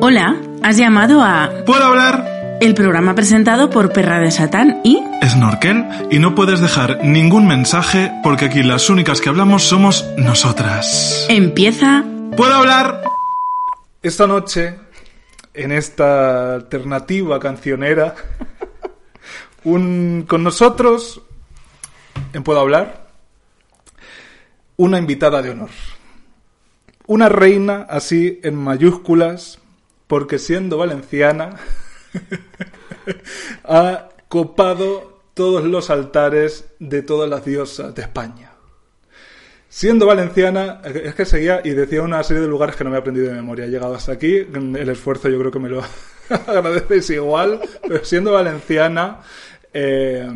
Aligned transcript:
Hola, 0.00 0.40
has 0.62 0.76
llamado 0.76 1.22
a 1.22 1.50
¿Puedo 1.66 1.84
hablar? 1.84 2.58
el 2.60 2.74
programa 2.74 3.14
presentado 3.14 3.68
por 3.68 3.92
Perra 3.92 4.20
de 4.20 4.30
Satán 4.30 4.80
y 4.84 5.02
Snorkel 5.26 5.84
y 6.10 6.18
no 6.20 6.34
puedes 6.34 6.60
dejar 6.60 7.04
ningún 7.04 7.46
mensaje 7.48 8.12
porque 8.22 8.44
aquí 8.44 8.62
las 8.62 8.90
únicas 8.90 9.20
que 9.20 9.28
hablamos 9.28 9.64
somos 9.64 10.04
nosotras. 10.16 11.26
empieza 11.28 12.04
¿Puedo 12.36 12.54
hablar? 12.54 13.02
Esta 14.02 14.28
noche, 14.28 14.76
en 15.54 15.72
esta 15.72 16.54
alternativa 16.54 17.40
cancionera, 17.40 18.14
un, 19.64 20.24
con 20.28 20.44
nosotros, 20.44 21.20
en 22.32 22.44
Puedo 22.44 22.60
hablar, 22.60 23.08
una 24.76 24.98
invitada 24.98 25.42
de 25.42 25.50
honor. 25.50 25.70
Una 27.06 27.28
reina 27.28 27.86
así 27.88 28.38
en 28.44 28.54
mayúsculas, 28.54 29.58
porque 30.08 30.38
siendo 30.38 30.78
valenciana, 30.78 31.50
ha 33.64 34.08
copado 34.28 35.20
todos 35.34 35.64
los 35.64 35.90
altares 35.90 36.66
de 36.80 37.02
todas 37.02 37.30
las 37.30 37.44
diosas 37.44 37.94
de 37.94 38.02
España. 38.02 38.52
Siendo 39.68 40.06
valenciana, 40.06 40.80
es 40.82 41.14
que 41.14 41.26
seguía 41.26 41.60
y 41.62 41.70
decía 41.70 42.02
una 42.02 42.22
serie 42.24 42.42
de 42.42 42.48
lugares 42.48 42.74
que 42.74 42.84
no 42.84 42.90
me 42.90 42.96
he 42.96 43.00
aprendido 43.00 43.28
de 43.28 43.34
memoria. 43.34 43.66
He 43.66 43.68
llegado 43.68 43.94
hasta 43.94 44.12
aquí, 44.12 44.38
el 44.38 44.88
esfuerzo 44.88 45.28
yo 45.28 45.38
creo 45.38 45.52
que 45.52 45.58
me 45.58 45.68
lo 45.68 45.82
agradecéis 46.46 47.10
igual, 47.10 47.60
pero 47.86 48.02
siendo 48.04 48.32
valenciana, 48.32 49.20
eh, 49.74 50.26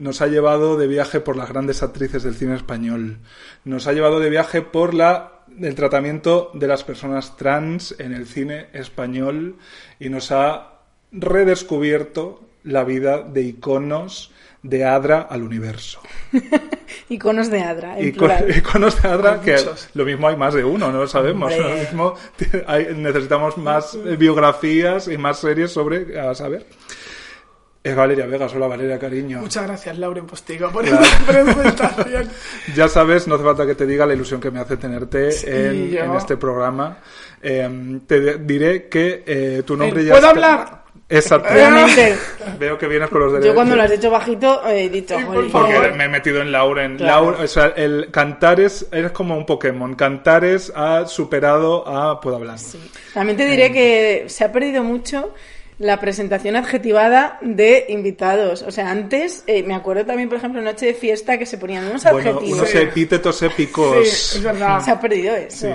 nos 0.00 0.20
ha 0.20 0.26
llevado 0.26 0.76
de 0.76 0.88
viaje 0.88 1.20
por 1.20 1.36
las 1.36 1.48
grandes 1.48 1.82
actrices 1.82 2.24
del 2.24 2.34
cine 2.34 2.56
español. 2.56 3.18
Nos 3.64 3.86
ha 3.86 3.92
llevado 3.92 4.18
de 4.18 4.30
viaje 4.30 4.62
por 4.62 4.94
la 4.94 5.31
el 5.60 5.74
tratamiento 5.74 6.50
de 6.54 6.66
las 6.66 6.84
personas 6.84 7.36
trans 7.36 7.94
en 7.98 8.12
el 8.12 8.26
cine 8.26 8.66
español 8.72 9.56
y 10.00 10.08
nos 10.08 10.30
ha 10.32 10.80
redescubierto 11.12 12.40
la 12.64 12.84
vida 12.84 13.22
de 13.22 13.42
iconos 13.42 14.30
de 14.62 14.84
Adra 14.84 15.22
al 15.22 15.42
universo. 15.42 16.00
Iconos 17.08 17.50
de 17.50 17.60
Adra, 17.62 17.98
en 17.98 18.08
Ico- 18.12 18.18
plural. 18.18 18.46
iconos 18.56 19.02
de 19.02 19.08
Adra, 19.08 19.32
Hay 19.34 19.40
que 19.40 19.52
muchos. 19.56 19.88
lo 19.94 20.04
mismo 20.04 20.28
hay 20.28 20.36
más 20.36 20.54
de 20.54 20.64
uno, 20.64 20.92
no 20.92 21.00
lo 21.00 21.06
sabemos. 21.08 21.52
Lo 21.56 21.68
mismo 21.70 22.14
hay- 22.66 22.94
necesitamos 22.94 23.58
más 23.58 23.98
biografías 24.18 25.08
y 25.08 25.18
más 25.18 25.40
series 25.40 25.72
sobre, 25.72 26.18
a 26.18 26.34
saber. 26.34 26.66
Es 27.84 27.96
Valeria 27.96 28.26
Vegas, 28.26 28.54
hola 28.54 28.68
Valeria, 28.68 28.96
cariño. 28.96 29.40
Muchas 29.40 29.66
gracias, 29.66 29.98
Lauren 29.98 30.24
Postigo, 30.26 30.70
por 30.70 30.84
Claro. 30.84 31.02
esta 31.02 31.24
presentación. 31.26 32.28
Ya 32.76 32.86
sabes, 32.88 33.26
no 33.26 33.34
hace 33.34 33.42
falta 33.44 33.66
que 33.66 33.74
te 33.74 33.86
diga 33.86 34.06
la 34.06 34.14
ilusión 34.14 34.40
que 34.40 34.52
me 34.52 34.60
hace 34.60 34.76
tenerte 34.76 35.32
Sí, 35.32 35.46
en, 35.48 35.90
yo. 35.90 36.04
en 36.04 36.14
este 36.14 36.36
programa. 36.36 36.98
Eh, 37.42 37.98
te 38.06 38.38
diré 38.38 38.88
que 38.88 39.24
eh, 39.26 39.62
tu 39.66 39.76
nombre 39.76 40.02
Eh, 40.02 40.04
ya 40.04 40.12
¿puedo 40.12 40.28
está- 40.28 40.30
hablar? 40.54 40.82
Exacto. 41.08 41.48
Realmente, 41.52 42.16
Veo 42.58 42.78
que 42.78 42.86
vienes 42.86 43.10
con 43.10 43.18
los 43.20 43.30
yo 43.30 43.34
derechos. 43.34 43.54
cuando 43.56 43.74
lo 43.76 43.82
has 43.82 43.90
dicho 43.90 44.10
bajito 44.10 44.66
he 44.68 44.88
dicho, 44.88 45.18
Sí, 45.18 45.24
por. 45.24 45.50
Porque 45.50 45.90
me 45.96 46.04
he 46.04 46.08
metido 46.08 46.40
en 46.40 46.52
Lauren. 46.52 46.96
Claro. 46.96 47.36
O 47.42 47.46
sea, 47.48 47.66
el 47.76 48.10
Cantares 48.12 48.86
eres 48.92 49.10
como 49.10 49.36
un 49.36 49.44
Pokémon. 49.44 49.94
Cantares 49.94 50.72
ha 50.74 51.04
superado 51.06 51.86
a 51.86 52.18
Puedo 52.20 52.36
hablar. 52.36 52.58
También 53.12 53.36
te 53.36 53.44
diré 53.44 53.72
que 53.72 54.24
se 54.28 54.44
ha 54.44 54.52
perdido 54.52 54.84
mucho 54.84 55.34
la 55.78 55.98
presentación 56.00 56.54
adjetivada 56.56 57.38
de 57.40 57.86
invitados. 57.88 58.62
O 58.62 58.70
sea, 58.70 58.90
antes, 58.90 59.42
eh, 59.46 59.62
me 59.62 59.74
acuerdo 59.74 60.04
también, 60.06 60.28
por 60.28 60.38
ejemplo, 60.38 60.60
Noche 60.62 60.86
de 60.86 60.94
Fiesta, 60.94 61.38
que 61.38 61.46
se 61.46 61.58
ponían 61.58 61.84
unos 61.86 62.04
Bueno, 62.04 62.30
adjetivos. 62.30 62.58
unos 62.60 62.74
epítetos 62.74 63.42
épicos. 63.42 64.08
Sí, 64.08 64.36
es 64.38 64.42
verdad. 64.42 64.80
Se 64.80 64.90
ha 64.90 65.00
perdido 65.00 65.34
eso. 65.34 65.66
Sí. 65.66 65.72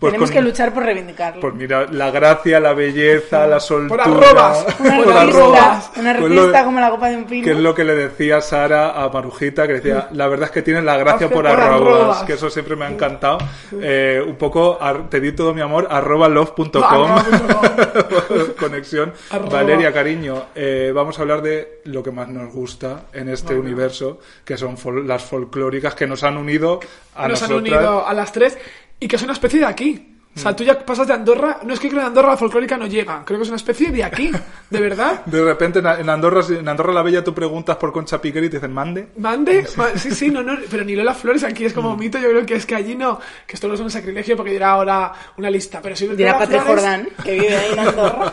Pues 0.00 0.12
Tenemos 0.14 0.30
con- 0.30 0.34
que 0.38 0.42
luchar 0.42 0.72
por 0.72 0.82
reivindicarlo. 0.82 1.42
Pues 1.42 1.52
mira, 1.52 1.86
la 1.90 2.10
gracia, 2.10 2.58
la 2.58 2.72
belleza, 2.72 3.46
la 3.46 3.60
soltura. 3.60 4.04
arrobas. 4.04 4.64
una 4.80 4.96
por 5.04 5.12
artista, 5.12 5.20
arrobas. 5.20 5.90
una 5.96 6.12
Pues 6.18 6.32
artista 6.32 6.58
lo- 6.60 6.64
como 6.64 6.80
la 6.80 6.90
copa 6.90 7.10
de 7.10 7.16
un 7.18 7.24
pino. 7.26 7.44
Que 7.44 7.50
es 7.50 7.58
lo 7.58 7.74
que 7.74 7.84
le 7.84 7.94
decía 7.94 8.40
Sara 8.40 8.92
a 9.02 9.10
Marujita, 9.10 9.66
que 9.66 9.74
decía, 9.74 10.08
la 10.12 10.26
verdad 10.26 10.46
es 10.46 10.52
que 10.52 10.62
tienes 10.62 10.84
la 10.84 10.96
gracia 10.96 11.28
por 11.28 11.42
por 11.44 11.46
arrobas, 11.48 11.74
arrobas. 11.80 12.22
que 12.24 12.32
eso 12.32 12.48
siempre 12.48 12.76
me 12.76 12.86
ha 12.86 12.90
encantado. 12.90 13.36
Eh, 13.78 14.24
un 14.26 14.36
poco, 14.36 14.78
ar- 14.80 15.10
te 15.10 15.20
di 15.20 15.32
todo 15.32 15.52
mi 15.52 15.60
amor, 15.60 15.86
arroba 15.90 16.30
love.com, 16.30 16.80
conexión. 18.58 19.12
Arroba. 19.30 19.50
Valeria, 19.50 19.92
cariño, 19.92 20.46
eh, 20.54 20.92
vamos 20.94 21.18
a 21.18 21.22
hablar 21.22 21.42
de 21.42 21.80
lo 21.84 22.02
que 22.02 22.10
más 22.10 22.28
nos 22.28 22.52
gusta 22.52 23.02
en 23.12 23.28
este 23.28 23.54
universo, 23.54 24.18
que 24.44 24.56
son 24.56 24.76
fol- 24.76 25.04
las 25.04 25.22
folclóricas 25.24 25.94
que 25.94 26.06
nos 26.06 26.24
han 26.24 26.36
unido 26.36 26.80
a 27.14 27.28
Nos 27.28 27.42
han 27.42 27.52
unido 27.52 28.06
a 28.06 28.14
las 28.14 28.32
tres 28.32 28.56
y 29.00 29.08
que 29.08 29.16
es 29.16 29.22
una 29.22 29.32
especie 29.32 29.58
de 29.60 29.66
aquí. 29.66 30.06
O 30.32 30.38
sea, 30.38 30.54
tú 30.54 30.62
ya 30.62 30.78
pasas 30.78 31.08
de 31.08 31.12
Andorra. 31.12 31.58
No 31.64 31.74
es 31.74 31.80
que 31.80 31.88
creo 31.88 32.02
en 32.02 32.06
Andorra 32.06 32.28
la 32.28 32.36
folclórica 32.36 32.76
no 32.76 32.86
llega. 32.86 33.24
Creo 33.24 33.36
que 33.40 33.42
es 33.42 33.48
una 33.48 33.56
especie 33.56 33.90
de 33.90 34.04
aquí. 34.04 34.30
De 34.70 34.80
verdad. 34.80 35.22
De 35.26 35.42
repente 35.44 35.80
en 35.80 36.08
Andorra, 36.08 36.42
en 36.48 36.68
Andorra 36.68 36.92
la 36.92 37.02
Bella 37.02 37.24
tú 37.24 37.34
preguntas 37.34 37.76
por 37.78 37.92
Concha 37.92 38.20
Piquer 38.22 38.44
y 38.44 38.48
te 38.48 38.58
dicen 38.58 38.72
mande. 38.72 39.08
Mande, 39.16 39.66
ma- 39.76 39.90
sí, 39.96 40.12
sí, 40.12 40.30
no, 40.30 40.40
no, 40.44 40.56
pero 40.70 40.84
ni 40.84 40.94
Lola 40.94 41.14
Flores 41.14 41.42
aquí 41.42 41.64
es 41.64 41.72
Mm. 41.72 41.74
como 41.74 41.96
mito, 41.96 42.16
yo 42.18 42.28
creo 42.30 42.46
que 42.46 42.54
es 42.54 42.64
que 42.64 42.76
allí 42.76 42.94
no, 42.94 43.18
que 43.44 43.54
esto 43.56 43.66
no 43.66 43.74
es 43.74 43.80
un 43.80 43.90
sacrilegio 43.90 44.36
porque 44.36 44.52
dirá 44.52 44.70
ahora 44.70 45.12
una 45.36 45.50
lista, 45.50 45.80
pero 45.82 45.96
si 45.96 46.06
Dirá 46.06 46.34
Lola 46.34 46.38
Patri 46.38 46.58
Flores- 46.60 46.84
Jordán, 46.84 47.08
que 47.24 47.32
vive 47.34 47.56
ahí 47.56 47.72
en 47.72 47.78
Andorra. 47.88 48.32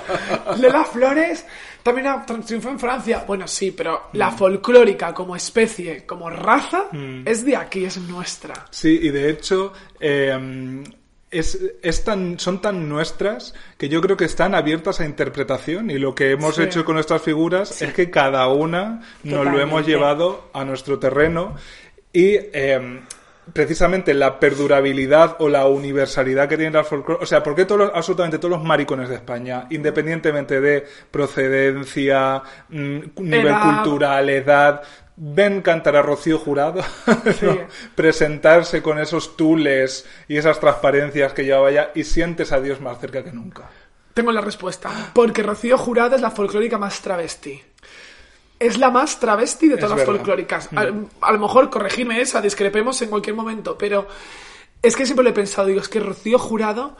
Lola 0.61 0.83
Flores 0.85 1.45
también 1.83 2.07
ha 2.07 2.25
tr- 2.25 2.43
triunfó 2.45 2.69
en 2.69 2.79
Francia. 2.79 3.23
Bueno, 3.27 3.47
sí, 3.47 3.71
pero 3.71 4.09
Mm. 4.13 4.17
la 4.17 4.31
folclórica 4.31 5.13
como 5.13 5.35
especie, 5.35 6.05
como 6.05 6.29
raza, 6.29 6.85
es 7.25 7.45
de 7.45 7.55
aquí, 7.55 7.85
es 7.85 7.97
nuestra. 7.97 8.65
Sí, 8.71 8.99
y 9.01 9.09
de 9.09 9.29
hecho 9.29 9.73
eh, 9.99 10.83
es, 11.29 11.59
es 11.81 12.03
tan, 12.03 12.39
son 12.39 12.61
tan 12.61 12.87
nuestras 12.87 13.53
que 13.77 13.89
yo 13.89 13.99
creo 14.01 14.15
que 14.15 14.25
están 14.25 14.55
abiertas 14.55 15.01
a 15.01 15.05
interpretación 15.05 15.89
y 15.91 15.97
lo 15.97 16.15
que 16.15 16.31
hemos 16.31 16.55
Sí. 16.55 16.63
hecho 16.63 16.85
con 16.85 16.95
nuestras 16.95 17.21
figuras 17.21 17.81
es 17.81 17.93
que 17.93 18.09
cada 18.09 18.47
una 18.47 19.01
nos 19.23 19.45
lo 19.45 19.59
hemos 19.59 19.85
llevado 19.85 20.49
a 20.53 20.63
nuestro 20.63 20.99
terreno 20.99 21.55
y 22.13 22.35
eh, 22.53 23.01
precisamente 23.53 24.13
la 24.13 24.39
perdurabilidad 24.39 25.35
o 25.39 25.49
la 25.49 25.65
universalidad 25.67 26.47
que 26.49 26.57
tiene 26.57 26.71
la 26.71 26.83
folclore, 26.83 27.23
o 27.23 27.25
sea, 27.25 27.41
¿por 27.43 27.55
qué 27.55 27.65
todos 27.65 27.81
los- 27.81 27.91
absolutamente 27.95 28.37
todos 28.39 28.51
los 28.57 28.63
maricones 28.63 29.09
de 29.09 29.15
España, 29.15 29.67
independientemente 29.69 30.59
de 30.61 30.85
procedencia, 31.11 32.41
mm, 32.69 32.99
nivel 33.17 33.47
Edad. 33.47 33.61
cultural, 33.83 34.29
edad, 34.29 34.81
ven 35.15 35.61
cantar 35.61 35.95
a 35.95 36.01
Rocío 36.01 36.37
Jurado, 36.37 36.81
¿no? 37.41 37.57
presentarse 37.95 38.81
con 38.81 38.99
esos 38.99 39.35
tules 39.37 40.05
y 40.27 40.37
esas 40.37 40.59
transparencias 40.59 41.33
que 41.33 41.43
llevaba 41.45 41.71
ya 41.71 41.91
y 41.95 42.03
sientes 42.03 42.51
a 42.51 42.59
Dios 42.59 42.81
más 42.81 42.99
cerca 42.99 43.23
que 43.23 43.31
nunca. 43.31 43.63
Tengo 44.13 44.31
la 44.31 44.41
respuesta. 44.41 44.89
Porque 45.13 45.43
Rocío 45.43 45.77
Jurado 45.77 46.15
es 46.15 46.21
la 46.21 46.31
folclórica 46.31 46.77
más 46.77 47.01
travesti. 47.01 47.61
Es 48.59 48.77
la 48.77 48.89
más 48.89 49.19
travesti 49.19 49.67
de 49.67 49.75
todas 49.77 49.91
Es 49.91 49.97
las 49.97 49.99
verdad. 49.99 50.13
Mm. 50.13 50.17
folclóricas. 50.17 50.69
A, 50.75 51.27
a 51.27 51.31
lo 51.31 51.39
mejor 51.39 51.69
corregirme 51.69 52.19
esa, 52.21 52.41
discrepemos 52.41 53.01
en 53.01 53.09
cualquier 53.09 53.35
momento, 53.35 53.77
pero 53.77 54.07
es 54.81 54.95
que 54.95 55.05
siempre 55.05 55.23
lo 55.23 55.29
he 55.29 55.33
pensado, 55.33 55.67
digo, 55.67 55.81
es 55.81 55.89
que 55.89 55.99
Rocío 55.99 56.39
Jurado 56.39 56.95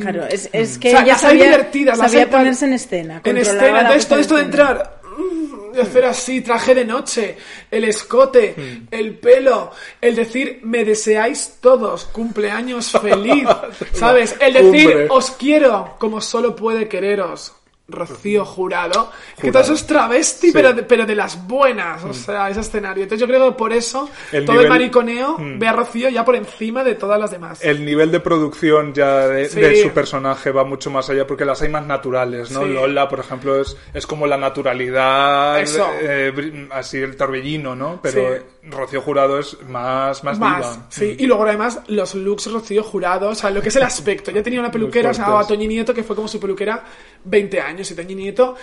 Claro, 0.00 0.26
es, 0.26 0.50
es 0.52 0.76
que 0.76 0.88
O 0.88 0.90
sea, 0.92 1.02
ella 1.02 1.16
sabía, 1.16 1.44
divertidas, 1.46 1.96
las 1.98 2.10
sabía 2.12 2.28
ponerse 2.30 2.66
en 2.66 2.72
escena. 2.74 3.22
en 3.24 3.38
escena. 3.38 3.80
Entonces, 3.80 4.06
todo 4.08 4.18
esto 4.18 4.36
de 4.36 4.42
entrar, 4.42 5.00
mm, 5.16 5.72
de 5.72 5.80
hacer 5.80 6.04
así, 6.04 6.42
traje 6.42 6.74
de 6.74 6.84
noche, 6.84 7.38
el 7.70 7.84
escote, 7.84 8.54
Mm. 8.58 8.88
el 8.90 9.18
pelo, 9.18 9.70
el 10.02 10.16
decir, 10.16 10.60
me 10.64 10.84
deseáis 10.84 11.54
todos, 11.62 12.04
cumpleaños 12.04 12.90
feliz, 12.92 13.48
¿sabes? 13.94 14.36
El 14.38 14.52
decir, 14.52 14.84
Cumbre. 14.90 15.06
os 15.08 15.30
quiero, 15.30 15.96
como 15.98 16.20
solo 16.20 16.54
puede 16.54 16.86
quereros. 16.86 17.54
Rocío 17.90 18.44
Jurado, 18.44 19.10
que 19.40 19.50
todo 19.52 19.62
eso 19.62 19.74
es 19.74 19.86
travesti, 19.86 20.48
Sí. 20.48 20.52
pero, 20.52 20.72
de, 20.72 20.82
pero 20.82 21.06
de 21.06 21.14
las 21.14 21.46
buenas, 21.46 22.02
o 22.04 22.12
sea, 22.14 22.48
ese 22.50 22.60
escenario. 22.60 23.02
Entonces 23.04 23.20
yo 23.26 23.32
creo 23.32 23.50
que 23.50 23.56
por 23.56 23.72
eso 23.72 24.08
El 24.32 24.44
todo 24.44 24.56
nivel- 24.56 24.64
el 24.64 24.68
mariconeo 24.68 25.36
Mm. 25.38 25.58
ve 25.58 25.68
a 25.68 25.72
Rocío 25.72 26.08
ya 26.08 26.24
por 26.24 26.36
encima 26.36 26.82
de 26.84 26.94
todas 26.94 27.18
las 27.20 27.30
demás. 27.30 27.62
El 27.64 27.84
nivel 27.84 28.10
de 28.10 28.20
producción 28.20 28.92
ya 28.94 29.26
de, 29.28 29.48
Sí. 29.48 29.60
de 29.60 29.82
su 29.82 29.90
personaje 29.90 30.50
va 30.50 30.64
mucho 30.64 30.90
más 30.90 31.08
allá 31.10 31.26
porque 31.26 31.44
las 31.44 31.60
hay 31.62 31.68
más 31.68 31.86
naturales, 31.86 32.50
¿no? 32.50 32.62
Sí. 32.62 32.68
Lola, 32.68 33.08
por 33.08 33.20
ejemplo, 33.20 33.60
es, 33.60 33.76
es 33.94 34.06
como 34.06 34.26
la 34.26 34.36
naturalidad, 34.36 35.62
eh, 36.02 36.68
así 36.72 36.98
el 36.98 37.16
torbellino, 37.16 37.74
¿no? 37.74 38.00
Pero. 38.02 38.50
Rocío 38.62 39.00
Jurado 39.00 39.38
es 39.38 39.56
más, 39.68 40.22
más, 40.22 40.38
Más, 40.38 40.58
diva. 40.74 40.86
sí. 40.90 41.16
Y 41.18 41.26
luego 41.26 41.44
además 41.44 41.80
los 41.88 42.14
looks 42.14 42.52
Rocío 42.52 42.82
Jurado, 42.82 43.30
o 43.30 43.34
sea, 43.34 43.48
lo 43.50 43.62
que 43.62 43.70
es 43.70 43.76
el 43.76 43.82
aspecto. 43.82 44.30
Ya 44.30 44.42
tenía 44.42 44.60
una 44.60 44.70
peluquera, 44.70 45.14
se 45.14 45.22
llamaba. 45.22 45.46
Toñi 45.46 45.66
Nieto, 45.66 45.94
que 45.94 46.02
fue 46.04 46.14
como 46.14 46.28
su 46.28 46.38
peluquera 46.38 46.84
20 47.24 47.58
años. 47.60 47.79
Y 47.88 47.94
Toñi 47.94 48.14
Nieto, 48.14 48.56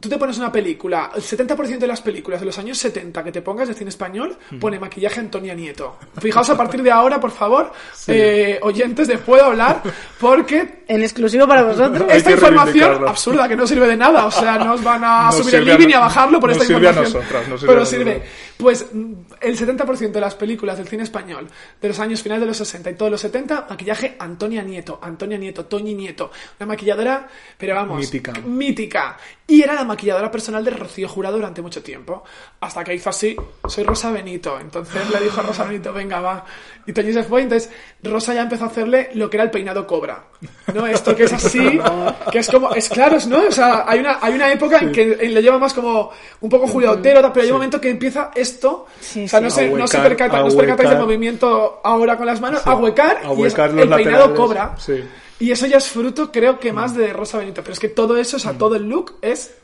tú 0.00 0.08
te 0.08 0.18
pones 0.18 0.36
una 0.38 0.52
película, 0.52 1.10
el 1.14 1.22
70% 1.22 1.78
de 1.78 1.86
las 1.86 2.00
películas 2.00 2.40
de 2.40 2.46
los 2.46 2.58
años 2.58 2.78
70 2.78 3.24
que 3.24 3.32
te 3.32 3.42
pongas 3.42 3.68
de 3.68 3.74
cine 3.74 3.90
español 3.90 4.36
pone 4.60 4.78
maquillaje 4.78 5.20
Antonia 5.20 5.54
Nieto. 5.54 5.96
Fijaos 6.20 6.50
a 6.50 6.56
partir 6.56 6.82
de 6.82 6.90
ahora, 6.90 7.18
por 7.18 7.30
favor, 7.30 7.72
eh, 8.06 8.58
oyentes 8.62 9.08
de 9.08 9.18
Puedo 9.18 9.44
Hablar, 9.44 9.82
porque 10.20 10.84
En 10.88 11.02
exclusivo 11.02 11.48
para 11.48 11.62
vosotros. 11.64 12.06
Esta 12.12 12.30
información 12.30 13.08
absurda 13.08 13.48
que 13.48 13.56
no 13.56 13.66
sirve 13.66 13.88
de 13.88 13.96
nada, 13.96 14.26
o 14.26 14.30
sea, 14.30 14.58
no 14.58 14.74
os 14.74 14.84
van 14.84 15.02
a 15.02 15.24
Nos 15.26 15.38
subir 15.38 15.56
el 15.56 15.64
living 15.64 15.88
ni 15.88 15.92
a 15.94 16.00
bajarlo 16.00 16.38
por 16.38 16.50
nos 16.50 16.58
esta 16.58 16.66
sirve 16.66 16.86
a 16.86 16.90
información. 16.90 17.22
nosotras, 17.22 17.48
nos 17.48 17.60
sirve 17.60 17.72
pero 17.72 17.82
a 17.82 17.86
sirve. 17.86 18.22
Pues 18.56 18.86
mm, 18.92 19.12
el 19.40 19.58
70% 19.58 20.12
de 20.12 20.20
las 20.20 20.34
películas 20.34 20.78
del 20.78 20.86
cine 20.86 21.02
español 21.02 21.48
de 21.80 21.88
los 21.88 21.98
años 21.98 22.22
finales 22.22 22.42
de 22.42 22.46
los 22.46 22.56
60 22.56 22.90
y 22.90 22.94
todos 22.94 23.10
los 23.10 23.20
70, 23.20 23.66
maquillaje 23.68 24.16
Antonia 24.18 24.62
Nieto, 24.62 24.98
Antonia 25.02 25.38
Nieto, 25.38 25.64
Toñi 25.66 25.94
Nieto, 25.94 26.30
una 26.60 26.66
maquilladora, 26.66 27.26
pero 27.58 27.74
vamos, 27.74 27.98
Mítica. 27.98 28.32
mítica. 28.44 29.16
Y 29.48 29.62
era 29.62 29.74
la 29.74 29.84
maquilladora 29.84 30.28
personal 30.28 30.64
de 30.64 30.72
Rocío 30.72 31.08
Jurado 31.08 31.36
durante 31.36 31.62
mucho 31.62 31.80
tiempo. 31.80 32.24
Hasta 32.60 32.82
que 32.82 32.94
hizo 32.94 33.10
así, 33.10 33.36
soy 33.68 33.84
Rosa 33.84 34.10
Benito. 34.10 34.58
Entonces 34.60 35.08
le 35.08 35.20
dijo 35.20 35.38
a 35.40 35.44
Rosa 35.44 35.62
Benito, 35.64 35.92
venga, 35.92 36.18
va. 36.20 36.44
Y 36.84 36.92
Toñi 36.92 37.12
se 37.12 37.22
fue, 37.22 37.42
entonces 37.42 37.70
Rosa 38.02 38.34
ya 38.34 38.42
empezó 38.42 38.64
a 38.64 38.66
hacerle 38.66 39.10
lo 39.14 39.30
que 39.30 39.36
era 39.36 39.44
el 39.44 39.52
peinado 39.52 39.86
cobra. 39.86 40.24
¿No? 40.74 40.84
Esto 40.86 41.14
que 41.14 41.24
es 41.24 41.32
así, 41.32 41.78
que 42.32 42.40
es 42.40 42.48
como, 42.50 42.74
es 42.74 42.88
claro, 42.88 43.18
¿no? 43.28 43.46
O 43.46 43.52
sea, 43.52 43.84
hay 43.86 44.00
una, 44.00 44.18
hay 44.20 44.34
una 44.34 44.52
época 44.52 44.80
en 44.80 44.90
que 44.90 45.06
le 45.06 45.40
lleva 45.40 45.58
más 45.58 45.72
como 45.72 46.10
un 46.40 46.50
poco 46.50 46.66
Julio 46.66 46.90
Otero, 46.90 47.20
tal, 47.20 47.32
pero 47.32 47.44
hay 47.44 47.50
un 47.50 47.56
momento 47.56 47.80
que 47.80 47.90
empieza 47.90 48.32
esto. 48.34 48.86
Sí, 49.00 49.26
o 49.26 49.28
sea, 49.28 49.38
sí. 49.38 49.44
no 49.44 49.50
se, 49.50 49.68
no 49.70 49.86
se, 49.86 49.98
percata, 49.98 50.42
no 50.42 50.48
percatáis 50.56 50.90
del 50.90 50.98
movimiento 50.98 51.80
ahora 51.84 52.16
con 52.16 52.26
las 52.26 52.40
manos, 52.40 52.62
Sí. 52.62 52.68
a 52.68 52.74
huecar, 52.74 53.20
y 53.36 53.42
es 53.44 53.56
el 53.56 53.70
peinado 53.70 53.86
laterales, 53.86 54.36
cobra. 54.36 54.74
sí. 54.76 55.04
Y 55.38 55.50
eso 55.50 55.66
ya 55.66 55.76
es 55.78 55.88
fruto, 55.88 56.32
creo 56.32 56.58
que 56.58 56.72
más 56.72 56.96
de 56.96 57.12
Rosa 57.12 57.38
Benito. 57.38 57.62
Pero 57.62 57.72
es 57.74 57.80
que 57.80 57.88
todo 57.88 58.16
eso, 58.16 58.36
o 58.36 58.40
sea, 58.40 58.56
todo 58.56 58.76
el 58.76 58.84
look 58.84 59.18
es 59.20 59.54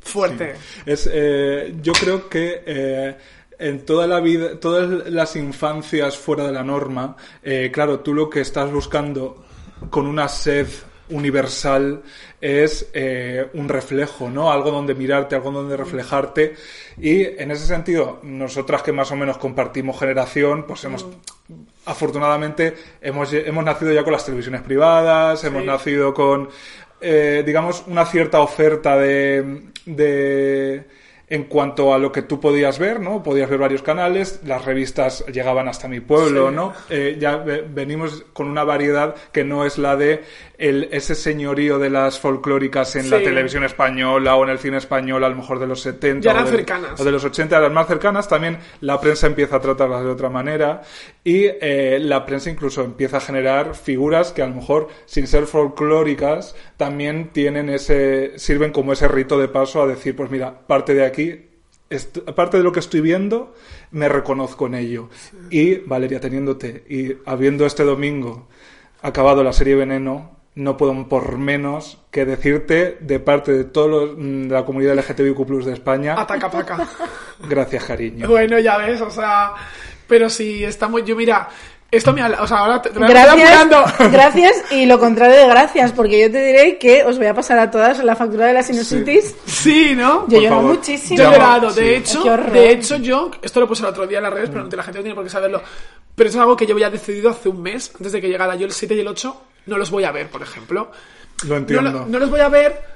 fuerte. 0.00 0.54
Es, 0.84 1.08
eh, 1.12 1.74
yo 1.80 1.92
creo 1.92 2.28
que 2.28 2.62
eh, 2.66 3.16
en 3.58 3.84
toda 3.84 4.06
la 4.06 4.20
vida, 4.20 4.60
todas 4.60 5.10
las 5.10 5.36
infancias 5.36 6.16
fuera 6.16 6.44
de 6.46 6.52
la 6.52 6.62
norma, 6.62 7.16
eh, 7.42 7.70
claro, 7.72 8.00
tú 8.00 8.12
lo 8.14 8.28
que 8.28 8.40
estás 8.40 8.70
buscando 8.70 9.44
con 9.90 10.06
una 10.06 10.28
sed 10.28 10.68
universal 11.08 12.02
es 12.40 12.90
eh, 12.92 13.48
un 13.54 13.68
reflejo, 13.68 14.28
¿no? 14.28 14.50
Algo 14.50 14.70
donde 14.70 14.94
mirarte, 14.94 15.34
algo 15.34 15.52
donde 15.52 15.76
reflejarte. 15.76 16.54
Y 16.98 17.22
en 17.22 17.50
ese 17.50 17.66
sentido, 17.66 18.20
nosotras 18.22 18.82
que 18.82 18.92
más 18.92 19.10
o 19.12 19.16
menos 19.16 19.38
compartimos 19.38 19.98
generación, 19.98 20.66
pues 20.66 20.84
hemos 20.84 21.06
afortunadamente 21.84 22.74
hemos, 23.00 23.32
hemos 23.32 23.64
nacido 23.64 23.92
ya 23.92 24.02
con 24.02 24.12
las 24.12 24.24
televisiones 24.24 24.62
privadas, 24.62 25.42
hemos 25.44 25.64
nacido 25.64 26.12
con, 26.12 26.48
eh, 27.00 27.42
digamos, 27.46 27.84
una 27.86 28.04
cierta 28.06 28.40
oferta 28.40 28.96
de, 28.96 29.62
de- 29.84 30.84
en 31.28 31.44
cuanto 31.44 31.92
a 31.92 31.98
lo 31.98 32.12
que 32.12 32.22
tú 32.22 32.38
podías 32.38 32.78
ver, 32.78 33.00
¿no? 33.00 33.22
Podías 33.22 33.50
ver 33.50 33.58
varios 33.58 33.82
canales, 33.82 34.40
las 34.44 34.64
revistas 34.64 35.24
llegaban 35.26 35.66
hasta 35.66 35.88
mi 35.88 35.98
pueblo, 36.00 36.50
¿no? 36.52 36.72
Eh, 36.88 37.16
ya 37.18 37.36
ve- 37.36 37.64
venimos 37.68 38.24
con 38.32 38.46
una 38.48 38.62
variedad 38.62 39.14
que 39.32 39.42
no 39.44 39.64
es 39.64 39.76
la 39.78 39.96
de 39.96 40.22
el, 40.58 40.88
ese 40.92 41.14
señorío 41.14 41.78
de 41.78 41.90
las 41.90 42.18
folclóricas 42.18 42.96
en 42.96 43.10
la 43.10 43.18
Sí. 43.18 43.24
televisión 43.24 43.64
española 43.64 44.36
o 44.36 44.44
en 44.44 44.50
el 44.50 44.58
cine 44.58 44.78
español, 44.78 45.22
a 45.24 45.28
lo 45.28 45.34
mejor 45.36 45.58
de 45.58 45.66
los 45.66 45.80
70 45.82 46.24
Ya 46.24 46.30
o 46.30 46.34
eran 46.34 46.44
de- 46.46 46.50
cercanas. 46.58 47.00
o 47.00 47.04
de 47.04 47.10
los 47.12 47.24
80, 47.24 47.60
las 47.60 47.72
más 47.72 47.86
cercanas, 47.88 48.28
también 48.28 48.58
la 48.80 48.98
prensa 49.00 49.26
empieza 49.26 49.56
a 49.56 49.60
tratarlas 49.60 50.02
de 50.04 50.10
otra 50.10 50.30
manera 50.30 50.80
y 51.24 51.44
eh, 51.60 51.98
la 52.00 52.24
prensa 52.24 52.48
incluso 52.50 52.82
empieza 52.84 53.16
a 53.18 53.20
generar 53.20 53.74
figuras 53.74 54.32
que 54.32 54.42
a 54.42 54.46
lo 54.46 54.54
mejor, 54.54 54.88
sin 55.06 55.26
ser 55.26 55.44
folclóricas, 55.46 56.54
también 56.76 57.30
tienen 57.32 57.68
ese, 57.68 58.38
sirven 58.38 58.72
como 58.72 58.92
ese 58.92 59.08
rito 59.08 59.38
de 59.38 59.48
paso 59.48 59.82
a 59.82 59.86
decir, 59.86 60.14
pues 60.16 60.30
mira, 60.30 60.54
parte 60.66 60.94
de 60.94 61.04
aquí, 61.04 61.15
est- 61.90 62.18
parte 62.34 62.56
de 62.58 62.62
lo 62.64 62.72
que 62.72 62.80
estoy 62.80 63.00
viendo, 63.00 63.54
me 63.90 64.08
reconozco 64.08 64.66
en 64.66 64.74
ello. 64.74 65.08
Y 65.50 65.76
Valeria, 65.76 66.20
teniéndote 66.20 66.84
y 66.88 67.16
habiendo 67.26 67.66
este 67.66 67.84
domingo 67.84 68.48
acabado 69.02 69.44
la 69.44 69.52
serie 69.52 69.74
Veneno, 69.76 70.36
no 70.54 70.76
puedo 70.78 71.06
por 71.08 71.36
menos 71.36 71.98
que 72.10 72.24
decirte 72.24 72.96
de 73.00 73.20
parte 73.20 73.52
de 73.52 73.64
toda 73.64 74.06
la 74.16 74.64
comunidad 74.64 74.94
LGTBIQ 74.94 75.64
de 75.64 75.72
España, 75.74 76.14
Ataca, 76.18 76.50
paca. 76.50 76.88
gracias 77.48 77.84
cariño. 77.84 78.26
Bueno, 78.28 78.58
ya 78.58 78.78
ves, 78.78 79.00
o 79.02 79.10
sea, 79.10 79.52
pero 80.08 80.30
sí, 80.30 80.64
está 80.64 80.88
muy, 80.88 81.02
yo 81.04 81.14
mira, 81.14 81.48
esto 81.90 82.12
me, 82.12 82.22
o 82.24 82.46
sea, 82.46 82.58
ahora 82.58 82.82
te, 82.82 82.90
te 82.90 82.98
Gracias, 82.98 83.68
gracias 84.12 84.72
y 84.72 84.86
lo 84.86 84.98
contrario 84.98 85.36
de 85.36 85.46
gracias, 85.46 85.92
porque 85.92 86.20
yo 86.20 86.30
te 86.30 86.44
diré 86.44 86.78
que 86.78 87.04
os 87.04 87.16
voy 87.18 87.26
a 87.28 87.34
pasar 87.34 87.58
a 87.58 87.70
todas 87.70 88.02
la 88.02 88.16
factura 88.16 88.46
de 88.46 88.52
la 88.54 88.62
sinusitis. 88.62 89.34
Sí, 89.46 89.94
¿no? 89.96 90.26
Yo 90.28 90.40
lloro 90.40 90.62
muchísimo. 90.62 91.18
Yo 91.18 91.28
he 91.28 91.32
llorado, 91.32 91.70
sí. 91.70 91.80
de 91.80 91.96
hecho, 91.96 92.36
de 92.36 92.70
hecho 92.70 92.96
yo, 92.96 93.30
esto 93.42 93.60
lo 93.60 93.68
puse 93.68 93.82
el 93.82 93.88
otro 93.88 94.06
día 94.06 94.18
en 94.18 94.24
las 94.24 94.32
redes, 94.32 94.50
pero 94.50 94.64
la 94.68 94.82
gente 94.82 94.98
no 94.98 95.02
tiene 95.02 95.14
por 95.14 95.24
qué 95.24 95.30
saberlo. 95.30 95.62
Pero 96.14 96.28
eso 96.28 96.38
es 96.38 96.42
algo 96.42 96.56
que 96.56 96.66
yo 96.66 96.76
ya 96.78 96.90
decidido 96.90 97.30
hace 97.30 97.48
un 97.48 97.62
mes, 97.62 97.92
antes 97.94 98.12
de 98.12 98.20
que 98.20 98.28
llegara 98.28 98.54
yo 98.56 98.66
el 98.66 98.72
7 98.72 98.94
y 98.94 99.00
el 99.00 99.08
8, 99.08 99.42
no 99.66 99.78
los 99.78 99.90
voy 99.90 100.04
a 100.04 100.12
ver, 100.12 100.28
por 100.28 100.42
ejemplo. 100.42 100.90
Lo 101.42 101.48
No, 101.50 101.56
entiendo. 101.56 101.90
lo- 101.90 102.06
no 102.06 102.18
los 102.18 102.30
voy 102.30 102.40
a 102.40 102.48
ver, 102.48 102.95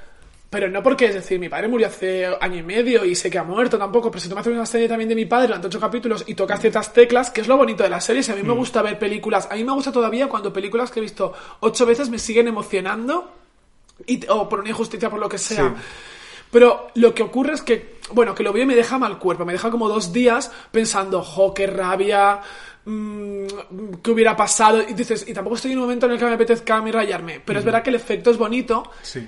pero 0.51 0.69
no 0.69 0.83
porque, 0.83 1.05
es 1.05 1.13
decir, 1.15 1.39
mi 1.39 1.47
padre 1.47 1.69
murió 1.69 1.87
hace 1.87 2.27
año 2.41 2.57
y 2.57 2.61
medio 2.63 3.05
y 3.05 3.15
sé 3.15 3.31
que 3.31 3.39
ha 3.39 3.43
muerto 3.43 3.77
tampoco, 3.79 4.11
pero 4.11 4.19
si 4.21 4.27
tú 4.29 4.35
me 4.35 4.41
haces 4.41 4.51
una 4.53 4.65
serie 4.65 4.87
también 4.89 5.07
de 5.07 5.15
mi 5.15 5.25
padre 5.25 5.47
durante 5.47 5.67
ocho 5.67 5.79
capítulos 5.79 6.25
y 6.27 6.35
tocas 6.35 6.59
ciertas 6.59 6.91
teclas, 6.91 7.29
que 7.31 7.39
es 7.39 7.47
lo 7.47 7.55
bonito 7.55 7.83
de 7.83 7.89
las 7.89 8.03
series, 8.03 8.29
a 8.29 8.35
mí 8.35 8.43
Mm. 8.43 8.47
me 8.47 8.53
gusta 8.53 8.81
ver 8.81 8.99
películas, 8.99 9.47
a 9.49 9.55
mí 9.55 9.63
me 9.63 9.71
gusta 9.71 9.93
todavía 9.93 10.27
cuando 10.27 10.51
películas 10.51 10.91
que 10.91 10.99
he 10.99 11.01
visto 11.01 11.33
ocho 11.61 11.85
veces 11.85 12.09
me 12.09 12.19
siguen 12.19 12.49
emocionando 12.49 13.31
y, 14.05 14.27
o 14.27 14.49
por 14.49 14.59
una 14.59 14.69
injusticia, 14.69 15.09
por 15.09 15.19
lo 15.21 15.29
que 15.29 15.37
sea. 15.37 15.69
Sí. 15.69 15.81
Pero 16.51 16.89
lo 16.95 17.13
que 17.15 17.23
ocurre 17.23 17.53
es 17.53 17.61
que, 17.61 17.95
bueno, 18.11 18.35
que 18.35 18.43
lo 18.43 18.51
veo 18.51 18.63
y 18.63 18.65
me 18.67 18.75
deja 18.75 18.97
mal 18.97 19.19
cuerpo. 19.19 19.45
Me 19.45 19.53
deja 19.53 19.71
como 19.71 19.87
dos 19.87 20.11
días 20.11 20.51
pensando, 20.69 21.21
jo, 21.23 21.53
qué 21.53 21.65
rabia, 21.65 22.41
mm, 22.83 23.45
qué 24.03 24.11
hubiera 24.11 24.35
pasado. 24.35 24.81
Y 24.81 24.93
dices, 24.93 25.23
y 25.29 25.33
tampoco 25.33 25.55
estoy 25.55 25.71
en 25.71 25.77
un 25.77 25.83
momento 25.85 26.07
en 26.07 26.11
el 26.11 26.19
que 26.19 26.25
me 26.25 26.33
apetezca 26.33 26.75
a 26.75 26.81
mí 26.81 26.91
rayarme. 26.91 27.39
Pero 27.45 27.59
es 27.59 27.63
verdad 27.63 27.81
que 27.83 27.89
el 27.91 27.95
efecto 27.95 28.31
es 28.31 28.37
bonito. 28.37 28.83
Sí. 29.01 29.25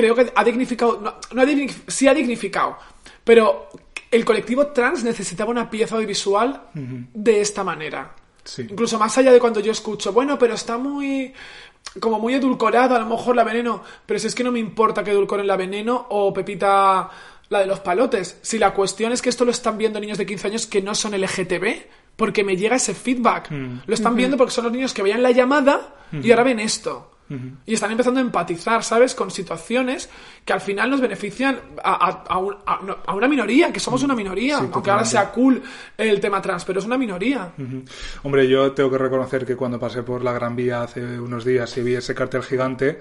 Creo 0.00 0.14
que 0.14 0.32
ha 0.34 0.44
dignificado, 0.44 1.00
no, 1.00 1.14
no 1.32 1.42
ha 1.42 1.44
dignif- 1.44 1.82
sí 1.88 2.06
ha 2.08 2.14
dignificado. 2.14 2.76
Pero 3.22 3.68
el 4.10 4.24
colectivo 4.24 4.66
trans 4.68 5.02
necesitaba 5.04 5.50
una 5.50 5.68
pieza 5.70 5.94
audiovisual 5.96 6.68
de 6.74 7.40
esta 7.40 7.64
manera. 7.64 8.14
Sí. 8.44 8.66
Incluso 8.68 8.98
más 8.98 9.16
allá 9.18 9.32
de 9.32 9.40
cuando 9.40 9.60
yo 9.60 9.72
escucho, 9.72 10.12
bueno, 10.12 10.38
pero 10.38 10.54
está 10.54 10.76
muy 10.78 11.32
como 12.00 12.18
muy 12.18 12.34
edulcorado, 12.34 12.94
a 12.96 12.98
lo 12.98 13.06
mejor 13.06 13.36
la 13.36 13.44
veneno, 13.44 13.82
pero 14.06 14.18
si 14.18 14.26
es 14.26 14.34
que 14.34 14.42
no 14.44 14.50
me 14.52 14.58
importa 14.58 15.04
que 15.04 15.10
edulcoren 15.10 15.46
la 15.46 15.56
veneno 15.56 16.06
o 16.10 16.32
Pepita 16.32 17.10
la 17.50 17.58
de 17.60 17.66
los 17.66 17.80
palotes. 17.80 18.38
Si 18.42 18.58
la 18.58 18.72
cuestión 18.72 19.12
es 19.12 19.20
que 19.22 19.28
esto 19.28 19.44
lo 19.44 19.50
están 19.50 19.76
viendo 19.78 20.00
niños 20.00 20.16
de 20.18 20.24
15 20.26 20.46
años 20.48 20.66
que 20.66 20.80
no 20.82 20.94
son 20.94 21.12
LGTB, 21.14 21.66
porque 22.16 22.42
me 22.42 22.56
llega 22.56 22.76
ese 22.76 22.94
feedback. 22.94 23.50
Lo 23.86 23.94
están 23.94 24.16
viendo 24.16 24.36
porque 24.36 24.52
son 24.52 24.64
los 24.64 24.72
niños 24.72 24.94
que 24.94 25.02
veían 25.02 25.22
la 25.22 25.30
llamada 25.30 25.94
y 26.12 26.30
ahora 26.30 26.44
ven 26.44 26.58
esto. 26.60 27.10
Y 27.66 27.74
están 27.74 27.90
empezando 27.90 28.20
a 28.20 28.22
empatizar, 28.22 28.84
¿sabes? 28.84 29.14
Con 29.14 29.30
situaciones 29.30 30.10
que 30.44 30.52
al 30.52 30.60
final 30.60 30.90
nos 30.90 31.00
benefician 31.00 31.58
a, 31.82 31.92
a- 32.06 32.24
a 32.28 32.38
un- 32.38 32.56
a- 32.66 33.14
una 33.14 33.26
minoría, 33.28 33.72
que 33.72 33.80
somos 33.80 34.02
una 34.02 34.14
minoría. 34.14 34.58
aunque 34.58 34.90
ahora 34.90 35.04
sea 35.06 35.30
cool 35.32 35.62
el 35.96 36.20
tema 36.20 36.42
trans, 36.42 36.64
pero 36.64 36.80
es 36.80 36.84
una 36.86 36.98
minoría. 36.98 37.52
Hombre, 38.22 38.46
yo 38.48 38.72
tengo 38.72 38.90
que 38.90 38.98
reconocer 38.98 39.46
que 39.46 39.56
cuando 39.56 39.78
pasé 39.80 40.02
por 40.02 40.22
la 40.22 40.32
Gran 40.32 40.54
Vía 40.54 40.82
hace 40.82 41.18
unos 41.18 41.44
días 41.44 41.76
y 41.78 41.82
vi 41.82 41.94
ese 41.94 42.14
cartel 42.14 42.42
gigante, 42.42 43.00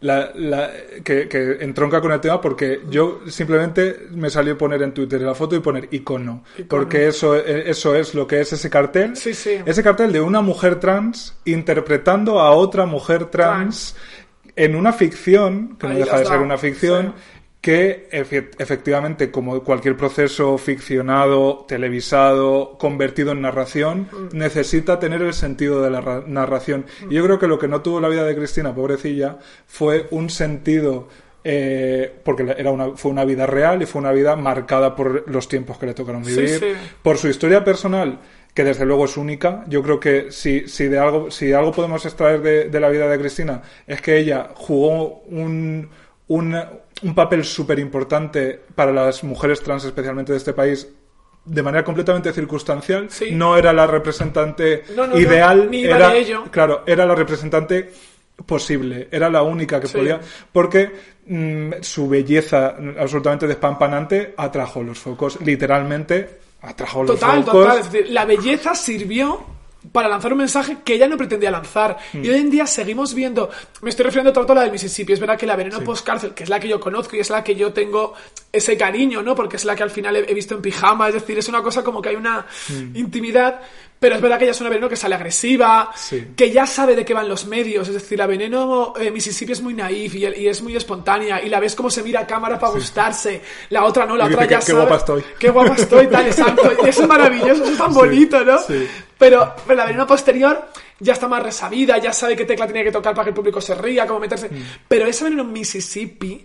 la, 0.00 0.30
la- 0.34 0.70
que, 1.04 1.28
que 1.28 1.58
entronca 1.60 2.00
con 2.00 2.12
el 2.12 2.20
tema 2.20 2.40
porque 2.40 2.80
yo 2.90 3.20
simplemente 3.28 4.06
me 4.12 4.30
salió 4.30 4.56
poner 4.58 4.82
en 4.82 4.92
Twitter 4.92 5.20
la 5.22 5.34
foto 5.34 5.56
y 5.56 5.60
poner 5.60 5.88
icono, 5.90 6.44
porque 6.68 7.06
eso, 7.08 7.36
eh, 7.36 7.64
eso 7.70 7.94
es 7.94 8.14
lo 8.14 8.26
que 8.26 8.40
es 8.40 8.52
ese 8.52 8.68
cartel. 8.70 9.16
Sí, 9.16 9.34
sí. 9.34 9.58
Ese 9.64 9.82
cartel 9.82 10.12
de 10.12 10.20
una 10.20 10.40
mujer 10.40 10.80
trans 10.80 11.36
interpretando 11.44 12.40
a 12.40 12.50
otra 12.52 12.86
mujer 12.86 13.26
trans 13.26 13.96
en 14.56 14.74
una 14.76 14.92
ficción, 14.92 15.76
que 15.78 15.86
no 15.86 15.94
deja 15.94 16.18
de 16.18 16.24
ser 16.26 16.38
una 16.40 16.58
ficción, 16.58 17.14
que 17.60 18.08
efe- 18.10 18.50
efectivamente, 18.58 19.30
como 19.30 19.62
cualquier 19.62 19.96
proceso 19.96 20.56
ficcionado, 20.56 21.66
televisado, 21.68 22.78
convertido 22.78 23.32
en 23.32 23.42
narración, 23.42 24.08
necesita 24.32 24.98
tener 24.98 25.20
el 25.22 25.34
sentido 25.34 25.82
de 25.82 25.90
la 25.90 26.00
ra- 26.00 26.24
narración. 26.26 26.86
Y 27.10 27.14
yo 27.16 27.24
creo 27.24 27.38
que 27.38 27.46
lo 27.46 27.58
que 27.58 27.68
no 27.68 27.82
tuvo 27.82 28.00
la 28.00 28.08
vida 28.08 28.24
de 28.24 28.34
Cristina, 28.34 28.74
pobrecilla, 28.74 29.38
fue 29.66 30.06
un 30.10 30.30
sentido. 30.30 31.08
eh, 31.42 32.12
porque 32.22 32.54
era 32.58 32.70
una, 32.70 32.90
fue 32.96 33.10
una 33.10 33.24
vida 33.24 33.46
real 33.46 33.80
y 33.80 33.86
fue 33.86 34.02
una 34.02 34.12
vida 34.12 34.36
marcada 34.36 34.94
por 34.94 35.24
los 35.30 35.48
tiempos 35.48 35.78
que 35.78 35.86
le 35.86 35.94
tocaron 35.94 36.22
Sí, 36.22 36.32
vivir, 36.36 36.58
sí. 36.60 36.66
por 37.02 37.16
su 37.16 37.28
historia 37.28 37.64
personal, 37.64 38.18
que 38.52 38.62
desde 38.62 38.84
luego 38.84 39.06
es 39.06 39.16
única. 39.16 39.64
Yo 39.66 39.82
creo 39.82 39.98
que 39.98 40.30
si, 40.32 40.68
si 40.68 40.84
de 40.88 40.98
algo, 40.98 41.30
si 41.30 41.54
algo 41.54 41.72
podemos 41.72 42.04
extraer 42.04 42.42
de, 42.42 42.68
de 42.68 42.80
la 42.80 42.90
vida 42.90 43.08
de 43.08 43.18
Cristina, 43.18 43.62
es 43.86 44.02
que 44.02 44.18
ella 44.18 44.50
jugó 44.54 45.20
un, 45.30 45.88
un, 46.28 46.62
un 47.02 47.14
papel 47.14 47.44
súper 47.44 47.78
importante 47.78 48.60
para 48.74 48.92
las 48.92 49.24
mujeres 49.24 49.62
trans, 49.62 49.84
especialmente 49.84 50.32
de 50.32 50.38
este 50.38 50.52
país, 50.52 50.88
de 51.44 51.62
manera 51.62 51.82
completamente 51.84 52.32
circunstancial. 52.32 53.08
Sí. 53.10 53.30
No 53.32 53.56
era 53.56 53.72
la 53.72 53.86
representante 53.86 54.84
No, 54.94 55.06
no, 55.06 55.14
no, 55.14 55.18
ideal, 55.18 55.70
ni 55.70 55.80
iba 55.80 55.96
era, 55.96 56.10
de 56.10 56.18
ello. 56.18 56.44
claro, 56.50 56.82
era 56.86 57.06
la 57.06 57.14
representante 57.14 57.90
posible. 58.46 59.08
Era 59.10 59.28
la 59.30 59.42
única 59.42 59.80
que 59.80 59.86
Sí. 59.86 59.96
podía. 59.98 60.20
Porque 60.52 60.90
mm, 61.26 61.70
su 61.82 62.08
belleza 62.08 62.76
absolutamente 62.98 63.46
despampanante 63.46 64.34
atrajo 64.36 64.82
los 64.82 64.98
focos. 64.98 65.38
Literalmente 65.40 66.38
atrajo 66.62 67.04
los 67.04 67.18
Total, 67.18 67.44
focos. 67.44 67.64
total. 67.66 67.82
Decir, 67.90 68.10
la 68.12 68.24
belleza 68.24 68.74
sirvió 68.74 69.40
para 69.92 70.08
lanzar 70.08 70.32
un 70.32 70.38
mensaje 70.38 70.78
que 70.84 70.94
ella 70.94 71.08
no 71.08 71.16
pretendía 71.16 71.50
lanzar. 71.50 71.96
Mm. 72.12 72.24
Y 72.24 72.28
hoy 72.28 72.38
en 72.40 72.50
día 72.50 72.66
seguimos 72.66 73.14
viendo, 73.14 73.50
me 73.80 73.90
estoy 73.90 74.04
refiriendo 74.04 74.32
tanto 74.32 74.52
a 74.52 74.56
la 74.56 74.62
del 74.62 74.72
Mississippi, 74.72 75.12
es 75.12 75.20
verdad 75.20 75.38
que 75.38 75.46
la 75.46 75.56
Veneno 75.56 75.80
Postcárcel, 75.80 76.34
que 76.34 76.42
es 76.44 76.48
la 76.50 76.60
que 76.60 76.68
yo 76.68 76.78
conozco 76.80 77.16
y 77.16 77.20
es 77.20 77.30
la 77.30 77.42
que 77.42 77.54
yo 77.56 77.72
tengo 77.72 78.14
ese 78.52 78.76
cariño, 78.76 79.22
¿no? 79.22 79.34
Porque 79.34 79.56
es 79.56 79.64
la 79.64 79.74
que 79.74 79.82
al 79.82 79.90
final 79.90 80.16
he, 80.16 80.30
he 80.30 80.34
visto 80.34 80.54
en 80.54 80.62
pijama, 80.62 81.08
es 81.08 81.14
decir, 81.14 81.38
es 81.38 81.48
una 81.48 81.62
cosa 81.62 81.82
como 81.82 82.02
que 82.02 82.10
hay 82.10 82.16
una 82.16 82.46
Mm. 82.68 82.96
intimidad, 82.96 83.60
pero 84.00 84.16
es 84.16 84.20
verdad 84.20 84.38
que 84.38 84.44
ella 84.44 84.52
es 84.52 84.60
una 84.62 84.70
Veneno 84.70 84.88
que 84.88 84.96
sale 84.96 85.14
agresiva, 85.14 85.90
Sí. 85.94 86.28
que 86.34 86.50
ya 86.50 86.66
sabe 86.66 86.96
de 86.96 87.04
qué 87.04 87.14
van 87.14 87.28
los 87.28 87.44
medios, 87.46 87.86
es 87.86 87.94
decir, 87.94 88.18
la 88.18 88.26
Veneno 88.26 88.94
eh, 88.98 89.10
Mississippi 89.12 89.52
es 89.52 89.60
muy 89.60 89.74
naif 89.74 90.14
y, 90.16 90.26
y 90.26 90.48
es 90.48 90.62
muy 90.62 90.74
espontánea 90.74 91.40
y 91.44 91.48
la 91.50 91.60
ves 91.60 91.74
como 91.76 91.90
se 91.90 92.02
mira 92.02 92.20
a 92.20 92.26
cámara 92.26 92.58
para 92.58 92.72
gustarse, 92.72 93.42
la 93.68 93.84
otra 93.84 94.06
no, 94.06 94.16
la 94.16 94.24
Y 94.24 94.32
otra 94.32 94.42
dice, 94.46 94.50
ya 94.52 94.58
"Qué- 94.58 94.64
qué 94.66 94.72
sabe- 94.72 94.80
guapa 94.80 94.96
estoy". 94.96 95.24
Qué 95.38 95.50
guapa 95.50 95.74
estoy, 95.74 96.06
tal, 96.08 96.26
exacto. 96.26 96.72
Y 96.84 96.88
eso 96.88 97.02
es 97.02 97.08
maravilloso, 97.08 97.62
eso 97.62 97.72
es 97.72 97.78
tan 97.78 97.92
Sí, 97.92 97.98
bonito, 97.98 98.44
¿no? 98.44 98.58
sí. 98.62 98.88
Pero, 99.18 99.54
pero 99.66 99.76
la 99.76 99.84
veneno 99.84 100.06
posterior 100.06 100.68
ya 100.98 101.12
está 101.12 101.28
más 101.28 101.42
resabida, 101.42 101.98
ya 101.98 102.12
sabe 102.12 102.34
qué 102.36 102.46
tecla 102.46 102.66
tiene 102.66 102.84
que 102.84 102.90
tocar 102.92 103.12
para 103.14 103.24
que 103.24 103.30
el 103.30 103.34
público 103.36 103.60
se 103.60 103.74
ría, 103.74 104.06
cómo 104.06 104.18
meterse. 104.20 104.48
Mm. 104.48 104.62
Pero 104.88 105.06
esa 105.06 105.24
veneno 105.24 105.44
Mississippi, 105.44 106.42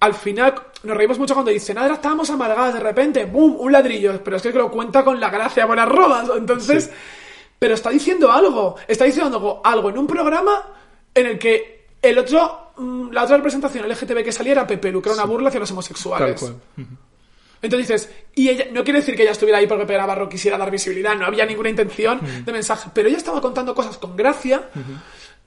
al 0.00 0.14
final, 0.14 0.54
nos 0.82 0.96
reímos 0.96 1.18
mucho 1.18 1.34
cuando 1.34 1.50
dice, 1.50 1.72
nada, 1.72 1.94
estábamos 1.94 2.28
amargadas, 2.30 2.74
de 2.74 2.80
repente, 2.80 3.24
¡boom! 3.24 3.56
Un 3.58 3.72
ladrillo. 3.72 4.22
Pero 4.22 4.36
es 4.36 4.42
que 4.42 4.52
lo 4.52 4.70
cuenta 4.70 5.04
con 5.04 5.18
la 5.18 5.30
gracia, 5.30 5.66
buenas 5.66 5.88
rodas. 5.88 6.28
Entonces, 6.36 6.90
pero 7.58 7.74
está 7.74 7.90
diciendo 7.90 8.30
algo. 8.30 8.76
Está 8.86 9.04
diciendo 9.04 9.36
algo, 9.36 9.60
algo 9.64 9.90
en 9.90 9.98
un 9.98 10.06
programa 10.06 10.66
en 11.14 11.26
el 11.26 11.38
que 11.38 11.86
el 12.02 12.18
otro, 12.18 12.72
mm, 12.76 13.10
la 13.10 13.24
otra 13.24 13.36
representación 13.36 13.88
LGTB 13.88 14.22
que 14.22 14.32
salía 14.32 14.52
era 14.52 14.66
Pepe 14.66 14.92
Lu, 14.92 15.00
que 15.00 15.08
era 15.08 15.14
una 15.16 15.24
burla 15.24 15.48
hacia 15.48 15.60
los 15.60 15.68
Tal 15.70 15.74
homosexuales. 15.76 16.40
cual. 16.40 16.56
Entonces 17.62 18.10
y 18.34 18.50
ella, 18.50 18.66
no 18.70 18.84
quiere 18.84 19.00
decir 19.00 19.16
que 19.16 19.22
ella 19.22 19.32
estuviera 19.32 19.58
ahí 19.58 19.66
porque 19.66 19.86
Pepe 19.86 19.98
Navarro 19.98 20.28
quisiera 20.28 20.58
dar 20.58 20.70
visibilidad, 20.70 21.16
no 21.16 21.24
había 21.24 21.46
ninguna 21.46 21.70
intención 21.70 22.20
de 22.44 22.52
mensaje, 22.52 22.90
pero 22.92 23.08
ella 23.08 23.16
estaba 23.16 23.40
contando 23.40 23.74
cosas 23.74 23.96
con 23.96 24.14
gracia, 24.14 24.68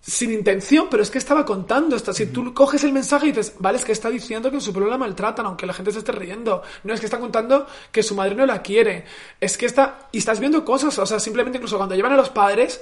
sin 0.01 0.31
intención, 0.31 0.87
pero 0.89 1.03
es 1.03 1.11
que 1.11 1.17
estaba 1.17 1.45
contando 1.45 1.95
esto. 1.95 2.13
Si 2.13 2.27
tú 2.27 2.53
coges 2.53 2.83
el 2.83 2.93
mensaje 2.93 3.27
y 3.27 3.31
dices, 3.31 3.53
vale, 3.59 3.77
es 3.77 3.85
que 3.85 3.91
está 3.91 4.09
diciendo 4.09 4.49
que 4.49 4.55
en 4.55 4.61
su 4.61 4.71
pueblo 4.71 4.89
la 4.89 4.97
maltratan, 4.97 5.45
aunque 5.45 5.65
la 5.65 5.73
gente 5.73 5.91
se 5.91 5.99
esté 5.99 6.11
riendo. 6.13 6.63
No 6.83 6.93
es 6.93 6.99
que 6.99 7.05
está 7.05 7.19
contando 7.19 7.67
que 7.91 8.01
su 8.01 8.15
madre 8.15 8.33
no 8.33 8.45
la 8.45 8.61
quiere. 8.61 9.03
Es 9.39 9.57
que 9.57 9.65
está, 9.65 10.07
y 10.11 10.19
estás 10.19 10.39
viendo 10.39 10.63
cosas, 10.65 10.97
o 10.97 11.05
sea, 11.05 11.19
simplemente 11.19 11.57
incluso 11.57 11.77
cuando 11.77 11.95
llevan 11.95 12.13
a 12.13 12.17
los 12.17 12.29
padres, 12.29 12.81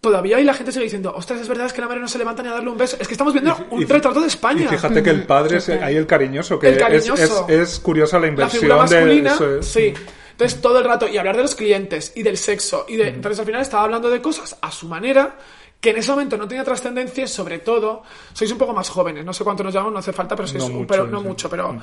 todavía 0.00 0.36
hay 0.36 0.44
la 0.44 0.54
gente 0.54 0.70
sigue 0.72 0.84
diciendo, 0.84 1.12
ostras, 1.16 1.40
es 1.40 1.48
verdad, 1.48 1.66
es 1.66 1.72
que 1.72 1.80
la 1.80 1.88
madre 1.88 2.00
no 2.00 2.08
se 2.08 2.18
levanta 2.18 2.42
ni 2.42 2.48
a 2.48 2.52
darle 2.52 2.70
un 2.70 2.76
beso. 2.78 2.96
Es 3.00 3.08
que 3.08 3.14
estamos 3.14 3.32
viendo 3.32 3.56
un 3.70 3.82
Y- 3.82 3.84
retrato 3.84 4.20
de 4.20 4.26
España. 4.26 4.64
Y 4.64 4.68
fíjate 4.68 5.02
que 5.02 5.10
el 5.10 5.24
padre 5.26 5.56
es 5.58 5.68
ahí 5.70 5.96
el 5.96 6.06
cariñoso, 6.06 6.58
que 6.58 6.68
El 6.68 6.74
es- 6.74 6.80
cariñoso. 6.82 7.46
Es, 7.48 7.58
es 7.72 7.78
curiosa 7.80 8.16
la 8.18 8.22
la 8.22 8.28
inversión 8.28 8.60
figura 8.60 8.78
masculina, 8.82 9.30
de 9.30 9.34
eso. 9.36 9.58
es. 9.58 9.66
sí. 9.66 9.94
Entonces 10.32 10.60
todo 10.60 10.78
el 10.80 10.84
rato, 10.84 11.06
y 11.08 11.16
hablar 11.16 11.36
de 11.36 11.42
los 11.42 11.54
clientes, 11.54 12.12
y 12.16 12.24
del 12.24 12.36
sexo, 12.36 12.86
y 12.88 12.96
de... 12.96 13.06
Entonces 13.06 13.38
al 13.38 13.46
final 13.46 13.60
estaba 13.62 13.84
hablando 13.84 14.10
de 14.10 14.20
cosas 14.20 14.56
a 14.60 14.72
su 14.72 14.88
manera, 14.88 15.36
que 15.84 15.90
en 15.90 15.98
ese 15.98 16.10
momento 16.10 16.38
no 16.38 16.48
tenía 16.48 16.64
trascendencia, 16.64 17.26
sobre 17.26 17.58
todo, 17.58 18.02
sois 18.32 18.50
un 18.50 18.56
poco 18.56 18.72
más 18.72 18.88
jóvenes, 18.88 19.22
no 19.22 19.34
sé 19.34 19.44
cuánto 19.44 19.62
nos 19.62 19.74
llamamos, 19.74 19.92
no 19.92 19.98
hace 19.98 20.14
falta, 20.14 20.34
pero 20.34 20.48
sois 20.48 20.62
No 20.64 20.70
un- 20.70 20.74
mucho, 20.78 20.86
pero, 20.88 21.06
no 21.06 21.20
sí. 21.20 21.26
mucho, 21.28 21.50
pero 21.50 21.78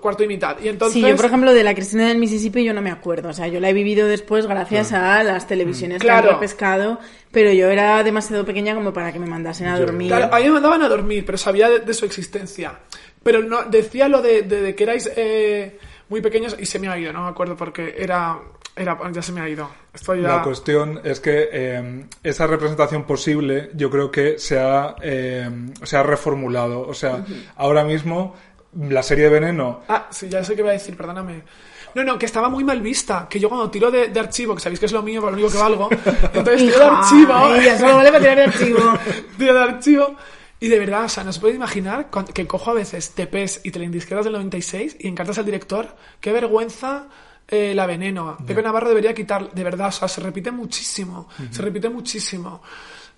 cuarto 0.00 0.24
y 0.24 0.26
mitad. 0.26 0.56
Y 0.60 0.68
entonces... 0.68 1.00
Sí, 1.00 1.08
yo 1.08 1.14
por 1.14 1.26
ejemplo 1.26 1.52
de 1.54 1.62
la 1.62 1.72
Cristina 1.72 2.08
del 2.08 2.18
Mississippi 2.18 2.64
yo 2.64 2.74
no 2.74 2.82
me 2.82 2.90
acuerdo, 2.90 3.28
o 3.28 3.32
sea, 3.32 3.46
yo 3.46 3.60
la 3.60 3.70
he 3.70 3.72
vivido 3.72 4.08
después 4.08 4.46
gracias 4.48 4.92
a 4.92 5.22
las 5.22 5.46
televisiones 5.46 5.98
que 6.00 6.06
Claro. 6.08 6.30
han 6.30 6.34
repescado, 6.34 6.98
pero 7.30 7.52
yo 7.52 7.68
era 7.68 8.02
demasiado 8.02 8.44
pequeña 8.44 8.74
como 8.74 8.92
para 8.92 9.12
que 9.12 9.20
me 9.20 9.26
mandasen 9.26 9.68
a 9.68 9.78
dormir. 9.78 10.08
Claro, 10.08 10.34
a 10.34 10.38
mí 10.38 10.44
me 10.44 10.50
mandaban 10.50 10.82
a 10.82 10.88
dormir, 10.88 11.24
pero 11.24 11.38
sabía 11.38 11.68
de, 11.70 11.78
de 11.78 11.94
su 11.94 12.04
existencia. 12.04 12.80
Pero 13.22 13.40
no 13.42 13.62
decía 13.64 14.08
lo 14.08 14.20
de, 14.20 14.42
de- 14.42 14.60
de 14.62 14.74
que 14.74 14.82
erais 14.82 15.10
eh, 15.16 15.78
muy 16.08 16.20
pequeños 16.20 16.56
y 16.58 16.66
se 16.66 16.78
me 16.80 16.88
ha 16.88 16.98
ido, 16.98 17.12
no 17.12 17.22
me 17.22 17.28
acuerdo 17.30 17.56
porque 17.56 17.94
era... 17.96 18.38
era 18.76 18.98
ya 19.12 19.22
se 19.22 19.32
me 19.32 19.40
ha 19.40 19.48
ido. 19.48 19.70
Estoy 19.92 20.22
ya... 20.22 20.28
La 20.28 20.42
cuestión 20.42 21.00
es 21.04 21.20
que 21.20 21.48
eh, 21.52 22.06
esa 22.22 22.46
representación 22.46 23.04
posible 23.04 23.70
yo 23.74 23.90
creo 23.90 24.10
que 24.10 24.38
se 24.38 24.58
ha, 24.58 24.96
eh, 25.00 25.48
se 25.82 25.96
ha 25.96 26.02
reformulado. 26.02 26.80
O 26.80 26.94
sea, 26.94 27.24
ahora 27.56 27.84
mismo 27.84 28.34
la 28.76 29.02
serie 29.02 29.24
de 29.24 29.30
Veneno 29.30 29.82
Ah, 29.88 30.08
sí, 30.10 30.28
ya 30.28 30.42
sé 30.42 30.56
qué 30.56 30.62
voy 30.62 30.70
a 30.70 30.74
decir, 30.74 30.96
perdóname. 30.96 31.42
No, 31.94 32.02
no, 32.02 32.18
que 32.18 32.26
estaba 32.26 32.48
muy 32.48 32.64
mal 32.64 32.80
vista. 32.80 33.28
Que 33.30 33.38
yo 33.38 33.48
cuando 33.48 33.70
tiro 33.70 33.90
de, 33.90 34.08
de 34.08 34.20
archivo, 34.20 34.54
que 34.54 34.60
sabéis 34.60 34.80
que 34.80 34.86
es 34.86 34.92
lo 34.92 35.02
mío, 35.02 35.20
por 35.20 35.30
lo 35.30 35.36
único 35.36 35.52
que 35.52 35.58
valgo, 35.58 35.88
entonces 36.34 36.56
tiro 36.56 36.78
de 36.78 36.84
archivo. 36.84 37.54
ella 37.54 37.78
solo 37.78 37.96
vale 37.96 38.10
para 38.10 38.20
tirar 38.20 38.36
de 38.36 38.44
archivo. 38.44 38.80
tiro 39.38 39.54
de 39.54 39.60
archivo. 39.60 40.16
Y 40.58 40.68
de 40.68 40.78
verdad, 40.78 41.04
o 41.04 41.08
sea, 41.08 41.22
no 41.24 41.32
se 41.32 41.40
puede 41.40 41.54
imaginar 41.54 42.08
que 42.32 42.46
cojo 42.46 42.70
a 42.70 42.74
veces 42.74 43.10
TPs 43.14 43.60
y 43.64 43.70
telindisqueras 43.70 44.24
del 44.24 44.32
96 44.32 44.96
y 44.98 45.08
encartas 45.08 45.38
al 45.38 45.44
director. 45.44 45.94
Qué 46.20 46.32
vergüenza 46.32 47.08
eh, 47.48 47.74
la 47.74 47.86
veneno. 47.86 48.36
Pepe 48.46 48.62
Navarro 48.62 48.88
debería 48.88 49.14
quitar, 49.14 49.50
de 49.52 49.64
verdad, 49.64 49.88
o 49.88 49.92
sea, 49.92 50.08
se 50.08 50.20
repite 50.20 50.50
muchísimo. 50.50 51.28
Se 51.50 51.62
repite 51.62 51.88
muchísimo. 51.88 52.62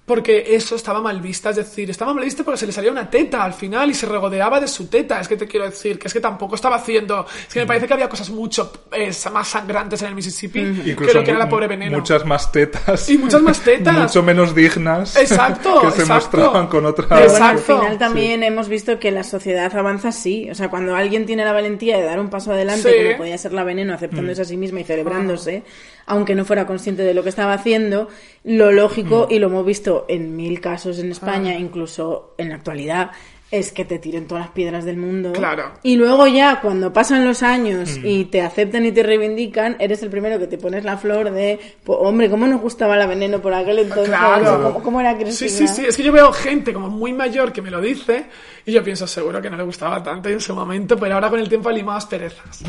Porque 0.07 0.55
eso 0.55 0.77
estaba 0.77 1.01
mal 1.03 1.21
vista, 1.21 1.51
es 1.51 1.57
decir, 1.57 1.91
estaba 1.91 2.15
mal 2.15 2.23
vista 2.25 2.45
porque 2.45 2.59
se 2.59 2.67
le 2.67 2.71
salía 2.73 2.93
una 2.93 3.11
teta 3.11 3.43
al 3.43 3.53
final 3.53 3.91
y 3.91 3.95
se 3.95 4.07
regodeaba 4.07 4.61
de 4.61 4.69
su 4.69 4.87
teta. 4.87 5.21
Es 5.21 5.27
que 5.27 5.37
te 5.37 5.49
quiero 5.49 5.67
decir, 5.67 5.99
que 5.99 6.07
es 6.07 6.15
que 6.15 6.21
tampoco 6.21 6.55
estaba 6.55 6.77
haciendo. 6.77 7.27
Es 7.49 7.53
que 7.53 7.59
me 7.59 7.67
parece 7.67 7.89
que 7.89 7.95
había 7.95 8.09
cosas 8.09 8.31
mucho 8.31 8.73
eh, 8.93 9.11
más 9.33 9.49
sangrantes 9.49 10.01
en 10.03 10.09
el 10.09 10.15
Mississippi 10.15 10.95
que 10.95 11.13
lo 11.13 11.25
que 11.25 11.31
era 11.31 11.41
la 11.41 11.49
pobre 11.49 11.67
veneno. 11.67 11.99
muchas 11.99 12.25
más 12.25 12.53
tetas 12.53 13.09
Y 13.11 13.19
muchas 13.19 13.43
más 13.43 13.59
tetas. 13.61 13.97
mucho 13.97 14.23
menos 14.23 14.55
dignas 14.55 15.17
Exacto, 15.17 15.81
que 15.81 15.91
se 15.91 16.03
exacto. 16.03 16.15
mostraban 16.15 16.67
con 16.69 16.87
otra 16.87 17.09
Pero 17.09 17.29
bueno, 17.31 17.45
al 17.47 17.59
final 17.59 17.99
también 17.99 18.45
hemos 18.45 18.69
visto 18.69 19.01
que 19.01 19.11
la 19.11 19.25
sociedad 19.25 19.77
avanza 19.77 20.11
así. 20.11 20.49
O 20.51 20.55
sea, 20.55 20.71
cuando 20.71 20.95
alguien 20.95 21.27
tiene 21.27 21.45
la 21.45 21.53
valentía 21.53 21.97
de 21.97 22.05
dar 22.05 22.21
un 22.21 22.31
paso 22.31 22.53
adelante, 22.53 22.89
Sí. 22.93 23.05
como 23.07 23.17
podía 23.19 23.37
ser 23.39 23.53
la 23.53 23.65
veneno, 23.65 23.93
aceptándose 23.95 24.43
a 24.43 24.45
sí 24.45 24.57
misma 24.57 24.81
y 24.81 24.85
celebrándose, 24.85 25.65
aunque 26.07 26.35
no 26.35 26.45
fuera 26.45 26.67
consciente 26.67 27.03
de 27.03 27.15
lo 27.15 27.23
que 27.23 27.29
estaba 27.29 27.53
haciendo, 27.53 28.09
lo 28.45 28.73
lógico, 28.73 29.27
y 29.31 29.39
lo 29.39 29.49
hemos 29.49 29.67
visto 29.67 30.07
en 30.09 30.37
mil 30.37 30.61
casos 30.61 30.99
en 30.99 31.11
España, 31.11 31.55
incluso 31.59 32.35
en 32.39 32.49
la 32.51 32.55
actualidad, 32.57 33.11
es 33.49 33.71
que 33.71 33.85
te 33.85 34.01
tiren 34.01 34.27
todas 34.27 34.47
las 34.47 34.51
piedras 34.53 34.85
del 34.85 34.97
mundo. 34.97 35.33
Claro. 35.33 35.71
Y 35.85 35.95
luego 35.95 36.27
ya, 36.27 36.61
cuando 36.61 36.93
pasan 36.93 37.25
los 37.25 37.45
años 37.45 37.97
y 38.03 38.25
te 38.25 38.41
aceptan 38.43 38.85
y 38.87 38.91
te 38.91 39.05
reivindican, 39.05 39.77
eres 39.79 40.03
el 40.03 40.11
primero 40.11 40.37
que 40.41 40.49
te 40.49 40.59
pones 40.59 40.83
la 40.85 40.97
flor 40.97 41.31
de, 41.31 41.61
"Po- 41.85 41.95
hombre, 41.99 42.29
¿cómo 42.29 42.49
nos 42.49 42.61
gustaba 42.61 42.97
la 42.97 43.07
veneno 43.07 43.41
por 43.41 43.55
aquel 43.55 43.79
entonces? 43.79 44.09
Claro. 44.09 44.63
¿Cómo, 44.65 44.83
cómo 44.83 45.01
era 45.01 45.13
Sí, 45.13 45.19
Cristina? 45.23 45.51
sí, 45.51 45.69
sí. 45.69 45.85
Es 45.87 45.97
que 45.97 46.03
yo 46.03 46.11
veo 46.11 46.33
gente 46.33 46.73
como 46.73 46.89
muy 46.91 47.13
mayor 47.13 47.53
que 47.53 47.63
me 47.63 47.71
lo 47.71 47.81
dice 47.81 48.27
y 48.65 48.73
yo 48.73 48.83
pienso 48.83 49.07
seguro 49.07 49.41
que 49.41 49.49
no 49.49 49.57
le 49.57 49.63
gustaba 49.63 50.03
tanto 50.03 50.29
en 50.29 50.41
su 50.41 50.53
momento, 50.53 50.97
pero 50.99 51.15
ahora 51.15 51.31
con 51.31 51.39
el 51.39 51.49
tiempo 51.49 51.69
ha 51.69 51.73
limado 51.73 51.99
asperezas. 51.99 52.65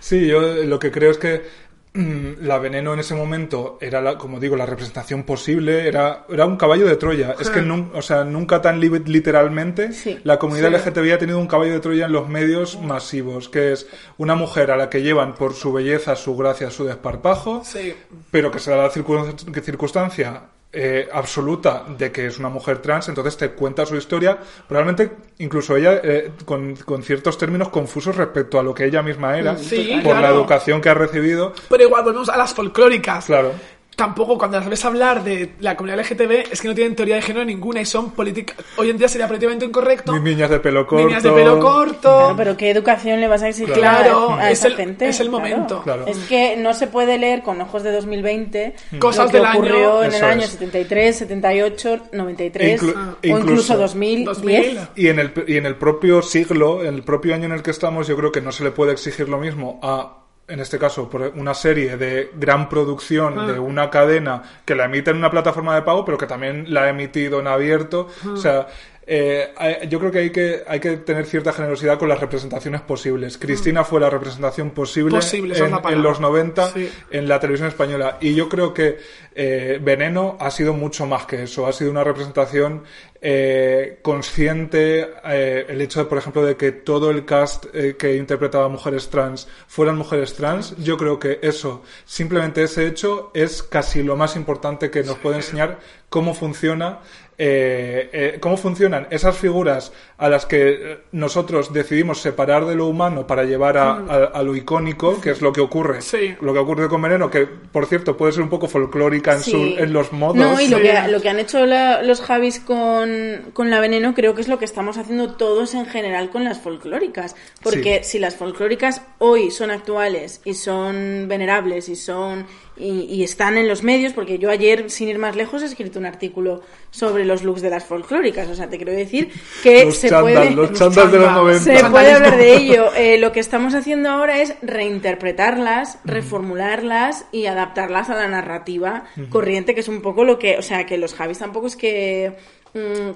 Sí, 0.00 0.26
yo 0.26 0.40
lo 0.42 0.78
que 0.78 0.90
creo 0.90 1.10
es 1.12 1.16
que 1.18 1.36
mm, 1.38 1.71
la 1.94 2.58
veneno 2.58 2.94
en 2.94 3.00
ese 3.00 3.14
momento 3.14 3.76
era, 3.80 4.00
la, 4.00 4.16
como 4.16 4.40
digo, 4.40 4.56
la 4.56 4.64
representación 4.64 5.24
posible, 5.24 5.86
era, 5.86 6.24
era 6.30 6.46
un 6.46 6.56
caballo 6.56 6.86
de 6.86 6.96
Troya. 6.96 7.34
Es 7.38 7.50
que 7.50 7.60
nun- 7.60 7.90
o 7.94 8.00
sea, 8.00 8.24
nunca 8.24 8.62
tan 8.62 8.80
li- 8.80 8.88
literalmente 9.06 9.92
Sí. 9.92 10.18
la 10.24 10.38
comunidad 10.38 10.68
Sí. 10.70 10.74
LGTBI 10.76 11.10
ha 11.12 11.18
tenido 11.18 11.38
un 11.38 11.46
caballo 11.46 11.72
de 11.72 11.80
Troya 11.80 12.06
en 12.06 12.12
los 12.12 12.28
medios 12.30 12.80
masivos, 12.80 13.50
que 13.50 13.72
es 13.72 13.86
una 14.16 14.34
mujer 14.34 14.70
a 14.70 14.76
la 14.76 14.88
que 14.88 15.02
llevan 15.02 15.34
por 15.34 15.52
su 15.52 15.70
belleza, 15.72 16.16
su 16.16 16.34
gracia, 16.34 16.70
su 16.70 16.84
desparpajo, 16.86 17.62
Sí. 17.64 17.94
pero 18.30 18.50
que 18.50 18.58
se 18.58 18.70
da 18.70 18.78
la 18.78 18.90
circun- 18.90 19.34
circunstancia 19.62 20.44
eh, 20.72 21.08
absoluta 21.12 21.84
de 21.86 22.10
que 22.10 22.26
es 22.26 22.38
una 22.38 22.48
mujer 22.48 22.78
trans, 22.78 23.08
entonces 23.08 23.36
te 23.36 23.50
cuenta 23.50 23.84
su 23.84 23.96
historia, 23.96 24.38
probablemente 24.66 25.12
incluso 25.38 25.76
ella 25.76 26.00
eh, 26.02 26.32
con, 26.44 26.76
con 26.76 27.02
ciertos 27.02 27.36
términos 27.36 27.68
confusos 27.68 28.16
respecto 28.16 28.58
a 28.58 28.62
lo 28.62 28.74
que 28.74 28.86
ella 28.86 29.02
misma 29.02 29.38
era, 29.38 29.58
Sí, 29.58 30.00
por 30.02 30.16
la 30.16 30.28
educación 30.30 30.80
que 30.80 30.88
ha 30.88 30.94
recibido. 30.94 31.52
Pero 31.68 31.84
igual 31.84 32.04
volvemos 32.04 32.28
a 32.28 32.36
las 32.36 32.54
folclóricas. 32.54 33.26
Claro. 33.26 33.52
Tampoco 33.94 34.38
cuando 34.38 34.58
las 34.58 34.68
ves 34.68 34.84
hablar 34.86 35.22
de 35.22 35.50
la 35.60 35.76
comunidad 35.76 36.00
LGTB 36.00 36.50
es 36.50 36.62
que 36.62 36.68
no 36.68 36.74
tienen 36.74 36.96
teoría 36.96 37.16
de 37.16 37.22
género 37.22 37.44
ninguna 37.44 37.82
y 37.82 37.84
son 37.84 38.12
políticas. 38.12 38.56
Hoy 38.78 38.88
en 38.88 38.96
día 38.96 39.06
sería 39.06 39.26
políticamente 39.28 39.66
incorrecto. 39.66 40.12
Ni 40.18 40.30
niñas 40.30 40.48
de 40.48 40.60
pelo 40.60 40.86
corto. 40.86 41.06
Niñas 41.06 41.22
de 41.22 41.30
pelo 41.30 41.60
corto. 41.60 42.00
Claro, 42.00 42.34
pero 42.36 42.56
¿qué 42.56 42.70
educación 42.70 43.20
le 43.20 43.28
vas 43.28 43.42
a 43.42 43.48
exigir 43.48 43.74
Claro, 43.74 44.30
a, 44.30 44.40
a 44.40 44.50
es 44.50 44.58
esa 44.60 44.68
el- 44.68 44.76
gente? 44.76 45.08
es 45.08 45.20
el 45.20 45.28
Claro. 45.28 45.38
momento. 45.44 45.82
Claro. 45.82 46.06
Es 46.06 46.16
que 46.26 46.56
no 46.56 46.72
se 46.72 46.86
puede 46.86 47.18
leer 47.18 47.42
con 47.42 47.60
ojos 47.60 47.82
de 47.82 47.92
2020 47.92 48.74
Cosas 48.98 49.26
lo 49.26 49.30
que 49.30 49.36
del 49.36 49.46
año- 49.46 49.58
ocurrió 49.58 50.02
en 50.04 50.14
el 50.14 50.24
año 50.24 50.42
es. 50.42 50.50
73, 50.50 51.16
78, 51.18 51.98
93 52.12 52.82
E 52.82 52.86
inclu- 52.86 52.94
o 52.96 53.16
incluso- 53.22 53.40
incluso 53.40 53.76
2010. 53.76 54.26
2000. 54.26 54.78
Y 54.96 55.08
en, 55.08 55.18
el, 55.18 55.32
y 55.46 55.56
en 55.58 55.66
el 55.66 55.76
propio 55.76 56.22
siglo, 56.22 56.82
en 56.82 56.94
el 56.94 57.02
propio 57.02 57.34
año 57.34 57.44
en 57.44 57.52
el 57.52 57.62
que 57.62 57.70
estamos, 57.70 58.08
yo 58.08 58.16
creo 58.16 58.32
que 58.32 58.40
no 58.40 58.52
se 58.52 58.64
le 58.64 58.70
puede 58.70 58.92
exigir 58.92 59.28
lo 59.28 59.38
mismo 59.38 59.78
a, 59.82 60.21
en 60.52 60.60
este 60.60 60.78
caso, 60.78 61.08
por 61.08 61.32
una 61.34 61.54
serie 61.54 61.96
de 61.96 62.30
gran 62.34 62.68
producción 62.68 63.38
Ah. 63.38 63.46
de 63.46 63.58
una 63.58 63.88
cadena 63.88 64.42
que 64.64 64.74
la 64.74 64.84
emite 64.84 65.10
en 65.10 65.16
una 65.16 65.30
plataforma 65.30 65.74
de 65.74 65.82
pago, 65.82 66.04
pero 66.04 66.18
que 66.18 66.26
también 66.26 66.66
la 66.72 66.82
ha 66.82 66.88
emitido 66.90 67.40
en 67.40 67.46
abierto. 67.46 68.08
O 68.30 68.36
sea, 68.36 68.66
eh, 69.06 69.52
yo 69.88 69.98
creo 69.98 70.12
que 70.12 70.18
hay, 70.18 70.30
que 70.30 70.62
hay 70.66 70.78
que 70.78 70.96
tener 70.98 71.26
cierta 71.26 71.52
generosidad 71.52 71.98
con 71.98 72.08
las 72.08 72.20
representaciones 72.20 72.80
posibles. 72.82 73.36
Cristina 73.36 73.84
fue 73.84 74.00
la 74.00 74.08
representación 74.08 74.70
posible, 74.70 75.16
Posible, 75.16 75.54
esa 75.54 75.66
es 75.66 75.72
en, 75.92 76.02
los 76.02 76.20
90 76.20 76.68
Sí. 76.72 76.90
en 77.10 77.28
la 77.28 77.40
televisión 77.40 77.68
española. 77.68 78.18
Y 78.20 78.34
yo 78.34 78.48
creo 78.48 78.72
que 78.72 78.98
eh, 79.34 79.78
Veneno 79.82 80.36
ha 80.38 80.50
sido 80.50 80.72
mucho 80.72 81.06
más 81.06 81.26
que 81.26 81.42
eso. 81.42 81.66
Ha 81.66 81.72
sido 81.72 81.90
una 81.90 82.04
representación 82.04 82.84
eh, 83.20 83.98
consciente. 84.02 85.08
el 85.24 85.80
hecho, 85.80 86.00
de, 86.00 86.06
por 86.06 86.18
ejemplo, 86.18 86.44
de 86.44 86.56
que 86.56 86.72
todo 86.72 87.10
el 87.10 87.24
cast 87.24 87.66
eh, 87.74 87.96
que 87.98 88.16
interpretaba 88.16 88.68
mujeres 88.68 89.08
trans 89.08 89.48
fueran 89.66 89.96
mujeres 89.96 90.34
trans. 90.34 90.76
Yo 90.78 90.96
creo 90.96 91.18
que 91.18 91.38
eso, 91.42 91.82
simplemente 92.04 92.62
ese 92.62 92.86
hecho, 92.86 93.30
es 93.34 93.62
casi 93.62 94.02
lo 94.02 94.16
más 94.16 94.36
importante 94.36 94.90
que 94.90 95.02
nos 95.02 95.18
puede 95.18 95.36
enseñar 95.36 95.80
cómo 96.08 96.34
funciona. 96.34 97.00
Eh, 97.44 98.08
eh, 98.12 98.36
cómo 98.38 98.56
funcionan 98.56 99.08
esas 99.10 99.36
figuras 99.36 99.92
a 100.22 100.28
las 100.28 100.46
que 100.46 100.70
eh, 100.92 100.98
nosotros 101.12 101.72
decidimos 101.72 102.20
separar 102.20 102.64
de 102.66 102.74
lo 102.74 102.86
humano 102.86 103.26
para 103.26 103.44
llevar 103.44 103.76
a, 103.76 103.90
a- 103.92 104.24
a 104.34 104.42
lo 104.42 104.54
icónico, 104.54 105.20
que 105.20 105.30
es 105.30 105.42
lo 105.42 105.52
que 105.52 105.60
ocurre 105.60 106.00
Sí. 106.00 106.34
lo 106.40 106.52
que 106.52 106.58
ocurre 106.60 106.88
con 106.88 107.02
Veneno, 107.02 107.28
que 107.30 107.46
por 107.46 107.86
cierto 107.86 108.16
puede 108.16 108.32
ser 108.32 108.42
un 108.42 108.48
poco 108.48 108.68
folclórica 108.68 109.34
en, 109.34 109.40
Sí. 109.42 109.50
su- 109.50 109.82
en 109.82 109.92
los 109.92 110.12
modos. 110.12 110.36
No, 110.36 110.60
y 110.60 110.68
lo 110.68 110.78
Sí. 110.78 110.84
que, 110.84 111.08
lo 111.10 111.20
que 111.20 111.28
han 111.28 111.38
hecho 111.40 111.66
la- 111.66 112.02
los 112.02 112.20
Javis 112.20 112.60
con, 112.60 113.10
con 113.52 113.70
la 113.70 113.80
veneno 113.80 114.14
creo 114.14 114.34
que 114.34 114.40
es 114.42 114.48
lo 114.48 114.58
que 114.58 114.64
estamos 114.64 114.96
haciendo 114.96 115.34
todos 115.34 115.74
en 115.74 115.86
general 115.86 116.30
con 116.30 116.44
las 116.44 116.60
folclóricas. 116.60 117.34
Porque 117.62 118.04
si 118.04 118.18
las 118.18 118.36
folclóricas 118.36 119.02
hoy 119.18 119.50
son 119.50 119.70
actuales 119.70 120.40
y 120.44 120.54
son 120.54 121.26
venerables 121.28 121.88
y 121.88 121.96
son 121.96 122.46
y, 122.74 123.02
y 123.04 123.22
están 123.22 123.58
en 123.58 123.68
los 123.68 123.82
medios, 123.82 124.14
porque 124.14 124.38
yo 124.38 124.48
ayer, 124.50 124.88
sin 124.90 125.08
ir 125.08 125.18
más 125.18 125.36
lejos, 125.36 125.62
he 125.62 125.66
escrito 125.66 125.98
un 125.98 126.06
artículo 126.06 126.62
sobre 126.90 127.26
los 127.26 127.42
looks 127.44 127.60
de 127.60 127.68
las 127.68 127.84
folclóricas. 127.84 128.48
O 128.48 128.54
sea, 128.54 128.68
te 128.70 128.78
quiero 128.78 128.92
decir 128.92 129.30
que 129.62 129.84
Los 129.84 129.98
se 129.98 130.08
chándal, 130.12 130.34
puede... 130.34 130.50
los 130.50 130.72
chándal 130.78 131.10
de 131.10 131.18
los 131.18 131.32
90. 131.32 131.60
Se 131.60 131.90
puede 131.90 132.12
hablar 132.12 132.36
de 132.36 132.56
ello. 132.56 132.94
Eh, 132.94 133.18
lo 133.18 133.32
que 133.32 133.40
estamos 133.40 133.74
haciendo 133.74 134.10
ahora 134.10 134.40
es 134.40 134.54
reinterpretarlas, 134.62 135.98
reformularlas 136.04 137.26
y 137.32 137.46
adaptarlas 137.46 138.10
a 138.10 138.14
la 138.14 138.28
narrativa 138.28 139.04
corriente, 139.30 139.74
que 139.74 139.80
es 139.80 139.88
un 139.88 140.02
poco 140.02 140.24
lo 140.24 140.38
que, 140.38 140.58
o 140.58 140.62
sea, 140.62 140.86
que 140.86 140.98
los 140.98 141.14
Javis 141.14 141.38
tampoco 141.38 141.66
es 141.66 141.76
que 141.76 142.36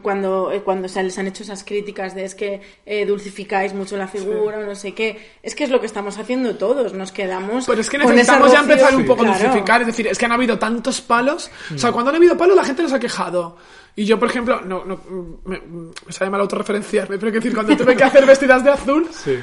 cuando 0.03 0.53
eh, 0.53 0.61
cuando 0.63 0.87
se 0.89 1.03
les 1.03 1.19
han 1.19 1.27
hecho 1.27 1.43
esas 1.43 1.65
críticas 1.65 2.15
de 2.15 2.25
es 2.25 2.35
que 2.35 2.61
eh, 2.85 3.07
dulcificáis 3.07 3.73
mucho 3.73 3.97
la 3.97 4.07
figura 4.07 4.59
o 4.59 4.63
no 4.63 4.75
sé 4.75 4.93
qué, 4.93 5.31
es 5.43 5.55
que 5.55 5.65
es 5.65 5.71
lo 5.71 5.81
que 5.81 5.87
estamos 5.87 6.19
haciendo 6.19 6.57
todos, 6.57 6.93
nos 6.93 7.11
quedamos 7.11 7.67
Pero 7.67 7.81
es 7.81 7.89
que 7.89 7.99
necesitamos 7.99 8.53
ya 8.53 8.61
empezar 8.61 8.95
un 8.95 9.07
poco 9.07 9.23
a 9.23 9.29
dulcificar, 9.29 9.81
es 9.81 9.87
decir, 9.87 10.07
es 10.09 10.19
que 10.19 10.27
han 10.27 10.33
habido 10.33 10.59
tantos 10.59 11.01
palos, 11.01 11.51
o 11.75 11.79
sea, 11.79 11.93
cuando 11.93 12.11
han 12.11 12.17
habido 12.17 12.37
palos 12.37 12.57
la 12.57 12.65
gente 12.65 12.83
nos 12.83 12.93
ha 12.93 13.01
quejado. 13.01 13.57
Y 13.99 14.05
yo, 14.05 14.19
por 14.19 14.29
ejemplo, 14.29 14.61
no, 14.61 14.85
no, 14.85 15.01
me, 15.47 15.59
me 15.59 16.13
sale 16.13 16.31
mal 16.31 16.43
autorreferenciarme, 16.43 17.17
pero 17.17 17.33
que 17.33 17.39
decir, 17.39 17.55
cuando 17.55 17.75
tuve 17.75 17.97
que 17.97 18.05
hacer 18.05 18.27
vestidas 18.27 18.63
de 18.63 18.71
azul, 18.71 19.09
Sí. 19.11 19.39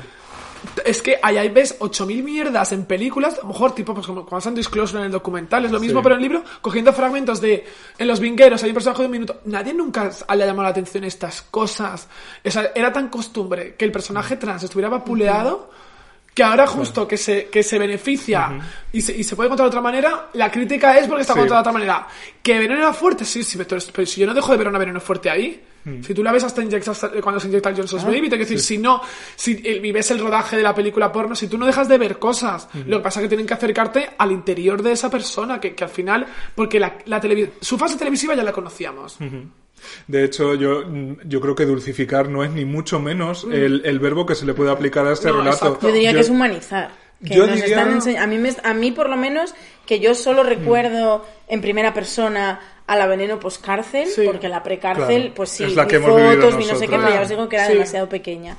Es 0.86 1.02
que 1.02 1.18
ahí 1.22 1.50
ves 1.50 1.78
8.000 1.80 2.24
mierdas 2.24 2.72
en 2.72 2.86
películas, 2.86 3.36
a 3.36 3.42
lo 3.42 3.50
mejor 3.50 3.76
tipo 3.76 3.94
pues 3.94 4.08
como 4.08 4.26
cuando 4.26 4.50
han 4.50 4.56
Disclosure 4.56 5.00
en 5.00 5.06
el 5.08 5.12
documental, 5.12 5.66
es 5.66 5.72
lo 5.72 5.80
mismo 5.80 6.00
Sí. 6.00 6.04
pero 6.04 6.16
en 6.16 6.22
el 6.22 6.30
libro, 6.30 6.44
cogiendo 6.62 6.94
fragmentos 6.94 7.42
de 7.42 7.66
en 7.98 8.08
los 8.08 8.20
vingueros, 8.20 8.64
hay 8.64 8.70
un 8.70 8.74
personaje 8.74 9.02
de 9.02 9.06
un 9.06 9.12
minuto, 9.12 9.42
nadie 9.46 9.74
nunca 9.74 10.10
le 10.36 10.44
ha 10.44 10.46
llamado 10.46 10.64
la 10.64 10.70
atención 10.70 11.04
estas 11.04 11.42
cosas. 11.44 12.08
O 12.44 12.52
sea, 12.52 12.72
era 12.76 12.92
tan 12.92 13.10
costumbre 13.10 13.76
que 13.76 13.86
el 13.86 13.92
personaje 13.92 14.38
trans 14.38 14.64
estuviera 14.64 14.90
vapuleado 14.90 15.70
que 16.34 16.44
ahora 16.44 16.66
justo 16.66 17.08
que 17.08 17.18
se, 17.18 17.46
que 17.46 17.62
se 17.64 17.78
beneficia 17.78 18.60
y, 18.92 19.02
se, 19.02 19.16
y 19.16 19.24
se 19.24 19.36
puede 19.36 19.50
contar 19.50 19.66
de 19.66 19.70
otra 19.70 19.82
manera, 19.82 20.30
la 20.34 20.50
crítica 20.52 20.98
es 20.98 21.08
porque 21.08 21.22
está 21.22 21.34
Sí. 21.34 21.40
contada 21.40 21.60
de 21.60 21.62
otra 21.62 21.74
manera. 21.74 22.08
¿Que 22.42 22.58
Veneno 22.60 22.80
era 22.80 22.94
fuerte? 22.94 23.24
Sí, 23.26 23.44
sí, 23.44 23.58
pero, 23.58 23.78
pero 23.94 24.06
si 24.08 24.22
yo 24.22 24.28
no 24.28 24.34
dejo 24.34 24.52
de 24.52 24.58
ver 24.58 24.68
una 24.68 24.80
Veneno 24.80 25.00
fuerte 25.00 25.30
ahí, 25.30 25.64
si 26.02 26.14
tú 26.14 26.24
la 26.24 26.32
ves 26.32 26.46
hasta 26.46 26.64
inyecta- 26.64 26.92
hasta- 26.92 27.10
cuando 27.22 27.42
se 27.42 27.48
inyecta 27.48 27.68
el 27.70 27.76
Johnson's 27.76 28.06
Baby, 28.06 28.22
te 28.22 28.30
quiero 28.38 28.46
decir, 28.46 28.60
si 28.62 28.78
no, 28.78 29.02
si 29.36 29.62
el- 29.66 29.86
y 29.86 29.92
ves 29.92 30.10
el 30.12 30.20
rodaje 30.20 30.56
de 30.56 30.64
la 30.64 30.74
película 30.74 31.12
porno, 31.12 31.36
si 31.36 31.48
tú 31.48 31.58
no 31.58 31.66
dejas 31.66 31.88
de 31.90 31.98
ver 31.98 32.18
cosas, 32.20 32.70
lo 32.88 32.98
que 32.98 33.04
pasa 33.04 33.20
es 33.20 33.26
que 33.26 33.28
tienen 33.30 33.46
que 33.46 33.54
acercarte 33.54 34.10
al 34.18 34.32
interior 34.32 34.82
de 34.82 34.94
esa 34.94 35.10
persona, 35.10 35.60
que, 35.60 35.76
que 35.76 35.84
al 35.84 35.90
final, 35.90 36.26
porque 36.56 36.80
la, 36.80 36.98
la 37.06 37.22
su 37.60 37.78
fase 37.78 37.98
televisiva 37.98 38.34
ya 38.34 38.44
la 38.44 38.54
conocíamos. 38.54 39.18
De 40.08 40.24
hecho, 40.24 40.54
yo, 40.56 40.84
yo 41.26 41.42
creo 41.42 41.56
que 41.56 41.66
dulcificar 41.66 42.30
no 42.30 42.44
es 42.44 42.52
ni 42.52 42.66
mucho 42.66 43.00
menos 43.00 43.46
el, 43.52 43.82
el 43.86 44.00
verbo 44.00 44.26
que 44.26 44.36
se 44.36 44.46
le 44.46 44.54
puede 44.54 44.72
aplicar 44.72 45.06
a 45.08 45.14
este 45.14 45.28
No, 45.30 45.38
relato. 45.40 45.66
exacto. 45.68 45.88
Yo 45.88 45.94
diría 45.94 46.12
Yo- 46.12 46.16
que 46.18 46.22
es 46.22 46.30
humanizar. 46.30 46.92
Que 47.26 47.36
yo 47.36 47.48
nos 47.48 47.56
diría- 47.56 47.78
están 47.78 48.18
a, 48.18 48.28
mí 48.28 48.38
me- 48.38 48.56
a 48.64 48.74
mí, 48.74 48.92
por 48.92 49.10
lo 49.10 49.16
menos, 49.16 49.56
que 49.86 50.00
yo 50.02 50.14
solo 50.14 50.44
recuerdo 50.44 51.26
en 51.48 51.62
primera 51.62 51.94
persona 51.94 52.60
a 52.86 52.98
la 52.98 53.08
veneno 53.08 53.40
poscárcel, 53.40 54.08
Sí. 54.08 54.24
porque 54.26 54.50
la 54.50 54.62
precárcel, 54.62 55.22
Claro, 55.22 55.34
pues 55.36 55.50
sí, 55.52 55.64
es 55.64 55.74
la 55.76 55.88
que 55.88 56.00
fotos, 56.02 56.58
vi 56.58 56.66
no 56.66 56.76
sé 56.76 56.88
qué, 56.90 56.98
pero 56.98 57.10
ya 57.10 57.22
os 57.22 57.30
digo 57.30 57.48
que 57.48 57.56
era 57.56 57.68
Sí. 57.68 57.74
demasiado 57.74 58.10
pequeña. 58.10 58.58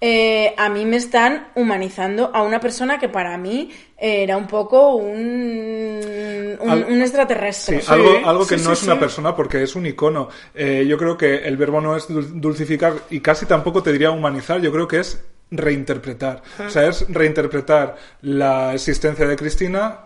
Eh, 0.00 0.54
a 0.58 0.68
mí 0.68 0.84
me 0.84 0.96
están 0.96 1.48
humanizando 1.54 2.30
a 2.34 2.42
una 2.42 2.60
persona 2.60 2.98
que 2.98 3.08
para 3.08 3.38
mí 3.38 3.70
era 3.96 4.36
un 4.36 4.46
poco 4.46 4.96
un, 4.96 6.56
un, 6.60 6.70
Al- 6.70 6.84
un 6.84 7.00
extraterrestre. 7.00 7.80
Sí, 7.80 7.86
algo, 7.90 8.10
algo 8.24 8.46
que 8.46 8.58
sí, 8.58 8.64
no 8.64 8.74
sí, 8.74 8.82
es 8.82 8.86
una 8.88 9.00
persona 9.00 9.34
porque 9.34 9.62
es 9.62 9.74
un 9.76 9.86
icono. 9.86 10.28
Eh, 10.54 10.84
yo 10.86 10.98
creo 10.98 11.16
que 11.16 11.36
el 11.36 11.56
verbo 11.56 11.80
no 11.80 11.96
es 11.96 12.08
dul- 12.10 12.28
dulcificar 12.40 12.92
y 13.10 13.20
casi 13.20 13.46
tampoco 13.46 13.82
te 13.82 13.92
diría 13.92 14.10
humanizar, 14.10 14.60
yo 14.60 14.70
creo 14.72 14.86
que 14.86 15.00
es 15.00 15.24
reinterpretar. 15.50 16.42
O 16.66 16.68
sea, 16.68 16.86
es 16.88 17.06
reinterpretar 17.08 17.96
la 18.22 18.74
existencia 18.74 19.26
de 19.26 19.36
Cristina 19.36 20.00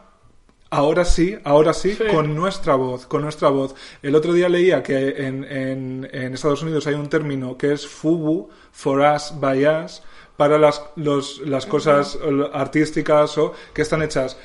Ahora 0.71 1.05
sí, 1.07 1.37
ahora 1.45 1.73
sí, 1.73 1.95
Sí. 1.95 2.05
con 2.11 2.35
nuestra 2.35 2.75
voz, 2.75 3.07
con 3.07 3.23
nuestra 3.23 3.49
voz. 3.49 3.75
El 4.03 4.15
otro 4.15 4.35
día 4.35 4.51
leía 4.51 4.83
que 4.83 5.09
en, 5.27 5.45
en- 5.45 6.09
en 6.13 6.35
Estados 6.35 6.63
Unidos 6.63 6.87
hay 6.87 6.95
un 6.95 7.09
término 7.09 7.57
que 7.57 7.73
es 7.73 7.87
FUBU, 7.87 8.51
for 8.73 9.01
us, 9.01 9.33
by 9.41 9.67
us, 9.67 10.03
para 10.37 10.59
las, 10.59 10.83
los- 10.97 11.41
las 11.41 11.65
cosas 11.65 12.19
artísticas 12.53 13.39
o 13.39 13.55
que 13.73 13.81
están 13.83 14.03
hechas 14.03 14.37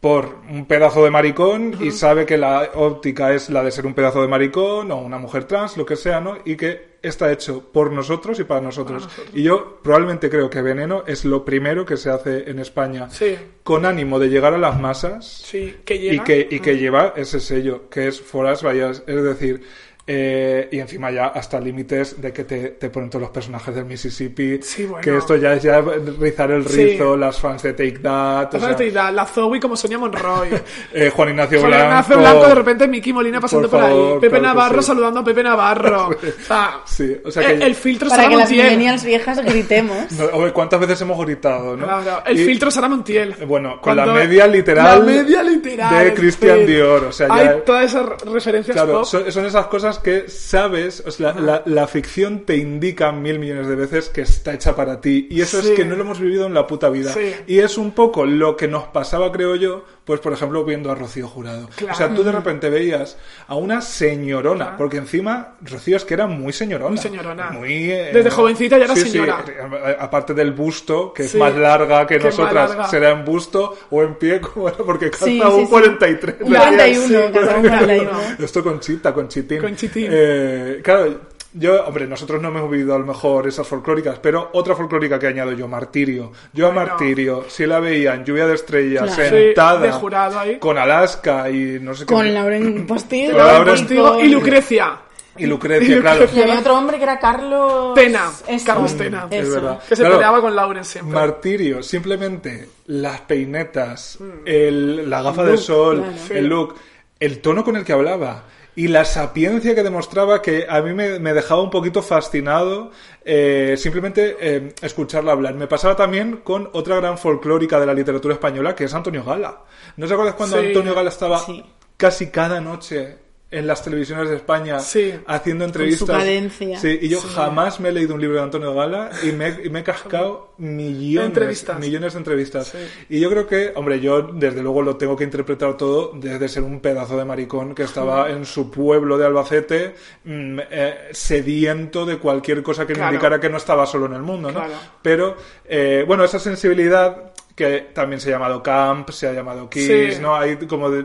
por 0.00 0.38
un 0.50 0.66
pedazo 0.66 1.04
de 1.04 1.10
maricón 1.10 1.76
y 1.80 1.90
sabe 1.90 2.24
que 2.26 2.36
la 2.38 2.70
óptica 2.74 3.32
es 3.34 3.48
la 3.50 3.62
de 3.62 3.70
ser 3.70 3.86
un 3.86 3.94
pedazo 3.94 4.22
de 4.22 4.28
maricón 4.28 4.90
o 4.92 4.96
una 4.98 5.18
mujer 5.18 5.44
trans, 5.44 5.76
lo 5.76 5.84
que 5.86 5.96
sea, 5.96 6.20
¿no? 6.20 6.38
Y 6.44 6.56
que 6.56 6.93
está 7.06 7.30
hecho 7.32 7.62
por 7.72 7.92
nosotros 7.92 8.38
y 8.40 8.44
para 8.44 8.60
nosotros. 8.60 9.08
Y 9.32 9.42
yo 9.42 9.78
probablemente 9.82 10.28
creo 10.30 10.48
que 10.50 10.62
Veneno 10.62 11.04
es 11.06 11.24
lo 11.24 11.44
primero 11.44 11.84
que 11.84 11.96
se 11.96 12.10
hace 12.10 12.50
en 12.50 12.58
España 12.58 13.08
Sí. 13.10 13.36
con 13.62 13.86
ánimo 13.86 14.18
de 14.18 14.28
llegar 14.28 14.54
a 14.54 14.58
las 14.58 14.78
masas 14.80 15.26
Sí, 15.26 15.76
que 15.84 15.94
y 15.96 16.18
que, 16.20 16.46
y 16.50 16.60
que 16.60 16.76
lleva 16.78 17.12
ese 17.16 17.40
sello, 17.40 17.88
que 17.88 18.08
es 18.08 18.20
For 18.20 18.46
Us 18.46 18.62
by 18.62 18.82
Us. 18.82 19.02
Es 19.06 19.22
decir, 19.22 19.62
eh, 20.06 20.68
y 20.70 20.78
encima 20.80 21.10
ya 21.10 21.28
hasta 21.28 21.58
límites 21.58 22.20
de 22.20 22.30
que 22.32 22.44
te, 22.44 22.68
te 22.70 22.90
ponen 22.90 23.08
todos 23.08 23.22
los 23.22 23.30
personajes 23.30 23.74
del 23.74 23.86
Mississippi, 23.86 24.60
Sí, 24.62 24.84
bueno. 24.84 25.00
que 25.02 25.16
esto 25.16 25.36
ya 25.36 25.54
es 25.54 25.62
ya 25.62 25.80
rizar 26.20 26.50
el 26.50 26.66
Sí. 26.68 26.84
rizo, 26.84 27.16
las 27.16 27.40
fans 27.40 27.62
de 27.62 27.72
Take 27.72 28.00
That, 28.00 28.48
o 28.54 28.58
sea, 28.58 28.68
Fíjate, 28.68 28.90
la, 28.92 29.10
la 29.10 29.24
Zoe 29.24 29.58
como 29.60 29.76
Sonia 29.76 29.96
Monroy. 29.98 30.48
eh, 30.92 31.10
Juan 31.14 31.30
Ignacio 31.30 31.58
Juan 31.60 31.70
Blanco. 31.70 31.84
Ignacio 31.86 32.18
Blanco, 32.18 32.46
de 32.48 32.54
repente 32.54 32.88
Mickey 32.88 33.12
Molina 33.14 33.40
pasando 33.40 33.70
por, 33.70 33.80
ahí. 33.82 33.94
Pepe 34.20 34.28
claro 34.38 34.44
Navarro 34.44 34.82
sí. 34.82 34.86
saludando 34.88 35.20
a 35.20 35.24
Pepe 35.24 35.42
Navarro. 35.42 36.08
o 36.08 36.44
sea, 36.46 36.80
Sí, 36.84 37.16
o 37.24 37.30
sea 37.30 37.50
el, 37.50 37.58
que- 37.60 37.64
el 37.66 37.74
filtro 37.74 38.08
Para 38.10 38.22
Sara 38.24 38.30
que 38.34 38.40
las 38.40 38.50
millennials 38.50 39.04
viejas 39.04 39.42
gritemos. 39.42 40.12
No, 40.12 40.52
¿Cuántas 40.52 40.80
veces 40.80 41.00
hemos 41.00 41.18
gritado, 41.24 41.76
no? 41.76 41.84
Claro, 41.86 42.22
el 42.26 42.40
Y- 42.40 42.44
filtro 42.44 42.70
Sara 42.70 42.88
Montiel. 42.88 43.34
Bueno, 43.46 43.80
con 43.80 43.96
la 43.96 44.04
media 44.06 44.46
literal 44.46 45.00
La 45.00 45.04
media 45.04 45.42
literal. 45.42 46.04
de 46.04 46.34
que 46.34 46.54
Dior, 46.66 47.04
o 47.04 47.12
sea, 47.12 47.28
ya- 47.28 47.34
Hay 47.34 47.48
todas 47.64 47.86
esas 47.86 48.22
referencias 48.22 48.76
Claro, 48.76 48.92
pop. 48.98 49.04
son, 49.04 49.32
son 49.32 49.46
esas 49.46 49.66
cosas 49.66 49.93
que 49.98 50.28
sabes, 50.28 51.02
o 51.06 51.10
sea, 51.10 51.34
la, 51.64 51.86
ficción 51.86 52.40
te 52.46 52.56
indica 52.56 53.12
mil 53.12 53.38
millones 53.38 53.66
de 53.68 53.76
veces 53.76 54.08
que 54.08 54.22
está 54.22 54.54
hecha 54.54 54.74
para 54.74 55.00
ti. 55.00 55.26
Y 55.30 55.40
eso 55.40 55.60
Sí. 55.60 55.68
es 55.70 55.74
que 55.74 55.84
no 55.84 55.94
lo 55.96 56.02
hemos 56.02 56.18
vivido 56.20 56.46
en 56.46 56.54
la 56.54 56.66
puta 56.66 56.88
vida. 56.88 57.12
Sí. 57.12 57.34
Y 57.46 57.58
es 57.60 57.76
un 57.78 57.92
poco 57.92 58.24
lo 58.24 58.56
que 58.56 58.68
nos 58.68 58.84
pasaba, 58.84 59.30
creo 59.32 59.54
yo, 59.56 59.84
pues 60.04 60.20
por 60.20 60.32
ejemplo 60.32 60.64
viendo 60.64 60.90
a 60.90 60.94
Rocío 60.94 61.28
Jurado. 61.28 61.68
O 61.90 61.94
sea, 61.94 62.12
tú 62.14 62.22
de 62.24 62.32
repente 62.32 62.68
veías 62.70 63.16
a 63.48 63.54
una 63.54 63.80
señorona, 63.80 64.76
porque 64.76 64.96
encima 64.98 65.54
Rocío 65.62 65.96
es 65.96 66.04
que 66.04 66.14
era 66.14 66.26
muy 66.26 66.52
señorona. 66.52 66.90
Muy 66.90 66.98
señorona. 66.98 67.50
Muy, 67.50 67.90
eh, 67.90 68.10
Desde 68.12 68.30
jovencita 68.30 68.78
ya 68.78 68.84
era 68.84 68.94
sí, 68.96 69.08
señora. 69.08 69.44
eh, 69.48 69.96
aparte 69.98 70.34
del 70.34 70.52
busto, 70.52 71.12
que 71.12 71.24
es 71.24 71.34
más 71.34 71.54
larga 71.56 72.06
que, 72.06 72.18
que 72.18 72.24
nosotras, 72.24 72.70
larga. 72.70 72.88
será 72.88 73.10
en 73.10 73.24
busto 73.24 73.76
o 73.90 74.02
en 74.02 74.14
pie, 74.16 74.40
como 74.54 74.68
era, 74.68 74.78
porque 74.78 75.10
calza 75.10 75.26
un 75.48 75.60
sí, 75.60 75.64
sí. 75.64 75.70
43. 75.70 76.36
Un 76.40 76.52
la- 76.52 76.58
41, 76.60 77.06
sí, 77.06 77.32
cada 77.32 77.56
un 77.56 77.62
41. 77.68 78.10
esto 78.40 78.62
con 78.62 78.80
Chita, 78.80 79.14
con 79.14 79.28
Chitín. 79.28 79.60
Con 79.60 79.76
Chitín. 79.88 80.08
Eh, 80.10 80.80
claro, 80.82 81.20
yo, 81.52 81.84
hombre, 81.86 82.06
nosotros 82.06 82.42
no 82.42 82.48
hemos 82.48 82.68
vivido 82.70 82.94
a 82.94 82.98
lo 82.98 83.06
mejor 83.06 83.46
esas 83.46 83.66
folclóricas, 83.66 84.18
pero 84.20 84.50
otra 84.54 84.74
folclórica 84.74 85.18
que 85.18 85.28
añado 85.28 85.52
yo, 85.52 85.68
Martirio. 85.68 86.32
Yo 86.52 86.66
a 86.66 86.70
Bueno. 86.72 86.86
Martirio, 86.90 87.44
si 87.48 87.64
la 87.66 87.78
veía 87.80 88.14
en 88.14 88.24
Lluvia 88.24 88.46
de 88.46 88.54
Estrellas, 88.54 89.14
Claro. 89.14 89.30
sentada, 89.30 89.80
Sí, 89.80 89.86
de 89.86 89.92
jurado 89.92 90.38
ahí. 90.40 90.58
con 90.58 90.78
Alaska 90.78 91.48
y 91.50 91.78
no 91.80 91.94
sé 91.94 92.06
qué. 92.06 92.12
Con 92.14 92.34
Lauren 92.34 92.86
Postigo. 92.88 93.32
Con 93.36 93.46
Lauren 93.46 93.64
Postigo 93.76 94.20
y 94.20 94.28
Lucrecia. 94.28 94.98
Y 95.36 95.46
Lucrecia, 95.46 96.00
claro. 96.00 96.26
Y 96.32 96.40
había 96.42 96.60
otro 96.60 96.76
hombre 96.78 96.96
que 96.96 97.02
era 97.02 97.18
Carlos... 97.18 97.92
Tena. 97.94 98.30
Eso, 98.46 98.66
Carlos 98.66 98.96
Tena. 98.96 99.26
Es 99.30 99.50
verdad. 99.52 99.80
Que 99.88 99.96
se 99.96 100.02
Claro. 100.02 100.14
peleaba 100.16 100.40
con 100.40 100.54
Lauren 100.54 100.84
siempre. 100.84 101.12
Martirio, 101.12 101.82
simplemente 101.82 102.68
las 102.86 103.20
peinetas, 103.22 104.18
el- 104.44 105.10
la 105.10 105.22
gafa 105.22 105.42
de 105.42 105.52
look, 105.52 105.60
sol, 105.60 106.04
claro. 106.26 106.38
el 106.40 106.46
look. 106.46 106.74
el 107.18 107.40
tono 107.40 107.64
con 107.64 107.74
el 107.76 107.84
que 107.84 107.92
hablaba 107.92 108.44
y 108.76 108.88
la 108.88 109.04
sapiencia 109.04 109.74
que 109.74 109.82
demostraba 109.82 110.42
que 110.42 110.66
a 110.68 110.80
mí 110.82 110.92
me, 110.94 111.18
me 111.20 111.32
dejaba 111.32 111.62
un 111.62 111.70
poquito 111.70 112.02
fascinado 112.02 112.90
eh, 113.24 113.74
simplemente 113.78 114.36
eh, 114.40 114.74
escucharla 114.82 115.32
hablar. 115.32 115.54
Me 115.54 115.66
pasaba 115.66 115.94
también 115.96 116.38
con 116.44 116.68
otra 116.72 116.96
gran 116.96 117.16
folclórica 117.18 117.78
de 117.78 117.86
la 117.86 117.94
literatura 117.94 118.34
española 118.34 118.74
que 118.74 118.84
es 118.84 118.94
Antonio 118.94 119.22
Gala. 119.24 119.60
¿No 119.96 120.06
te 120.06 120.12
acuerdas 120.12 120.34
cuando 120.34 120.58
Sí. 120.60 120.66
Antonio 120.66 120.94
Gala 120.94 121.10
estaba 121.10 121.38
Sí. 121.38 121.64
casi 121.96 122.28
cada 122.30 122.60
noche 122.60 123.18
en 123.58 123.66
las 123.66 123.82
televisiones 123.82 124.28
de 124.28 124.36
España 124.36 124.78
Sí. 124.80 125.14
haciendo 125.26 125.64
entrevistas? 125.64 126.08
cadencia. 126.08 126.78
Sí, 126.78 126.98
y 127.02 127.08
yo 127.08 127.20
jamás 127.20 127.80
me 127.80 127.88
he 127.88 127.92
leído 127.92 128.14
un 128.14 128.20
libro 128.20 128.36
de 128.38 128.42
Antonio 128.42 128.74
Gala 128.74 129.10
y 129.22 129.32
me, 129.32 129.56
y 129.64 129.70
me 129.70 129.80
he 129.80 129.82
cascado 129.84 130.54
millones, 130.58 131.28
Entrevistas. 131.28 131.78
millones 131.78 132.12
de 132.12 132.18
entrevistas. 132.18 132.74
Y 133.08 133.20
yo 133.20 133.30
creo 133.30 133.46
que, 133.46 133.72
hombre, 133.76 134.00
yo 134.00 134.22
desde 134.22 134.62
luego 134.62 134.82
lo 134.82 134.96
tengo 134.96 135.16
que 135.16 135.24
interpretar 135.24 135.76
todo 135.76 136.12
desde 136.14 136.48
ser 136.48 136.62
un 136.62 136.80
pedazo 136.80 137.16
de 137.16 137.24
maricón 137.24 137.74
que 137.74 137.84
estaba 137.84 138.30
en 138.30 138.44
su 138.44 138.70
pueblo 138.70 139.16
de 139.18 139.26
Albacete 139.26 139.94
mm, 140.24 140.58
eh, 140.70 140.94
sediento 141.12 142.04
de 142.06 142.18
cualquier 142.18 142.62
cosa 142.62 142.86
que 142.86 142.94
me 142.94 143.04
indicara 143.04 143.40
que 143.40 143.48
no 143.48 143.56
estaba 143.56 143.86
solo 143.86 144.06
en 144.06 144.14
el 144.14 144.22
mundo, 144.22 144.48
¿no? 144.50 144.58
Claro. 144.60 144.74
Pero, 145.02 145.36
eh, 145.64 146.04
bueno, 146.06 146.24
esa 146.24 146.38
sensibilidad 146.38 147.32
que 147.54 147.90
también 147.92 148.20
se 148.20 148.30
ha 148.30 148.32
llamado 148.32 148.62
Camp, 148.62 149.10
se 149.10 149.28
ha 149.28 149.32
llamado 149.32 149.70
Kiss. 149.70 150.18
¿no? 150.20 150.34
Hay 150.34 150.56
como 150.56 150.90
de, 150.90 151.04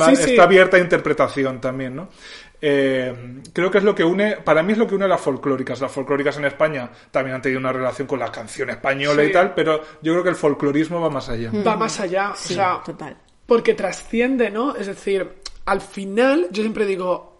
va- 0.00 0.10
Sí, 0.10 0.16
sí. 0.16 0.30
está 0.30 0.44
abierta 0.44 0.76
a 0.76 0.80
interpretación 0.80 1.60
también, 1.60 1.96
¿no? 1.96 2.08
Eh, 2.64 3.40
creo 3.52 3.70
que 3.70 3.78
es 3.78 3.84
lo 3.84 3.92
que 3.94 4.04
une, 4.04 4.36
para 4.36 4.62
mí 4.62 4.72
es 4.72 4.78
lo 4.78 4.86
que 4.86 4.94
une 4.94 5.04
a 5.04 5.08
las 5.08 5.20
folclóricas. 5.20 5.80
Las 5.80 5.90
folclóricas 5.90 6.36
en 6.38 6.44
España 6.44 6.90
también 7.10 7.34
han 7.34 7.42
tenido 7.42 7.58
una 7.58 7.72
relación 7.72 8.06
con 8.06 8.20
la 8.20 8.30
canción 8.30 8.70
española 8.70 9.22
Sí. 9.24 9.30
y 9.30 9.32
tal, 9.32 9.52
pero 9.54 9.82
yo 10.00 10.12
creo 10.12 10.22
que 10.22 10.28
el 10.30 10.36
folclorismo 10.36 11.00
va 11.00 11.10
más 11.10 11.28
allá. 11.28 11.50
Va 11.66 11.76
más 11.76 11.98
allá. 11.98 12.32
Sí, 12.36 12.52
o 12.54 12.56
sea, 12.56 12.80
total. 12.84 13.16
porque 13.46 13.74
trasciende, 13.74 14.48
¿no? 14.50 14.76
Es 14.76 14.86
decir, 14.86 15.28
al 15.66 15.80
final, 15.80 16.46
yo 16.52 16.62
siempre 16.62 16.86
digo, 16.86 17.32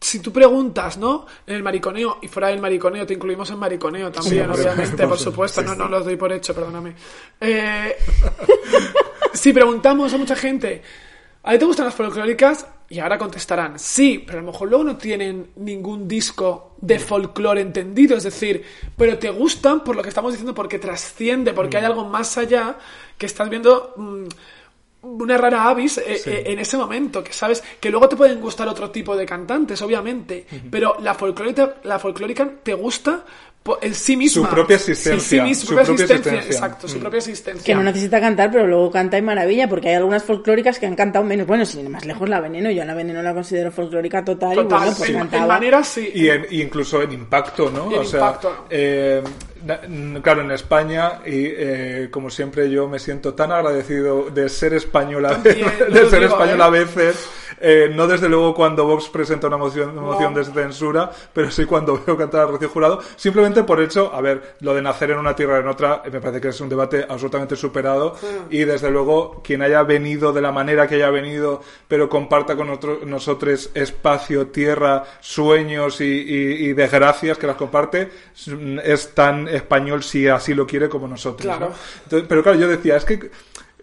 si 0.00 0.20
tú 0.20 0.32
preguntas, 0.32 0.98
¿no? 0.98 1.26
En 1.46 1.56
el 1.56 1.62
mariconeo 1.64 2.18
y 2.22 2.28
fuera 2.28 2.48
del 2.48 2.60
mariconeo, 2.60 3.04
te 3.06 3.14
incluimos 3.14 3.50
en 3.50 3.58
mariconeo 3.58 4.12
también, 4.12 4.44
Sí, 4.54 4.60
obviamente, 4.60 5.08
por 5.08 5.18
supuesto, 5.18 5.62
Sí, 5.62 5.66
no, 5.66 5.74
no 5.74 5.88
lo 5.88 6.00
doy 6.00 6.16
por 6.16 6.30
hecho, 6.32 6.54
perdóname. 6.54 6.94
Eh, 7.40 7.96
si 9.32 9.52
preguntamos 9.52 10.12
a 10.14 10.16
mucha 10.18 10.36
gente, 10.36 10.82
¿a 11.44 11.52
ti 11.52 11.58
te 11.58 11.64
gustan 11.64 11.86
las 11.86 11.94
folclóricas? 11.94 12.66
Y 12.88 12.98
ahora 12.98 13.18
contestarán, 13.18 13.78
sí, 13.78 14.22
pero 14.26 14.38
a 14.38 14.42
lo 14.42 14.52
mejor 14.52 14.68
luego 14.68 14.84
no 14.84 14.96
tienen 14.96 15.50
ningún 15.56 16.06
disco 16.06 16.76
de 16.80 16.98
folclore 16.98 17.60
entendido, 17.60 18.16
es 18.16 18.24
decir, 18.24 18.64
pero 18.96 19.18
te 19.18 19.30
gustan 19.30 19.82
por 19.82 19.96
lo 19.96 20.02
que 20.02 20.10
estamos 20.10 20.32
diciendo, 20.32 20.54
porque 20.54 20.78
trasciende, 20.78 21.54
porque 21.54 21.78
hay 21.78 21.84
algo 21.84 22.04
más 22.04 22.36
allá 22.36 22.76
que 23.16 23.26
estás 23.26 23.48
viendo 23.48 23.94
mm, 23.96 24.24
una 25.04 25.36
rara 25.38 25.68
avis 25.68 25.98
eh, 25.98 26.16
Sí. 26.18 26.30
eh, 26.30 26.42
en 26.46 26.58
ese 26.58 26.76
momento, 26.76 27.22
que 27.22 27.32
sabes 27.32 27.62
que 27.80 27.90
luego 27.90 28.08
te 28.08 28.16
pueden 28.16 28.40
gustar 28.40 28.66
otro 28.68 28.90
tipo 28.90 29.16
de 29.16 29.26
cantantes, 29.26 29.80
obviamente, 29.82 30.46
pero 30.70 30.96
la 31.00 31.14
folclórica, 31.14 31.74
la 31.84 31.98
folclórica 31.98 32.48
te 32.62 32.74
gusta 32.74 33.24
en 33.80 33.94
sí 33.94 34.14
misma. 34.14 34.42
Su 34.46 34.54
propia 34.54 34.76
existencia, 34.76 35.46
sí, 35.46 35.54
su 35.54 35.60
su 35.62 35.66
propia 35.68 35.84
propia 35.86 36.04
existencia, 36.04 36.32
existencia. 36.38 36.66
exacto, 36.66 36.86
su 36.88 36.98
Mm. 36.98 37.00
propia 37.00 37.18
existencia. 37.18 37.64
Que 37.64 37.74
no 37.74 37.82
necesita 37.82 38.20
cantar, 38.20 38.50
pero 38.50 38.66
luego 38.66 38.90
canta 38.90 39.16
y 39.16 39.22
maravilla, 39.22 39.68
porque 39.68 39.88
hay 39.88 39.94
algunas 39.94 40.22
folclóricas 40.22 40.78
que 40.78 40.84
han 40.86 40.94
cantado 40.94 41.24
menos. 41.24 41.46
Bueno, 41.46 41.64
sin 41.64 41.80
ir 41.80 41.88
más 41.88 42.04
lejos, 42.04 42.28
la 42.28 42.40
Veneno, 42.40 42.70
yo 42.70 42.82
a 42.82 42.84
la 42.84 42.92
Veneno 42.94 43.22
la 43.22 43.32
considero 43.32 43.72
folclórica 43.72 44.22
total, 44.22 44.52
y 44.52 44.62
bueno, 44.64 44.94
pues 44.98 45.08
en, 45.08 45.46
manera 45.46 45.82
sí. 45.82 46.10
Y, 46.14 46.28
en- 46.28 46.46
y 46.50 46.60
incluso 46.60 47.00
en 47.00 47.12
impacto, 47.12 47.70
¿no? 47.70 47.90
En 47.90 48.00
o 48.00 48.04
sea, 48.04 48.20
impacto. 48.20 48.66
eh, 48.68 49.22
claro, 50.22 50.42
en 50.42 50.50
España, 50.50 51.20
y 51.24 51.46
eh, 51.46 52.08
como 52.10 52.30
siempre 52.30 52.70
yo 52.70 52.88
me 52.88 52.98
siento 52.98 53.34
tan 53.34 53.52
agradecido 53.52 54.30
de 54.30 54.48
ser 54.48 54.74
española, 54.74 55.30
También, 55.30 55.66
de 55.90 56.08
ser 56.08 56.20
digo, 56.20 56.32
española 56.32 56.64
¿eh? 56.64 56.66
a 56.66 56.70
veces, 56.70 57.28
eh, 57.60 57.90
no 57.94 58.06
desde 58.06 58.28
luego 58.28 58.54
cuando 58.54 58.84
Vox 58.86 59.08
presenta 59.08 59.46
una 59.46 59.56
moción, 59.56 59.90
una 59.90 60.02
moción 60.02 60.34
No. 60.34 60.38
de 60.40 60.44
censura, 60.44 61.10
pero 61.32 61.50
sí 61.50 61.64
cuando 61.64 62.02
veo 62.06 62.16
cantar 62.16 62.42
a 62.42 62.46
Rocío 62.46 62.68
Jurado, 62.68 63.00
simplemente 63.16 63.62
por 63.64 63.80
hecho, 63.80 64.10
a 64.12 64.20
ver, 64.20 64.56
lo 64.60 64.74
de 64.74 64.82
nacer 64.82 65.10
en 65.10 65.18
una 65.18 65.34
tierra 65.36 65.54
o 65.56 65.60
en 65.60 65.68
otra, 65.68 66.02
me 66.10 66.20
parece 66.20 66.40
que 66.40 66.48
es 66.48 66.60
un 66.60 66.68
debate 66.68 67.04
absolutamente 67.08 67.56
superado, 67.56 68.16
y 68.50 68.64
desde 68.64 68.90
luego 68.90 69.40
quien 69.42 69.62
haya 69.62 69.82
venido 69.82 70.32
de 70.32 70.42
la 70.42 70.52
manera 70.52 70.86
que 70.86 70.96
haya 70.96 71.10
venido, 71.10 71.62
pero 71.88 72.08
comparta 72.08 72.56
con 72.56 72.70
otro- 72.70 73.00
nosotros 73.04 73.70
espacio, 73.74 74.48
tierra, 74.48 75.04
sueños 75.20 76.00
y, 76.00 76.04
y- 76.04 76.68
y 76.68 76.72
desgracias 76.72 77.38
que 77.38 77.46
las 77.46 77.56
comparte, 77.56 78.10
es 78.84 79.14
tan 79.14 79.48
español 79.54 80.02
si 80.02 80.28
así 80.28 80.54
lo 80.54 80.66
quiere 80.66 80.88
como 80.88 81.08
nosotros. 81.08 81.42
Claro. 81.42 81.70
¿no? 81.70 81.74
Entonces, 82.04 82.26
pero 82.28 82.42
claro, 82.42 82.58
yo 82.58 82.68
decía, 82.68 82.96
es 82.96 83.04
que 83.04 83.30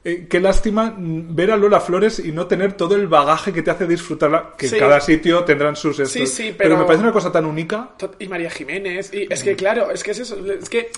eh, 0.04 0.26
qué 0.30 0.40
lástima 0.40 0.96
ver 0.98 1.52
a 1.52 1.58
Lola 1.58 1.80
Flores 1.80 2.18
y 2.20 2.32
no 2.32 2.48
tener 2.48 2.74
todo 2.74 2.96
el 2.96 3.08
bagaje 3.08 3.54
que 3.54 3.62
te 3.62 3.70
hace 3.72 3.86
disfrutarla, 3.86 4.54
que 4.58 4.68
Sí. 4.68 4.76
en 4.76 4.80
cada 4.82 5.00
sitio 5.00 5.44
tendrán 5.44 5.76
sus 5.76 6.00
estos. 6.00 6.12
Sí, 6.14 6.26
sí, 6.28 6.44
pero... 6.58 6.72
pero- 6.72 6.78
me 6.78 6.86
parece 6.86 7.04
una 7.04 7.14
cosa 7.14 7.32
tan 7.32 7.46
única. 7.46 7.92
Y 8.20 8.28
María 8.28 8.50
Jiménez. 8.50 9.14
Y 9.14 9.28
es 9.32 9.44
que, 9.44 9.56
claro, 9.56 9.92
es 9.92 10.04
que 10.04 10.12
es 10.12 10.20
eso. 10.20 10.38
Es 10.48 10.70
que 10.70 10.92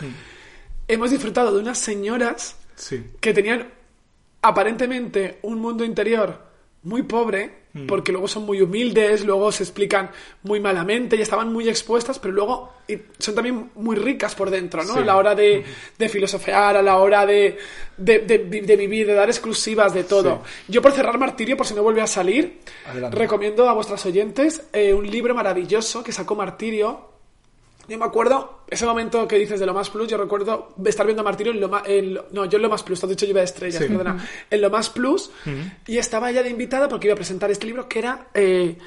hemos 0.87 1.11
disfrutado 1.11 1.53
de 1.53 1.59
unas 1.61 1.77
señoras 1.79 2.55
que 3.19 3.33
tenían 3.33 3.67
aparentemente 4.41 5.39
un 5.41 5.59
mundo 5.59 5.83
interior 5.85 6.37
muy 6.83 7.03
pobre, 7.03 7.63
porque 7.87 8.11
luego 8.11 8.27
son 8.27 8.45
muy 8.45 8.61
humildes, 8.61 9.25
luego 9.25 9.51
se 9.51 9.63
explican 9.63 10.11
muy 10.43 10.59
malamente 10.59 11.15
y 11.15 11.21
estaban 11.21 11.51
muy 11.51 11.67
expuestas, 11.67 12.19
pero 12.19 12.31
luego 12.33 12.71
son 13.17 13.33
también 13.33 13.71
muy 13.75 13.95
ricas 13.95 14.35
por 14.35 14.51
dentro, 14.51 14.83
¿no? 14.83 14.93
Sí. 14.93 14.99
A 14.99 15.05
la 15.05 15.17
hora 15.17 15.33
de, 15.33 15.63
de 15.97 16.09
filosofear, 16.09 16.77
a 16.77 16.81
la 16.83 16.97
hora 16.97 17.25
de, 17.25 17.57
de, 17.97 18.19
de 18.19 18.37
vi- 18.37 18.59
de 18.61 18.75
vivir, 18.75 19.07
de 19.07 19.13
dar 19.13 19.27
exclusivas, 19.29 19.93
de 19.93 20.03
todo. 20.03 20.43
Yo 20.67 20.81
por 20.83 20.91
cerrar 20.91 21.17
Martirio, 21.17 21.57
por 21.57 21.65
si 21.65 21.73
no 21.73 21.81
vuelve 21.81 22.01
a 22.01 22.07
salir, 22.07 22.59
Adelante. 22.85 23.17
recomiendo 23.17 23.67
a 23.67 23.73
vuestras 23.73 24.05
oyentes 24.05 24.61
eh, 24.71 24.93
un 24.93 25.09
libro 25.09 25.33
maravilloso 25.33 26.03
que 26.03 26.11
sacó 26.11 26.35
Martirio, 26.35 27.12
yo 27.87 27.97
me 27.97 28.05
acuerdo, 28.05 28.59
ese 28.69 28.85
momento 28.85 29.27
que 29.27 29.37
dices 29.37 29.59
de 29.59 29.65
lo 29.65 29.73
más 29.73 29.89
plus, 29.89 30.07
yo 30.07 30.17
recuerdo 30.17 30.73
estar 30.85 31.05
viendo 31.05 31.21
a 31.21 31.25
Martirio 31.25 31.51
en 31.53 31.59
lo 31.59 31.69
más... 31.69 31.83
no, 32.31 32.45
yo 32.45 32.55
en 32.57 32.61
lo 32.61 32.69
más 32.69 32.83
plus, 32.83 32.99
te 32.99 33.05
has 33.05 33.09
dicho 33.09 33.25
lluvia 33.25 33.41
de 33.41 33.45
estrellas, 33.45 33.81
Sí. 33.83 33.89
perdona. 33.89 34.25
En 34.49 34.61
lo 34.61 34.69
más 34.69 34.89
plus, 34.89 35.31
y 35.87 35.97
estaba 35.97 36.29
ella 36.31 36.43
de 36.43 36.49
invitada 36.49 36.87
porque 36.87 37.07
iba 37.07 37.13
a 37.13 37.17
presentar 37.17 37.51
este 37.51 37.65
libro 37.65 37.87
que 37.89 37.99
era 37.99 38.27
eh, 38.33 38.77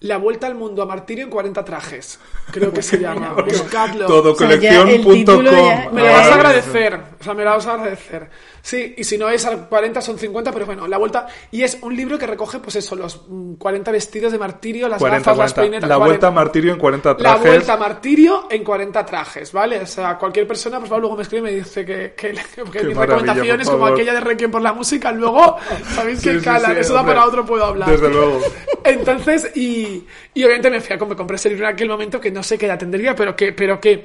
La 0.00 0.18
vuelta 0.18 0.46
al 0.46 0.54
mundo 0.54 0.82
a 0.82 0.86
Martirio 0.86 1.24
en 1.24 1.30
40 1.30 1.64
trajes. 1.64 2.18
Creo 2.52 2.72
que 2.72 2.82
se 2.82 2.98
llama. 3.00 3.32
Buscadlo. 3.32 4.06
Todo 4.06 4.32
O 4.32 4.36
sea, 4.36 4.48
Me 4.48 6.02
lo 6.02 6.12
vas 6.12 6.26
a 6.26 6.30
Maravilloso. 6.30 6.34
agradecer. 6.34 7.00
O 7.24 7.26
sea, 7.26 7.32
me 7.32 7.42
lo 7.42 7.52
vas 7.52 7.66
a 7.66 7.72
agradecer. 7.72 8.28
Sí, 8.60 8.94
y 8.98 9.04
si 9.04 9.16
no 9.16 9.30
es 9.30 9.46
al 9.46 9.66
40 9.66 10.02
son 10.02 10.18
50, 10.18 10.52
pero 10.52 10.66
bueno, 10.66 10.86
la 10.86 10.98
vuelta. 10.98 11.26
Y 11.50 11.62
es 11.62 11.78
un 11.80 11.96
libro 11.96 12.18
que 12.18 12.26
recoge, 12.26 12.58
pues 12.58 12.76
eso, 12.76 12.94
los 12.94 13.22
mm, 13.26 13.54
40 13.54 13.90
vestidos 13.92 14.30
de 14.32 14.38
martirio, 14.38 14.86
las 14.88 14.98
40, 14.98 15.30
gafas, 15.30 15.38
las 15.38 15.54
40. 15.54 15.60
peinetas. 15.62 15.88
La 15.88 15.96
40. 15.96 16.06
vuelta 16.10 16.26
a 16.26 16.30
martirio 16.30 16.72
en 16.74 16.78
40 16.78 17.08
La 17.08 17.16
trajes. 17.16 17.40
vuelta 17.46 17.72
a 17.72 17.76
martirio 17.78 18.46
en 18.50 18.62
40 18.64 19.06
trajes, 19.06 19.52
¿vale? 19.52 19.80
O 19.80 19.86
sea, 19.86 20.18
cualquier 20.18 20.46
persona, 20.46 20.78
por 20.80 20.88
favor, 20.88 21.00
luego 21.00 21.16
me 21.16 21.22
escribe 21.22 21.48
y 21.48 21.52
me 21.54 21.58
dice 21.58 21.84
que, 21.86 22.12
que, 22.14 22.34
que 22.70 22.84
mis 22.84 22.94
recomendaciones, 22.96 23.70
como 23.70 23.86
aquella 23.86 24.12
de 24.12 24.20
Requiem 24.20 24.50
por 24.50 24.60
la 24.60 24.74
música, 24.74 25.10
luego, 25.10 25.56
¿sabéis 25.94 26.20
Sí, 26.20 26.28
que 26.30 26.38
sí, 26.40 26.44
calan? 26.44 26.74
sí, 26.74 26.80
Eso 26.80 26.92
da 26.92 27.00
hombre. 27.00 27.14
para 27.14 27.26
otro, 27.26 27.46
puedo 27.46 27.64
hablar. 27.64 27.88
Desde 27.88 28.10
luego. 28.10 28.40
Entonces, 28.84 29.50
y, 29.56 30.04
y 30.34 30.44
obviamente 30.44 30.70
me 30.70 30.80
fui 30.80 30.96
a 30.96 30.98
me 31.04 31.16
compré 31.16 31.36
ese 31.36 31.50
libro 31.50 31.66
en 31.68 31.74
aquel 31.74 31.88
momento 31.88 32.20
que 32.20 32.30
no 32.30 32.42
sé 32.42 32.58
qué 32.58 32.66
edad 32.66 32.78
tendría, 32.78 33.14
pero 33.14 33.36
que, 33.36 33.52
pero 33.52 33.80
que. 33.80 34.04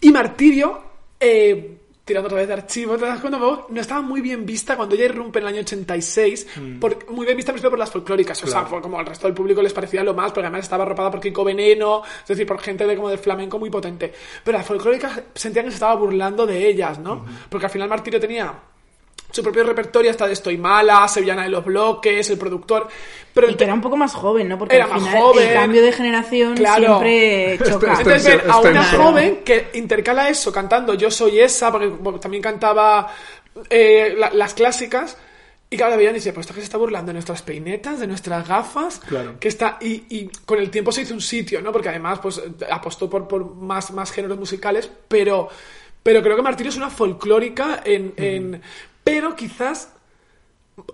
Y 0.00 0.10
Martirio, 0.12 0.80
eh, 1.18 1.75
tirando 2.06 2.28
otra 2.28 2.38
vez 2.38 2.46
de 2.46 2.54
archivo, 2.54 2.96
¿te 2.96 3.04
das 3.04 3.20
cuenta? 3.20 3.36
No 3.38 3.80
estaba 3.80 4.00
muy 4.00 4.20
bien 4.20 4.46
vista 4.46 4.76
cuando 4.76 4.94
ella 4.94 5.06
irrumpe 5.06 5.40
en 5.40 5.44
el 5.44 5.48
año 5.54 5.60
86, 5.62 6.46
por- 6.80 7.10
muy 7.10 7.26
bien 7.26 7.36
vista 7.36 7.52
por 7.52 7.78
las 7.78 7.90
folclóricas, 7.90 8.42
o 8.44 8.46
sea, 8.46 8.62
Mm. 8.62 8.80
Como 8.80 8.98
al 8.98 9.06
resto 9.06 9.26
del 9.26 9.34
público 9.34 9.60
les 9.60 9.72
parecía 9.72 10.04
lo 10.04 10.14
más, 10.14 10.30
porque 10.30 10.46
además 10.46 10.62
estaba 10.64 10.84
arropada 10.84 11.10
por 11.10 11.20
Kiko 11.20 11.42
Veneno, 11.44 12.02
es 12.22 12.28
decir, 12.28 12.46
por 12.46 12.60
gente 12.60 12.86
de 12.86 12.94
como 12.96 13.08
de 13.10 13.18
flamenco 13.18 13.58
muy 13.58 13.70
potente. 13.70 14.12
Pero 14.44 14.56
las 14.56 14.66
folclóricas 14.66 15.20
sentían 15.34 15.64
que 15.64 15.72
se 15.72 15.76
estaba 15.76 15.96
burlando 15.96 16.46
de 16.46 16.68
ellas, 16.68 16.98
¿no? 17.00 17.26
Porque 17.50 17.66
al 17.66 17.72
final 17.72 17.88
Martirio 17.88 18.20
tenía 18.20 18.54
su 19.36 19.42
propio 19.42 19.62
repertorio 19.64 20.10
hasta 20.10 20.26
de 20.26 20.32
Estoy 20.32 20.58
Mala, 20.58 21.06
Sevillana 21.08 21.44
de 21.44 21.48
los 21.50 21.64
Bloques, 21.64 22.28
el 22.30 22.38
productor. 22.38 22.88
Pero 23.32 23.50
Y 23.50 23.54
que 23.54 23.64
era 23.64 23.74
un 23.74 23.80
poco 23.82 23.96
más 23.96 24.14
joven, 24.14 24.48
¿no? 24.48 24.58
Porque 24.58 24.76
Era 24.76 24.86
al 24.86 25.00
más 25.00 25.14
joven. 25.14 25.46
el 25.48 25.54
cambio 25.54 25.82
de 25.82 25.92
generación 25.92 26.54
Claro. 26.56 27.00
siempre 27.00 27.58
choca. 27.70 27.92
Este- 27.92 28.02
Entonces 28.02 28.24
ver 28.42 28.50
a 28.50 28.58
una 28.60 28.84
joven 28.84 29.40
que 29.44 29.68
intercala 29.74 30.28
eso 30.28 30.50
cantando 30.50 30.94
Yo 30.94 31.10
soy 31.10 31.38
esa, 31.40 31.70
porque, 31.70 31.88
porque 31.88 32.18
también 32.20 32.42
cantaba 32.42 33.12
eh, 33.70 34.14
la- 34.18 34.30
las 34.30 34.54
clásicas. 34.54 35.16
Y 35.68 35.76
cada 35.76 35.96
veían 35.96 36.12
y 36.14 36.18
dice, 36.18 36.32
pues 36.32 36.44
esto 36.44 36.54
que 36.54 36.60
se 36.60 36.66
está 36.66 36.78
burlando 36.78 37.08
de 37.08 37.14
nuestras 37.14 37.42
peinetas, 37.42 37.98
de 37.98 38.06
nuestras 38.06 38.46
gafas, 38.46 39.00
Claro. 39.00 39.34
que 39.40 39.48
está, 39.48 39.78
y, 39.80 40.04
y 40.08 40.28
con 40.46 40.60
el 40.60 40.70
tiempo 40.70 40.92
se 40.92 41.02
hizo 41.02 41.12
un 41.12 41.20
sitio, 41.20 41.60
¿no? 41.60 41.72
Porque 41.72 41.88
además, 41.88 42.20
pues, 42.20 42.40
apostó 42.70 43.10
por, 43.10 43.26
por 43.26 43.56
más, 43.56 43.90
más 43.90 44.12
géneros 44.12 44.38
musicales, 44.38 44.88
pero, 45.08 45.48
pero 46.04 46.22
creo 46.22 46.36
que 46.36 46.42
Martirio 46.42 46.70
es 46.70 46.76
una 46.76 46.88
folclórica 46.88 47.80
en, 47.84 48.14
en- 48.16 48.62
pero 49.06 49.36
quizás 49.36 49.88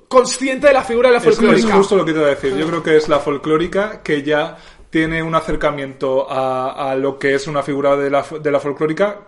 consciente 0.09 0.67
de 0.69 0.75
la 0.75 0.83
figura 0.85 1.09
de 1.09 1.15
la 1.15 1.19
Es, 1.21 1.27
es 1.27 1.37
folclórica. 1.37 1.75
justo 1.75 1.97
lo 1.97 2.05
que 2.05 2.13
te 2.13 2.19
iba 2.19 2.27
a 2.27 2.31
decir. 2.31 2.55
Yo 2.57 2.67
creo 2.69 2.83
que 2.83 2.97
es 2.97 3.09
la 3.09 3.19
folclórica 3.19 4.03
que 4.03 4.23
ya 4.23 4.59
tiene 4.91 5.23
un 5.23 5.35
acercamiento 5.35 6.31
a, 6.31 6.91
a 6.91 6.95
lo 6.95 7.19
que 7.19 7.35
es 7.35 7.47
una 7.47 7.63
figura 7.63 7.97
de 7.97 8.11
la, 8.11 8.23
de 8.41 8.51
la 8.51 8.61
folclórica 8.61 9.21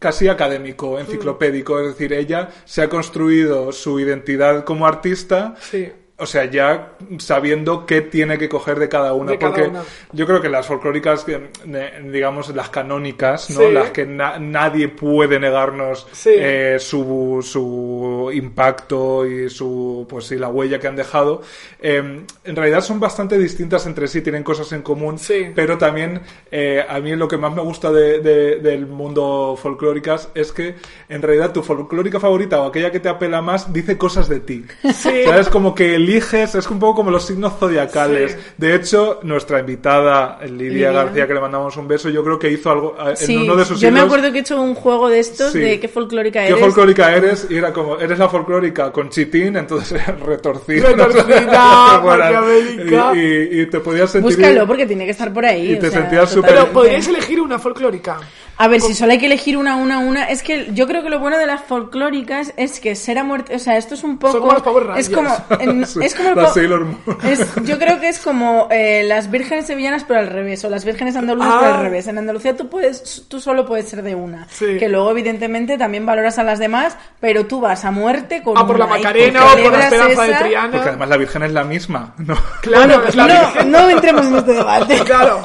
casi 0.00 0.26
académico, 0.28 0.98
enciclopédico. 0.98 1.78
Es 1.80 1.86
decir, 1.88 2.12
ella 2.12 2.50
se 2.64 2.82
ha 2.82 2.88
construido 2.88 3.70
su 3.72 4.00
identidad 4.00 4.64
como 4.64 4.86
artista 4.86 5.54
Sí. 5.60 5.90
O 6.16 6.26
sea, 6.26 6.44
ya 6.44 6.92
sabiendo 7.18 7.86
qué 7.86 8.00
tiene 8.00 8.38
que 8.38 8.48
coger 8.48 8.78
de 8.78 8.88
cada 8.88 9.14
una. 9.14 9.32
De 9.32 9.38
cada 9.38 9.52
porque 9.52 9.68
una. 9.68 9.82
yo 10.12 10.26
creo 10.26 10.40
que 10.40 10.48
las 10.48 10.66
folclóricas, 10.66 11.26
eh, 11.28 12.02
digamos, 12.10 12.54
las 12.54 12.68
canónicas, 12.68 13.50
¿no? 13.50 13.60
Sí. 13.60 13.72
Las 13.72 13.90
que 13.90 14.06
na- 14.06 14.38
nadie 14.38 14.88
puede 14.88 15.40
negarnos 15.40 16.06
Sí. 16.12 16.30
eh, 16.32 16.76
su, 16.78 17.40
su 17.42 18.30
impacto 18.32 19.26
y 19.26 19.50
su, 19.50 20.06
pues 20.08 20.26
sí, 20.26 20.36
la 20.36 20.48
huella 20.48 20.78
que 20.78 20.86
han 20.86 20.96
dejado, 20.96 21.42
eh, 21.80 22.22
en 22.44 22.56
realidad 22.56 22.80
son 22.80 23.00
bastante 23.00 23.36
distintas 23.38 23.84
entre 23.86 24.06
sí, 24.06 24.20
tienen 24.20 24.42
cosas 24.44 24.70
en 24.72 24.82
común, 24.82 25.18
Sí. 25.18 25.46
pero 25.54 25.78
también 25.78 26.20
eh, 26.52 26.84
a 26.88 27.00
mí 27.00 27.16
lo 27.16 27.26
que 27.26 27.36
más 27.38 27.52
me 27.54 27.62
gusta 27.62 27.90
de- 27.90 28.20
de- 28.20 28.56
del 28.60 28.86
mundo 28.86 29.58
folclóricas 29.60 30.28
es 30.34 30.52
que 30.52 30.76
en 31.08 31.22
realidad 31.22 31.52
tu 31.52 31.62
folclórica 31.62 32.20
favorita 32.20 32.60
o 32.60 32.66
aquella 32.68 32.92
que 32.92 33.00
te 33.00 33.08
apela 33.08 33.42
más 33.42 33.72
dice 33.72 33.98
cosas 33.98 34.28
de 34.28 34.38
ti. 34.40 34.64
Sí. 34.94 35.24
¿Sabes? 35.24 35.48
Como 35.48 35.74
que 35.74 35.98
eliges, 36.04 36.54
es 36.54 36.70
un 36.70 36.78
poco 36.78 36.96
como 36.96 37.10
los 37.10 37.24
signos 37.26 37.54
zodiacales. 37.58 38.32
Sí. 38.32 38.38
De 38.56 38.74
hecho, 38.74 39.20
nuestra 39.22 39.60
invitada, 39.60 40.38
Lidia, 40.42 40.56
Lidia. 40.68 40.92
García, 40.92 41.26
que 41.26 41.34
le 41.34 41.40
mandamos 41.40 41.76
un 41.76 41.88
beso, 41.88 42.08
yo 42.10 42.22
creo 42.22 42.38
que 42.38 42.50
hizo 42.50 42.70
algo 42.70 42.96
eh, 43.00 43.10
en 43.10 43.16
Sí, 43.16 43.36
uno 43.36 43.56
de 43.56 43.64
sus 43.64 43.80
yo 43.80 43.90
me 43.90 44.00
acuerdo 44.00 44.30
que 44.30 44.38
he 44.38 44.40
hecho 44.42 44.60
un 44.60 44.74
juego 44.74 45.08
de 45.08 45.18
estos 45.18 45.52
Sí. 45.52 45.58
de 45.58 45.80
qué 45.80 45.88
folclórica 45.88 46.40
¿Qué 46.42 46.48
eres. 46.48 46.60
folclórica 46.60 47.12
eres? 47.14 47.46
Y 47.50 47.56
era 47.56 47.72
como, 47.72 47.98
eres 47.98 48.18
la 48.18 48.28
folclórica 48.28 48.92
con 48.92 49.08
chitín, 49.10 49.56
entonces 49.56 50.00
retorcida. 50.24 50.88
Retorcida, 50.90 52.00
maquiavélica. 52.04 53.12
y, 53.14 53.18
y- 53.18 53.60
y 53.62 53.66
te 53.66 53.80
podías 53.80 54.10
sentir... 54.10 54.36
Búscalo 54.36 54.66
porque 54.66 54.86
tiene 54.86 55.04
que 55.04 55.10
estar 55.12 55.32
por 55.32 55.44
ahí. 55.44 55.72
Y 55.72 55.78
te 55.78 55.90
sea, 55.90 56.00
sentías 56.02 56.30
súper- 56.30 56.50
Pero 56.50 56.72
podríais 56.72 57.06
elegir 57.08 57.40
una 57.40 57.58
folclórica. 57.58 58.18
A 58.56 58.68
ver, 58.68 58.80
si 58.80 58.94
solo 58.94 59.12
hay 59.12 59.18
que 59.18 59.26
elegir 59.26 59.56
una, 59.56 59.76
una, 59.76 59.98
una. 59.98 60.24
Es 60.24 60.42
que 60.42 60.68
yo 60.74 60.86
creo 60.86 61.02
que 61.02 61.10
lo 61.10 61.18
bueno 61.18 61.38
de 61.38 61.46
las 61.46 61.60
folclóricas 61.62 62.52
es 62.56 62.78
que 62.80 62.94
ser 62.94 63.18
a 63.18 63.24
muerte. 63.24 63.56
O 63.56 63.58
sea, 63.58 63.76
esto 63.76 63.94
es 63.94 64.04
un 64.04 64.18
poco. 64.18 64.38
como 64.40 64.52
los 64.52 64.62
Power 64.62 64.86
es 64.96 65.10
como. 65.10 65.36
en- 65.60 65.82
es 66.02 66.14
como 66.14 66.28
el 66.30 66.34
po- 66.34 66.46
Sailor 66.52 66.84
Moon. 66.84 67.18
es- 67.24 67.46
yo 67.64 67.78
creo 67.78 67.98
que 68.00 68.08
es 68.08 68.18
como 68.20 68.68
eh, 68.70 69.02
las 69.06 69.30
vírgenes 69.30 69.66
sevillanas, 69.66 70.04
pero 70.04 70.20
al 70.20 70.28
revés. 70.28 70.64
O 70.64 70.70
las 70.70 70.84
vírgenes 70.84 71.16
andaluzas, 71.16 71.50
Ah. 71.52 71.58
pero 71.62 71.74
al 71.74 71.80
revés. 71.82 72.06
En 72.06 72.18
Andalucía 72.18 72.56
tú, 72.56 72.68
puedes, 72.68 73.24
tú 73.28 73.40
solo 73.40 73.66
puedes 73.66 73.88
ser 73.88 74.02
de 74.02 74.14
una. 74.14 74.46
Sí. 74.50 74.76
Que 74.78 74.88
luego, 74.88 75.10
evidentemente, 75.10 75.76
también 75.76 76.06
valoras 76.06 76.38
a 76.38 76.44
las 76.44 76.58
demás, 76.58 76.96
pero 77.20 77.46
tú 77.46 77.60
vas 77.60 77.84
a 77.84 77.90
muerte 77.90 78.42
con. 78.42 78.56
Ah, 78.56 78.66
por 78.66 78.78
la 78.78 78.86
una, 78.86 78.98
y 78.98 79.02
Macarena 79.02 79.44
o 79.44 79.48
por 79.62 79.72
la 79.72 79.84
Esperanza 79.84 80.22
de 80.22 80.30
esa- 80.30 80.38
Triana. 80.44 80.70
Porque 80.72 80.88
además 80.90 81.08
la 81.08 81.16
Virgen 81.16 81.42
es 81.42 81.52
la 81.52 81.64
misma, 81.64 82.14
¿no? 82.18 82.36
Claro, 82.62 83.02
es 83.06 83.14
la 83.16 83.26
Virgen. 83.26 83.70
No, 83.72 83.82
no 83.82 83.90
entremos 83.90 84.26
en 84.26 84.36
este 84.36 84.52
debate. 84.52 84.98
Claro. 85.04 85.40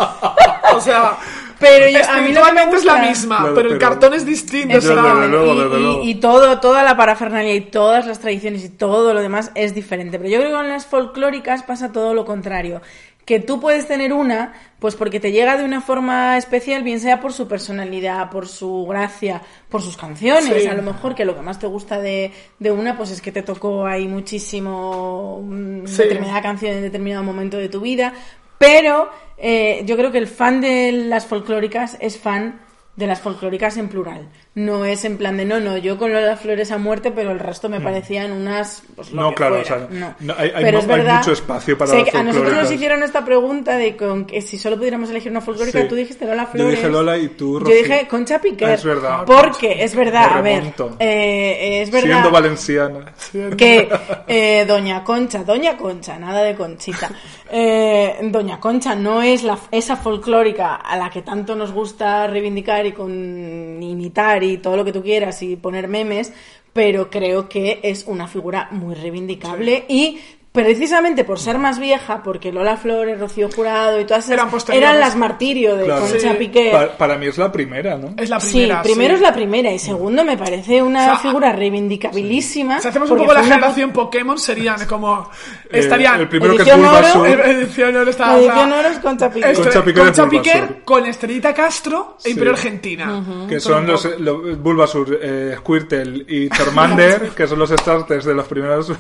O 0.75 0.81
sea, 0.81 1.17
Pero 1.59 1.89
yo, 1.89 1.99
a 2.09 2.21
mí 2.21 2.31
lo 2.33 2.43
que 2.45 2.51
me 2.53 2.61
espiritualmente 2.61 2.75
es 2.77 2.85
la 2.85 2.97
misma, 2.97 3.37
Claro, 3.39 3.53
pero 3.55 3.69
el 3.69 3.77
pero- 3.77 3.89
cartón 3.89 4.13
es 4.13 4.25
distinto. 4.25 4.75
Desde 4.75 4.95
luego, 4.95 6.03
y, 6.03 6.15
todo, 6.15 6.59
toda 6.59 6.83
la 6.83 6.95
parafernalia 6.95 7.53
y 7.55 7.61
todas 7.61 8.05
las 8.07 8.19
tradiciones 8.19 8.63
y 8.63 8.69
todo 8.69 9.13
lo 9.13 9.21
demás 9.21 9.51
es 9.55 9.75
diferente. 9.75 10.17
Pero 10.17 10.29
yo 10.29 10.37
creo 10.39 10.49
que 10.51 10.55
con 10.55 10.69
las 10.69 10.85
folclóricas 10.85 11.63
pasa 11.63 11.91
todo 11.91 12.13
lo 12.13 12.23
contrario. 12.25 12.81
Que 13.25 13.39
tú 13.39 13.59
puedes 13.59 13.87
tener 13.87 14.11
una, 14.11 14.53
pues 14.79 14.95
porque 14.95 15.19
te 15.19 15.31
llega 15.31 15.55
de 15.55 15.63
una 15.63 15.81
forma 15.81 16.35
especial, 16.37 16.81
bien 16.81 16.99
sea 16.99 17.19
por 17.19 17.31
su 17.31 17.47
personalidad, 17.47 18.31
por 18.31 18.47
su 18.47 18.87
gracia, 18.89 19.43
por 19.69 19.83
sus 19.83 19.97
canciones. 19.97 20.63
Sí. 20.63 20.67
A 20.67 20.73
lo 20.73 20.81
mejor 20.81 21.13
que 21.13 21.25
lo 21.25 21.35
que 21.35 21.41
más 21.43 21.59
te 21.59 21.67
gusta 21.67 21.99
de, 21.99 22.31
de 22.57 22.71
una, 22.71 22.97
pues 22.97 23.11
es 23.11 23.21
que 23.21 23.31
te 23.31 23.43
tocó 23.43 23.85
ahí 23.85 24.07
muchísimo 24.07 25.41
mm, 25.43 25.85
Sí. 25.85 26.03
determinada 26.03 26.41
canción 26.41 26.73
en 26.73 26.81
determinado 26.81 27.23
momento 27.23 27.57
de 27.57 27.69
tu 27.69 27.81
vida. 27.81 28.13
Pero 28.59 29.09
eh, 29.37 29.81
yo 29.85 29.97
creo 29.97 30.11
que 30.11 30.19
el 30.19 30.27
fan 30.27 30.61
de 30.61 30.91
las 30.91 31.25
folclóricas 31.25 31.97
es 31.99 32.19
fan 32.19 32.61
de 32.95 33.07
las 33.07 33.21
folclóricas 33.21 33.77
en 33.77 33.87
plural. 33.87 34.27
No 34.55 34.83
es 34.83 35.05
en 35.05 35.15
plan 35.17 35.37
de 35.37 35.45
no, 35.45 35.61
no, 35.61 35.77
yo 35.77 35.97
con 35.97 36.11
las 36.11 36.37
flores 36.41 36.69
a 36.73 36.77
muerte, 36.77 37.11
pero 37.11 37.31
el 37.31 37.39
resto 37.39 37.69
me 37.69 37.79
parecían 37.79 38.33
unas. 38.33 38.83
Pues, 38.93 39.11
lo 39.11 39.21
Mm. 39.21 39.23
No, 39.23 39.29
que 39.29 39.35
claro, 39.35 39.55
fuera. 39.63 39.75
o 39.75 39.79
sea, 39.79 39.87
no. 39.89 40.15
no, 40.19 40.33
hay- 40.37 40.51
hay 40.53 40.63
pero 40.65 40.79
es 40.79 40.83
hay 40.83 40.89
verdad, 40.97 41.17
mucho 41.19 41.31
espacio 41.31 41.77
para 41.77 41.93
las 41.93 42.13
A 42.15 42.23
nosotros 42.23 42.53
nos 42.53 42.69
hicieron 42.69 43.01
esta 43.03 43.23
pregunta 43.23 43.77
de 43.77 43.95
con 43.95 44.25
que 44.25 44.41
si 44.41 44.57
solo 44.57 44.75
pudiéramos 44.77 45.09
elegir 45.11 45.31
una 45.31 45.39
folclórica, 45.39 45.79
Sí. 45.83 45.87
tú 45.87 45.95
dijiste 45.95 46.25
Lola 46.25 46.43
Yo 46.43 46.51
Flores. 46.51 46.75
dije 46.75 46.89
Lola 46.89 47.17
y 47.17 47.27
tú, 47.29 47.53
Yo 47.53 47.59
Rocío. 47.59 47.75
dije 47.77 48.07
Concha 48.09 48.41
Piquer. 48.41 48.67
Ah, 48.67 48.73
es 48.73 48.83
verdad. 48.83 49.23
Porque 49.25 49.81
es 49.81 49.95
verdad, 49.95 50.37
a 50.37 50.41
ver, 50.41 50.63
eh, 50.99 51.81
es 51.83 51.91
verdad 51.91 52.07
Siendo 52.09 52.31
valenciana. 52.31 53.13
que 53.55 53.87
eh, 54.27 54.65
Doña 54.67 55.05
Concha, 55.05 55.45
Doña 55.45 55.77
Concha, 55.77 56.19
nada 56.19 56.41
de 56.43 56.53
Conchita, 56.55 57.09
eh, 57.51 58.17
Doña 58.23 58.59
Concha 58.59 58.95
no 58.95 59.21
es 59.21 59.43
la, 59.43 59.57
esa 59.71 59.95
folclórica 59.95 60.75
a 60.75 60.97
la 60.97 61.09
que 61.09 61.21
tanto 61.21 61.55
nos 61.55 61.71
gusta 61.71 62.27
reivindicar 62.27 62.85
y 62.85 62.91
con 62.91 63.81
imitar 63.81 64.43
y 64.43 64.57
todo 64.57 64.77
lo 64.77 64.85
que 64.85 64.93
tú 64.93 65.01
quieras 65.01 65.41
y 65.41 65.55
poner 65.55 65.87
memes, 65.87 66.33
pero 66.73 67.09
creo 67.09 67.49
que 67.49 67.79
es 67.83 68.05
una 68.07 68.27
figura 68.27 68.69
muy 68.71 68.95
reivindicable 68.95 69.85
y 69.87 70.19
precisamente 70.51 71.23
por 71.23 71.39
ser 71.39 71.59
más 71.59 71.79
vieja, 71.79 72.23
porque 72.23 72.51
Lola 72.51 72.75
Flores, 72.75 73.19
Rocío 73.19 73.49
Jurado 73.55 73.99
y 73.99 74.05
todas 74.05 74.25
esas 74.25 74.33
Eran 74.33 74.49
eran 74.73 74.99
las 74.99 75.15
martirio 75.15 75.75
de 75.75 75.85
Claro. 75.85 76.01
Concha 76.01 76.19
Sí. 76.31 76.37
Piqué. 76.39 76.69
Pa- 76.71 76.97
para 76.97 77.17
mí 77.17 77.27
es 77.27 77.37
la 77.37 77.51
primera, 77.51 77.97
¿no? 77.97 78.13
es 78.17 78.29
la 78.29 78.39
primera. 78.39 78.81
sí, 78.83 78.89
primero 78.89 79.09
sí. 79.11 79.15
es 79.15 79.21
la 79.21 79.33
primera 79.33 79.71
y 79.71 79.79
segundo 79.79 80.23
me 80.25 80.37
parece 80.37 80.81
una 80.81 81.01
O 81.01 81.05
sea, 81.05 81.17
figura 81.17 81.51
reivindicabilísima. 81.53 82.79
Si 82.79 82.87
hacemos 82.87 83.09
un 83.11 83.17
poco 83.19 83.33
la 83.33 83.41
una 83.41 83.49
generación 83.49 83.91
Pokémon, 83.91 84.37
serían 84.39 84.85
como. 84.87 85.29
Eh, 85.71 85.79
Estarían. 85.79 86.19
el 86.21 86.27
primero 86.27 86.55
que 86.55 86.63
es 86.63 86.67
Edición 86.67 86.85
oro, 86.85 86.95
Bulbasaur. 86.97 87.27
Eh, 87.27 87.51
Edición 87.51 87.95
oro 87.95 88.09
está. 88.09 88.37
Edición 88.39 88.71
oro 88.73 88.87
es 88.89 88.99
Concha 88.99 89.29
Piquer. 89.31 89.51
Esto- 89.51 89.63
Concha 89.63 89.83
Piquer 89.83 90.03
Concha 90.05 90.25
Bulbasaur. 90.25 90.83
con 90.83 91.05
Estrellita 91.05 91.53
Castro 91.53 92.17
e 92.19 92.23
Sí. 92.23 92.29
Imperio 92.31 92.53
Argentina. 92.53 93.23
Que 93.47 93.59
son 93.59 93.85
los, 93.85 94.05
los 94.19 94.57
Bulbasur, 94.61 95.19
eh, 95.21 95.55
Squirtle 95.59 96.25
y 96.27 96.49
Charmander, 96.49 97.29
que 97.35 97.47
son 97.47 97.59
los 97.59 97.69
starters 97.69 98.25
de 98.25 98.33
los 98.33 98.47
primeros. 98.47 98.91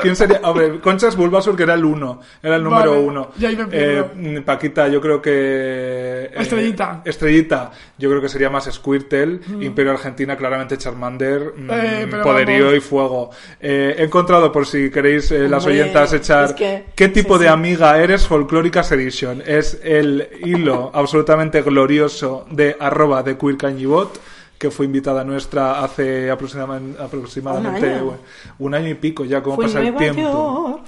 ¿Quién 0.00 0.16
sería? 0.16 0.40
A 0.42 0.52
ver, 0.52 0.80
Concha 0.80 0.93
es 1.02 1.16
Bulbasur, 1.16 1.56
que 1.56 1.64
era 1.64 1.74
el 1.74 1.84
uno, 1.84 2.20
era 2.42 2.56
el 2.56 2.62
número 2.62 2.92
Vale, 2.92 3.02
uno. 3.02 3.30
ya 3.36 3.48
ahí 3.48 3.56
me. 3.56 3.64
Eh, 3.70 4.42
Paquita, 4.44 4.88
yo 4.88 5.00
creo 5.00 5.20
que. 5.20 5.30
eh, 5.34 6.30
Estrellita. 6.36 7.02
Estrellita, 7.04 7.70
yo 7.98 8.08
creo 8.10 8.20
que 8.22 8.28
sería 8.28 8.50
más 8.50 8.64
Squirtle. 8.72 9.40
Imperio 9.60 9.92
Argentina, 9.92 10.36
claramente 10.36 10.78
Charmander. 10.78 11.52
mm, 11.56 11.70
Eh, 11.70 12.06
pero 12.10 12.22
poderío 12.22 12.64
vamos. 12.66 12.78
y 12.78 12.80
fuego. 12.80 13.30
Eh, 13.60 13.94
he 13.98 14.04
encontrado, 14.04 14.50
por 14.52 14.66
si 14.66 14.90
queréis, 14.90 15.30
eh, 15.30 15.48
las 15.48 15.64
Hombre, 15.64 15.80
oyentas, 15.82 16.12
echar. 16.12 16.44
es 16.46 16.52
que- 16.52 16.84
¿Qué 16.94 17.08
tipo 17.08 17.34
sí, 17.36 17.40
de 17.44 17.48
sí. 17.48 17.52
amiga 17.52 17.98
eres? 17.98 18.26
Folclóricas 18.26 18.90
Edition. 18.92 19.42
Es 19.46 19.80
el 19.82 20.28
hilo 20.42 20.90
absolutamente 20.94 21.62
glorioso 21.62 22.46
de 22.50 22.76
arroba 22.78 23.22
de 23.22 23.36
Queer 23.36 23.56
Cañibot, 23.56 24.18
que 24.58 24.70
fue 24.70 24.86
invitada 24.86 25.24
nuestra 25.24 25.82
hace 25.84 26.30
aproximadamente, 26.30 27.02
aproximadamente 27.02 27.86
Un 27.86 27.92
año. 27.94 28.04
bueno, 28.04 28.20
un 28.58 28.74
año 28.74 28.88
y 28.88 28.94
pico 28.94 29.24
ya, 29.24 29.42
como 29.42 29.56
pasa 29.58 29.80
el 29.80 29.94
tiempo. 29.96 30.20
York. 30.22 30.80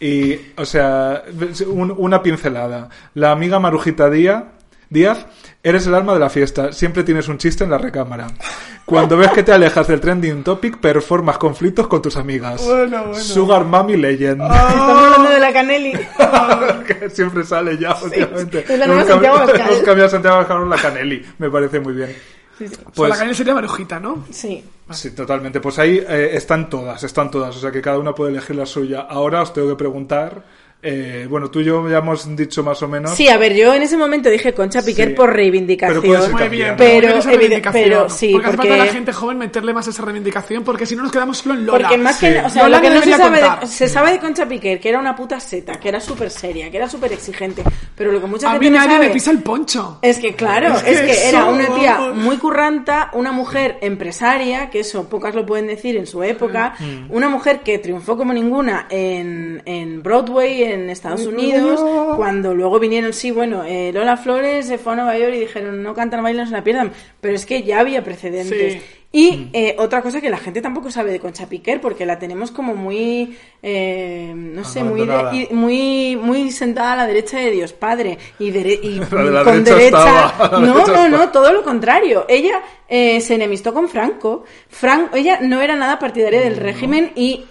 Y, 0.00 0.38
o 0.56 0.64
sea, 0.64 1.22
un- 1.68 1.94
una 1.96 2.22
pincelada. 2.22 2.88
La 3.14 3.30
amiga 3.30 3.58
Marujita 3.60 4.10
Díaz, 4.10 4.44
Díaz, 4.90 5.26
eres 5.62 5.86
el 5.86 5.94
alma 5.94 6.12
de 6.14 6.20
la 6.20 6.28
fiesta. 6.28 6.72
Siempre 6.72 7.04
tienes 7.04 7.26
un 7.28 7.38
chiste 7.38 7.64
en 7.64 7.70
la 7.70 7.78
recámara. 7.78 8.26
Cuando 8.84 9.16
ves 9.16 9.30
que 9.30 9.42
te 9.42 9.50
alejas 9.52 9.88
del 9.88 9.98
trending 10.00 10.42
topic, 10.44 10.76
performas 10.78 11.38
conflictos 11.38 11.86
con 11.86 12.02
tus 12.02 12.16
amigas. 12.18 12.62
Bueno, 12.62 13.04
bueno. 13.06 13.14
Sugar 13.14 13.64
Mami 13.64 13.96
Legend. 13.96 14.42
Estamos 14.42 15.02
hablando 15.04 15.30
de 15.30 15.40
la 15.40 15.52
Canelli. 15.54 15.92
que 16.86 17.08
siempre 17.08 17.44
sale 17.44 17.78
ya, 17.78 17.96
últimamente. 18.02 18.64
es 18.68 18.78
la 18.78 18.86
nueva 18.86 19.04
Santiago 19.04 20.08
Santiago 20.08 20.64
la 20.66 20.76
Canelli. 20.76 21.24
Me 21.38 21.48
parece 21.48 21.80
muy 21.80 21.94
bien. 21.94 22.14
O 22.60 22.68
sea, 22.68 22.78
Pues, 22.94 23.10
la 23.10 23.16
caña 23.18 23.34
sería 23.34 23.54
Marujita, 23.54 23.98
¿no? 24.00 24.24
Sí. 24.30 24.64
sí, 24.90 25.10
totalmente. 25.12 25.60
Pues 25.60 25.78
ahí 25.78 25.98
eh, 25.98 26.30
están 26.34 26.68
todas, 26.70 27.02
están 27.02 27.30
todas. 27.30 27.56
O 27.56 27.60
sea 27.60 27.70
que 27.70 27.82
cada 27.82 27.98
una 27.98 28.14
puede 28.14 28.30
elegir 28.32 28.56
la 28.56 28.66
suya. 28.66 29.00
Ahora 29.02 29.42
os 29.42 29.52
tengo 29.52 29.68
que 29.68 29.76
preguntar. 29.76 30.44
Eh, 30.84 31.26
bueno, 31.28 31.50
tú 31.50 31.60
y 31.60 31.64
yo 31.64 31.88
ya 31.88 31.98
hemos 31.98 32.36
dicho 32.36 32.62
más 32.62 32.82
o 32.82 32.88
menos. 32.88 33.12
Sí, 33.14 33.26
a 33.28 33.38
ver, 33.38 33.54
yo 33.54 33.72
en 33.74 33.82
ese 33.82 33.96
momento 33.96 34.28
dije 34.28 34.52
Concha 34.52 34.82
Piquer 34.82 35.08
Sí. 35.08 35.14
por 35.14 35.32
reivindicación. 35.32 36.02
Pero 36.02 36.14
puede 36.20 36.32
Muy 36.34 36.48
bien, 36.50 36.74
Pero, 36.76 37.06
pero, 37.08 37.18
esa 37.18 37.32
evidente- 37.32 37.36
reivindicación. 37.38 37.84
pero 37.84 38.08
sí, 38.10 38.30
porque 38.32 38.46
hace 38.48 38.56
falta 38.58 38.74
a 38.74 38.76
la 38.76 38.86
gente 38.86 39.12
joven 39.12 39.38
meterle 39.38 39.72
más 39.72 39.88
esa 39.88 40.02
reivindicación, 40.02 40.62
porque 40.62 40.84
si 40.86 40.94
no 40.94 41.02
nos 41.02 41.10
quedamos 41.12 41.38
solo 41.38 41.54
en 41.54 41.64
Lola. 41.66 41.88
Porque 41.88 41.98
más 41.98 42.16
Sí. 42.18 42.26
que, 42.26 42.38
o 42.40 42.50
sea, 42.50 42.62
Lola 42.64 42.76
lo 42.76 42.82
que 42.82 42.90
no 42.90 43.02
se 43.02 43.10
sabe, 43.16 43.36
de, 43.40 43.46
contar. 43.48 43.66
se 43.68 43.88
sabe 43.88 44.12
de 44.12 44.18
Concha 44.18 44.46
Piquer, 44.46 44.78
que 44.78 44.88
era 44.90 44.98
una 44.98 45.16
puta 45.16 45.40
seta, 45.40 45.80
que 45.80 45.88
era 45.88 46.00
súper 46.00 46.30
seria, 46.30 46.70
que 46.70 46.76
era 46.76 46.88
súper 46.88 47.12
exigente, 47.12 47.62
pero 47.96 48.12
lo 48.12 48.20
que 48.20 48.26
mucha 48.26 48.48
a 48.48 48.52
gente 48.52 48.64
mí 48.66 48.70
no 48.70 48.76
nadie 48.78 48.92
sabe 48.96 49.06
me 49.08 49.12
pisa 49.14 49.30
el 49.30 49.38
poncho. 49.42 49.98
es 50.02 50.18
que 50.18 50.34
claro, 50.34 50.74
Es 50.78 50.86
es 50.86 51.00
que 51.00 51.28
era 51.30 51.46
una 51.46 51.66
tía 51.74 51.98
muy 52.14 52.36
curranta, 52.36 53.10
una 53.14 53.32
mujer 53.32 53.78
empresaria, 53.80 54.68
que 54.70 54.80
eso 54.80 55.08
pocas 55.08 55.34
lo 55.34 55.46
pueden 55.46 55.66
decir 55.66 55.96
en 55.96 56.06
su 56.06 56.22
época, 56.22 56.74
Mm. 56.78 57.06
una 57.10 57.28
mujer 57.28 57.60
que 57.60 57.78
triunfó 57.78 58.16
como 58.16 58.32
ninguna 58.32 58.86
en, 58.90 59.62
en 59.64 60.02
Broadway, 60.02 60.62
en 60.64 60.73
Estados 60.90 61.26
Unidos, 61.26 61.80
cuando 62.16 62.54
luego 62.54 62.78
vinieron, 62.78 63.12
sí, 63.12 63.30
bueno, 63.30 63.64
eh, 63.64 63.90
Lola 63.92 64.16
Flores 64.16 64.66
se 64.66 64.78
fue 64.78 64.92
a 64.92 64.96
Nueva 64.96 65.18
York 65.18 65.32
y 65.34 65.40
dijeron, 65.40 65.82
no 65.82 65.94
cantan, 65.94 66.22
bailan, 66.22 66.46
se 66.46 66.52
la 66.52 66.64
pierdan, 66.64 66.92
pero 67.20 67.34
es 67.34 67.46
que 67.46 67.62
ya 67.62 67.80
había 67.80 68.02
precedentes. 68.04 68.74
Sí. 68.74 68.80
Y 69.16 69.48
eh, 69.52 69.76
otra 69.78 70.02
cosa 70.02 70.20
que 70.20 70.28
la 70.28 70.38
gente 70.38 70.60
tampoco 70.60 70.90
sabe 70.90 71.12
de 71.12 71.20
Concha 71.20 71.48
Piquer, 71.48 71.80
porque 71.80 72.04
la 72.04 72.18
tenemos 72.18 72.50
como 72.50 72.74
muy, 72.74 73.36
eh, 73.62 74.32
no 74.34 74.64
sé, 74.64 74.82
muy, 74.82 75.06
de- 75.06 75.46
y- 75.50 75.54
muy, 75.54 76.16
muy 76.16 76.50
sentada 76.50 76.94
a 76.94 76.96
la 76.96 77.06
derecha 77.06 77.38
de 77.38 77.52
Dios 77.52 77.72
Padre 77.72 78.18
y, 78.40 78.46
y 78.48 78.50
La 79.12 79.22
de 79.22 79.30
la 79.30 79.44
con 79.44 79.62
derecha 79.62 79.76
derecha. 79.76 80.26
estaba, 80.26 80.48
la 80.52 80.66
no, 80.66 80.74
derecha 80.74 81.08
no, 81.08 81.16
no, 81.18 81.28
todo 81.30 81.52
lo 81.52 81.62
contrario. 81.62 82.26
Ella 82.28 82.60
eh, 82.88 83.20
se 83.20 83.36
enemistó 83.36 83.72
con 83.72 83.88
Franco. 83.88 84.42
Fran- 84.68 85.10
ella 85.14 85.38
no 85.40 85.62
era 85.62 85.76
nada 85.76 86.00
partidaria 86.00 86.40
del 86.40 86.56
régimen 86.56 87.12
y 87.14 87.44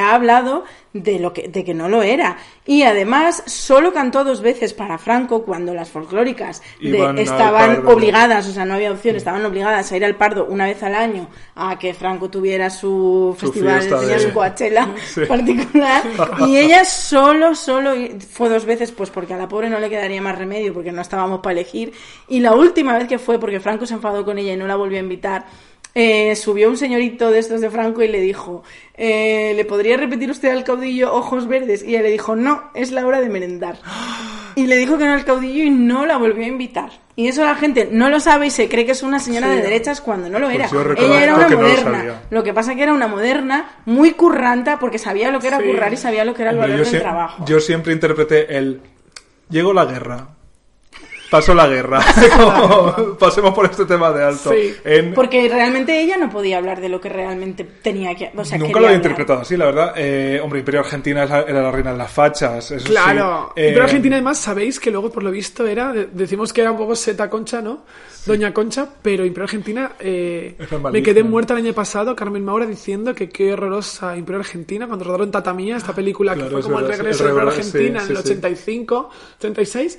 ha 0.00 0.14
hablado 0.14 0.62
de 0.94 1.18
lo 1.18 1.32
que 1.34 1.48
de 1.48 1.64
que 1.64 1.74
no 1.74 1.88
lo 1.88 2.02
era. 2.02 2.38
Y 2.64 2.82
además 2.82 3.42
solo 3.46 3.92
cantó 3.92 4.24
dos 4.24 4.40
veces 4.40 4.72
para 4.72 4.96
Franco 4.98 5.44
cuando 5.44 5.74
las 5.74 5.90
folclóricas 5.90 6.62
de- 6.80 7.22
estaban 7.22 7.86
obligadas 7.86 8.48
o 8.48 8.52
sea 8.52 8.64
no 8.64 8.74
había 8.74 8.90
opción 8.92 9.14
estaban 9.16 9.44
obligadas 9.44 9.92
a 9.92 9.96
ir 9.96 10.04
al 10.04 10.16
Pardo 10.16 10.46
una 10.46 10.64
vez 10.66 10.82
al 10.82 10.94
año 10.94 11.28
a 11.54 11.78
que 11.78 11.92
Franco 11.94 12.30
tuviera 12.30 12.70
su, 12.70 13.36
Su 13.38 13.46
festival 13.46 13.86
tenía 13.86 14.16
de- 14.16 14.18
su 14.18 14.32
Coachella 14.32 14.88
Sí. 15.14 15.20
particular. 15.26 16.02
Y 16.48 16.56
ella 16.56 16.84
solo 16.84 17.54
solo 17.54 17.92
fue 18.30 18.48
dos 18.48 18.64
veces 18.64 18.90
pues 18.92 19.10
porque 19.10 19.34
a 19.34 19.36
la 19.36 19.46
pobre 19.48 19.68
no 19.68 19.78
le 19.80 19.90
quedaría 19.90 20.22
más 20.22 20.38
remedio 20.38 20.72
porque 20.72 20.90
no 20.92 21.02
estábamos 21.02 21.40
para 21.40 21.52
elegir. 21.52 21.92
Y 22.28 22.40
la 22.40 22.54
última 22.54 22.96
vez 22.96 23.06
que 23.08 23.18
fue 23.18 23.38
porque 23.38 23.60
Franco 23.60 23.84
se 23.86 23.94
enfadó 23.94 24.24
con 24.24 24.38
ella 24.38 24.54
y 24.54 24.56
no 24.56 24.66
la 24.66 24.76
volvió 24.76 24.96
a 24.98 25.02
invitar 25.02 25.44
eh, 26.00 26.36
subió 26.36 26.68
un 26.68 26.76
señorito 26.76 27.30
de 27.32 27.40
estos 27.40 27.60
de 27.60 27.70
Franco 27.70 28.02
y 28.02 28.08
le 28.08 28.20
dijo 28.20 28.62
eh, 28.94 29.52
¿le 29.56 29.64
podría 29.64 29.96
repetir 29.96 30.30
usted 30.30 30.50
al 30.50 30.62
caudillo 30.62 31.12
ojos 31.12 31.48
verdes? 31.48 31.82
y 31.82 31.88
ella 31.90 32.02
le 32.02 32.10
dijo 32.10 32.36
no, 32.36 32.70
es 32.74 32.92
la 32.92 33.04
hora 33.04 33.20
de 33.20 33.28
merendar 33.28 33.78
y 34.54 34.66
le 34.66 34.76
dijo 34.76 34.96
que 34.98 35.04
no 35.06 35.12
al 35.14 35.24
caudillo 35.24 35.64
y 35.64 35.70
no 35.70 36.06
la 36.06 36.16
volvió 36.16 36.44
a 36.44 36.48
invitar 36.48 36.90
y 37.16 37.26
eso 37.26 37.44
la 37.44 37.56
gente 37.56 37.88
no 37.90 38.10
lo 38.10 38.20
sabe 38.20 38.46
y 38.46 38.50
se 38.50 38.68
cree 38.68 38.86
que 38.86 38.92
es 38.92 39.02
una 39.02 39.18
señora 39.18 39.48
Sí. 39.50 39.56
de 39.56 39.62
derechas 39.62 40.00
cuando 40.00 40.28
no 40.28 40.38
lo 40.38 40.50
era 40.50 40.68
yo 40.70 40.82
ella 40.96 41.22
era 41.24 41.34
una 41.34 41.46
que 41.48 41.54
no 41.56 41.62
lo 41.62 41.68
moderna 41.68 42.22
lo 42.30 42.42
que 42.44 42.54
pasa 42.54 42.74
que 42.76 42.82
era 42.84 42.92
una 42.94 43.08
moderna 43.08 43.68
muy 43.84 44.12
curranta 44.12 44.78
porque 44.78 44.98
sabía 44.98 45.30
lo 45.32 45.40
que 45.40 45.48
era 45.48 45.58
Sí. 45.58 45.64
currar 45.64 45.92
y 45.92 45.96
sabía 45.96 46.24
lo 46.24 46.34
que 46.34 46.42
era 46.42 46.52
el 46.52 46.58
valor 46.58 46.84
del 46.84 47.00
trabajo. 47.00 47.44
yo 47.44 47.58
siempre 47.60 47.92
interpreté 47.92 48.56
el 48.56 48.80
llegó 49.50 49.72
la 49.72 49.84
guerra. 49.84 50.28
Pasó 51.30 51.54
la 51.54 51.66
guerra. 51.68 52.00
Como, 52.36 53.16
pasemos 53.18 53.54
por 53.54 53.66
este 53.66 53.84
tema 53.84 54.10
de 54.12 54.24
alto. 54.24 54.50
Sí. 54.50 54.74
En- 54.84 55.12
Porque 55.14 55.48
realmente 55.48 56.00
ella 56.00 56.16
no 56.16 56.30
podía 56.30 56.58
hablar 56.58 56.80
de 56.80 56.88
lo 56.88 57.00
que 57.00 57.08
realmente 57.08 57.64
tenía 57.64 58.14
que... 58.14 58.30
O 58.36 58.44
sea, 58.44 58.56
Nunca 58.58 58.72
lo 58.80 58.86
he 58.86 58.88
hablar. 58.90 58.94
interpretado 58.96 59.40
así, 59.40 59.56
la 59.56 59.66
verdad. 59.66 59.92
Eh, 59.96 60.40
hombre, 60.42 60.60
Imperio 60.60 60.80
Argentina 60.80 61.24
es 61.24 61.30
la- 61.30 61.42
era 61.42 61.62
la 61.62 61.70
reina 61.70 61.92
de 61.92 61.98
las 61.98 62.10
fachas. 62.10 62.70
eso 62.70 62.84
Claro. 62.86 63.52
sí. 63.54 63.62
Eh, 63.62 63.70
Pero 63.72 63.84
Argentina, 63.84 64.16
además, 64.16 64.38
sabéis 64.38 64.80
que 64.80 64.90
luego, 64.90 65.10
por 65.10 65.22
lo 65.22 65.30
visto, 65.30 65.66
era. 65.66 65.92
de- 65.92 66.06
Decimos 66.12 66.52
que 66.52 66.62
era 66.62 66.70
un 66.72 66.78
poco 66.78 66.94
Seta 66.96 67.28
Concha, 67.28 67.60
¿no? 67.60 67.84
Doña 68.24 68.52
Concha, 68.52 68.86
pero 69.02 69.24
Imperio 69.24 69.44
Argentina. 69.44 69.92
eh, 70.00 70.56
me 70.92 71.02
quedé 71.02 71.22
muerta 71.22 71.52
el 71.54 71.60
año 71.64 71.72
pasado, 71.74 72.16
Carmen 72.16 72.44
Maura, 72.44 72.66
diciendo 72.66 73.14
que 73.14 73.28
qué 73.28 73.52
horrorosa 73.52 74.16
Imperio 74.16 74.40
Argentina 74.40 74.86
cuando 74.86 75.04
rodaron 75.04 75.30
Tatamía, 75.30 75.76
esta 75.76 75.94
película 75.94 76.34
Claro, 76.34 76.48
que 76.48 76.54
fue 76.54 76.62
como 76.62 76.78
el 76.80 76.88
regreso 76.88 77.10
es 77.10 77.18
de 77.18 77.28
Imperio 77.28 77.48
Argentina 77.50 78.00
sí, 78.00 78.06
en 78.12 78.16
el 78.16 78.22
sí. 78.22 78.30
85, 78.32 79.10
36. 79.38 79.98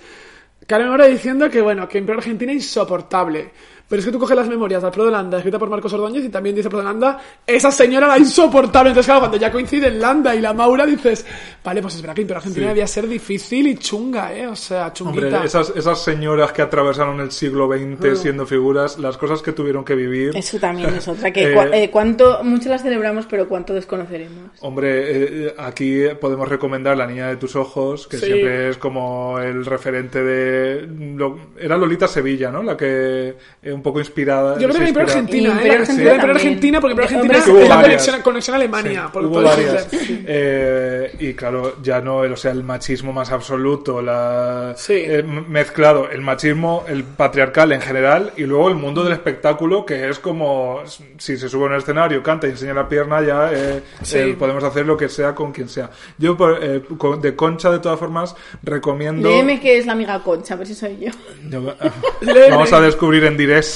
Carmen 0.70 0.90
Maura 0.90 1.08
diciendo 1.08 1.50
que, 1.50 1.62
bueno, 1.62 1.90
que 1.90 1.98
Imperio 1.98 2.20
Argentina 2.20 2.54
insoportable. 2.54 3.50
Pero 3.90 4.00
es 4.02 4.06
que 4.06 4.12
tú 4.12 4.20
coges 4.20 4.38
las 4.38 4.48
memorias 4.48 4.82
de 4.84 4.88
Alfredo 4.88 5.10
Landa, 5.10 5.38
escrita 5.38 5.58
por 5.58 5.68
Marcos 5.70 5.92
Ordóñez, 5.94 6.24
y 6.24 6.30
también 6.30 6.56
dice 6.56 6.68
Alfredo 6.68 6.84
Landa, 6.86 7.20
esa 7.46 7.72
señora 7.72 8.06
era 8.06 8.18
insoportable. 8.20 8.92
Entonces, 8.92 9.08
claro, 9.08 9.22
cuando 9.22 9.38
ya 9.38 9.52
coinciden 9.52 10.00
Landa 10.00 10.36
y 10.36 10.42
la 10.42 10.54
Maura, 10.54 10.86
dices, 10.86 11.26
vale, 11.64 11.82
pues 11.82 11.96
es 11.96 12.02
verdad 12.02 12.14
que 12.16 12.22
Imperio 12.22 12.38
Argentina 12.38 12.66
Sí. 12.66 12.70
debía 12.70 12.88
ser 12.88 13.08
difícil 13.08 13.68
y 13.68 13.76
chunga, 13.78 14.32
¿eh? 14.34 14.46
O 14.48 14.56
sea, 14.56 14.94
chunguita. 14.94 15.26
Hombre, 15.28 15.46
esas, 15.46 15.74
esas 15.76 16.04
señoras 16.04 16.52
que 16.54 16.62
atravesaron 16.62 17.20
el 17.20 17.32
siglo 17.32 17.68
XX 17.68 18.20
siendo 18.20 18.46
figuras, 18.46 19.00
las 19.00 19.18
cosas 19.18 19.42
que 19.42 19.54
tuvieron 19.54 19.84
que 19.84 19.96
vivir. 19.96 20.38
Eso 20.38 20.60
también 20.60 20.94
es 20.94 21.08
otra. 21.08 21.32
Que 21.34 21.50
Eh, 21.60 21.84
eh, 21.86 21.90
cuánto, 21.90 22.44
mucho 22.44 22.70
las 22.70 22.84
celebramos, 22.84 23.26
pero 23.28 23.48
cuánto 23.50 23.74
desconoceremos. 23.74 24.52
Hombre, 24.62 25.48
eh, 25.48 25.56
aquí 25.58 26.04
podemos 26.22 26.48
recomendar 26.48 26.96
La 26.96 27.08
Niña 27.08 27.28
de 27.28 27.38
tus 27.38 27.56
Ojos, 27.56 28.08
que 28.08 28.18
Sí. 28.18 28.28
siempre 28.28 28.70
es 28.70 28.78
como 28.78 29.40
el 29.40 29.66
referente 29.66 30.24
de... 30.24 30.88
lo- 31.16 31.40
era 31.60 31.76
Lolita 31.76 32.08
Sevilla, 32.08 32.52
¿no? 32.52 32.62
La 32.62 32.78
que 32.78 33.36
eh, 33.64 33.72
un 33.80 33.84
poco 33.84 34.00
inspirada... 34.00 34.60
Yo 34.60 34.68
creo 34.68 34.82
que 34.82 34.88
Imperio 34.90 35.08
Argentina, 35.08 35.50
¿eh? 35.50 35.52
Imperio 35.54 35.72
Era 35.74 35.82
Argentina 35.82 36.04
Imperio 36.04 36.18
también. 36.20 36.36
Argentina, 36.48 36.82
porque 36.82 36.92
Imperio 36.94 37.10
Argentina 37.18 37.38
es 37.40 37.48
la 37.70 37.76
varias. 37.76 37.82
conexión, 38.04 38.22
conexión 38.22 38.54
a 38.54 38.58
Alemania. 38.58 39.02
Sí, 39.06 39.10
por 39.14 39.26
hubo 39.26 39.34
todo 39.36 39.44
varias. 39.46 39.94
Hitler. 39.94 40.26
Eh, 40.28 41.16
y 41.20 41.34
claro, 41.34 41.76
ya 41.82 42.02
no, 42.02 42.24
el- 42.24 42.34
o 42.34 42.38
sea, 42.38 42.52
el 42.52 42.64
machismo 42.64 43.14
más 43.14 43.32
absoluto, 43.32 44.02
la, 44.02 44.74
Sí. 44.78 44.94
eh, 44.96 45.24
mezclado, 45.24 46.10
el 46.10 46.22
machismo, 46.22 46.84
el 46.88 47.04
patriarcal 47.04 47.72
en 47.72 47.82
general, 47.82 48.32
y 48.38 48.44
luego 48.44 48.68
el 48.70 48.76
mundo 48.76 49.04
del 49.04 49.14
espectáculo, 49.14 49.86
que 49.86 50.10
es 50.10 50.20
como, 50.20 50.82
si 51.18 51.38
se 51.38 51.48
sube 51.50 51.64
a 51.64 51.68
un 51.70 51.76
escenario, 51.76 52.22
canta 52.22 52.48
y 52.48 52.52
enseña 52.52 52.74
la 52.74 52.88
pierna, 52.90 53.22
ya 53.22 53.50
eh, 53.54 53.82
Sí. 54.02 54.18
eh, 54.18 54.36
podemos 54.38 54.64
hacer 54.64 54.86
lo 54.86 54.98
que 54.98 55.08
sea 55.10 55.34
con 55.34 55.52
quien 55.52 55.70
sea. 55.70 55.90
Yo, 56.18 56.38
eh, 56.62 56.82
de 57.22 57.36
Concha, 57.36 57.72
de 57.72 57.80
todas 57.80 57.98
formas, 58.00 58.36
recomiendo... 58.64 59.30
Léeme 59.30 59.60
que 59.60 59.78
es 59.78 59.86
la 59.86 59.94
amiga 59.94 60.20
Concha, 60.24 60.56
a 60.56 60.58
ver 60.58 60.68
si 60.68 60.76
soy 60.76 60.98
yo. 61.00 61.12
Yo- 61.50 61.76
Léeme. 62.22 62.50
vamos 62.52 62.74
a 62.74 62.82
descubrir 62.82 63.24
en 63.26 63.38
directo. 63.38 63.69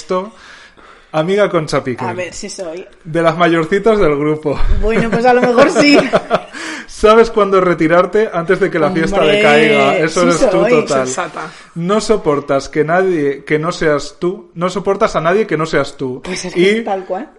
Amiga 1.11 1.47
Concha 1.47 1.83
Piquer. 1.83 2.07
A 2.07 2.13
ver 2.13 2.33
si 2.33 2.49
soy. 2.49 2.85
De 3.03 3.21
las 3.21 3.37
mayorcitas 3.37 3.99
del 3.99 4.17
grupo. 4.17 4.59
Bueno, 4.81 5.11
pues 5.11 5.25
a 5.25 5.33
lo 5.33 5.41
mejor 5.41 5.69
sí. 5.69 5.97
¿Sabes 6.87 7.29
cuándo 7.29 7.61
retirarte 7.61 8.29
antes 8.33 8.59
de 8.59 8.71
que 8.71 8.79
la 8.79 8.91
fiesta 8.91 9.17
Hombre, 9.17 9.37
decaiga? 9.37 9.97
Eso 9.97 10.21
sí 10.21 10.43
eres 10.43 10.49
tú 10.49 10.65
total. 10.67 11.05
Sensata. 11.05 11.51
No 11.75 12.01
soportas 12.01 12.69
que 12.69 12.83
nadie 12.83 13.43
que 13.43 13.59
no 13.59 13.71
seas 13.71 14.17
tú, 14.19 14.51
no 14.55 14.69
soportas 14.69 15.15
a 15.15 15.21
nadie 15.21 15.45
que 15.45 15.57
no 15.57 15.65
seas 15.65 15.97
tú. 15.97 16.21
Pues 16.23 16.45
es 16.45 16.57
y 16.57 16.81
tal 16.81 17.05
cual. 17.05 17.29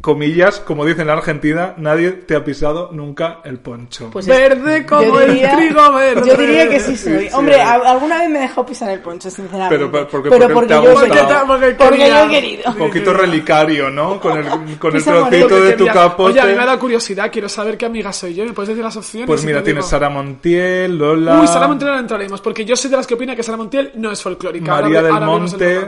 Comillas, 0.00 0.60
como 0.60 0.84
dicen 0.84 1.02
en 1.02 1.06
la 1.08 1.12
Argentina, 1.14 1.74
nadie 1.76 2.10
te 2.12 2.34
ha 2.34 2.42
pisado 2.44 2.90
nunca 2.92 3.40
el 3.44 3.58
poncho. 3.58 4.08
Pues 4.10 4.26
es- 4.26 4.34
Verde 4.36 4.86
como 4.86 5.18
diría- 5.20 5.50
el 5.52 5.56
trigo 5.58 5.92
verde. 5.92 6.22
Yo 6.28 6.36
diría 6.36 6.68
que 6.68 6.80
sí 6.80 6.96
soy. 6.96 7.28
Sí. 7.28 7.34
Hombre, 7.34 7.60
alguna 7.60 8.18
vez 8.20 8.30
me 8.30 8.38
he 8.38 8.42
dejado 8.42 8.64
pisar 8.66 8.90
el 8.90 9.00
poncho, 9.00 9.30
sinceramente. 9.30 9.76
Pero, 9.76 9.90
pero, 9.92 10.08
porque- 10.08 10.30
Pero 10.30 10.48
porque 10.54 10.74
yo 10.74 10.80
gustado. 10.82 11.00
quería. 11.06 11.22
Porque 11.22 11.34
te- 11.34 11.46
porque 11.46 11.74
Porque 11.74 11.98
quería. 11.98 12.24
yo 12.24 12.26
he 12.26 12.30
querido. 12.30 12.62
un 12.70 12.76
poquito 12.78 13.12
relicario, 13.12 13.90
¿no? 13.90 14.18
Con 14.20 14.38
el, 14.38 14.78
con 14.78 14.96
el 14.96 15.04
trocito 15.04 15.60
de 15.60 15.72
tu 15.74 15.86
capote. 15.86 16.30
Oye, 16.32 16.40
a 16.40 16.46
mí 16.46 16.52
me 16.54 16.62
ha 16.62 16.66
dado 16.66 16.78
curiosidad, 16.78 17.30
quiero 17.30 17.48
saber 17.48 17.76
qué 17.76 17.86
amiga 17.86 18.12
soy 18.12 18.34
yo. 18.34 18.44
¿Me 18.44 18.52
puedes 18.52 18.68
decir 18.70 18.82
las 18.82 18.96
opciones? 18.96 19.26
Pues 19.26 19.44
mira, 19.44 19.62
tienes 19.62 19.84
digo. 19.84 19.90
Sara 19.90 20.08
Montiel, 20.08 20.96
Lola... 20.96 21.40
Uy, 21.40 21.46
Sara 21.46 21.68
Montiel 21.68 21.90
no 21.92 21.98
entraremos, 21.98 22.40
porque 22.40 22.64
yo 22.64 22.74
soy 22.74 22.90
de 22.90 22.96
las 22.96 23.06
que 23.06 23.14
opina 23.14 23.36
que 23.36 23.42
Sara 23.42 23.58
Montiel 23.58 23.92
no 23.96 24.10
es 24.10 24.22
folclórica. 24.22 24.80
María 24.80 25.02
del 25.02 25.12
ahora 25.12 25.26
Monte. 25.26 25.80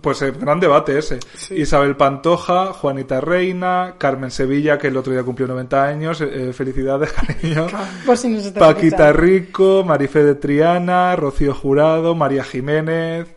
Pues 0.00 0.20
eh, 0.22 0.32
gran 0.32 0.58
debate 0.60 0.98
ese. 0.98 1.18
Sí. 1.36 1.54
Isabel 1.54 1.96
Pantoja, 1.96 2.72
Juanita 2.72 3.20
Reina, 3.20 3.94
Carmen 3.98 4.30
Sevilla, 4.30 4.76
que 4.78 4.88
el 4.88 4.96
otro 4.96 5.12
día 5.12 5.22
cumplió 5.22 5.46
90 5.46 5.84
años. 5.84 6.20
eh, 6.20 6.52
felicidades, 6.52 7.12
cariño. 7.42 7.66
Por 8.04 8.16
si 8.16 8.28
nos 8.28 8.44
Paquita 8.48 8.70
escuchando. 9.10 9.12
Rico, 9.12 9.84
Marife 9.84 10.24
de 10.24 10.34
Triana, 10.34 11.14
Rocío 11.16 11.54
Jurado, 11.54 12.14
María 12.14 12.42
Jiménez. 12.44 13.28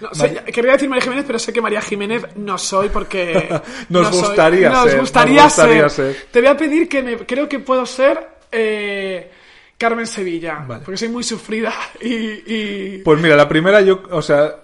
No, 0.00 0.12
sé, 0.12 0.34
querría 0.52 0.72
decir 0.72 0.88
María 0.88 1.02
Jiménez, 1.04 1.24
pero 1.26 1.38
sé 1.38 1.52
que 1.52 1.60
María 1.62 1.80
Jiménez 1.80 2.24
no 2.36 2.58
soy 2.58 2.88
porque... 2.90 3.48
Nos 3.88 4.02
no 4.02 4.12
soy. 4.12 4.18
gustaría 4.20 4.68
Nos 4.70 4.90
ser, 4.90 5.00
gustaría 5.00 5.34
nos 5.44 5.44
gustaría 5.56 5.88
ser. 5.88 6.14
ser. 6.14 6.26
Te 6.30 6.40
voy 6.40 6.48
a 6.48 6.56
pedir 6.56 6.88
que 6.88 7.02
me... 7.02 7.16
Creo 7.18 7.48
que 7.48 7.60
puedo 7.60 7.86
ser 7.86 8.28
eh, 8.52 9.30
Carmen 9.78 10.06
Sevilla, 10.06 10.64
Vale. 10.66 10.82
porque 10.84 10.98
soy 10.98 11.08
muy 11.08 11.22
sufrida 11.22 11.72
y... 12.00 12.12
y- 12.14 13.02
Pues 13.04 13.20
mira, 13.20 13.36
la 13.36 13.48
primera 13.48 13.80
yo, 13.80 14.02
o 14.10 14.20
sea, 14.20 14.63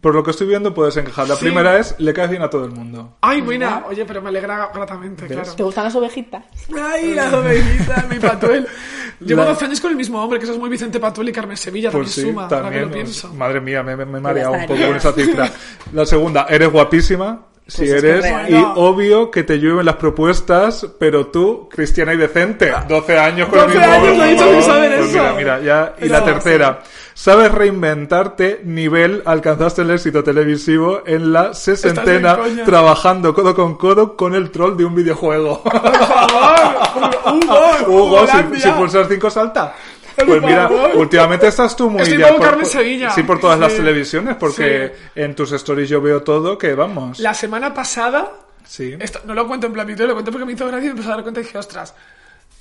por 0.00 0.14
lo 0.14 0.22
que 0.22 0.30
estoy 0.32 0.46
viendo 0.46 0.74
puedes 0.74 0.96
encajar. 0.96 1.26
La 1.28 1.34
Sí. 1.36 1.44
primera 1.46 1.78
es, 1.78 1.94
le 1.98 2.12
caes 2.12 2.30
bien 2.30 2.42
a 2.42 2.50
todo 2.50 2.64
el 2.64 2.70
mundo. 2.72 3.16
Ay, 3.22 3.40
buena. 3.40 3.84
Oye, 3.88 4.04
pero 4.04 4.20
me 4.22 4.28
alegra 4.28 4.70
gratamente, 4.74 5.26
claro. 5.26 5.52
¿Te 5.54 5.62
gustan 5.62 5.84
las 5.84 5.94
ovejitas? 5.96 6.44
Ay, 6.78 7.14
la 7.14 7.36
ovejita, 7.38 8.06
mi 8.10 8.18
Patuel. 8.18 8.66
Llevo 9.20 9.42
La- 9.42 9.48
12 9.48 9.64
años 9.64 9.80
con 9.80 9.90
el 9.90 9.96
mismo 9.96 10.22
hombre, 10.22 10.38
que 10.38 10.44
eso 10.44 10.52
es 10.52 10.60
muy 10.60 10.70
Vicente 10.70 11.00
Patuel 11.00 11.30
y 11.30 11.32
Carmen 11.32 11.56
Sevilla, 11.56 11.90
Pues 11.90 12.14
también 12.14 12.26
sí, 12.26 12.30
suma, 12.32 12.42
ahora 12.44 12.56
que 12.58 12.62
también. 12.64 12.84
lo 12.84 12.90
pienso. 12.92 13.34
Madre 13.34 13.60
mía, 13.60 13.82
me, 13.82 13.96
me, 13.96 14.04
me 14.04 14.18
he 14.18 14.20
mareado 14.20 14.52
un 14.52 14.66
poco 14.66 14.80
con 14.86 14.96
esa 14.96 15.12
cifra. 15.12 15.50
La 15.92 16.06
segunda, 16.06 16.46
eres 16.48 16.70
guapísima. 16.70 17.46
Si 17.70 17.80
Pues 17.86 17.90
es 17.92 18.00
que 18.02 18.08
eres, 18.08 18.50
y 18.50 18.54
obvio 18.76 19.30
que 19.30 19.42
te 19.42 19.58
llueven 19.58 19.84
las 19.84 19.96
propuestas, 19.96 20.86
pero 20.98 21.26
tú, 21.26 21.68
cristiana 21.70 22.14
y 22.14 22.16
decente, 22.16 22.72
12 22.88 23.18
años 23.18 23.48
con 23.50 23.58
el 23.58 23.66
12 23.66 23.78
mismo 23.78 23.92
años, 23.92 24.08
hombre. 24.08 24.16
lo 24.16 24.24
he 24.24 24.28
dicho 24.30 24.50
sin 24.52 24.62
saber 24.62 24.96
Pues 24.96 25.10
eso. 25.10 25.18
Mira, 25.18 25.32
mira, 25.36 25.60
ya. 25.60 25.94
Y 25.98 26.00
Pero- 26.00 26.12
la 26.14 26.24
tercera, 26.24 26.82
sabes 27.12 27.52
reinventarte, 27.52 28.62
nivel, 28.64 29.22
alcanzaste 29.26 29.82
el 29.82 29.90
éxito 29.90 30.24
televisivo 30.24 31.02
en 31.04 31.30
la 31.30 31.52
sesentena, 31.52 32.38
trabajando 32.64 33.34
codo 33.34 33.54
con 33.54 33.76
codo 33.76 34.16
con 34.16 34.34
el 34.34 34.50
troll 34.50 34.74
de 34.74 34.86
un 34.86 34.94
videojuego. 34.94 35.62
Por 35.62 35.72
favor, 35.82 37.18
Hugo, 37.86 38.06
Hugo, 38.06 38.26
si, 38.54 38.60
si 38.62 38.70
pulsas 38.70 39.06
5 39.10 39.30
salta. 39.30 39.74
Por 40.18 40.26
Pues 40.26 40.42
mira, 40.42 40.68
últimamente 40.94 41.46
estás 41.46 41.76
tú 41.76 41.88
muy 41.90 42.02
Estoy 42.02 42.18
ya 42.18 42.36
Carmen 42.38 42.66
Sevilla. 42.66 43.10
Sí, 43.10 43.22
por 43.22 43.38
todas 43.40 43.58
las 43.58 43.72
Sí. 43.72 43.78
televisiones, 43.78 44.36
porque 44.36 44.92
en 45.14 45.34
tus 45.34 45.52
stories 45.52 45.88
yo 45.88 46.00
veo 46.00 46.22
todo 46.22 46.58
que 46.58 46.74
vamos. 46.74 47.18
La 47.20 47.34
semana 47.34 47.72
pasada, 47.72 48.32
Sí. 48.64 48.94
esto, 48.98 49.20
no 49.24 49.34
lo 49.34 49.46
cuento 49.46 49.66
en 49.68 49.72
plan 49.72 49.86
video, 49.86 50.06
lo 50.06 50.14
cuento 50.14 50.30
porque 50.32 50.44
me 50.44 50.52
hizo 50.52 50.66
gracia 50.66 50.80
y 50.84 50.88
me 50.88 50.90
empecé 50.90 51.08
a 51.08 51.14
dar 51.14 51.22
cuenta 51.22 51.40
y 51.40 51.44
dije, 51.44 51.56
ostras. 51.58 51.94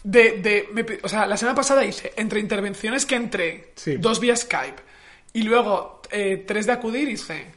De, 0.04 0.34
de, 0.42 0.70
me 0.74 0.86
o 1.04 1.10
sea, 1.10 1.26
la 1.26 1.36
semana 1.36 1.56
pasada 1.56 1.84
hice, 1.84 2.14
entre 2.16 2.40
intervenciones 2.40 3.06
que 3.06 3.16
entré, 3.16 3.74
Sí. 3.76 3.98
dos 3.98 4.20
vía 4.20 4.36
Skype, 4.36 4.82
y 5.34 5.42
luego 5.44 6.02
eh, 6.12 6.46
tres 6.48 6.66
de 6.68 6.72
acudir, 6.74 7.10
hice 7.10 7.54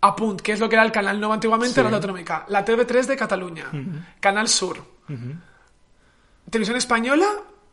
Apunt, 0.00 0.40
que 0.40 0.52
es 0.52 0.60
lo 0.60 0.68
que 0.68 0.76
era 0.76 0.84
el 0.84 0.92
canal 0.92 1.18
nuevo 1.18 1.34
antiguamente, 1.34 1.74
Sí. 1.74 1.80
Radio 1.82 1.96
Autonómica, 1.96 2.44
la 2.48 2.64
TV3 2.64 3.06
de 3.06 3.16
Cataluña, 3.16 3.64
Canal 4.20 4.48
Sur, 4.48 4.78
Televisión 6.50 6.76
Española 6.76 7.26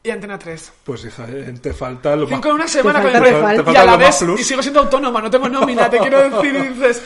y 0.04 0.10
Antena 0.10 0.40
3. 0.40 0.72
Pues 0.84 1.06
hija, 1.06 1.26
eh, 1.30 1.54
te 1.62 1.74
falta 1.74 2.16
lo. 2.16 2.28
Cinco 2.28 2.50
en 2.50 2.56
una 2.56 2.68
semana 2.68 3.02
falta, 3.02 3.20
con 3.20 3.24
te 3.28 3.36
el 3.36 3.42
falta. 3.42 3.64
Te 3.64 3.72
Y 3.72 3.76
a 3.76 3.86
la 3.86 3.98
vez, 3.98 4.22
y 4.40 4.44
sigo 4.44 4.62
siendo 4.64 4.80
autónoma, 4.80 5.22
no 5.22 5.30
tengo 5.30 5.48
nómina, 5.48 5.90
te 5.90 6.00
quiero 6.00 6.28
decir, 6.30 6.56
y 6.56 6.68
dices, 6.74 7.04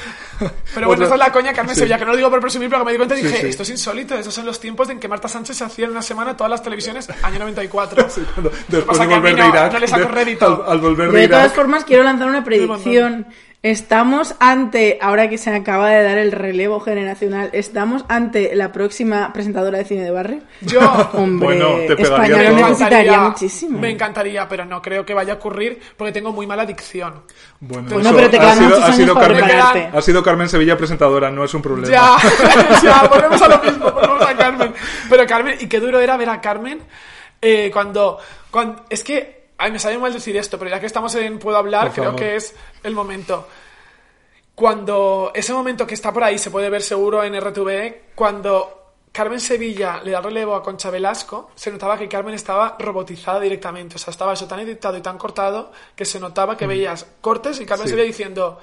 Pero 0.73 0.87
bueno, 0.87 0.91
Otro- 1.03 1.05
esa 1.05 1.15
es 1.15 1.19
la 1.19 1.31
coña 1.31 1.53
Carmen 1.53 1.75
Sí. 1.75 1.79
Sevilla, 1.79 1.97
que 1.97 2.05
no 2.05 2.11
lo 2.11 2.17
digo 2.17 2.29
por 2.29 2.39
presumir, 2.39 2.69
pero 2.69 2.81
que 2.81 2.85
me 2.85 2.91
di 2.93 2.97
cuenta 2.97 3.15
y 3.15 3.19
Sí, 3.21 3.27
dije, 3.27 3.41
sí. 3.41 3.47
esto 3.47 3.63
es 3.63 3.69
insólito, 3.69 4.15
esos 4.15 4.33
son 4.33 4.45
los 4.45 4.59
tiempos 4.61 4.89
en 4.89 4.99
que 4.99 5.07
Marta 5.09 5.27
Sánchez 5.27 5.57
se 5.57 5.63
hacía 5.65 5.85
en 5.85 5.91
una 5.91 6.01
semana 6.01 6.37
todas 6.37 6.49
las 6.51 6.63
televisiones, 6.63 7.09
año 7.21 7.39
94. 7.39 8.07
Cuando- 8.33 8.51
después 8.69 8.97
de 8.99 9.07
que 9.07 9.13
volver 9.13 9.35
de 9.35 9.41
no- 9.41 9.49
Irak. 9.49 9.73
no 9.73 9.79
le 9.79 9.87
saco 9.87 10.01
de- 10.03 10.11
rédito. 10.11 10.63
al, 10.65 10.71
al 10.71 10.79
volver 10.79 11.11
de 11.11 11.19
de 11.19 11.27
todas 11.27 11.43
Irak. 11.45 11.55
formas 11.55 11.83
quiero 11.83 12.03
lanzar 12.03 12.27
una 12.29 12.43
predicción. 12.45 13.27
Estamos 13.69 14.35
ante, 14.39 14.99
ahora 15.01 15.27
que 15.27 15.39
se 15.39 15.49
acaba 15.49 15.89
de 15.89 16.03
dar 16.03 16.19
el 16.19 16.31
relevo 16.31 16.79
generacional, 16.81 17.49
estamos 17.51 18.05
ante 18.09 18.53
la 18.55 18.71
próxima 18.71 19.33
presentadora 19.33 19.79
de 19.79 19.85
cine 19.85 20.03
de 20.03 20.11
barrio. 20.11 20.41
Yo, 20.61 20.81
Hombre, 21.13 21.47
Bueno, 21.47 21.69
te 21.87 21.95
pegaría 21.95 22.35
me 22.37 22.61
necesitaría 22.61 22.67
encantaría, 22.67 23.19
muchísimo. 23.21 23.79
me 23.79 23.89
encantaría, 23.89 24.47
pero 24.47 24.65
no 24.65 24.83
creo 24.83 25.03
que 25.03 25.15
vaya 25.15 25.33
a 25.33 25.35
ocurrir 25.37 25.79
porque 25.97 26.11
tengo 26.13 26.31
muy 26.31 26.45
mala 26.45 26.63
dicción. 26.63 27.23
Bueno, 27.59 27.87
eso 27.99 28.15
pero 28.15 28.29
te 28.29 28.37
ha 28.37 28.39
quedan 28.39 28.57
sido- 28.59 28.69
muchos 28.69 28.81
ha 28.83 28.85
años 28.85 28.95
sido 28.97 29.13
para 29.15 29.27
Carmen- 29.29 29.43
prepararte. 29.45 29.97
Ha 29.97 30.01
sido 30.03 30.23
Carmen 30.23 30.49
Sevilla 30.49 30.77
presentadora, 30.77 31.31
no 31.31 31.43
es 31.43 31.53
un 31.55 31.61
problema. 31.63 31.87
Ya, 31.91 32.17
ya, 32.83 33.07
volvemos 33.07 33.41
a 33.41 33.47
lo 33.47 33.57
mismo, 33.63 33.91
volvemos 33.91 34.21
a 34.27 34.35
Carmen. 34.37 34.73
Pero 35.09 35.25
Carmen, 35.25 35.55
y 35.59 35.65
qué 35.65 35.79
duro 35.79 35.99
era 35.99 36.15
ver 36.17 36.29
a 36.29 36.39
Carmen 36.39 36.81
eh, 37.41 37.71
cuando, 37.73 38.19
cuando... 38.51 38.85
Es 38.91 39.03
que, 39.03 39.34
ay, 39.57 39.71
me 39.71 39.79
sabe 39.79 39.97
mal 39.97 40.13
decir 40.13 40.35
esto, 40.37 40.57
pero 40.59 40.71
ya 40.71 40.79
que 40.79 40.85
estamos 40.85 41.13
en 41.15 41.39
Puedo 41.39 41.57
Hablar, 41.57 41.85
Por 41.87 41.93
creo 41.93 42.05
favor. 42.05 42.19
que 42.19 42.35
es 42.35 42.55
el 42.83 42.93
momento. 42.93 43.47
Cuando 44.53 45.31
ese 45.33 45.53
momento 45.53 45.85
que 45.85 45.95
está 45.95 46.13
por 46.13 46.23
ahí, 46.23 46.37
se 46.37 46.49
puede 46.49 46.69
ver 46.69 46.81
seguro 46.81 47.23
en 47.23 47.35
RTV, 47.39 48.13
cuando 48.15 48.93
Carmen 49.11 49.39
Sevilla 49.39 50.01
le 50.03 50.11
da 50.11 50.21
relevo 50.21 50.55
a 50.55 50.63
Concha 50.63 50.89
Velasco, 50.89 51.51
se 51.55 51.71
notaba 51.71 51.97
que 51.97 52.07
Carmen 52.07 52.33
estaba 52.35 52.75
robotizada 52.79 53.39
directamente. 53.39 53.95
O 53.95 53.99
sea, 53.99 54.11
estaba 54.11 54.33
eso 54.33 54.47
tan 54.47 54.59
editado 54.59 54.97
y 54.97 55.01
tan 55.01 55.17
cortado 55.17 55.71
que 55.95 56.05
se 56.05 56.19
notaba 56.19 56.55
que 56.55 56.67
veías 56.67 57.05
cortes 57.21 57.59
y 57.59 57.65
Carmen 57.65 57.85
Mm. 57.85 57.87
Sí. 57.87 57.89
Sevilla 57.91 58.07
diciendo... 58.07 58.61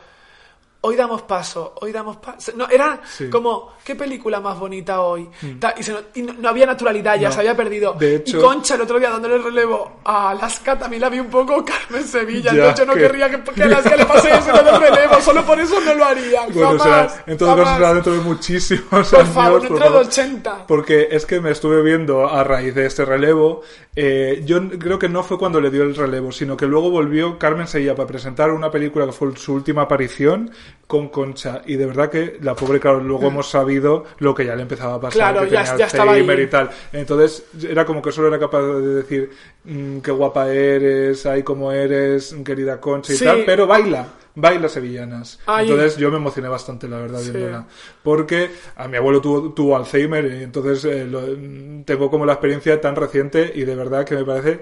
Hoy 0.84 0.96
damos 0.96 1.22
paso, 1.22 1.74
hoy 1.80 1.92
damos 1.92 2.16
paso. 2.16 2.50
No, 2.56 2.68
era 2.68 3.00
Sí. 3.08 3.24
Mm. 3.24 3.30
como, 3.30 3.72
¿qué 3.84 3.94
película 3.94 4.40
más 4.40 4.58
bonita 4.58 5.00
hoy? 5.00 5.28
Ta- 5.60 5.74
y 5.78 5.82
se 5.84 5.92
no, 5.92 5.98
y 6.12 6.22
no- 6.22 6.32
no 6.32 6.48
había 6.48 6.66
naturalidad, 6.66 7.14
ya 7.20 7.28
No. 7.28 7.34
se 7.34 7.38
había 7.40 7.56
perdido. 7.56 7.92
De 7.92 8.16
hecho- 8.16 8.38
y 8.38 8.40
Concha 8.40 8.74
el 8.74 8.80
otro 8.80 8.98
día 8.98 9.10
dándole 9.10 9.38
relevo 9.38 10.00
a 10.04 10.30
Alaska 10.30 10.76
también 10.76 11.02
la 11.02 11.08
vi 11.08 11.20
un 11.20 11.28
poco 11.30 11.64
Carmen 11.64 12.02
Sevilla. 12.04 12.52
Ya, 12.52 12.74
yo 12.74 12.84
no 12.84 12.94
que- 12.94 13.00
querría 13.00 13.30
que, 13.30 13.44
que 13.52 13.62
Alaska 13.62 13.94
le 13.96 14.06
pase 14.06 14.30
eso 14.34 14.52
de 14.52 14.78
relevo, 14.78 15.20
solo 15.20 15.46
por 15.46 15.60
eso 15.60 15.80
no 15.80 15.94
lo 15.94 16.04
haría. 16.04 16.40
Bueno, 16.52 16.76
jamás, 16.78 17.12
será, 17.12 17.24
en 17.28 17.38
todo 17.38 17.48
caso 17.50 17.62
jamás. 17.64 17.76
será 17.78 17.94
dentro 17.94 18.12
de 18.14 18.20
muchísimos 18.20 19.08
Por 19.10 19.20
años. 19.20 19.34
favor, 19.34 19.52
por 19.52 19.60
dentro 19.68 19.78
de 19.78 19.84
favor. 19.84 20.06
80. 20.06 20.66
Porque 20.66 21.08
es 21.12 21.26
que 21.26 21.40
me 21.40 21.52
estuve 21.52 21.80
viendo 21.82 22.28
a 22.28 22.42
raíz 22.42 22.74
de 22.74 22.86
este 22.86 23.04
relevo. 23.04 23.62
eh, 23.94 24.42
yo 24.46 24.58
creo 24.78 24.98
que 24.98 25.08
no 25.10 25.22
fue 25.22 25.38
cuando 25.38 25.60
le 25.60 25.70
dio 25.70 25.82
el 25.82 25.94
relevo, 25.94 26.32
sino 26.32 26.56
que 26.56 26.66
luego 26.66 26.90
volvió 26.90 27.38
Carmen 27.38 27.66
Sevilla 27.66 27.94
para 27.94 28.08
presentar 28.08 28.50
una 28.50 28.70
película 28.70 29.04
que 29.04 29.12
fue 29.12 29.36
su 29.36 29.52
última 29.52 29.82
aparición 29.82 30.50
con 30.92 31.08
Concha. 31.08 31.62
Y 31.64 31.76
de 31.76 31.86
verdad 31.86 32.10
que 32.10 32.36
la 32.42 32.54
pobre, 32.54 32.78
claro, 32.78 33.00
luego 33.00 33.28
hemos 33.28 33.48
sabido 33.48 34.04
lo 34.18 34.34
que 34.34 34.44
ya 34.44 34.54
le 34.54 34.60
empezaba 34.60 34.96
a 34.96 35.00
pasar. 35.00 35.14
Mm. 35.16 35.32
Claro, 35.32 35.40
que 35.48 35.54
ya- 35.54 35.62
tenía 35.64 35.76
ya 35.78 35.86
estaba 35.86 36.10
Alzheimer 36.12 36.36
ahí. 36.38 36.44
y 36.44 36.46
tal. 36.48 36.70
Entonces 36.92 37.44
era 37.66 37.86
como 37.86 38.02
que 38.02 38.12
solo 38.12 38.28
era 38.28 38.38
capaz 38.38 38.60
de 38.60 38.94
decir 38.96 39.30
mm, 39.64 40.00
qué 40.00 40.10
guapa 40.10 40.52
eres, 40.52 41.24
ay, 41.24 41.42
cómo 41.42 41.72
eres, 41.72 42.36
querida 42.44 42.78
Concha 42.78 43.14
y 43.14 43.16
Sí. 43.16 43.24
tal, 43.24 43.42
pero 43.46 43.66
baila. 43.66 44.06
Baila 44.34 44.68
sevillanas. 44.68 45.38
Ay. 45.46 45.70
Entonces 45.70 45.96
yo 45.96 46.10
me 46.10 46.16
emocioné 46.18 46.48
bastante, 46.48 46.86
la 46.88 46.98
verdad, 46.98 47.20
Sí. 47.20 47.30
viéndola. 47.30 47.66
Porque 48.02 48.50
a 48.76 48.86
mi 48.86 48.98
abuelo 48.98 49.22
tuvo, 49.22 49.52
tuvo 49.54 49.76
Alzheimer 49.76 50.26
y 50.26 50.42
entonces 50.42 50.84
eh, 50.84 51.06
lo- 51.06 51.84
tengo 51.86 52.10
como 52.10 52.26
la 52.26 52.34
experiencia 52.34 52.78
tan 52.82 52.96
reciente 52.96 53.50
y 53.54 53.64
de 53.64 53.74
verdad 53.76 54.04
que 54.04 54.14
me 54.16 54.24
parece, 54.24 54.60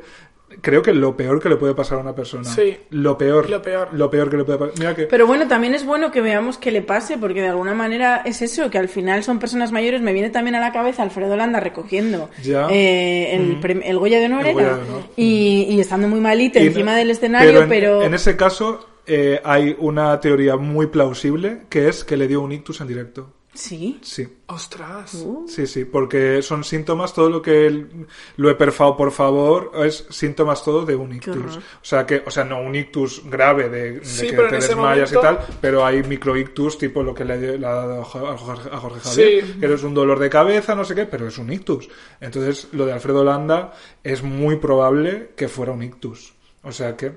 creo 0.61 0.83
que 0.83 0.93
lo 0.93 1.17
peor 1.17 1.41
que 1.41 1.49
le 1.49 1.57
puede 1.57 1.75
pasar 1.75 1.99
a 1.99 2.01
una 2.03 2.15
persona. 2.15 2.45
Sí. 2.45 2.77
Lo 2.91 3.17
peor. 3.17 3.49
Lo 3.49 3.63
peor. 3.63 3.89
Lo 3.93 4.11
peor 4.11 4.31
que 4.31 4.37
le 4.37 4.45
puede 4.45 4.59
pasar. 4.59 4.75
Mira 4.79 4.95
que... 4.95 5.05
Pero 5.05 5.27
bueno, 5.27 5.47
también 5.49 5.75
es 5.75 5.85
bueno 5.85 6.11
que 6.11 6.21
veamos 6.21 6.59
qué 6.59 6.71
le 6.71 6.83
pase, 6.83 7.19
porque 7.19 7.41
de 7.41 7.49
alguna 7.49 7.75
manera 7.75 8.23
es 8.25 8.43
eso, 8.43 8.71
que 8.71 8.79
al 8.79 8.89
final 8.89 9.23
son 9.23 9.39
personas 9.39 9.73
mayores. 9.73 10.01
Me 10.03 10.13
viene 10.13 10.31
también 10.31 10.55
a 10.57 10.61
la 10.61 10.73
cabeza 10.73 11.03
Alfredo 11.03 11.37
Landa 11.37 11.61
recogiendo 11.61 12.31
Ya. 12.43 12.67
eh, 12.71 13.35
el, 13.37 13.61
prem- 13.61 13.83
el 13.85 13.99
Goya 13.99 14.19
de 14.19 14.27
Honor, 14.27 14.47
El 14.47 14.55
Goya 14.55 14.67
de 14.77 14.83
Honor. 14.83 15.03
Y, 15.17 15.67
y 15.71 15.81
estando 15.81 16.09
muy 16.09 16.21
malita 16.21 16.61
Y- 16.61 16.67
encima 16.67 16.95
del 16.97 17.11
escenario, 17.11 17.63
en, 17.63 17.69
pero... 17.69 18.03
en 18.03 18.15
ese 18.15 18.37
caso 18.37 18.87
eh, 19.07 19.41
hay 19.45 19.77
una 19.79 20.21
teoría 20.21 20.57
muy 20.57 20.87
plausible 20.89 21.63
que 21.69 21.89
es 21.89 22.05
que 22.05 22.17
le 22.17 22.29
dio 22.29 22.41
un 22.43 22.53
ictus 22.53 22.81
en 22.81 22.89
directo. 22.89 23.33
Sí. 23.61 23.99
Sí. 24.03 24.27
Ostras. 24.47 25.15
Uh. 25.15 25.45
Sí, 25.47 25.67
sí, 25.67 25.85
porque 25.85 26.41
son 26.41 26.65
síntomas, 26.65 27.13
todo 27.13 27.29
lo 27.29 27.43
que 27.43 27.67
el- 27.67 28.07
lo 28.37 28.49
he 28.51 28.55
perfado, 28.55 28.97
por 28.97 29.13
favor, 29.13 29.73
es 29.85 30.07
síntomas 30.09 30.65
todo 30.65 30.87
de 30.87 30.97
un 30.97 31.13
ictus. 31.15 31.57
O 31.57 31.61
sea, 31.83 32.07
que, 32.07 32.23
o 32.27 32.31
sea, 32.31 32.43
no 32.45 32.61
un 32.63 32.75
ictus 32.75 33.23
grave 33.29 33.69
de, 33.69 33.93
de 34.01 34.05
Sí, 34.05 34.29
que 34.29 34.33
pero 34.37 34.49
te 34.49 34.55
desmayas 34.57 35.13
momento- 35.13 35.35
y 35.35 35.37
tal, 35.47 35.57
pero 35.61 35.85
hay 35.85 36.03
microictus, 36.03 36.79
tipo 36.79 37.03
lo 37.03 37.15
que 37.15 37.25
le, 37.27 37.59
le 37.59 37.67
ha 37.67 37.71
dado 37.75 38.01
a 38.01 38.05
Jorge, 38.05 38.69
a 38.73 38.79
Jorge 38.79 39.01
Javier, 39.01 39.45
Sí. 39.47 39.61
que 39.61 39.75
es 39.75 39.83
un 39.83 39.93
dolor 39.95 40.19
de 40.19 40.31
cabeza, 40.31 40.75
no 40.75 40.85
sé 40.85 40.95
qué, 40.95 41.05
pero 41.05 41.29
es 41.29 41.37
un 41.37 41.53
ictus. 41.53 41.89
Entonces, 42.21 42.69
lo 42.73 42.87
de 42.87 42.93
Alfredo 42.95 43.23
Landa 43.23 43.75
es 44.03 44.23
muy 44.23 44.57
probable 44.57 45.33
que 45.37 45.49
fuera 45.49 45.73
un 45.73 45.83
ictus. 45.83 46.33
O 46.63 46.73
sea 46.73 46.97
que 46.97 47.13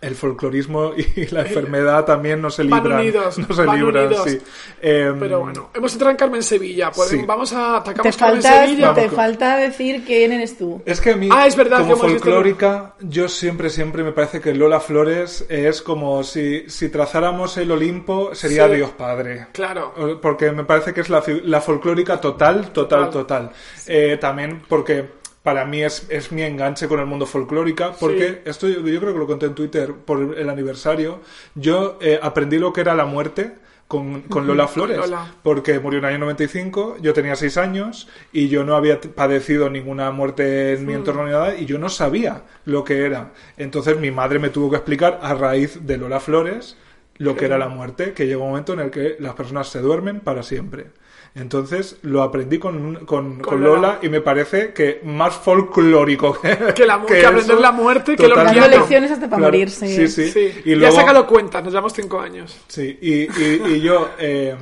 el 0.00 0.14
folclorismo 0.14 0.92
y 0.96 1.26
la 1.30 1.40
enfermedad 1.42 2.04
también 2.04 2.40
no 2.40 2.50
se 2.50 2.62
Van 2.64 2.82
libran. 2.82 3.00
unidos, 3.00 3.38
no 3.48 3.54
se 3.54 3.64
van 3.64 3.78
libran, 3.78 4.06
unidos. 4.06 4.24
sí. 4.30 4.38
Em, 4.80 5.18
Pero 5.18 5.40
bueno, 5.40 5.70
hemos 5.74 5.92
entrado 5.92 6.10
en 6.10 6.16
Carmen 6.16 6.42
Sevilla. 6.42 6.90
Pues 6.90 7.08
Sí. 7.10 7.22
vamos 7.26 7.52
a 7.52 7.82
Te 7.84 7.90
atacamos 7.90 8.16
Carmen 8.16 8.42
falta, 8.42 8.66
Sevilla. 8.66 8.94
te 8.94 9.00
Vamos. 9.02 9.16
falta 9.16 9.56
decir 9.56 10.04
quién 10.04 10.32
eres 10.32 10.58
tú. 10.58 10.82
Es 10.84 11.00
que 11.00 11.10
a 11.12 11.16
mí, 11.16 11.28
Ah, 11.32 11.46
es 11.46 11.56
verdad 11.56 11.80
como 11.80 11.96
folclórica, 11.96 12.94
yo 13.00 13.28
siempre, 13.28 13.70
siempre 13.70 14.02
me 14.02 14.12
parece 14.12 14.40
que 14.40 14.54
Lola 14.54 14.80
Flores 14.80 15.44
es 15.48 15.82
como 15.82 16.22
si, 16.24 16.68
si 16.68 16.88
trazáramos 16.88 17.56
el 17.56 17.70
Olimpo, 17.70 18.34
sería 18.34 18.68
Sí. 18.68 18.76
Dios 18.76 18.90
Padre. 18.90 19.46
Claro. 19.52 19.94
Porque 20.20 20.50
me 20.52 20.64
parece 20.64 20.92
que 20.92 21.00
es 21.00 21.08
la, 21.10 21.22
la 21.44 21.60
folclórica 21.60 22.20
total, 22.20 22.72
total, 22.72 23.06
Total. 23.06 23.10
total. 23.10 23.50
Eh, 23.86 24.18
también 24.20 24.62
porque 24.68 25.15
para 25.46 25.64
mí 25.64 25.80
es, 25.80 26.08
es 26.08 26.32
mi 26.32 26.42
enganche 26.42 26.88
con 26.88 26.98
el 26.98 27.06
mundo 27.06 27.24
folclórica, 27.24 27.92
porque 28.00 28.42
esto 28.46 28.66
yo, 28.66 28.80
yo 28.80 28.98
creo 28.98 29.12
que 29.12 29.18
lo 29.20 29.28
conté 29.28 29.46
en 29.46 29.54
Twitter 29.54 29.92
por 29.92 30.36
el 30.36 30.50
aniversario. 30.50 31.20
Yo 31.54 32.00
eh, 32.00 32.18
aprendí 32.20 32.58
lo 32.58 32.72
que 32.72 32.80
era 32.80 32.96
la 32.96 33.06
muerte. 33.06 33.52
Con, 33.86 34.22
con 34.22 34.48
Lola 34.48 34.66
Flores, 34.66 34.96
Lola. 34.96 35.32
porque 35.44 35.78
murió 35.78 36.00
en 36.00 36.06
el 36.06 36.14
año 36.14 36.18
95, 36.24 36.96
yo 37.00 37.12
tenía 37.12 37.36
6 37.36 37.56
años 37.58 38.08
y 38.32 38.48
yo 38.48 38.64
no 38.64 38.74
había 38.74 39.00
padecido 39.00 39.70
ninguna 39.70 40.10
muerte 40.10 40.72
en 40.72 40.84
mi 40.84 40.94
entorno 40.94 41.24
ni 41.24 41.30
nada 41.30 41.54
y 41.54 41.66
yo 41.66 41.78
no 41.78 41.88
sabía 41.88 42.42
lo 42.64 42.82
que 42.82 43.06
era. 43.06 43.30
Entonces 43.56 43.96
mi 44.00 44.10
madre 44.10 44.40
me 44.40 44.48
tuvo 44.48 44.70
que 44.70 44.76
explicar 44.78 45.20
a 45.22 45.34
raíz 45.34 45.86
de 45.86 45.98
Lola 45.98 46.18
Flores 46.18 46.76
lo 47.18 47.34
que 47.36 47.44
era 47.46 47.58
la 47.58 47.68
muerte, 47.68 48.12
que 48.12 48.26
llega 48.26 48.38
un 48.42 48.48
momento 48.50 48.72
en 48.74 48.80
el 48.80 48.90
que 48.90 49.16
las 49.18 49.34
personas 49.34 49.68
se 49.68 49.80
duermen 49.80 50.20
para 50.20 50.42
siempre. 50.42 50.86
Entonces 51.34 51.98
lo 52.00 52.22
aprendí 52.22 52.58
con, 52.58 53.04
con, 53.04 53.40
con 53.40 53.60
Lola. 53.62 53.74
Lola 53.76 53.98
y 54.00 54.08
me 54.08 54.22
parece 54.22 54.72
que 54.72 55.00
más 55.04 55.34
folclórico 55.34 56.40
que, 56.40 56.56
Que 56.74 56.86
la 56.86 57.04
que 57.04 57.26
aprender 57.26 57.52
eso, 57.56 57.60
la 57.60 57.72
muerte, 57.72 58.16
que 58.16 58.26
lo 58.26 58.34
piano. 58.36 58.68
lecciones 58.68 59.10
hasta 59.10 59.26
para 59.28 59.40
Claro, 59.40 59.52
morirse. 59.52 59.86
Sí, 59.86 60.08
sí. 60.08 60.30
Sí. 60.30 60.60
Y 60.64 60.70
Ya 60.70 60.76
luego, 60.76 60.94
he 60.94 60.96
sacado 61.00 61.26
cuentas, 61.26 61.62
nos 61.62 61.72
llevamos 61.74 61.92
cinco 61.92 62.20
años. 62.20 62.56
Sí, 62.68 62.98
y, 63.02 63.12
y- 63.42 63.62
y 63.74 63.80
yo, 63.82 64.08
eh, 64.18 64.56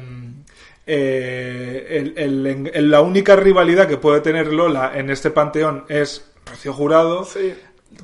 eh, 0.87 2.13
el- 2.17 2.71
el- 2.75 2.91
la 2.91 3.01
única 3.01 3.37
rivalidad 3.37 3.89
que 3.89 3.97
puede 3.97 4.21
tener 4.21 4.53
Lola 4.53 4.93
en 4.95 5.11
este 5.11 5.31
panteón 5.31 5.85
es 5.89 6.31
Rocío 6.45 6.73
Jurado, 6.73 7.25
Sí. 7.25 7.55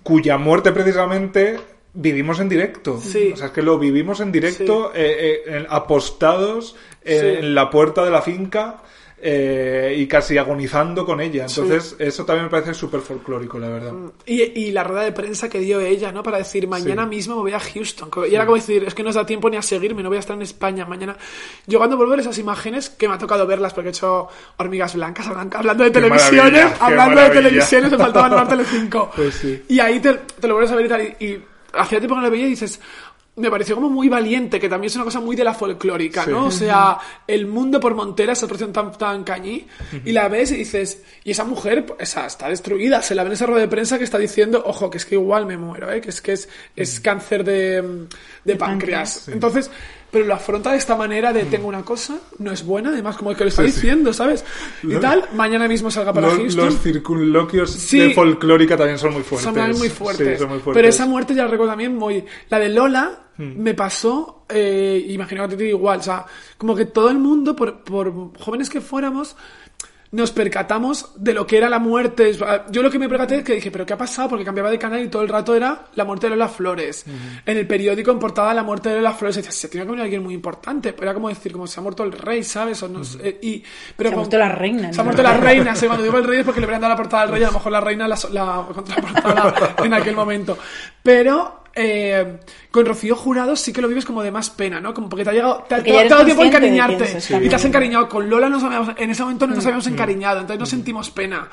cuya 0.02 0.38
muerte 0.38 0.72
precisamente 0.72 1.58
vivimos 1.94 2.40
en 2.40 2.48
directo. 2.48 3.00
Sí. 3.00 3.30
O 3.32 3.36
sea, 3.36 3.46
es 3.46 3.52
que 3.52 3.62
lo 3.62 3.78
vivimos 3.78 4.20
en 4.20 4.30
directo, 4.32 4.92
eh, 4.94 5.42
eh, 5.46 5.66
apostados 5.68 6.76
en, 7.04 7.20
Sí. 7.20 7.26
en 7.40 7.54
la 7.54 7.68
puerta 7.70 8.04
de 8.04 8.10
la 8.10 8.22
finca. 8.22 8.82
eh, 9.22 9.94
y 9.98 10.06
casi 10.06 10.38
agonizando 10.38 11.04
con 11.04 11.20
ella. 11.20 11.44
Entonces, 11.46 11.94
eso 11.98 12.24
también 12.24 12.44
me 12.46 12.50
parece 12.50 12.72
súper 12.72 13.02
folclórico, 13.02 13.58
la 13.58 13.68
verdad. 13.68 13.92
Y, 14.24 14.40
y 14.58 14.70
la 14.70 14.82
rueda 14.82 15.02
de 15.02 15.12
prensa 15.12 15.46
que 15.50 15.58
dio 15.60 15.78
ella, 15.78 16.10
¿no? 16.10 16.22
Para 16.22 16.38
decir, 16.38 16.66
mañana 16.66 17.02
Sí. 17.02 17.10
mismo 17.10 17.34
me 17.36 17.42
voy 17.42 17.52
a 17.52 17.60
Houston. 17.60 18.08
Y 18.30 18.34
era 18.34 18.46
como 18.46 18.56
decir, 18.56 18.82
es 18.82 18.94
que 18.94 19.02
no 19.02 19.10
os 19.10 19.16
da 19.16 19.26
tiempo 19.26 19.50
ni 19.50 19.58
a 19.58 19.62
seguirme, 19.62 20.02
no 20.02 20.08
voy 20.08 20.16
a 20.16 20.20
estar 20.20 20.34
en 20.36 20.40
España 20.40 20.86
mañana. 20.86 21.18
Yo 21.66 21.76
cuando 21.76 21.98
vuelvo 21.98 22.14
a 22.14 22.16
ver 22.16 22.20
esas 22.24 22.38
imágenes, 22.38 22.88
que 22.88 23.08
me 23.08 23.14
ha 23.14 23.18
tocado 23.18 23.46
verlas 23.46 23.74
porque 23.74 23.88
he 23.88 23.92
hecho 23.92 24.26
hormigas 24.56 24.94
blancas, 24.94 25.26
hablan- 25.26 25.54
hablando 25.54 25.84
de 25.84 25.90
Qué 25.92 26.00
televisiones, 26.00 26.66
hablando 26.80 27.20
de 27.20 27.28
televisiones, 27.28 27.90
me 27.90 27.98
faltaba 27.98 28.40
el 28.42 28.48
Telecinco. 28.48 29.10
Pues 29.14 29.34
sí. 29.34 29.62
Y 29.68 29.80
ahí 29.80 30.00
te, 30.00 30.14
te 30.14 30.48
lo 30.48 30.54
vuelves 30.54 30.72
a 30.72 30.76
ver 30.76 30.86
y 30.86 30.88
tal. 30.88 31.02
Y, 31.20 31.24
y 31.26 31.44
hacía 31.72 31.98
tiempo 31.98 32.14
que 32.14 32.20
no 32.20 32.26
lo 32.26 32.30
veía 32.30 32.46
y 32.46 32.50
dices, 32.50 32.80
me 33.36 33.50
pareció 33.50 33.76
como 33.76 33.88
muy 33.88 34.08
valiente, 34.08 34.58
que 34.60 34.68
también 34.68 34.88
es 34.90 34.96
una 34.96 35.04
cosa 35.04 35.20
muy 35.20 35.34
de 35.36 35.44
la 35.44 35.54
folclórica, 35.54 36.24
Sí. 36.24 36.30
¿no? 36.30 36.46
O 36.46 36.50
sea, 36.50 36.98
el 37.26 37.46
mundo 37.46 37.80
por 37.80 37.94
Montera, 37.94 38.32
esa 38.34 38.44
expresión 38.44 38.72
tan, 38.72 38.92
tan 38.92 39.24
cañí, 39.24 39.66
y 40.04 40.12
la 40.12 40.28
ves 40.28 40.50
y 40.50 40.56
dices, 40.56 41.02
y 41.24 41.30
esa 41.30 41.44
mujer, 41.44 41.86
esa, 41.98 42.26
está 42.26 42.48
destruida, 42.48 43.00
se 43.02 43.14
la 43.14 43.22
ve 43.22 43.28
en 43.28 43.32
esa 43.34 43.46
rueda 43.46 43.62
de 43.62 43.68
prensa 43.68 43.96
que 43.98 44.04
está 44.04 44.18
diciendo, 44.18 44.62
ojo, 44.66 44.90
que 44.90 44.98
es 44.98 45.06
que 45.06 45.14
igual 45.14 45.46
me 45.46 45.56
muero, 45.56 45.90
¿eh? 45.90 46.00
Que 46.02 46.10
es 46.10 46.20
que 46.20 46.32
es, 46.32 46.48
es 46.76 47.00
cáncer 47.00 47.44
de, 47.44 47.80
de, 47.82 48.08
De 48.44 48.56
páncreas. 48.56 49.14
páncreas. 49.20 49.28
Entonces, 49.28 49.70
pero 50.10 50.24
lo 50.24 50.34
afronta 50.34 50.72
de 50.72 50.78
esta 50.78 50.96
manera 50.96 51.32
de 51.32 51.44
tengo 51.44 51.68
una 51.68 51.82
cosa, 51.84 52.18
no 52.38 52.50
es 52.52 52.64
buena, 52.64 52.90
además 52.90 53.16
como 53.16 53.34
que 53.34 53.44
lo 53.44 53.48
está 53.48 53.62
Sí, 53.64 53.68
sí. 53.70 53.74
diciendo, 53.76 54.12
¿sabes? 54.12 54.44
Y 54.82 54.94
tal, 54.96 55.28
mañana 55.34 55.68
mismo 55.68 55.90
salga 55.90 56.12
para 56.12 56.28
Los, 56.28 56.36
Houston. 56.38 56.64
los 56.66 56.78
circunloquios 56.80 57.70
Sí. 57.70 57.98
de 58.00 58.14
folclórica 58.14 58.76
también 58.76 58.98
son 58.98 59.12
muy 59.12 59.22
fuertes. 59.22 59.44
Son 59.54 59.78
muy 59.78 59.88
fuertes. 59.88 60.38
Son 60.38 60.48
muy 60.48 60.58
fuertes. 60.58 60.74
Pero 60.80 60.88
esa 60.88 61.06
muerte 61.06 61.34
ya 61.34 61.44
la 61.44 61.48
recuerdo 61.50 61.72
también 61.72 61.94
muy... 61.96 62.24
La 62.48 62.58
de 62.58 62.68
Lola 62.68 63.18
me 63.38 63.72
pasó 63.72 64.44
eh, 64.50 65.02
imagino 65.08 65.48
que 65.48 65.54
a 65.54 65.56
ti 65.56 65.64
igual, 65.64 66.00
o 66.00 66.02
sea, 66.02 66.26
como 66.58 66.74
que 66.76 66.84
todo 66.86 67.08
el 67.08 67.18
mundo, 67.18 67.56
por, 67.56 67.82
por 67.82 68.12
jóvenes 68.38 68.68
que 68.68 68.80
fuéramos, 68.82 69.34
nos 70.12 70.32
percatamos 70.32 71.12
de 71.16 71.32
lo 71.32 71.46
que 71.46 71.56
era 71.56 71.68
la 71.68 71.78
muerte. 71.78 72.36
Yo 72.70 72.82
lo 72.82 72.90
que 72.90 72.98
me 72.98 73.08
percaté 73.08 73.36
es 73.36 73.44
que 73.44 73.54
dije, 73.54 73.70
¿pero 73.70 73.86
qué 73.86 73.92
ha 73.92 73.98
pasado? 73.98 74.30
Porque 74.30 74.44
cambiaba 74.44 74.70
de 74.70 74.78
canal 74.78 75.00
y 75.04 75.08
todo 75.08 75.22
el 75.22 75.28
rato 75.28 75.54
era 75.54 75.86
la 75.94 76.04
muerte 76.04 76.26
de 76.26 76.30
Lola 76.30 76.48
Flores. 76.48 77.04
En 77.46 77.56
el 77.56 77.66
periódico 77.66 78.10
importaba 78.10 78.52
la 78.52 78.64
muerte 78.64 78.88
de 78.88 78.96
Lola 78.96 79.12
Flores. 79.12 79.36
Y 79.36 79.40
decía, 79.40 79.52
se 79.52 79.68
tiene 79.68 79.86
que 79.86 79.90
venir 79.92 80.04
alguien 80.04 80.22
muy 80.22 80.34
importante. 80.34 80.92
Pero 80.92 81.04
era 81.04 81.14
como 81.14 81.28
decir, 81.28 81.52
como 81.52 81.66
se 81.66 81.78
ha 81.78 81.82
muerto 81.82 82.02
el 82.02 82.12
rey, 82.12 82.42
¿sabes? 82.42 82.82
O 82.82 82.88
no 82.88 83.04
sé, 83.04 83.38
y, 83.40 83.62
pero 83.96 84.10
Se 84.10 84.14
ha 84.14 84.18
muerto 84.18 84.38
la 84.38 84.48
reina. 84.48 84.92
Se 84.92 84.96
¿no? 84.96 85.02
ha 85.02 85.04
muerto 85.04 85.22
la 85.22 85.36
reina. 85.36 85.76
sí, 85.76 85.86
cuando 85.86 86.04
digo 86.04 86.18
el 86.18 86.24
rey 86.24 86.40
es 86.40 86.46
dado. 91.80 91.88
A 91.88 92.22
eh, 92.22 92.38
con 92.70 92.86
Rocío 92.86 93.16
Jurado 93.16 93.56
sí 93.56 93.72
que 93.72 93.80
lo 93.80 93.88
vives 93.88 94.04
como 94.04 94.22
de 94.22 94.30
más 94.30 94.50
pena, 94.50 94.80
¿no? 94.80 94.94
Como 94.94 95.08
porque 95.08 95.24
te 95.24 95.30
ha 95.30 95.32
llegado, 95.32 95.64
te 95.68 95.74
ha 95.74 95.78
ya 95.78 96.00
eres 96.00 96.08
todo 96.08 96.20
el 96.20 96.24
tiempo 96.26 96.42
de 96.42 96.48
encariñarte 96.48 97.18
y 97.44 97.48
te 97.48 97.54
has 97.54 97.64
encariñado. 97.64 98.08
Con 98.08 98.30
Lola 98.30 98.48
nos 98.48 98.62
habíamos- 98.62 98.94
en 98.96 99.10
ese 99.10 99.22
momento 99.22 99.46
no 99.46 99.54
nos 99.54 99.64
habíamos 99.66 99.86
encariñado 99.86 100.40
entonces 100.40 100.60
no 100.60 100.66
sentimos 100.66 101.10
pena. 101.10 101.48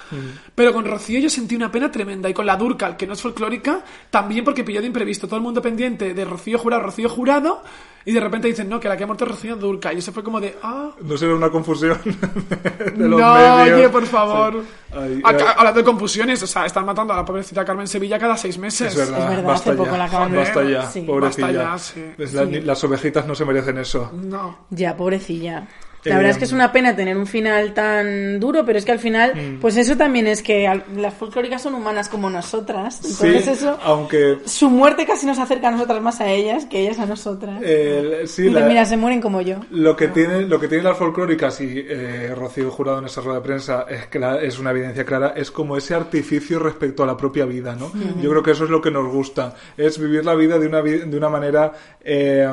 Pero 0.56 0.74
con 0.74 0.86
Rocío 0.86 1.20
yo 1.20 1.30
sentí 1.30 1.56
una 1.56 1.72
pena 1.72 1.92
tremenda 1.92 2.30
y 2.30 2.34
con 2.34 2.46
la 2.46 2.56
Durcal 2.56 2.98
que 2.98 3.08
no 3.08 3.14
es 3.14 3.22
folclórica 3.22 3.82
también 4.10 4.44
porque 4.44 4.64
pilló 4.64 4.82
de 4.82 4.88
imprevisto. 4.88 5.28
Todo 5.28 5.38
el 5.38 5.44
mundo 5.44 5.62
pendiente 5.62 6.14
de 6.14 6.26
Rocío 6.26 6.58
Jurado 6.60 6.84
Rocío 6.84 7.10
Jurado 7.10 7.64
y 8.06 8.12
de 8.14 8.20
repente 8.20 8.48
dicen 8.48 8.70
no 8.70 8.80
que 8.80 8.88
la 8.88 8.96
que 8.98 9.04
ha 9.04 9.08
muerto 9.08 9.26
es 9.26 9.32
Rocío 9.32 9.56
Durcal 9.56 9.96
y 9.96 10.00
eso 10.00 10.12
fue 10.12 10.24
como 10.24 10.40
de 10.40 10.56
ah 10.64 10.92
No 11.02 11.18
será 11.18 11.36
una 11.36 11.50
confusión 11.50 12.00
de 12.96 13.08
los 13.08 13.20
no 13.20 13.34
medios. 13.34 13.78
oye 13.78 13.90
por 13.90 14.06
favor 14.06 14.64
Ay, 14.94 15.22
Ac- 15.24 15.42
eh, 15.42 15.46
hablando 15.58 15.80
de 15.80 15.84
confusiones 15.86 16.42
o 16.44 16.48
sea 16.48 16.66
están 16.66 16.86
matando 16.86 17.14
a 17.14 17.18
la 17.18 17.26
pobrecita 17.26 17.66
Carmen 17.66 17.88
Sevilla 17.88 18.18
cada 18.18 18.38
seis 18.38 18.58
meses 18.58 18.88
Es 18.94 18.98
verdad, 18.98 19.24
Es 19.24 19.30
verdad, 19.38 19.44
basta 19.44 19.70
hace 19.72 19.78
poco 19.78 19.92
ya. 19.92 19.98
la 19.98 20.06
acaban 20.06 20.32
de- 20.32 20.38
Basta 20.38 20.64
ya, 20.64 20.90
Sí. 20.90 21.02
pobrecilla. 21.02 21.48
Basta 21.48 21.96
ya, 21.96 22.14
sí. 22.18 22.24
Es 22.24 22.34
la- 22.34 22.46
Las 22.46 22.84
ovejitas 22.84 23.26
no 23.28 23.36
se 23.36 23.46
merecen 23.46 23.78
eso. 23.78 24.12
no 24.14 24.60
Ya, 24.70 24.96
pobrecilla. 24.96 25.68
La 26.10 26.16
verdad 26.18 26.32
es 26.32 26.38
que 26.38 26.46
es 26.46 26.52
una 26.52 26.72
pena 26.72 26.96
tener 26.96 27.18
un 27.18 27.28
final 27.28 27.74
tan 27.74 28.40
duro, 28.40 28.66
pero 28.66 28.78
es 28.80 28.86
que 28.86 28.92
al 28.92 29.00
final, 29.00 29.34
Mm. 29.36 29.60
pues 29.60 29.78
eso 29.78 29.96
también 29.98 30.28
es 30.28 30.42
que 30.42 30.70
las 30.96 31.14
folclóricas 31.14 31.62
son 31.62 31.76
humanas 31.76 32.10
como 32.10 32.30
nosotras. 32.30 32.98
Entonces 33.04 33.46
sí, 33.46 33.52
eso, 33.52 33.78
aunque 33.84 34.38
su 34.46 34.70
muerte 34.70 35.06
casi 35.06 35.26
nos 35.26 35.40
acerca 35.40 35.68
a 35.70 35.72
nosotras 35.72 36.02
más 36.02 36.20
a 36.22 36.30
ellas 36.32 36.66
que 36.66 36.82
ellas 36.82 37.00
a 37.00 37.06
nosotras. 37.06 37.60
eh, 37.64 38.24
sí, 38.26 38.50
la- 38.50 38.66
mira, 38.68 38.86
se 38.86 38.98
mueren 38.98 39.22
como 39.22 39.42
yo. 39.42 39.58
Lo 39.72 39.96
que 39.96 40.08
tiene, 40.08 40.42
lo 40.44 40.60
que 40.60 40.68
tienen 40.68 40.86
las 40.86 40.98
folclóricas 40.98 41.60
y 41.62 41.86
eh, 41.88 42.34
Rocío 42.36 42.70
Jurado 42.72 43.00
en 43.00 43.06
esa 43.06 43.22
rueda 43.22 43.40
de 43.40 43.46
prensa 43.46 43.86
es 43.90 44.08
que 44.08 44.20
la- 44.20 44.42
es 44.42 44.60
una 44.60 44.72
evidencia 44.72 45.06
clara, 45.06 45.34
es 45.36 45.52
como 45.52 45.78
ese 45.78 45.94
artificio 45.96 46.60
respecto 46.60 47.04
a 47.04 47.06
la 47.06 47.18
propia 47.18 47.46
vida, 47.46 47.76
¿no? 47.76 47.92
Yo 48.22 48.30
creo 48.30 48.44
que 48.44 48.52
eso 48.52 48.64
es 48.66 48.70
lo 48.70 48.82
que 48.82 48.92
nos 48.92 49.08
gusta, 49.12 49.56
es 49.78 50.00
vivir 50.00 50.24
la 50.26 50.36
vida 50.36 50.58
de 50.60 50.68
una, 50.68 50.82
de 50.82 51.18
una 51.18 51.30
manera 51.30 51.72
Eh, 52.10 52.48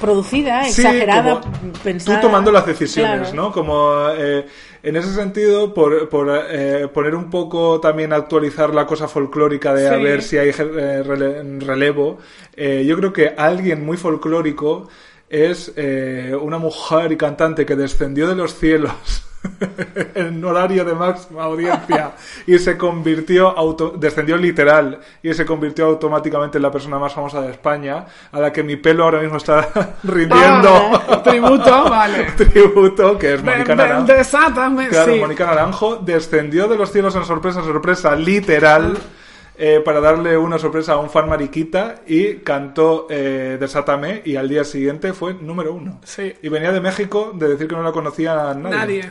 Producida, 0.00 0.64
Sí, 0.64 0.82
exagerada, 0.82 1.40
pensada. 1.82 2.20
Tú 2.20 2.26
tomando 2.26 2.50
las 2.52 2.66
decisiones, 2.66 3.30
Claro. 3.30 3.34
¿no? 3.34 3.52
Como 3.52 3.92
eh, 4.16 4.46
en 4.82 4.96
ese 4.96 5.12
sentido, 5.14 5.72
por, 5.72 6.08
por 6.08 6.28
eh, 6.50 6.88
poner 6.92 7.14
un 7.14 7.30
poco 7.30 7.80
también 7.80 8.12
actualizar 8.12 8.74
la 8.74 8.86
cosa 8.86 9.08
folclórica 9.08 9.72
de 9.74 9.88
a 9.88 9.96
ver 9.96 10.22
si 10.22 10.38
hay 10.38 10.48
eh, 10.50 10.52
rele- 11.04 11.60
relevo, 11.60 12.18
eh, 12.56 12.84
yo 12.86 12.96
creo 12.96 13.12
que 13.12 13.34
alguien 13.36 13.84
muy 13.84 13.96
folclórico 13.96 14.88
es 15.28 15.72
eh, 15.76 16.36
una 16.40 16.58
mujer 16.58 17.10
y 17.12 17.16
cantante 17.16 17.64
que 17.64 17.74
descendió 17.76 18.28
de 18.28 18.34
los 18.34 18.54
cielos 18.58 18.92
en 20.14 20.44
horario 20.44 20.84
de 20.84 20.94
máxima 20.94 21.44
audiencia 21.44 22.12
y 22.46 22.58
se 22.58 22.76
convirtió, 22.78 23.48
auto- 23.56 23.94
descendió 23.98 24.36
literal 24.36 25.00
y 25.22 25.32
se 25.34 25.44
convirtió 25.44 25.86
automáticamente 25.86 26.58
en 26.58 26.62
la 26.62 26.70
persona 26.70 26.98
más 26.98 27.12
famosa 27.12 27.40
de 27.42 27.50
España, 27.50 28.06
a 28.30 28.40
la 28.40 28.52
que 28.52 28.62
mi 28.62 28.76
pelo 28.76 29.04
ahora 29.04 29.20
mismo 29.20 29.36
está 29.38 29.68
rindiendo 30.04 31.20
tributo 31.24 31.90
vale 31.90 32.24
tributo, 32.36 33.18
que 33.18 33.34
es 33.34 33.42
Mónica 33.42 33.74
Naranjo. 33.74 34.12
desátame, 34.12 34.88
Claro, 34.88 35.12
sí. 35.14 35.18
Mónica 35.20 35.46
Naranjo 35.46 35.96
descendió 35.96 36.68
de 36.68 36.76
los 36.76 36.92
cielos 36.92 37.14
en 37.16 37.24
sorpresa, 37.24 37.62
sorpresa 37.62 38.14
literal, 38.16 38.96
eh, 39.58 39.80
para 39.84 40.00
darle 40.00 40.36
una 40.36 40.58
sorpresa 40.58 40.94
a 40.94 40.96
un 40.98 41.10
fan 41.10 41.28
mariquita 41.28 41.96
y 42.06 42.36
cantó 42.36 43.06
eh, 43.10 43.58
Desátame 43.60 44.22
y 44.24 44.36
al 44.36 44.48
día 44.48 44.64
siguiente 44.64 45.12
fue 45.12 45.34
número 45.34 45.74
uno. 45.74 46.00
Sí. 46.04 46.32
Y 46.42 46.48
venía 46.48 46.72
de 46.72 46.80
México 46.80 47.32
de 47.34 47.48
decir 47.48 47.68
que 47.68 47.74
no 47.76 47.82
la 47.82 47.92
conocía 47.92 48.54
nadie. 48.54 48.76
Nadie. 48.76 49.10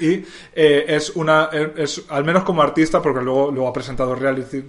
Y 0.00 0.24
eh, 0.54 0.84
es 0.88 1.10
una, 1.10 1.48
eh, 1.52 1.72
es, 1.76 2.04
al 2.08 2.24
menos 2.24 2.44
como 2.44 2.62
artista, 2.62 3.00
porque 3.02 3.20
luego, 3.20 3.50
luego 3.50 3.68
ha 3.68 3.72
presentado 3.72 4.14
reality. 4.14 4.62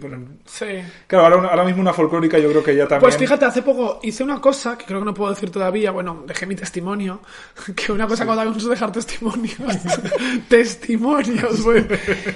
Sí. 0.45 0.65
Claro, 1.07 1.35
ahora, 1.35 1.49
ahora 1.49 1.63
mismo 1.63 1.81
una 1.81 1.93
folclórica 1.93 2.37
yo 2.39 2.49
creo 2.49 2.63
que 2.63 2.75
ya 2.75 2.83
también... 2.87 3.01
Pues 3.01 3.17
fíjate, 3.17 3.45
hace 3.45 3.61
poco 3.61 3.99
hice 4.03 4.23
una 4.23 4.39
cosa 4.41 4.77
que 4.77 4.85
creo 4.85 4.99
que 4.99 5.05
no 5.05 5.13
puedo 5.13 5.31
decir 5.31 5.51
todavía. 5.51 5.91
Bueno, 5.91 6.23
dejé 6.25 6.45
mi 6.45 6.55
testimonio. 6.55 7.21
Que 7.75 7.91
una 7.91 8.07
cosa 8.07 8.25
cuando 8.25 8.41
hablamos 8.41 8.63
de 8.63 8.69
dejar 8.71 8.91
testimonios. 8.91 9.57
testimonios, 10.49 11.63
bueno. 11.63 11.87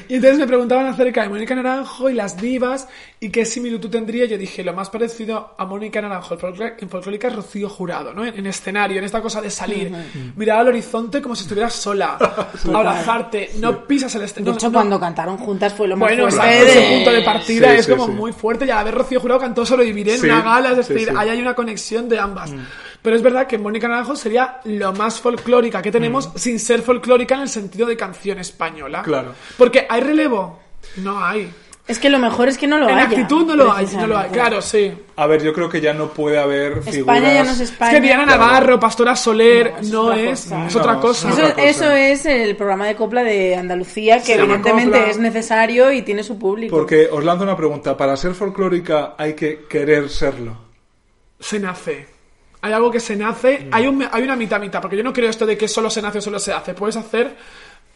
Y 0.07 0.15
entonces 0.15 0.39
me 0.39 0.47
preguntaban 0.47 0.85
acerca 0.85 1.23
de 1.23 1.29
Mónica 1.29 1.55
Naranjo 1.55 2.09
y 2.09 2.13
las 2.13 2.37
divas 2.37 2.87
y 3.19 3.29
qué 3.29 3.45
similitud 3.45 3.89
tendría. 3.89 4.25
Yo 4.25 4.37
dije, 4.37 4.63
lo 4.63 4.73
más 4.73 4.89
parecido 4.89 5.55
a 5.57 5.65
Mónica 5.65 6.01
Naranjo 6.01 6.37
en 6.79 6.89
folclórica 6.89 7.27
es 7.27 7.35
Rocío 7.35 7.69
Jurado, 7.69 8.13
¿no? 8.13 8.25
En, 8.25 8.37
en 8.37 8.47
escenario, 8.47 8.97
en 8.97 9.03
esta 9.03 9.21
cosa 9.21 9.41
de 9.41 9.49
salir, 9.49 9.91
mirar 10.35 10.59
al 10.59 10.69
horizonte 10.69 11.21
como 11.21 11.35
si 11.35 11.43
estuvieras 11.43 11.73
sola, 11.73 12.17
abrazarte, 12.91 13.51
no 13.59 13.85
pisas 13.85 14.13
el 14.15 14.21
De 14.21 14.25
escenario. 14.27 14.53
hecho, 14.53 14.71
cuando 14.71 14.99
cantaron 14.99 15.37
juntas 15.37 15.73
fue 15.73 15.87
lo 15.87 15.97
más 15.97 16.09
Bueno, 16.09 16.29
fuerte 16.29 16.47
de- 16.47 16.71
ese 16.71 16.95
punto 16.95 17.11
de 17.11 17.21
partida 17.21 17.71
Sí, 17.73 17.79
es 17.79 17.85
sí, 17.85 17.91
como 17.91 18.05
sí. 18.07 18.11
muy 18.11 18.31
fuerte. 18.31 18.65
Y 18.65 18.69
a 18.69 18.75
la 18.75 18.83
vez 18.83 18.93
Rocío 18.93 19.19
Jurado 19.19 19.39
cantó 19.41 19.65
Sobreviviré 19.65 20.15
en 20.15 20.21
Sí, 20.21 20.25
una 20.27 20.41
gala, 20.41 20.71
es 20.71 20.77
decir, 20.87 21.09
sí. 21.09 21.15
ahí 21.17 21.29
hay 21.29 21.41
una 21.41 21.53
conexión 21.55 22.07
de 22.09 22.19
ambas. 22.19 22.51
Pero 23.01 23.15
es 23.17 23.21
verdad 23.21 23.47
que 23.47 23.57
Mónica 23.57 23.87
Naranjo 23.87 24.15
sería 24.15 24.59
lo 24.63 24.93
más 24.93 25.19
folclórica 25.19 25.81
que 25.81 25.91
tenemos 25.91 26.29
sin 26.35 26.57
ser 26.59 26.81
folclórica 26.81 27.35
en 27.35 27.41
el 27.41 27.49
sentido 27.49 27.85
de 27.85 27.97
canción 27.97 28.39
española. 28.39 29.01
Claro. 29.03 29.33
Porque 29.57 29.85
hay 29.89 30.01
relevo. 30.01 30.59
No 30.97 31.23
hay. 31.23 31.51
Es 31.85 31.99
que 31.99 32.09
lo 32.09 32.17
mejor 32.17 32.47
es 32.47 32.57
que 32.57 32.65
no 32.65 32.77
lo 32.77 32.87
en 32.87 32.95
haya. 32.95 33.03
actitud 33.09 33.45
no 33.45 33.55
lo 33.57 33.73
hay, 33.73 33.85
no 33.97 34.07
lo 34.07 34.17
hay. 34.17 34.29
Claro, 34.29 34.61
sí. 34.61 34.93
A 35.17 35.27
ver, 35.27 35.43
yo 35.43 35.51
creo 35.51 35.67
que 35.67 35.81
ya 35.81 35.93
no 35.93 36.07
puede 36.07 36.39
haber 36.39 36.81
figuras... 36.81 37.17
España 37.17 37.33
ya 37.33 37.43
no 37.43 37.51
es 37.51 37.59
Es 37.59 37.69
España. 37.71 37.91
que 37.91 37.99
Diana 38.01 38.25
Navarro, 38.25 38.79
Pastora 38.79 39.17
Soler, 39.17 39.73
No, 39.91 40.13
es 40.13 40.45
es, 40.45 40.47
otra 40.47 40.65
es 40.67 40.73
cosa. 40.73 40.79
otra 40.79 40.93
No, 40.93 41.01
cosa. 41.01 41.27
es 41.29 41.33
Eso, 41.33 41.43
otra 41.43 41.55
cosa. 41.55 41.65
eso 41.67 41.91
es 41.91 42.25
el 42.25 42.55
programa 42.55 42.87
de 42.87 42.95
copla 42.95 43.21
de 43.23 43.57
Andalucía, 43.57 44.23
que 44.23 44.35
evidentemente 44.35 45.09
es 45.09 45.17
necesario 45.19 45.91
y 45.91 46.03
tiene 46.03 46.23
su 46.23 46.39
público. 46.39 46.73
Porque 46.73 47.09
os 47.11 47.21
lanzo 47.23 47.43
una 47.43 47.57
pregunta. 47.57 47.97
Para 47.97 48.15
ser 48.15 48.33
folclórica 48.33 49.15
hay 49.17 49.33
que 49.33 49.65
querer 49.69 50.09
serlo. 50.09 50.55
se 51.39 51.59
nace. 51.59 52.07
Hay 52.61 52.71
algo 52.71 52.89
que 52.91 53.01
se 53.01 53.17
nace, 53.17 53.67
hay, 53.73 53.87
un, 53.87 54.07
hay 54.09 54.23
una 54.23 54.37
mitad 54.37 54.57
mitad, 54.57 54.81
porque 54.81 54.95
yo 54.95 55.03
no 55.03 55.11
creo 55.11 55.29
esto 55.29 55.45
de 55.45 55.57
que 55.57 55.67
solo 55.67 55.89
se 55.89 56.01
nace 56.01 56.19
o 56.19 56.21
solo 56.21 56.39
se 56.39 56.53
hace. 56.53 56.73
Puedes 56.73 56.95
hacer 56.95 57.35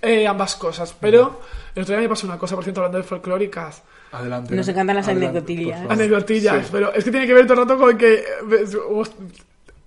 eh, 0.02 0.28
ambas 0.28 0.56
cosas. 0.56 0.95
Pero 1.00 1.41
el 1.76 1.84
otro 1.84 1.93
día 1.95 2.02
me 2.02 2.10
pasó 2.10 2.28
una 2.28 2.38
cosa, 2.38 2.56
por 2.56 2.64
cierto, 2.64 2.82
hablando 2.82 2.98
de 3.00 3.04
folclóricas. 3.04 3.82
Adelante. 4.12 4.56
Nos 4.56 4.68
encantan 4.68 4.95
las 4.95 5.06
Adelante, 5.08 5.28
anecdotillas. 5.39 5.89
Anecdotillas, 5.89 6.66
Sí. 6.66 6.70
pero 6.72 6.93
es 6.93 7.04
que 7.04 7.12
tiene 7.12 7.28
que 7.28 7.34
ver 7.34 7.45
todo 7.45 7.62
el 7.62 7.68
rato 7.68 7.78
con 7.78 7.98
que. 7.98 8.24
uf, 8.89 9.10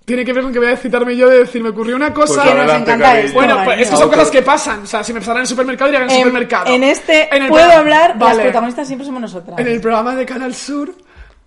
Tiene 0.05 0.25
que 0.25 0.33
ver 0.33 0.43
con 0.43 0.53
que 0.53 0.59
voy 0.59 0.69
a 0.69 0.77
citarme 0.77 1.17
yo 1.17 1.29
de 1.29 1.39
decir, 1.41 1.63
me 1.63 1.69
ocurrió 1.69 1.95
una 1.95 2.13
cosa. 2.13 2.35
Pues 2.43 2.49
Que 2.49 2.55
nos 2.55 2.59
adelante, 2.65 2.91
encanta 2.91 3.07
cariño. 3.07 3.27
esto, 3.27 3.39
bueno, 3.39 3.61
pues 3.65 3.81
es 3.81 3.91
que 3.91 3.97
son 3.97 4.09
cosas 4.09 4.31
que 4.31 4.43
pasan. 4.43 4.83
O 4.83 4.87
sea, 4.87 5.05
si 5.05 5.13
me 5.13 5.21
pasaran 5.21 5.39
en 5.39 5.43
el 5.43 5.47
supermercado, 5.47 5.89
iría 5.91 6.03
en 6.05 6.11
el 6.11 6.17
supermercado. 6.17 6.75
en 6.75 6.83
este 6.83 7.37
En 7.37 7.43
el 7.45 7.49
puedo 7.49 7.65
programa- 7.69 7.81
hablar, 7.81 8.17
las 8.19 8.37
protagonistas 8.39 8.87
siempre 8.89 9.07
somos 9.07 9.21
nosotras. 9.23 9.57
En 9.59 9.69
el 9.69 9.81
programa 9.81 10.17
de 10.17 10.27
Canal 10.27 10.53
Sur 10.55 10.93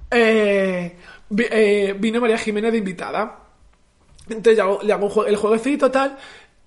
eh, 0.10 0.96
eh, 1.38 1.96
vino 2.00 2.22
María 2.22 2.38
Jiménez 2.38 2.72
de 2.72 2.78
invitada. 2.78 3.40
Entonces 4.30 4.58
yo 4.58 4.64
hago- 4.64 4.80
le 4.84 4.94
hago 4.94 5.08
un 5.08 5.12
jue- 5.12 5.28
el 5.28 5.36
jueguecito 5.36 5.92
tal 5.92 6.18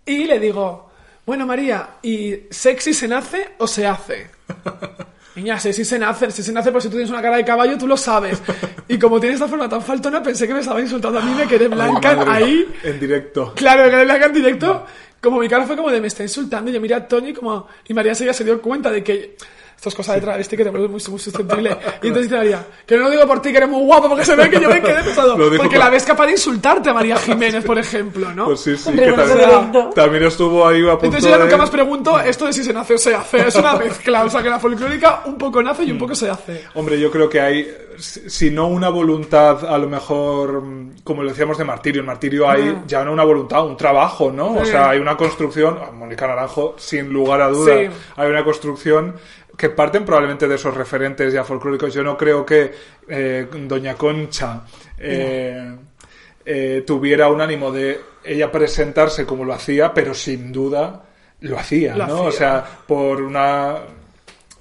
y 0.04 0.24
le 0.24 0.38
digo, 0.38 0.85
bueno 1.26 1.46
María, 1.46 1.90
¿y 2.02 2.44
sexy 2.50 2.94
se 2.94 3.08
nace 3.08 3.50
o 3.58 3.66
se 3.66 3.86
hace? 3.86 4.30
Niña, 5.36 5.60
sexy 5.60 5.84
se 5.84 5.98
nace, 5.98 6.30
si 6.30 6.42
se 6.42 6.50
nace, 6.50 6.72
pues 6.72 6.84
si 6.84 6.88
tú 6.88 6.94
tienes 6.96 7.10
una 7.10 7.20
cara 7.20 7.36
de 7.36 7.44
caballo, 7.44 7.76
tú 7.76 7.86
lo 7.86 7.98
sabes. 7.98 8.42
Y 8.88 8.98
como 8.98 9.20
tiene 9.20 9.34
esta 9.34 9.46
forma 9.46 9.68
tan 9.68 9.82
faltona, 9.82 10.22
pensé 10.22 10.46
que 10.46 10.54
me 10.54 10.60
estaba 10.60 10.80
insultando 10.80 11.18
a 11.18 11.22
mí, 11.22 11.34
me 11.34 11.46
quedé 11.46 11.68
blanca 11.68 12.24
Ay, 12.26 12.42
ahí. 12.42 12.74
En 12.84 12.98
directo. 12.98 13.52
Claro, 13.54 13.84
me 13.84 13.90
quedé 13.90 14.04
blanca 14.04 14.26
en 14.26 14.32
directo. 14.32 14.86
Como 15.20 15.40
mi 15.40 15.46
cara 15.48 15.66
fue 15.66 15.76
como 15.76 15.90
de 15.90 16.00
me 16.00 16.06
está 16.06 16.22
insultando. 16.22 16.70
Y 16.70 16.74
yo 16.74 16.80
miré 16.80 16.94
a 16.94 17.06
Tony 17.06 17.34
como. 17.34 17.68
Y 17.86 17.92
María 17.92 18.14
se, 18.14 18.24
ya 18.24 18.32
se 18.32 18.44
dio 18.44 18.62
cuenta 18.62 18.90
de 18.90 19.04
que. 19.04 19.36
Esto 19.76 19.90
es 19.90 19.94
cosa 19.94 20.14
de 20.14 20.22
travesti 20.22 20.56
que 20.56 20.64
te 20.64 20.70
vuelves 20.70 20.90
muy, 20.90 21.02
muy 21.10 21.20
susceptible. 21.20 21.70
Y 22.02 22.06
entonces 22.08 22.22
dice 22.30 22.36
María, 22.36 22.64
que 22.86 22.96
no 22.96 23.04
lo 23.04 23.10
digo 23.10 23.26
por 23.26 23.40
ti, 23.42 23.50
que 23.50 23.58
eres 23.58 23.68
muy 23.68 23.84
guapo, 23.84 24.08
porque 24.08 24.24
se 24.24 24.34
ve 24.34 24.48
que 24.48 24.58
yo 24.60 24.68
me 24.70 24.80
quedé 24.80 25.02
pesado. 25.02 25.36
Porque 25.36 25.58
por- 25.58 25.76
la 25.78 25.90
ves 25.90 26.04
capaz 26.04 26.26
de 26.26 26.32
insultarte 26.32 26.88
a 26.90 26.94
María 26.94 27.16
Jiménez, 27.18 27.62
por 27.64 27.78
ejemplo, 27.78 28.32
¿no? 28.32 28.46
Pues 28.46 28.60
sí, 28.60 28.76
sí. 28.76 28.90
Que 28.92 29.12
también, 29.12 29.90
también 29.94 30.24
estuvo 30.24 30.66
ahí 30.66 30.80
a 30.82 30.92
punto 30.92 31.04
Entonces 31.06 31.24
yo 31.24 31.30
ya 31.30 31.36
de- 31.38 31.44
nunca 31.44 31.56
más 31.58 31.70
pregunto 31.70 32.18
esto 32.20 32.46
de 32.46 32.52
si 32.54 32.64
se 32.64 32.72
nace 32.72 32.94
o 32.94 32.98
se 32.98 33.14
hace. 33.14 33.46
Es 33.48 33.54
una 33.56 33.74
mezcla. 33.76 34.24
O 34.24 34.30
sea, 34.30 34.42
que 34.42 34.48
la 34.50 34.58
folclórica 34.58 35.22
un 35.26 35.36
poco 35.36 35.62
nace 35.62 35.84
y 35.84 35.92
un 35.92 35.98
poco 35.98 36.14
se 36.14 36.30
hace. 36.30 36.64
Hombre, 36.74 36.98
yo 36.98 37.10
creo 37.10 37.28
que 37.28 37.40
hay, 37.40 37.70
si 37.98 38.50
no 38.50 38.68
una 38.68 38.88
voluntad, 38.88 39.64
a 39.66 39.76
lo 39.78 39.88
mejor, 39.88 40.62
mm, 40.62 40.96
como 41.04 41.22
lo 41.22 41.28
decíamos 41.30 41.58
de 41.58 41.64
Martirio, 41.64 42.00
en 42.00 42.06
Martirio 42.06 42.48
hay 42.48 42.68
Ah. 42.76 42.82
ya 42.86 43.04
no 43.04 43.12
una 43.12 43.24
voluntad, 43.24 43.64
un 43.66 43.76
trabajo, 43.76 44.32
¿no? 44.32 44.54
O 44.54 44.64
sea, 44.64 44.90
hay 44.90 44.98
una 45.00 45.16
construcción, 45.16 45.78
Mónica 45.94 46.26
Naranjo, 46.26 46.74
sin 46.78 47.12
lugar 47.12 47.40
a 47.42 47.48
duda, 47.48 47.72
Sí. 47.76 47.88
hay 48.16 48.30
una 48.30 48.42
construcción 48.42 49.14
que 49.56 49.70
parten 49.70 50.04
probablemente 50.04 50.46
de 50.48 50.54
esos 50.56 50.74
referentes 50.74 51.32
ya 51.32 51.44
folclóricos. 51.44 51.92
Yo 51.94 52.02
no 52.02 52.16
creo 52.16 52.44
que 52.44 52.72
eh, 53.08 53.46
Doña 53.66 53.94
Concha... 53.94 54.62
eh, 54.98 55.76
eh, 56.48 56.84
tuviera 56.86 57.28
un 57.28 57.40
ánimo 57.40 57.72
de 57.72 58.00
ella 58.22 58.52
presentarse 58.52 59.26
como 59.26 59.44
lo 59.44 59.52
hacía, 59.52 59.92
pero 59.92 60.14
sin 60.14 60.52
duda 60.52 61.02
lo 61.40 61.58
hacía, 61.58 61.96
Lo 61.96 62.06
¿no? 62.06 62.14
hacía. 62.14 62.28
O 62.28 62.30
sea, 62.32 62.64
por 62.86 63.20
una, 63.20 63.78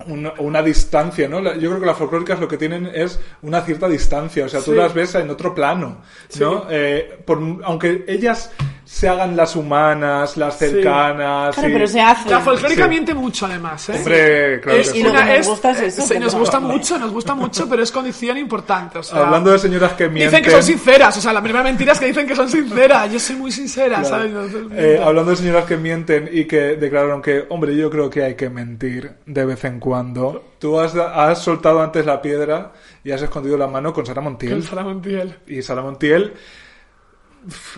una, 0.08 0.34
una 0.40 0.62
distancia, 0.64 1.28
¿no? 1.28 1.40
Yo 1.56 1.70
creo 1.70 1.80
que 1.80 1.86
las 1.86 1.98
folclóricas 1.98 2.40
lo 2.40 2.48
que 2.48 2.58
tienen 2.58 2.90
es 2.92 3.20
una 3.44 3.62
cierta 3.62 3.88
distancia, 3.88 4.46
o 4.46 4.50
sea, 4.50 4.62
tú 4.62 4.72
Sí. 4.72 4.78
las 4.78 4.96
ves 4.96 5.14
en 5.14 5.30
otro 5.30 5.54
plano, 5.54 6.02
¿no? 6.40 6.66
Eh, 6.72 7.20
por- 7.24 7.40
aunque 7.64 8.04
ellas 8.08 8.52
se 8.86 9.10
hagan 9.10 9.36
las 9.36 9.56
humanas, 9.56 10.38
las 10.38 10.58
cercanas... 10.60 11.56
Claro, 11.56 11.70
y- 11.70 11.74
pero 11.74 11.88
se 11.88 12.00
hace. 12.00 12.30
La 12.30 12.40
folclórica 12.40 12.84
Sí. 12.84 12.90
miente 12.90 13.14
mucho, 13.16 13.48
además. 13.48 13.90
¿eh? 13.90 13.94
Hombre, 13.98 14.62
claro 14.62 14.80
Es 14.80 14.92
que 14.92 14.98
Y 15.00 15.02
sí. 15.02 15.04
lo 15.08 15.12
que 15.12 15.18
una- 15.18 15.26
nos 15.26 15.40
es- 15.40 15.48
gusta 15.48 15.72
es 15.72 15.80
eso, 15.82 16.02
sí, 16.04 16.14
que 16.14 16.20
nos 16.20 16.36
gusta 16.36 16.60
gusta. 16.60 16.74
mucho, 16.74 17.00
nos 17.00 17.12
gusta 17.12 17.36
mucho, 17.36 17.68
pero 17.68 17.82
es 17.84 17.92
condición 17.92 18.38
importante. 18.38 19.00
o 19.00 19.04
sea, 19.04 19.26
Hablando 19.26 19.52
de 19.52 19.60
señoras 19.60 19.94
que 19.94 20.08
mienten... 20.08 20.30
Dicen 20.30 20.44
que 20.44 20.52
son 20.52 20.64
sinceras, 20.64 21.18
o 21.18 21.22
sea, 21.22 21.34
la 21.34 21.42
primera 21.42 21.64
mentira 21.64 21.94
es 21.94 22.00
que 22.00 22.06
dicen 22.06 22.28
que 22.28 22.36
son 22.36 22.48
sinceras. 22.48 23.12
Yo 23.12 23.20
soy 23.20 23.36
muy 23.38 23.52
sincera, 23.52 24.02
Claro. 24.02 24.08
¿sabes? 24.08 24.28
Entonces, 24.28 24.62
Eh, 24.78 25.02
hablando 25.04 25.32
de 25.32 25.38
señoras 25.38 25.66
que 25.66 25.78
mienten 25.78 26.30
y 26.32 26.46
que 26.46 26.76
declararon 26.78 27.22
que, 27.22 27.44
hombre, 27.50 27.76
yo 27.76 27.90
creo 27.90 28.10
que 28.10 28.24
hay 28.24 28.36
que 28.36 28.50
mentir 28.50 29.12
de 29.26 29.46
vez 29.46 29.64
en 29.66 29.80
cuando. 29.80 30.44
Tú 30.60 30.80
has, 30.80 30.96
has 30.96 31.40
soltado 31.40 31.82
antes 31.82 32.06
la 32.06 32.22
piedra 32.22 32.72
y 33.04 33.12
has 33.12 33.22
escondido 33.22 33.58
la 33.58 33.68
mano 33.68 33.94
con 33.94 34.06
Sara 34.06 34.22
Montiel. 34.22 34.54
Con 34.54 34.62
Sara 34.64 34.84
Montiel. 34.84 35.36
Y 35.48 35.62
Sara 35.62 35.82
Montiel, 35.82 36.34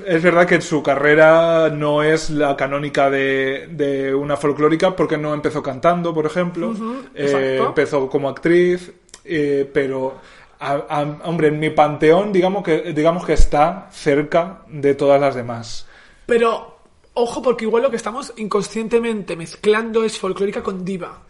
es 0.06 0.24
verdad 0.24 0.46
que 0.48 0.62
su 0.62 0.82
carrera 0.82 1.70
no 1.70 2.04
es 2.04 2.30
la 2.30 2.56
canónica 2.56 3.10
de, 3.10 3.68
de 3.72 4.14
una 4.16 4.38
folclórica 4.38 4.96
porque 4.96 5.18
no 5.18 5.34
empezó 5.34 5.62
cantando, 5.64 6.14
por 6.14 6.26
ejemplo. 6.26 6.74
Eh, 7.16 7.58
empezó 7.68 8.10
como 8.10 8.30
actriz, 8.30 8.92
eh, 9.26 9.70
pero... 9.74 10.16
a- 10.60 10.86
a- 10.90 11.18
hombre, 11.30 11.50
en 11.50 11.60
mi 11.60 11.70
panteón, 11.70 12.32
digamos 12.34 12.64
que, 12.64 12.94
digamos 12.94 13.26
que 13.26 13.34
está 13.34 13.88
cerca 13.92 14.62
de 14.70 14.96
todas 14.96 15.20
las 15.22 15.36
demás. 15.36 15.88
Pero, 16.26 16.77
ojo, 17.18 17.42
porque 17.42 17.66
igual 17.66 17.84
lo 17.84 17.90
que 17.90 17.98
estamos 17.98 18.34
inconscientemente 18.38 19.36
mezclando 19.36 20.04
es 20.04 20.18
folclórica 20.18 20.62
con 20.64 20.86
diva. 20.86 21.24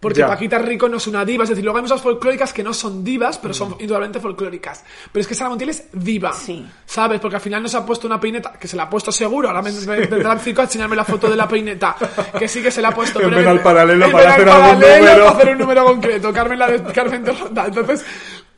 Porque 0.00 0.20
Ya. 0.20 0.28
Paquita 0.28 0.58
Rico 0.58 0.88
no 0.88 0.96
es 0.96 1.06
una 1.06 1.26
diva, 1.26 1.44
es 1.44 1.50
decir, 1.50 1.62
luego 1.62 1.76
hay 1.76 1.82
muchas 1.82 2.00
folclóricas 2.00 2.54
que 2.54 2.62
no 2.62 2.72
son 2.72 3.04
divas, 3.04 3.36
pero 3.36 3.52
son 3.52 3.76
indudablemente 3.80 4.18
folclóricas. 4.18 4.82
Pero 5.12 5.20
es 5.20 5.26
que 5.26 5.34
Sara 5.34 5.50
Montiel 5.50 5.70
es 5.70 5.84
diva. 5.92 6.32
Sí. 6.32 6.66
¿Sabes? 6.86 7.20
Porque 7.20 7.36
al 7.36 7.42
final 7.42 7.62
no 7.62 7.68
se 7.68 7.76
ha 7.76 7.84
puesto 7.84 8.06
una 8.06 8.18
peineta, 8.18 8.52
que 8.52 8.66
se 8.66 8.76
la 8.76 8.84
ha 8.84 8.90
puesto 8.90 9.12
seguro, 9.12 9.48
ahora 9.48 9.60
me 9.60 9.70
vendrá 9.70 10.32
el 10.32 10.40
circo 10.40 10.62
a 10.62 10.64
enseñarme 10.64 10.96
la 10.96 11.04
foto 11.04 11.28
de 11.28 11.36
la 11.36 11.46
peineta, 11.46 11.96
que 12.38 12.48
sí 12.48 12.62
que 12.62 12.70
se 12.70 12.80
la 12.80 12.88
ha 12.88 12.94
puesto. 12.94 13.20
En 13.20 13.28
pero 13.28 13.36
Ven 13.36 13.48
al 13.48 13.62
Paralelo 13.62 14.06
en 14.06 14.12
para 14.12 14.32
hacer 14.32 14.48
algún 14.48 14.80
número. 14.80 15.24
para 15.26 15.30
hacer 15.30 15.48
un 15.50 15.58
número 15.58 15.84
concreto, 15.84 16.32
Carmen, 16.32 16.58
la 16.58 16.68
de, 16.68 16.82
Carmen 16.92 17.22
de 17.22 17.32
Ronda. 17.32 17.66
Entonces, 17.66 18.04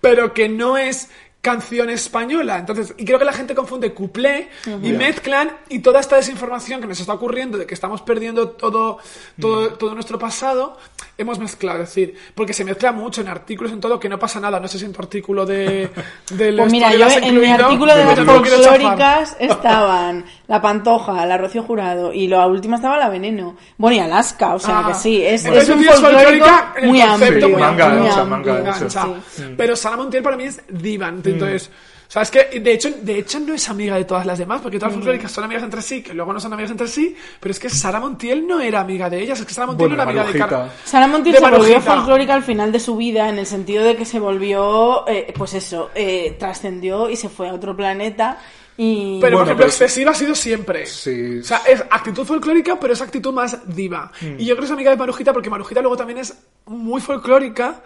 pero 0.01 0.33
que 0.33 0.49
no 0.49 0.77
es 0.77 1.09
canción 1.43 1.91
española. 1.91 2.57
Entonces, 2.57 2.95
y 2.97 3.05
creo 3.05 3.19
que 3.19 3.25
la 3.25 3.33
gente 3.33 3.53
confunde 3.53 3.93
cuplé 3.93 4.49
y 4.65 4.93
mezclan 4.93 5.51
y 5.69 5.81
toda 5.81 5.99
esta 5.99 6.15
desinformación 6.15 6.81
que 6.81 6.87
nos 6.87 7.01
está 7.01 7.13
ocurriendo 7.13 7.59
de 7.59 7.67
que 7.67 7.75
estamos 7.75 8.01
perdiendo 8.01 8.51
todo, 8.51 8.99
todo, 9.41 9.75
todo 9.75 9.93
nuestro 9.95 10.21
pasado, 10.21 10.79
hemos 11.19 11.41
mezclado. 11.41 11.83
Es 11.83 11.89
decir, 11.89 12.15
porque 12.37 12.53
se 12.53 12.65
mezcla 12.65 12.93
mucho 12.93 13.23
en 13.23 13.29
artículos, 13.29 13.73
en 13.73 13.81
todo, 13.81 13.99
que 13.99 14.09
no 14.09 14.21
pasa 14.21 14.39
nada. 14.39 14.61
No 14.61 14.69
sé 14.69 14.79
si 14.79 14.85
en 14.85 14.93
tu 14.93 15.03
artículo 15.03 15.45
de, 15.45 15.91
del 16.31 16.57
Pues 16.59 16.71
mira, 16.71 16.95
yo 16.95 17.09
en 17.09 17.21
mi 17.21 17.29
incluido, 17.29 17.67
artículo 17.67 17.97
de 17.97 18.05
las 18.05 18.21
folclóricas 18.21 19.37
estaban 19.41 20.25
la 20.53 20.61
Pantoja, 20.61 21.25
la 21.25 21.39
Rocío 21.39 21.63
Jurado 21.63 22.13
y 22.13 22.29
la 22.29 22.47
última 22.47 22.77
estaba 22.77 22.99
la 22.99 23.09
Veneno. 23.09 23.57
Bueno, 23.79 23.97
y 23.97 24.01
Alaska, 24.01 24.55
o 24.55 24.59
sea 24.59 24.81
Ah, 24.81 24.89
que 24.89 24.95
sí, 24.95 25.23
es, 25.25 25.47
es 25.47 25.69
un 25.71 25.83
folclórico 25.83 26.47
muy 26.83 27.01
amplio. 27.01 27.49
muy 27.49 27.59
Manga 27.59 27.89
muy 27.89 28.07
ancha, 28.09 28.21
amplio, 28.21 28.27
manga 28.27 28.75
ancha. 28.75 28.77
engancha. 29.01 29.21
sí. 29.31 29.43
Pero 29.57 29.75
Sara 29.77 29.97
Montiel 29.97 30.23
para 30.23 30.37
mí 30.37 30.45
es 30.45 30.61
diva. 30.69 31.09
Entonces, 31.09 31.71
¿sabes 32.13 32.31
qué? 32.31 32.61
De 32.61 32.75
hecho, 32.75 32.91
de 33.01 33.19
hecho 33.21 33.41
no 33.41 33.55
es 33.55 33.67
amiga 33.71 33.97
de 33.97 34.05
todas 34.05 34.27
las 34.27 34.39
demás, 34.39 34.61
porque 34.61 34.79
todas 34.79 34.93
las 34.93 34.97
folclóricas 34.99 35.33
son 35.33 35.45
amigas 35.45 35.63
entre 35.63 35.81
sí, 35.81 36.03
que 36.03 36.13
luego 36.13 36.31
no 36.35 36.41
son 36.41 36.53
amigas 36.53 36.71
entre 36.71 36.87
sí, 36.87 37.17
pero 37.41 37.53
es 37.53 37.59
que 37.59 37.71
Sara 37.71 38.01
Montiel 38.01 38.47
no 38.47 38.61
era 38.61 38.81
amiga 38.81 39.09
de 39.09 39.23
ellas, 39.23 39.41
es 39.41 39.47
que 39.47 39.55
Sara 39.55 39.67
Montiel 39.69 39.89
Bueno, 39.89 40.05
no 40.05 40.11
era 40.11 40.21
amiga 40.23 40.33
de 40.33 40.39
Marujita. 40.39 40.69
Car 40.69 40.77
Sara 40.85 41.07
Montiel 41.07 41.35
de 41.37 41.41
se 41.41 41.51
volvió 41.51 41.81
folclórica 41.81 42.35
al 42.35 42.43
final 42.43 42.71
de 42.71 42.81
su 42.81 42.97
vida, 42.97 43.31
en 43.31 43.39
el 43.39 43.47
sentido 43.47 43.83
de 43.83 43.97
que 43.97 44.05
se 44.05 44.19
volvió, 44.21 45.09
eh, 45.09 45.33
pues 45.35 45.55
eso, 45.55 45.91
eh, 45.95 46.37
trascendió 46.39 47.09
y 47.09 47.17
se 47.17 47.31
fue 47.31 47.49
a 47.49 47.55
otro 47.55 47.75
planeta. 47.75 48.37
Y 48.77 49.19
Pero, 49.21 49.37
Bueno, 49.37 49.37
por 49.39 49.43
ejemplo, 49.47 49.57
pero- 49.57 49.69
excesiva 49.69 50.11
ha 50.11 50.15
sido 50.15 50.35
siempre. 50.35 50.85
Sí. 50.87 51.39
O 51.41 51.45
sea, 51.45 51.63
es 51.67 51.83
actitud 51.91 52.25
folclórica, 52.27 52.79
pero 52.79 52.93
es 52.93 53.01
actitud 53.01 53.33
más 53.33 53.59
diva. 53.75 54.11
Mm. 54.21 54.39
Y 54.39 54.45
yo 54.45 54.55
creo 54.55 54.61
que 54.61 54.65
es 54.67 54.71
amiga 54.71 54.91
de 54.91 54.97
Marujita, 54.99 55.33
porque 55.33 55.49
Marujita 55.51 55.81
luego 55.81 55.97
también 55.97 56.19
es 56.19 56.35
muy 56.67 57.01
folclórica, 57.01 57.81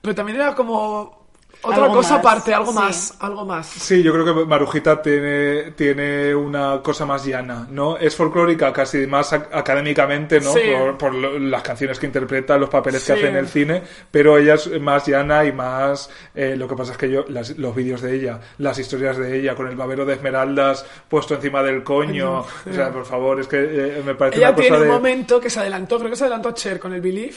pero 0.00 0.14
también 0.14 0.36
era 0.40 0.54
como 0.54 1.19
otra 1.62 1.82
Algo 1.84 1.96
cosa 1.96 2.14
más, 2.16 2.20
aparte, 2.20 2.54
algo 2.54 2.72
sí. 2.72 2.78
más, 2.78 3.14
algo 3.20 3.44
más. 3.44 3.66
Sí, 3.66 4.02
yo 4.02 4.12
creo 4.12 4.24
que 4.24 4.44
Marujita 4.46 5.02
tiene, 5.02 5.72
tiene 5.72 6.34
una 6.34 6.80
cosa 6.82 7.04
más 7.04 7.24
llana, 7.26 7.66
¿no? 7.70 7.98
Es 7.98 8.16
folclórica 8.16 8.72
casi 8.72 9.06
más 9.06 9.32
ac- 9.34 9.48
académicamente, 9.52 10.40
¿no? 10.40 10.52
Sí. 10.54 10.60
Por, 10.78 10.96
por 10.96 11.14
las 11.14 11.62
canciones 11.62 11.98
que 11.98 12.06
interpreta, 12.06 12.56
los 12.56 12.70
papeles 12.70 13.00
que 13.04 13.12
Sí. 13.12 13.18
hace 13.18 13.28
en 13.28 13.36
el 13.36 13.48
cine, 13.48 13.82
pero 14.10 14.38
ella 14.38 14.54
es 14.54 14.80
más 14.80 15.06
llana 15.06 15.44
y 15.44 15.52
más... 15.52 16.08
eh, 16.34 16.54
lo 16.56 16.66
que 16.66 16.76
pasa 16.76 16.92
es 16.92 16.98
que 16.98 17.10
yo, 17.10 17.24
las- 17.28 17.56
los 17.58 17.74
vídeos 17.74 18.00
de 18.00 18.14
ella, 18.14 18.40
las 18.58 18.78
historias 18.78 19.18
de 19.18 19.38
ella, 19.38 19.54
con 19.54 19.68
el 19.68 19.76
babero 19.76 20.04
de 20.06 20.14
esmeraldas 20.14 20.86
puesto 21.08 21.34
encima 21.34 21.62
del 21.62 21.82
coño, 21.84 22.40
o 22.40 22.72
sea, 22.72 22.90
por 22.90 23.04
favor, 23.04 23.38
es 23.40 23.46
que 23.46 23.58
eh, 23.58 24.02
me 24.04 24.14
parece 24.14 24.38
Ella 24.38 24.48
una 24.48 24.56
cosa 24.56 24.62
tiene 24.62 24.76
un 24.78 24.82
de... 24.84 24.88
momento 24.88 25.40
que 25.40 25.50
se 25.50 25.60
adelantó, 25.60 25.98
creo 25.98 26.08
que 26.10 26.16
se 26.16 26.24
adelantó 26.24 26.48
a 26.48 26.54
Cher 26.54 26.78
con 26.80 26.92
el 26.94 27.00
Believe. 27.02 27.34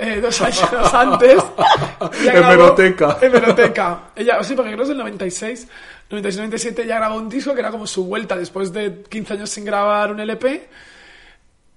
Eh, 0.00 0.20
dos 0.20 0.40
años 0.40 0.94
antes. 0.94 1.42
Hemeroteca. 2.24 3.18
Hemeroteca. 3.20 4.00
Ella, 4.16 4.42
sí, 4.42 4.54
porque 4.54 4.70
creo 4.70 4.78
que 4.78 4.82
es 4.82 4.88
del 4.88 4.98
96. 4.98 5.68
96-97 6.10 6.86
ya 6.86 6.96
grabó 6.96 7.16
un 7.16 7.28
disco 7.28 7.54
que 7.54 7.60
era 7.60 7.70
como 7.70 7.86
su 7.86 8.04
vuelta 8.06 8.36
después 8.36 8.72
de 8.72 9.02
15 9.08 9.34
años 9.34 9.50
sin 9.50 9.64
grabar 9.64 10.10
un 10.10 10.20
LP. 10.20 10.68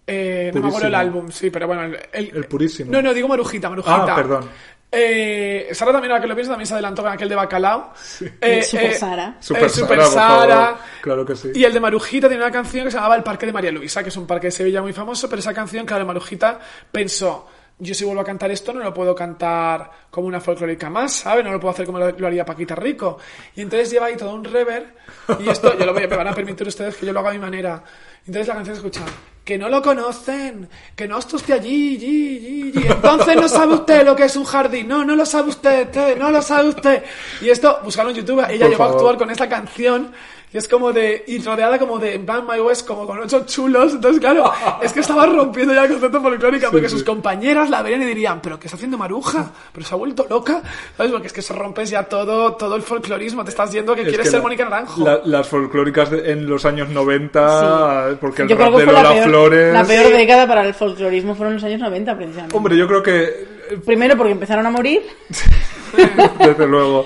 Eh, 0.06 0.52
no 0.54 0.62
me 0.62 0.68
acuerdo 0.68 0.88
el 0.88 0.96
álbum, 0.96 1.32
sí, 1.32 1.50
pero 1.50 1.68
bueno. 1.68 1.84
El, 2.12 2.32
El 2.36 2.46
purísimo. 2.46 2.92
No, 2.92 3.02
no, 3.02 3.14
digo 3.14 3.28
Marujita, 3.28 3.70
Marujita. 3.70 4.14
Ah, 4.14 4.16
perdón. 4.16 4.50
Eh, 4.96 5.70
Sara 5.72 5.92
también, 5.92 6.12
ahora 6.12 6.22
que 6.22 6.28
lo 6.28 6.36
pienso, 6.36 6.52
también 6.52 6.68
se 6.68 6.76
adelantó 6.76 7.02
con 7.02 7.12
aquel 7.12 7.28
de 7.28 7.36
Bacalao. 7.36 7.94
Eh, 8.40 8.62
Super 8.62 8.92
eh, 8.92 8.94
Sara. 8.94 9.38
Super 9.40 9.64
eh, 9.64 9.70
Super 9.70 10.04
Sara, 10.04 10.40
Sara. 10.40 10.78
Claro 11.02 11.26
que 11.26 11.36
sí. 11.36 11.52
Y 11.56 11.64
el 11.64 11.74
de 11.74 11.80
Marujita 11.80 12.28
tiene 12.28 12.44
una 12.44 12.52
canción 12.52 12.86
que 12.86 12.92
se 12.92 12.98
llamaba 12.98 13.16
El 13.16 13.24
Parque 13.24 13.48
de 13.48 13.54
María 13.54 13.72
Luisa, 13.72 14.04
que 14.04 14.10
es 14.10 14.18
un 14.18 14.28
parque 14.28 14.48
de 14.48 14.52
Sevilla 14.52 14.84
muy 14.84 14.94
famoso, 14.94 15.28
pero 15.28 15.40
esa 15.40 15.52
canción, 15.52 15.84
claro, 15.84 16.06
Marujita 16.06 16.60
pensó, 16.92 17.48
yo 17.84 17.94
si 17.94 18.06
vuelvo 18.06 18.22
a 18.22 18.26
cantar 18.26 18.50
esto 18.52 18.74
no 18.74 18.80
lo 18.80 18.94
puedo 18.94 19.14
cantar 19.14 19.92
como 20.10 20.28
una 20.28 20.40
folclórica 20.40 20.90
más, 20.90 21.14
¿sabes? 21.14 21.44
No 21.44 21.52
lo 21.52 21.60
puedo 21.60 21.74
hacer 21.74 21.86
como 21.86 22.00
lo, 22.00 22.12
lo 22.12 22.28
haría 22.28 22.46
Paquita 22.46 22.76
Rico. 22.76 23.18
Y 23.56 23.62
entonces 23.62 23.92
lleva 23.92 24.08
ahí 24.08 24.16
todo 24.16 24.34
un 24.34 24.44
rever, 24.44 24.96
y 25.40 25.50
esto 25.50 25.78
yo 25.78 25.86
lo 25.86 25.94
voy 25.94 26.04
a, 26.04 26.08
me 26.08 26.18
van 26.18 26.28
a 26.28 26.34
permitir 26.34 26.68
ustedes 26.68 26.96
que 26.96 27.06
yo 27.06 27.14
lo 27.14 27.20
haga 27.20 27.32
a 27.32 27.34
mi 27.34 27.40
manera. 27.40 27.84
Entonces 28.26 28.48
la 28.48 28.54
canción 28.56 28.78
escucha, 28.78 29.02
que 29.44 29.58
no 29.58 29.68
lo 29.68 29.82
conocen, 29.82 30.70
que 30.96 31.08
no 31.08 31.18
usted 31.18 31.54
allí, 31.54 31.98
allí, 31.98 32.72
entonces 32.76 33.36
no 33.36 33.50
sabe 33.50 33.74
usted 33.74 34.06
lo 34.06 34.16
que 34.16 34.24
es 34.26 34.36
un 34.38 34.46
jardín, 34.46 34.88
no, 34.88 35.04
no 35.04 35.16
lo 35.16 35.26
sabe 35.26 35.50
usted, 35.50 35.90
te, 35.90 36.16
no 36.16 36.32
lo 36.32 36.42
sabe 36.42 36.70
usted. 36.70 37.04
Y 37.42 37.50
esto, 37.50 37.82
buscarlo 37.84 38.12
en 38.12 38.18
YouTube, 38.18 38.46
ella 38.50 38.66
Por 38.66 38.70
llegó 38.70 38.84
a 38.84 38.90
actuar 38.92 39.18
con 39.18 39.30
esta 39.30 39.50
canción 39.50 40.14
y 40.54 40.58
es 40.58 40.68
como 40.68 40.92
de, 40.94 41.24
y 41.28 41.40
rodeada 41.40 41.80
como 41.80 41.98
de 42.00 42.18
Van 42.20 42.46
My 42.48 42.60
West, 42.60 42.88
como 42.88 43.08
con 43.08 43.20
ocho 43.20 43.44
chulos. 43.46 43.94
Entonces, 43.94 44.20
claro, 44.20 44.52
es 44.82 44.94
que 44.94 45.00
estaba 45.00 45.26
rompiendo 45.26 45.74
ya 45.74 45.84
el 45.86 45.90
concepto 45.92 46.22
folclórico, 46.22 46.68
porque 46.72 46.90
sus 46.90 47.04
compañeras 47.04 47.70
la 47.70 47.82
verían 47.82 48.04
y 48.04 48.06
dirían, 48.06 48.40
¿pero 48.42 48.60
qué 48.60 48.68
está 48.68 48.76
haciendo 48.76 48.98
Maruja? 48.98 49.52
¿Pero 49.74 49.86
se 49.86 49.94
ha 49.94 49.98
vuelto 49.98 50.26
loca? 50.30 50.62
¿Sabes? 50.96 51.12
Porque 51.12 51.28
es 51.28 51.34
que 51.34 51.42
se 51.42 51.54
rompes 51.54 51.90
ya 51.90 52.04
todo, 52.04 52.54
todo 52.54 52.76
el 52.76 52.82
folclorismo. 52.84 53.44
Te 53.44 53.50
estás 53.50 53.72
yendo 53.72 53.96
que 53.96 54.02
Es 54.02 54.08
quieres 54.10 54.26
que 54.28 54.32
ser 54.32 54.40
la- 54.40 54.44
Mónica 54.44 54.64
Naranjo. 54.66 55.04
la- 55.04 55.22
las 55.26 55.48
folclóricas 55.48 56.12
de- 56.12 56.32
en 56.32 56.48
los 56.48 56.64
años 56.66 56.90
90, 56.90 58.18
porque 58.22 58.44
el 58.44 58.48
Yo 58.50 58.56
creo 58.56 58.68
rap 58.68 58.76
que 58.76 58.80
de 58.82 58.86
fue 58.86 58.94
la 58.94 59.02
Lola 59.04 59.14
peor, 59.16 59.28
Flores... 59.30 59.74
la 59.74 59.84
peor 59.86 60.14
década 60.14 60.48
para 60.48 60.66
el 60.68 60.74
folclorismo 60.74 61.36
fueron 61.36 61.56
los 61.56 61.64
años 61.64 61.80
90, 61.80 62.16
precisamente. 62.16 62.56
Hombre, 62.56 62.78
yo 62.78 62.88
creo 62.88 63.02
que, 63.02 63.54
Primero 63.86 64.16
porque 64.16 64.34
empezaron 64.34 64.66
a 64.66 64.70
morir 64.70 65.02
desde 66.40 66.68
luego, 66.68 67.06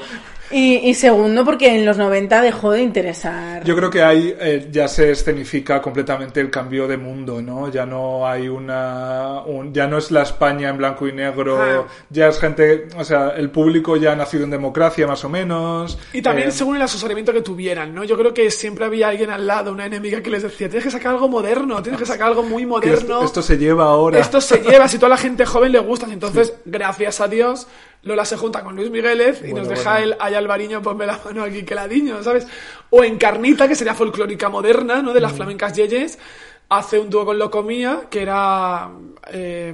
y, 0.52 0.90
y 0.90 0.94
segundo 0.94 1.44
porque 1.46 1.76
en 1.76 1.86
los 1.86 1.98
90 1.98 2.42
dejó 2.42 2.72
de 2.72 2.82
interesar. 2.82 3.64
yo 3.64 3.76
creo 3.76 3.90
que 3.90 4.02
ahí 4.02 4.34
eh, 4.40 4.68
ya 4.72 4.88
se 4.88 5.12
escenifica 5.12 5.82
completamente 5.82 6.40
el 6.40 6.50
cambio 6.50 6.88
de 6.88 6.98
mundo, 6.98 7.42
¿no? 7.42 7.70
Ya 7.70 7.86
no 7.86 8.28
hay 8.28 8.48
una, 8.48 9.42
un- 9.46 9.74
ya 9.74 9.88
no 9.88 9.98
es 9.98 10.12
la 10.12 10.24
España 10.24 10.70
en 10.70 10.78
blanco 10.78 11.08
y 11.08 11.14
negro, 11.14 11.58
Ah. 11.62 11.86
ya 12.10 12.28
es 12.30 12.40
gente, 12.40 12.88
o 12.98 13.04
sea, 13.04 13.30
el 13.36 13.50
público 13.50 13.98
ya 13.98 14.12
ha 14.14 14.16
nacido 14.16 14.44
en 14.44 14.50
democracia 14.52 15.06
más 15.08 15.24
o 15.26 15.30
menos. 15.30 15.98
Y 16.14 16.22
también 16.22 16.50
eh, 16.50 16.52
según 16.52 16.76
el 16.78 16.82
asesoramiento 16.82 17.34
que 17.34 17.42
tuvieran, 17.42 17.94
¿no? 17.94 18.04
Yo 18.04 18.18
creo 18.18 18.34
que 18.34 18.50
siempre 18.52 18.86
había 18.86 19.10
alguien 19.10 19.30
al 19.30 19.46
lado, 19.48 19.72
una 19.72 19.86
enemiga 19.86 20.22
que 20.22 20.30
les 20.30 20.44
decía, 20.44 20.70
tienes 20.70 20.84
que 20.86 20.92
sacar 20.92 21.14
algo 21.14 21.28
moderno, 21.28 21.82
tienes 21.82 22.00
que 22.00 22.06
sacar 22.08 22.28
algo 22.28 22.44
muy 22.44 22.66
moderno. 22.66 22.98
esto, 22.98 23.24
esto 23.24 23.42
se 23.42 23.58
lleva 23.58 23.86
ahora. 23.86 24.20
Esto 24.20 24.40
se 24.42 24.60
lleva, 24.60 24.88
si 24.88 24.98
toda 24.98 25.10
la 25.10 25.18
gente 25.18 25.46
joven 25.46 25.72
le 25.72 25.80
gusta. 25.80 26.08
Entonces, 26.12 26.54
gracias 26.66 27.20
a 27.22 27.28
Dios, 27.28 27.68
Lola 28.04 28.24
se 28.26 28.38
junta 28.38 28.64
con 28.64 28.76
Luis 28.76 28.90
Migueles 28.90 29.40
y 29.40 29.52
Bueno, 29.52 29.60
nos 29.60 29.70
deja 29.70 29.92
bueno. 29.94 30.06
el 30.06 30.16
ay 30.20 30.34
Alvariño, 30.36 30.82
ponme 30.82 31.06
la 31.06 31.20
mano 31.26 31.44
aquí 31.44 31.64
que 31.64 31.76
ladino, 31.76 32.24
¿sabes? 32.24 32.48
O 32.90 33.04
Encarnita, 33.04 33.68
que 33.68 33.76
sería 33.76 33.94
folclórica 33.96 34.50
moderna, 34.50 35.02
¿no? 35.02 35.14
De 35.14 35.20
Mm. 35.20 35.24
las 35.24 35.34
flamencas 35.34 35.74
yeyes, 35.74 36.18
hace 36.70 37.00
un 37.00 37.10
dúo 37.10 37.26
con 37.26 37.38
Locomía, 37.40 38.04
que 38.10 38.22
era... 38.22 38.90
eh, 39.32 39.74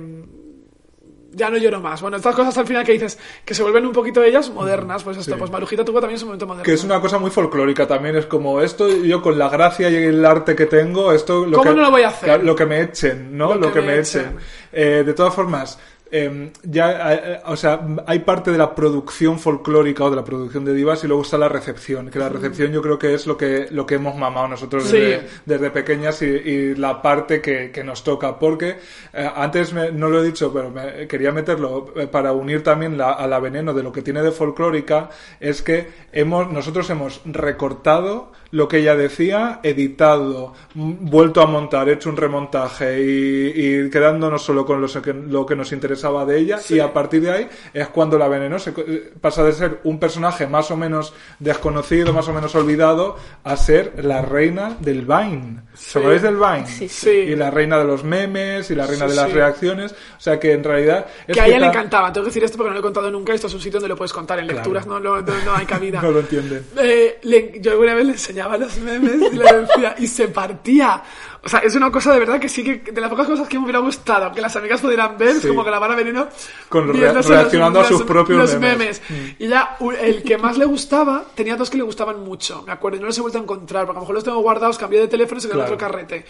ya 1.36 1.50
no 1.50 1.58
lloro 1.58 1.82
más. 1.82 2.00
Bueno, 2.00 2.18
estas 2.18 2.36
cosas 2.36 2.56
al 2.60 2.68
final 2.68 2.86
que 2.86 2.92
dices 2.92 3.18
que 3.44 3.56
se 3.56 3.64
vuelven 3.64 3.88
un 3.88 3.92
poquito 3.92 4.22
ellas 4.24 4.52
modernas, 4.52 5.04
pues 5.04 5.18
esto, 5.18 5.32
Sí. 5.34 5.40
pues 5.40 5.50
Marujita 5.50 5.84
tuvo 5.84 6.00
también 6.00 6.20
su 6.20 6.26
momento 6.28 6.46
moderno. 6.46 6.64
Que 6.64 6.74
es 6.74 6.84
una 6.84 7.02
cosa 7.02 7.18
muy 7.18 7.32
folclórica 7.32 7.88
también, 7.88 8.16
es 8.18 8.28
como 8.28 8.62
esto, 8.62 8.88
yo 8.88 9.20
con 9.24 9.40
la 9.40 9.50
gracia 9.50 9.90
y 9.90 9.96
el 9.96 10.24
arte 10.24 10.56
que 10.56 10.68
tengo, 10.68 11.12
esto 11.12 11.44
lo 11.48 11.58
¿Cómo 11.58 11.72
que, 11.72 11.76
no 11.76 11.82
lo 11.82 11.90
voy 11.90 12.04
a 12.04 12.10
hacer? 12.10 12.44
Lo 12.44 12.56
que 12.56 12.68
me 12.68 12.82
echen, 12.82 13.36
¿no? 13.36 13.56
Lo, 13.56 13.74
que, 13.74 13.82
me 13.82 13.98
echen. 13.98 14.36
Eh, 14.72 15.02
de 15.04 15.14
todas 15.16 15.34
formas, 15.34 15.80
eh, 16.16 16.52
ya, 16.64 17.14
eh, 17.16 17.42
o 17.48 17.56
sea, 17.56 17.82
hay 18.06 18.20
parte 18.20 18.52
de 18.52 18.58
la 18.60 18.76
producción 18.76 19.40
folclórica 19.40 20.04
o 20.04 20.10
de 20.12 20.16
la 20.16 20.24
producción 20.24 20.64
de 20.64 20.74
divas 20.76 21.04
y 21.04 21.08
luego 21.08 21.24
está 21.24 21.40
la 21.40 21.50
recepción, 21.50 22.12
que 22.12 22.20
la 22.20 22.30
recepción 22.30 22.72
yo 22.72 22.84
creo 22.84 23.00
que 23.00 23.16
es 23.16 23.26
lo 23.26 23.36
que, 23.36 23.68
lo 23.72 23.88
que 23.88 23.96
hemos 23.96 24.16
mamado 24.16 24.48
nosotros 24.48 24.84
Sí. 24.84 24.98
desde, 24.98 25.28
desde 25.46 25.72
pequeñas 25.72 26.22
y, 26.22 26.26
y 26.26 26.76
la 26.76 27.02
parte 27.02 27.42
que, 27.42 27.72
que 27.72 27.84
nos 27.84 28.04
toca, 28.04 28.38
porque 28.38 28.76
eh, 29.12 29.30
antes 29.36 29.74
me- 29.74 29.92
no 29.92 30.08
lo 30.08 30.22
he 30.22 30.26
dicho, 30.26 30.54
pero 30.54 30.70
me- 30.70 31.08
quería 31.08 31.32
meterlo 31.32 31.92
eh, 31.96 32.06
para 32.06 32.32
unir 32.32 32.62
también 32.64 32.96
la- 32.96 33.14
a 33.14 33.26
la 33.28 33.40
veneno 33.40 33.74
de 33.74 33.82
lo 33.82 33.92
que 33.92 34.04
tiene 34.04 34.22
de 34.22 34.32
folclórica, 34.32 35.10
es 35.40 35.64
que 35.64 35.88
hemos, 36.12 36.52
nosotros 36.52 36.88
hemos 36.92 37.22
recortado 37.26 38.32
lo 38.54 38.68
que 38.68 38.78
ella 38.78 38.96
decía, 38.96 39.60
editado, 39.64 40.54
vuelto 40.76 41.42
a 41.42 41.46
montar, 41.48 41.90
hecho 41.90 42.10
un 42.10 42.18
remontaje 42.18 43.02
y, 43.04 43.52
y 43.86 43.90
quedándonos 43.90 44.44
solo 44.44 44.66
con 44.66 44.80
los 44.80 44.94
lo 45.28 45.46
que 45.46 45.56
nos 45.56 45.72
interesaba 45.72 46.24
de 46.26 46.38
ella 46.40 46.60
y 46.70 46.80
a 46.80 46.94
partir 46.94 47.22
de 47.24 47.32
ahí 47.32 47.50
es 47.74 47.88
cuando 47.90 48.18
la 48.18 48.28
veneno 48.28 48.60
se, 48.60 48.70
eh, 48.72 49.12
pasa 49.20 49.44
de 49.44 49.52
ser 49.54 49.80
un 49.86 50.00
personaje 50.00 50.46
más 50.48 50.70
o 50.72 50.78
menos 50.78 51.14
desconocido, 51.40 52.14
más 52.14 52.28
o 52.28 52.34
menos 52.34 52.54
olvidado, 52.56 53.18
a 53.44 53.58
ser 53.58 53.94
la 54.04 54.22
reina 54.22 54.78
del 54.80 55.02
Vine. 55.02 55.62
¿Os 55.74 55.96
acordáis 55.96 56.22
del 56.22 56.36
Vine? 56.36 56.68
Sí, 56.68 56.88
sí. 56.88 57.10
Y 57.10 57.36
la 57.36 57.50
reina 57.52 57.78
de 57.80 57.86
los 57.86 58.04
memes 58.04 58.70
y 58.72 58.76
la 58.76 58.86
reina 58.86 59.06
Sí, 59.06 59.12
de 59.12 59.16
las 59.16 59.28
sí. 59.30 59.34
reacciones. 59.34 59.92
O 59.94 60.20
sea 60.22 60.40
que 60.40 60.54
en 60.54 60.64
realidad... 60.64 61.08
es 61.28 61.34
Que 61.34 61.42
a 61.42 61.48
ella 61.48 61.60
le 61.60 61.68
encantaba, 61.68 62.14
tengo 62.14 62.26
que 62.26 62.30
decir 62.30 62.44
esto 62.44 62.58
porque 62.58 62.70
no 62.70 62.74
lo 62.76 62.80
he 62.80 62.84
contado 62.84 63.10
nunca, 63.10 63.34
esto 63.34 63.48
es 63.48 63.54
un 63.56 63.60
sitio 63.62 63.80
donde 63.80 63.90
lo 63.90 63.98
puedes 63.98 64.14
contar, 64.14 64.38
en 64.40 64.48
lecturas 64.48 64.86
no, 64.86 65.00
lo- 65.00 65.22
no, 65.22 65.34
no 65.44 65.56
hay 65.56 65.66
cabida. 65.66 66.02
No 66.04 66.12
lo 66.12 66.20
entienden. 66.20 66.64
Eh, 66.80 67.20
le- 67.24 67.60
yo 67.60 67.72
alguna 67.72 67.94
vez 67.96 68.06
le 68.06 68.12
enseñaba 68.14 68.43
los 68.58 68.78
memes 68.78 69.34
y 69.34 69.36
le 69.36 69.54
decía, 69.54 69.96
y 69.98 70.08
se 70.08 70.28
partía. 70.28 71.02
O 71.44 71.50
sea, 71.50 71.60
es 71.60 71.76
una 71.76 71.92
cosa 71.92 72.14
de 72.14 72.20
verdad 72.20 72.40
que 72.40 72.48
sí 72.48 72.64
que, 72.64 72.92
de 72.92 73.02
las 73.02 73.10
pocas 73.10 73.28
cosas 73.28 73.48
que 73.50 73.58
me 73.58 73.64
hubiera 73.66 73.80
gustado, 73.80 74.32
que 74.32 74.40
las 74.42 74.56
amigas 74.56 74.80
pudieran 74.82 75.18
ver, 75.18 75.36
Sí. 75.42 75.48
como 75.50 75.64
grabar 75.64 75.92
a 75.92 75.96
Veneno 75.96 76.28
Con 76.70 76.88
re- 76.94 77.12
reaccionando 77.12 77.82
a 77.82 77.84
sus 77.86 78.04
propios 78.04 78.38
los 78.40 78.60
memes. 78.60 79.02
Mm. 79.10 79.14
Y 79.44 79.48
ya, 79.50 79.78
el 80.00 80.24
que 80.24 80.38
más 80.38 80.58
le 80.58 80.66
gustaba, 80.66 81.26
tenía 81.36 81.56
dos 81.58 81.70
que 81.70 81.78
le 81.78 81.84
gustaban 81.84 82.22
mucho, 82.24 82.64
me 82.66 82.72
acuerdo, 82.72 82.98
y 82.98 83.02
no 83.02 83.08
los 83.08 83.18
he 83.18 83.22
vuelto 83.22 83.40
a 83.40 83.42
encontrar, 83.42 83.86
porque 83.86 83.98
a 83.98 84.00
lo 84.00 84.02
mejor 84.02 84.16
los 84.16 84.24
tengo 84.24 84.40
guardados, 84.40 84.78
cambié 84.78 85.00
de 85.02 85.08
teléfono 85.08 85.40
y 85.40 85.42
se 85.42 85.48
quedó 85.48 85.60
Claro. 85.60 85.74
otro 85.76 85.86
carrete. 85.88 86.26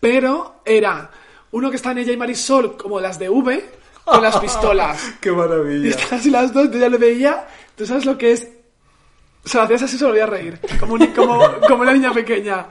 Pero 0.00 0.60
era 0.64 1.10
uno 1.52 1.70
que 1.70 1.76
está 1.76 1.92
en 1.92 1.98
ella 1.98 2.12
y 2.12 2.16
Marisol, 2.16 2.76
como 2.76 3.00
las 3.00 3.18
de 3.18 3.28
V, 3.28 3.64
con 4.04 4.22
las 4.22 4.38
pistolas. 4.38 5.14
¡Qué 5.20 5.28
Y 5.28 5.32
maravilla! 5.32 5.90
están 5.90 6.18
así 6.18 6.30
las 6.30 6.52
dos, 6.52 6.70
yo 6.70 6.78
ya 6.78 6.88
lo 6.88 6.98
veía. 6.98 7.46
¿Tú 7.76 7.86
sabes 7.86 8.04
lo 8.04 8.18
que 8.18 8.32
es? 8.32 8.48
O 9.48 9.50
sea, 9.50 9.62
hacías 9.62 9.82
así, 9.84 9.96
se 9.96 10.04
volvía 10.04 10.24
a 10.24 10.26
reír. 10.26 10.60
Como, 10.78 10.92
un- 10.92 11.06
como, 11.06 11.42
como 11.66 11.80
una 11.82 11.92
niña 11.94 12.12
pequeña. 12.12 12.66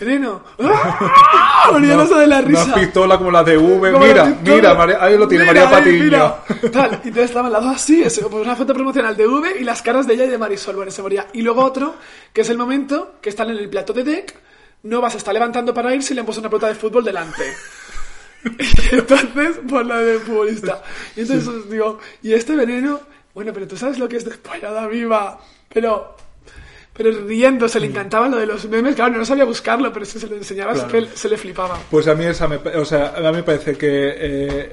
Veneno. 0.00 0.42
¡Ah! 0.58 1.76
De 1.78 2.26
la 2.26 2.40
risa. 2.40 2.64
Una 2.64 2.74
pistola 2.76 3.18
como 3.18 3.30
la 3.30 3.44
de 3.44 3.58
V. 3.58 3.92
Como 3.92 4.06
Mira, 4.06 4.24
la 4.24 4.30
pistola. 4.36 4.56
mira, 4.56 4.74
María- 4.74 4.98
ahí 5.04 5.18
lo 5.18 5.28
tiene 5.28 5.44
Mira, 5.44 5.64
María 5.66 5.68
ahí, 5.76 5.84
Patiño. 5.84 6.04
mira. 6.04 6.44
Tal, 6.72 6.90
y 7.04 7.08
entonces 7.08 7.24
estaban 7.24 7.52
las 7.52 7.62
dos 7.62 7.74
así, 7.76 8.02
eso, 8.02 8.30
pues 8.30 8.42
una 8.42 8.56
foto 8.56 8.72
promocional 8.72 9.14
de 9.16 9.26
V 9.26 9.56
y 9.60 9.64
las 9.64 9.82
caras 9.82 10.06
de 10.06 10.14
ella 10.14 10.24
y 10.24 10.28
de 10.30 10.38
Marisol. 10.38 10.76
Bueno, 10.76 10.90
se 10.90 11.02
moría. 11.02 11.26
Y 11.34 11.42
luego 11.42 11.62
otro, 11.62 11.96
que 12.32 12.40
es 12.40 12.48
el 12.48 12.56
momento 12.56 13.16
que 13.20 13.28
están 13.28 13.50
en 13.50 13.58
el 13.58 13.68
plato 13.68 13.92
de 13.92 14.04
deck, 14.04 14.34
Nova 14.84 15.10
se 15.10 15.18
está 15.18 15.30
levantando 15.32 15.74
para 15.74 15.94
irse 15.94 16.12
y 16.12 16.14
le 16.14 16.20
han 16.20 16.26
puesto 16.26 16.40
una 16.40 16.48
pelota 16.48 16.68
de 16.68 16.74
fútbol 16.74 17.04
delante. 17.04 17.44
Y 18.44 18.94
entonces, 18.94 19.58
por 19.68 19.84
la 19.84 19.96
de 19.98 20.20
futbolista. 20.20 20.80
Y 21.16 21.20
entonces 21.22 21.46
os 21.48 21.68
digo, 21.68 21.98
y 22.22 22.32
este 22.32 22.54
veneno, 22.54 23.00
bueno, 23.34 23.52
pero 23.52 23.66
tú 23.66 23.76
sabes 23.76 23.98
lo 23.98 24.08
que 24.08 24.16
es 24.16 24.24
despollada 24.24 24.86
viva, 24.86 25.40
pero. 25.68 26.16
Pero 26.94 27.12
riendo, 27.26 27.68
se 27.68 27.78
le 27.78 27.86
encantaba 27.86 28.28
lo 28.28 28.38
de 28.38 28.46
los 28.46 28.68
memes, 28.68 28.96
claro, 28.96 29.16
no 29.16 29.24
sabía 29.24 29.44
buscarlo, 29.44 29.92
pero 29.92 30.04
si 30.04 30.18
se 30.18 30.26
lo 30.26 30.34
enseñabas, 30.34 30.78
Claro. 30.78 30.90
que 30.90 30.98
él- 30.98 31.08
se 31.14 31.28
le 31.28 31.36
flipaba. 31.36 31.78
Pues 31.92 32.08
a 32.08 32.14
mí 32.16 32.24
esa 32.24 32.48
me, 32.48 32.56
o 32.56 32.84
sea, 32.84 33.14
a 33.16 33.20
mí 33.30 33.36
me 33.36 33.42
parece 33.44 33.76
que 33.78 34.14
eh, 34.16 34.70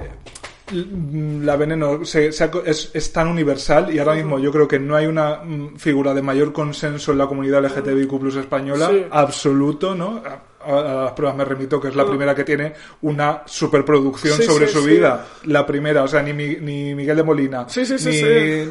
la 0.72 1.54
veneno 1.54 2.04
se- 2.04 2.32
se 2.32 2.42
ha 2.42 2.50
co- 2.50 2.64
es, 2.66 2.90
es 2.94 3.12
tan 3.12 3.28
universal 3.28 3.94
y 3.94 4.00
ahora 4.00 4.14
mismo 4.14 4.40
yo 4.40 4.50
creo 4.50 4.66
que 4.66 4.80
no 4.80 4.96
hay 4.96 5.06
una 5.06 5.36
mm, 5.44 5.76
figura 5.76 6.12
de 6.14 6.22
mayor 6.22 6.52
consenso 6.52 7.12
en 7.12 7.18
la 7.18 7.28
comunidad 7.28 7.60
LGTBIQ 7.64 8.36
española 8.38 8.88
Sí. 8.90 9.04
absoluto, 9.08 9.94
¿no? 9.94 10.20
A, 10.66 11.04
las 11.04 11.12
pruebas 11.12 11.36
me 11.36 11.44
remito 11.44 11.80
que 11.80 11.88
es 11.88 11.94
la 11.94 12.04
primera 12.06 12.34
que 12.34 12.44
tiene 12.44 12.72
una 13.02 13.42
superproducción 13.46 14.36
Sí, 14.38 14.42
sobre 14.44 14.66
sí, 14.66 14.72
su 14.74 14.82
sí. 14.82 14.90
vida. 14.90 15.26
La 15.44 15.64
primera, 15.66 16.02
o 16.02 16.08
sea, 16.08 16.22
ni, 16.22 16.32
ni 16.32 16.94
Miguel 16.94 17.16
de 17.16 17.22
Molina, 17.22 17.68
Sí, 17.68 17.84
sí, 17.86 17.98
sí, 17.98 18.10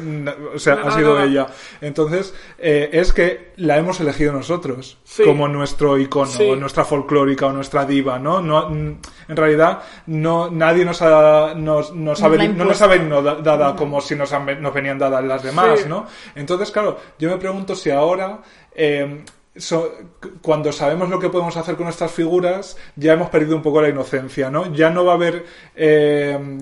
ni, 0.04 0.28
o 0.54 0.58
sea, 0.58 0.76
Nada, 0.76 0.88
ha 0.88 0.96
sido 0.96 1.20
ella. 1.22 1.46
Entonces, 1.80 2.34
eh, 2.58 2.90
es 2.92 3.12
que 3.12 3.52
la 3.56 3.76
hemos 3.78 4.00
elegido 4.00 4.32
nosotros 4.32 4.98
como 5.24 5.48
nuestro 5.48 5.98
icono, 5.98 6.30
o 6.48 6.56
nuestra 6.56 6.84
folclórica 6.84 7.46
o 7.46 7.52
nuestra 7.52 7.84
diva, 7.84 8.18
¿no? 8.18 8.40
no 8.40 8.68
mm, 8.70 8.98
en 9.28 9.36
realidad, 9.36 9.80
no, 10.06 10.50
nadie 10.50 10.84
nos 10.84 11.00
ha, 11.02 11.54
nos, 11.54 11.92
nos 11.94 12.22
ha 12.22 12.28
no 12.28 12.64
nos 12.64 12.82
ha 12.82 12.86
venido 12.86 13.22
da- 13.22 13.36
dada 13.36 13.74
como 13.76 14.00
si 14.00 14.14
nos, 14.14 14.32
han 14.32 14.60
nos 14.62 14.74
venían 14.74 14.98
dadas 14.98 15.24
las 15.24 15.42
demás. 15.42 15.86
¿no? 15.86 16.06
Entonces, 16.34 16.70
claro, 16.70 16.98
yo 17.18 17.30
me 17.30 17.36
pregunto 17.38 17.74
si 17.74 17.90
ahora, 17.90 18.40
eh, 18.74 19.24
so- 19.58 19.92
cuando 20.42 20.72
sabemos 20.72 21.08
lo 21.08 21.18
que 21.18 21.28
podemos 21.30 21.56
hacer 21.56 21.76
con 21.76 21.88
estas 21.88 22.10
figuras, 22.10 22.76
ya 22.96 23.12
hemos 23.14 23.30
perdido 23.30 23.56
un 23.56 23.62
poco 23.62 23.80
la 23.82 23.88
inocencia, 23.88 24.50
¿no? 24.50 24.72
Ya 24.72 24.90
no 24.90 25.04
va 25.04 25.12
a 25.12 25.16
haber... 25.16 25.44
eh, 25.74 26.58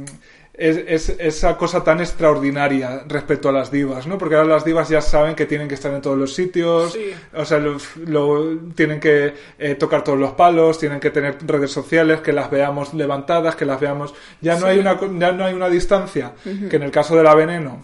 es, 0.57 0.77
es- 0.87 1.17
esa 1.19 1.57
cosa 1.57 1.83
tan 1.83 1.99
extraordinaria 1.99 3.03
respecto 3.09 3.49
a 3.49 3.53
las 3.53 3.73
divas, 3.73 4.07
¿no? 4.07 4.19
Porque 4.19 4.37
ahora 4.37 4.47
las 4.51 4.65
divas 4.65 4.89
ya 4.89 5.01
saben 5.01 5.35
que 5.35 5.47
tienen 5.47 5.67
que 5.67 5.75
estar 5.75 5.93
en 5.93 6.01
todos 6.01 6.17
los 6.17 6.33
sitios, 6.33 6.93
Sí. 6.93 7.11
o 7.35 7.45
sea, 7.45 7.59
lo, 7.59 7.77
lo- 8.07 8.57
tienen 8.77 9.01
que 9.01 9.35
eh, 9.59 9.75
tocar 9.75 10.05
todos 10.05 10.17
los 10.19 10.31
palos, 10.35 10.79
tienen 10.79 11.01
que 11.01 11.11
tener 11.11 11.39
redes 11.45 11.73
sociales, 11.73 12.21
que 12.21 12.33
las 12.33 12.51
veamos 12.53 12.95
levantadas, 12.95 13.57
que 13.57 13.65
las 13.65 13.81
veamos. 13.81 14.15
Ya 14.41 14.57
no 14.59 14.67
hay 14.67 14.79
una 14.79 14.97
ya 15.19 15.33
no 15.33 15.45
hay 15.45 15.55
una 15.55 15.69
distancia 15.69 16.35
que 16.71 16.77
en 16.77 16.83
el 16.85 16.93
caso 16.93 17.17
de 17.17 17.25
la 17.25 17.35
veneno 17.35 17.83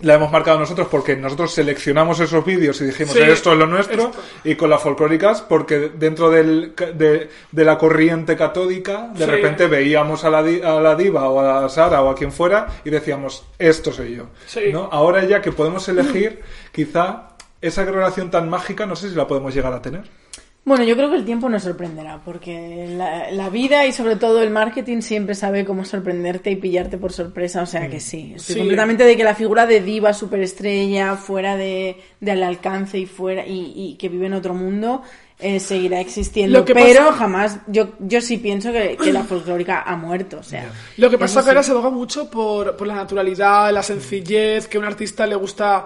la 0.00 0.14
hemos 0.14 0.30
marcado 0.32 0.58
nosotros 0.58 0.88
porque 0.90 1.16
nosotros 1.16 1.52
seleccionamos 1.52 2.18
esos 2.20 2.44
vídeos 2.44 2.80
y 2.80 2.86
dijimos 2.86 3.14
Sí, 3.14 3.20
esto 3.22 3.52
es 3.52 3.58
lo 3.58 3.66
nuestro 3.66 4.02
esto. 4.08 4.20
y 4.44 4.54
con 4.56 4.68
las 4.68 4.82
folclóricas 4.82 5.40
porque 5.42 5.90
dentro 5.94 6.30
del, 6.30 6.74
de, 6.94 7.30
de 7.52 7.64
la 7.64 7.78
corriente 7.78 8.36
catódica 8.36 9.08
de 9.14 9.24
Sí. 9.24 9.30
repente 9.30 9.66
veíamos 9.68 10.24
a 10.24 10.30
la, 10.30 10.38
a 10.38 10.80
la 10.80 10.94
diva 10.96 11.28
o 11.28 11.40
a 11.40 11.68
Sara 11.68 12.02
o 12.02 12.10
a 12.10 12.14
quien 12.14 12.32
fuera 12.32 12.66
y 12.84 12.90
decíamos 12.90 13.44
esto 13.58 13.92
soy 13.92 14.16
yo 14.16 14.24
Sí. 14.46 14.70
¿no? 14.72 14.88
ahora 14.92 15.24
ya 15.24 15.40
que 15.40 15.52
podemos 15.52 15.88
elegir 15.88 16.40
quizá 16.72 17.28
esa 17.62 17.84
relación 17.84 18.30
tan 18.30 18.50
mágica 18.50 18.86
no 18.86 18.96
sé 18.96 19.08
si 19.08 19.14
la 19.14 19.26
podemos 19.26 19.54
llegar 19.54 19.72
a 19.72 19.80
tener 19.80 20.02
Bueno, 20.66 20.82
yo 20.84 20.96
creo 20.96 21.10
que 21.10 21.16
el 21.16 21.26
tiempo 21.26 21.50
nos 21.50 21.62
sorprenderá, 21.64 22.22
porque 22.24 22.86
la, 22.96 23.30
la 23.30 23.50
vida 23.50 23.84
y 23.84 23.92
sobre 23.92 24.16
todo 24.16 24.42
el 24.42 24.48
marketing 24.48 25.02
siempre 25.02 25.34
sabe 25.34 25.64
cómo 25.66 25.84
sorprenderte 25.84 26.50
y 26.50 26.56
pillarte 26.56 26.96
por 26.96 27.12
sorpresa, 27.12 27.60
o 27.60 27.66
sea 27.66 27.88
que 27.90 28.00
sí. 28.00 28.32
Estoy 28.36 28.54
Sí. 28.54 28.60
completamente 28.60 29.04
de 29.04 29.14
que 29.14 29.24
la 29.24 29.34
figura 29.34 29.66
de 29.66 29.80
diva 29.82 30.14
superestrella, 30.14 31.16
fuera 31.16 31.56
de, 31.58 31.98
del 32.20 32.42
alcance 32.42 32.98
y 32.98 33.04
fuera 33.04 33.46
y, 33.46 33.72
y 33.76 33.96
que 33.96 34.08
vive 34.08 34.24
en 34.26 34.32
otro 34.32 34.54
mundo, 34.54 35.02
eh, 35.38 35.60
seguirá 35.60 36.00
existiendo. 36.00 36.60
Lo 36.60 36.64
que 36.64 36.72
pero 36.74 37.06
pasa- 37.08 37.12
jamás, 37.12 37.58
yo, 37.66 37.88
yo 37.98 38.22
sí 38.22 38.38
pienso 38.38 38.72
que, 38.72 38.96
que 38.96 39.12
la 39.12 39.24
folclórica 39.24 39.82
ha 39.82 39.96
muerto, 39.96 40.38
o 40.38 40.42
sea. 40.42 40.70
Lo 40.96 41.10
que 41.10 41.18
pasa 41.18 41.40
es 41.40 41.44
que 41.44 41.50
ahora 41.50 41.62
se 41.62 41.72
aboga 41.72 41.90
mucho 41.90 42.30
por, 42.30 42.74
por 42.76 42.86
la 42.86 42.94
naturalidad, 42.94 43.70
la 43.70 43.82
sencillez, 43.82 44.66
que 44.68 44.78
a 44.78 44.80
un 44.80 44.86
artista 44.86 45.26
le 45.26 45.34
gusta 45.34 45.84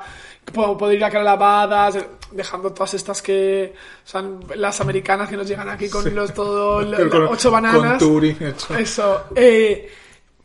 poder 0.53 0.97
ir 0.97 1.05
a 1.05 1.11
cara 1.11 1.25
lavadas, 1.25 1.99
dejando 2.31 2.73
todas 2.73 2.95
estas 2.95 3.23
que 3.23 3.75
son 4.05 4.41
las 4.57 4.81
americanas 4.81 5.29
que 5.29 5.37
nos 5.37 5.47
llegan 5.49 5.69
aquí 5.69 5.89
con 5.89 6.15
los 6.15 6.33
todo 6.35 6.79
Con- 7.11 7.27
ocho 7.29 7.51
bananas. 7.51 8.03
con 8.03 8.25
hecho. 8.25 8.75
Eso. 8.77 9.25
eh, 9.35 9.91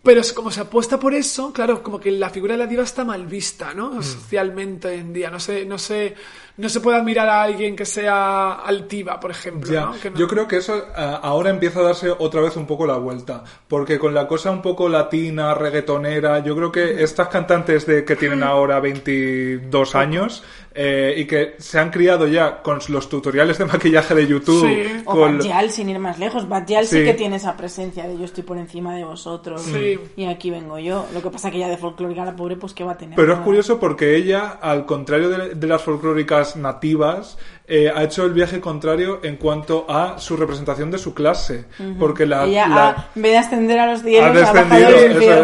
pero 0.02 0.20
es 0.20 0.34
como 0.34 0.52
se 0.52 0.60
apuesta 0.60 1.00
por 1.00 1.14
eso, 1.14 1.54
claro, 1.54 1.82
como 1.82 1.98
que 2.00 2.12
la 2.12 2.30
figura 2.30 2.54
de 2.56 2.58
la 2.60 2.68
diva 2.68 2.84
está 2.84 3.06
mal 3.06 3.26
vista, 3.26 3.74
¿no? 3.74 3.92
Mm. 3.92 4.04
Socialmente 4.04 4.90
hoy 4.90 4.96
en 5.00 5.14
día. 5.14 5.30
No 5.30 5.40
se, 5.40 5.64
no 5.66 5.78
se, 5.78 6.14
no 6.56 6.70
se 6.70 6.80
puede 6.82 6.98
admirar 6.98 7.28
a 7.30 7.42
alguien 7.44 7.76
que 7.76 7.86
sea 7.86 8.54
altiva, 8.54 9.20
por 9.20 9.32
ejemplo. 9.32 9.72
Ya, 9.72 9.86
¿no? 9.88 10.00
Que 10.00 10.12
no- 10.12 10.18
Yo 10.18 10.28
creo 10.28 10.48
que 10.48 10.58
eso 10.58 10.84
ah, 10.96 11.20
ahora 11.24 11.50
empieza 11.50 11.80
a 11.80 11.84
darse 11.84 12.12
otra 12.12 12.42
vez 12.42 12.56
un 12.58 12.68
poco 12.68 12.86
la 12.86 12.98
vuelta, 12.98 13.44
porque 13.68 13.98
con 13.98 14.14
la 14.14 14.28
cosa 14.28 14.52
un 14.52 14.62
poco 14.62 14.88
latina, 14.90 15.54
reggaetonera, 15.56 16.40
yo 16.44 16.56
creo 16.56 16.72
que 16.72 17.04
estas 17.04 17.28
cantantes 17.30 17.86
de 17.88 18.06
que 18.06 18.16
tienen 18.16 18.44
ahora 18.44 18.80
22 18.80 19.96
años 19.96 20.44
eh, 20.76 21.14
y 21.18 21.26
que 21.26 21.56
se 21.60 21.80
han 21.80 21.92
criado 21.92 22.28
ya 22.28 22.62
con 22.62 22.80
los 22.90 23.08
tutoriales 23.10 23.58
de 23.58 23.66
maquillaje 23.66 24.16
de 24.16 24.28
YouTube, 24.28 24.62
Sí. 24.68 25.02
O 25.06 25.12
con 25.16 25.38
Bad 25.40 25.70
sin 25.70 25.90
ir 25.90 26.00
más 26.00 26.18
lejos. 26.20 26.48
Bad 26.50 26.68
sí. 26.68 26.86
Sí. 26.86 27.04
que 27.04 27.14
tiene 27.14 27.36
esa 27.38 27.56
presencia 27.58 28.08
de 28.08 28.18
yo 28.18 28.26
estoy 28.26 28.44
por 28.44 28.58
encima 28.58 28.96
de 28.96 29.04
vosotros. 29.04 29.62
Sí. 29.62 30.00
Y 30.16 30.26
aquí 30.26 30.50
vengo 30.50 30.80
yo. 30.80 31.06
Lo 31.14 31.22
que 31.22 31.30
pasa 31.30 31.52
que 31.52 31.60
ya 31.60 31.68
de 31.68 31.78
folclórica 31.78 32.26
la 32.26 32.36
pobre, 32.36 32.56
pues 32.58 32.74
¿qué 32.74 32.84
va 32.84 32.94
a 32.94 32.98
tener? 32.98 33.16
Pero 33.16 33.34
es 33.34 33.40
curioso 33.40 33.80
porque 33.80 34.16
ella, 34.16 34.58
al 34.62 34.86
contrario 34.86 35.30
de, 35.30 35.56
de 35.56 35.68
las 35.68 35.82
folclóricas 35.82 36.43
nativas, 36.56 37.38
eh, 37.68 37.92
ha 37.94 38.04
hecho 38.04 38.26
el 38.26 38.34
viaje 38.34 38.60
contrario 38.60 39.20
en 39.24 39.38
cuanto 39.38 39.86
a 39.90 40.20
su 40.20 40.36
representación 40.38 40.92
de 40.92 40.98
su 40.98 41.14
clase. 41.14 41.66
Porque 42.00 42.26
la, 42.26 42.46
Ella, 42.46 42.68
la- 42.68 42.90
ha- 42.90 43.08
en 43.16 43.22
vez 43.22 43.32
de 43.32 43.38
ascender 43.38 43.80
a 43.80 43.86
los 43.88 44.00
ha 44.00 44.04
cielos, 44.04 44.30
ha, 44.30 44.54
descendido, 44.54 44.90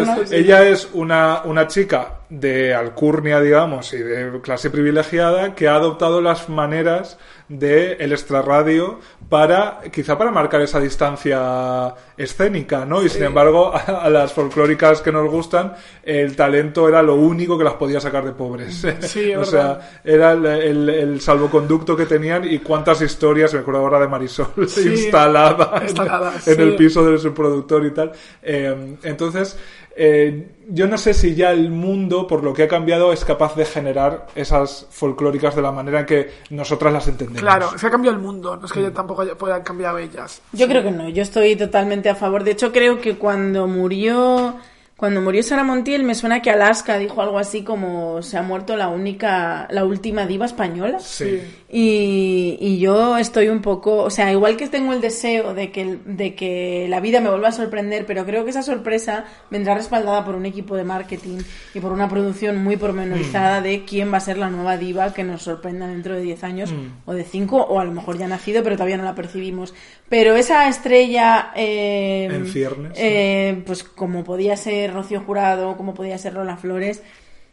bajado 0.04 0.22
es. 0.22 0.32
Ella 0.32 0.64
es 0.68 0.88
una, 0.92 1.42
una 1.44 1.66
chica 1.66 2.20
de 2.28 2.74
alcurnia, 2.74 3.40
digamos, 3.40 3.92
y 3.92 3.98
de 3.98 4.40
clase 4.42 4.70
privilegiada 4.70 5.54
que 5.54 5.68
ha 5.68 5.74
adoptado 5.74 6.20
las 6.20 6.48
maneras 6.48 7.18
de 7.50 7.94
el 7.94 8.12
extrarradio 8.12 9.00
para, 9.28 9.80
quizá 9.92 10.16
para 10.16 10.30
marcar 10.30 10.60
esa 10.62 10.78
distancia 10.80 11.94
escénica, 12.16 12.84
¿no? 12.84 13.02
Y 13.02 13.08
sin 13.08 13.24
embargo, 13.24 13.74
a, 13.74 13.78
a 14.04 14.08
las 14.10 14.32
folclóricas 14.32 15.02
que 15.02 15.10
nos 15.12 15.28
gustan, 15.28 15.74
el 16.04 16.36
talento 16.36 16.88
era 16.88 17.02
lo 17.02 17.16
único 17.16 17.58
que 17.58 17.64
las 17.64 17.74
podía 17.74 18.00
sacar 18.00 18.24
de 18.24 18.32
pobres. 18.32 18.84
Sí, 19.00 19.34
o 19.34 19.44
sea, 19.44 20.00
era 20.04 20.32
el, 20.32 20.46
el- 20.46 20.88
el 20.90 21.20
salvoconducto 21.20 21.96
que 21.96 22.06
tenían 22.06 22.44
y 22.44 22.60
cuántas 22.60 23.02
historias, 23.02 23.52
me 23.52 23.60
acuerdo 23.60 23.80
ahora 23.80 23.98
de 24.00 24.08
Marisol, 24.08 24.46
Sí, 24.68 24.88
instalada, 24.88 25.72
en- 25.78 25.82
instalada, 25.84 26.32
en, 26.34 26.40
sí. 26.40 26.50
el 26.62 26.76
piso 26.76 27.04
de 27.04 27.18
su 27.18 27.34
productor 27.34 27.84
y 27.84 27.90
tal. 27.90 28.12
Eh, 28.42 28.96
entonces, 29.02 29.58
eh, 29.96 30.48
yo 30.68 30.86
no 30.86 30.96
sé 30.98 31.14
si 31.14 31.34
ya 31.34 31.50
el 31.50 31.70
mundo, 31.70 32.26
por 32.26 32.44
lo 32.44 32.52
que 32.54 32.62
ha 32.62 32.68
cambiado, 32.68 33.12
es 33.12 33.24
capaz 33.24 33.56
de 33.56 33.64
generar 33.64 34.26
esas 34.34 34.86
folclóricas 34.90 35.56
de 35.56 35.62
la 35.62 35.72
manera 35.72 36.00
en 36.00 36.06
que 36.06 36.30
nosotras 36.50 36.92
las 36.92 37.08
entendemos. 37.08 37.40
Claro, 37.42 37.76
se 37.76 37.86
ha 37.86 37.90
cambiado 37.90 38.16
el 38.16 38.22
mundo, 38.22 38.56
no 38.56 38.66
es 38.66 38.72
que 38.72 38.90
tampoco 38.90 39.22
haya- 39.22 39.34
puedan 39.36 39.62
cambiar 39.62 39.98
ellas. 39.98 40.40
Yo 40.52 40.68
creo 40.68 40.82
que 40.82 40.90
no, 40.92 41.08
yo 41.08 41.22
estoy 41.22 41.56
totalmente 41.56 42.08
a 42.08 42.14
favor. 42.14 42.44
De 42.44 42.52
hecho, 42.52 42.70
creo 42.72 43.00
que 43.00 43.16
cuando 43.16 43.66
murió 43.66 44.54
cuando 45.00 45.22
murió 45.22 45.42
Sara 45.42 45.64
Montiel 45.64 46.04
me 46.04 46.14
suena 46.14 46.42
que 46.42 46.50
Alaska 46.50 46.98
dijo 46.98 47.22
algo 47.22 47.38
así 47.38 47.62
como 47.64 48.20
se 48.20 48.36
ha 48.36 48.42
muerto 48.42 48.76
la 48.76 48.88
única 48.88 49.66
la 49.70 49.86
última 49.86 50.26
diva 50.26 50.44
española. 50.44 50.98
Sí. 51.00 51.40
Y, 51.72 52.58
y 52.60 52.78
yo 52.80 53.16
estoy 53.16 53.48
un 53.48 53.62
poco, 53.62 53.98
o 54.02 54.10
sea, 54.10 54.30
igual 54.30 54.58
que 54.58 54.66
tengo 54.68 54.92
el 54.92 55.00
deseo 55.00 55.54
de 55.54 55.70
que, 55.70 55.98
de 56.04 56.34
que 56.34 56.86
la 56.90 57.00
vida 57.00 57.20
me 57.22 57.30
vuelva 57.30 57.48
a 57.48 57.52
sorprender, 57.52 58.04
pero 58.04 58.26
creo 58.26 58.44
que 58.44 58.50
esa 58.50 58.62
sorpresa 58.62 59.24
vendrá 59.50 59.74
respaldada 59.74 60.22
por 60.24 60.34
un 60.34 60.44
equipo 60.44 60.76
de 60.76 60.84
marketing 60.84 61.38
y 61.72 61.80
por 61.80 61.92
una 61.92 62.08
producción 62.08 62.62
muy 62.62 62.76
pormenorizada 62.76 63.62
de 63.62 63.84
quién 63.86 64.12
va 64.12 64.18
a 64.18 64.20
ser 64.20 64.36
la 64.36 64.50
nueva 64.50 64.76
diva 64.76 65.14
que 65.14 65.24
nos 65.24 65.42
sorprenda 65.42 65.86
dentro 65.86 66.14
de 66.14 66.22
10 66.22 66.44
años 66.44 66.74
o 67.06 67.14
de 67.14 67.24
5, 67.24 67.56
o 67.56 67.80
a 67.80 67.84
lo 67.86 67.92
mejor 67.92 68.18
ya 68.18 68.26
ha 68.26 68.28
nacido, 68.28 68.62
pero 68.62 68.76
todavía 68.76 68.98
no 68.98 69.04
la 69.04 69.14
percibimos. 69.14 69.72
Pero 70.10 70.34
esa 70.36 70.68
estrella... 70.68 71.52
eh, 71.54 72.28
En 72.30 72.46
ciernes, 72.48 72.92
eh, 72.96 73.62
pues 73.64 73.84
como 73.84 74.24
podía 74.24 74.56
ser 74.56 74.89
Rocío 74.90 75.20
Jurado, 75.20 75.76
como 75.76 75.94
podía 75.94 76.18
ser 76.18 76.34
Lola 76.34 76.56
Flores, 76.56 77.02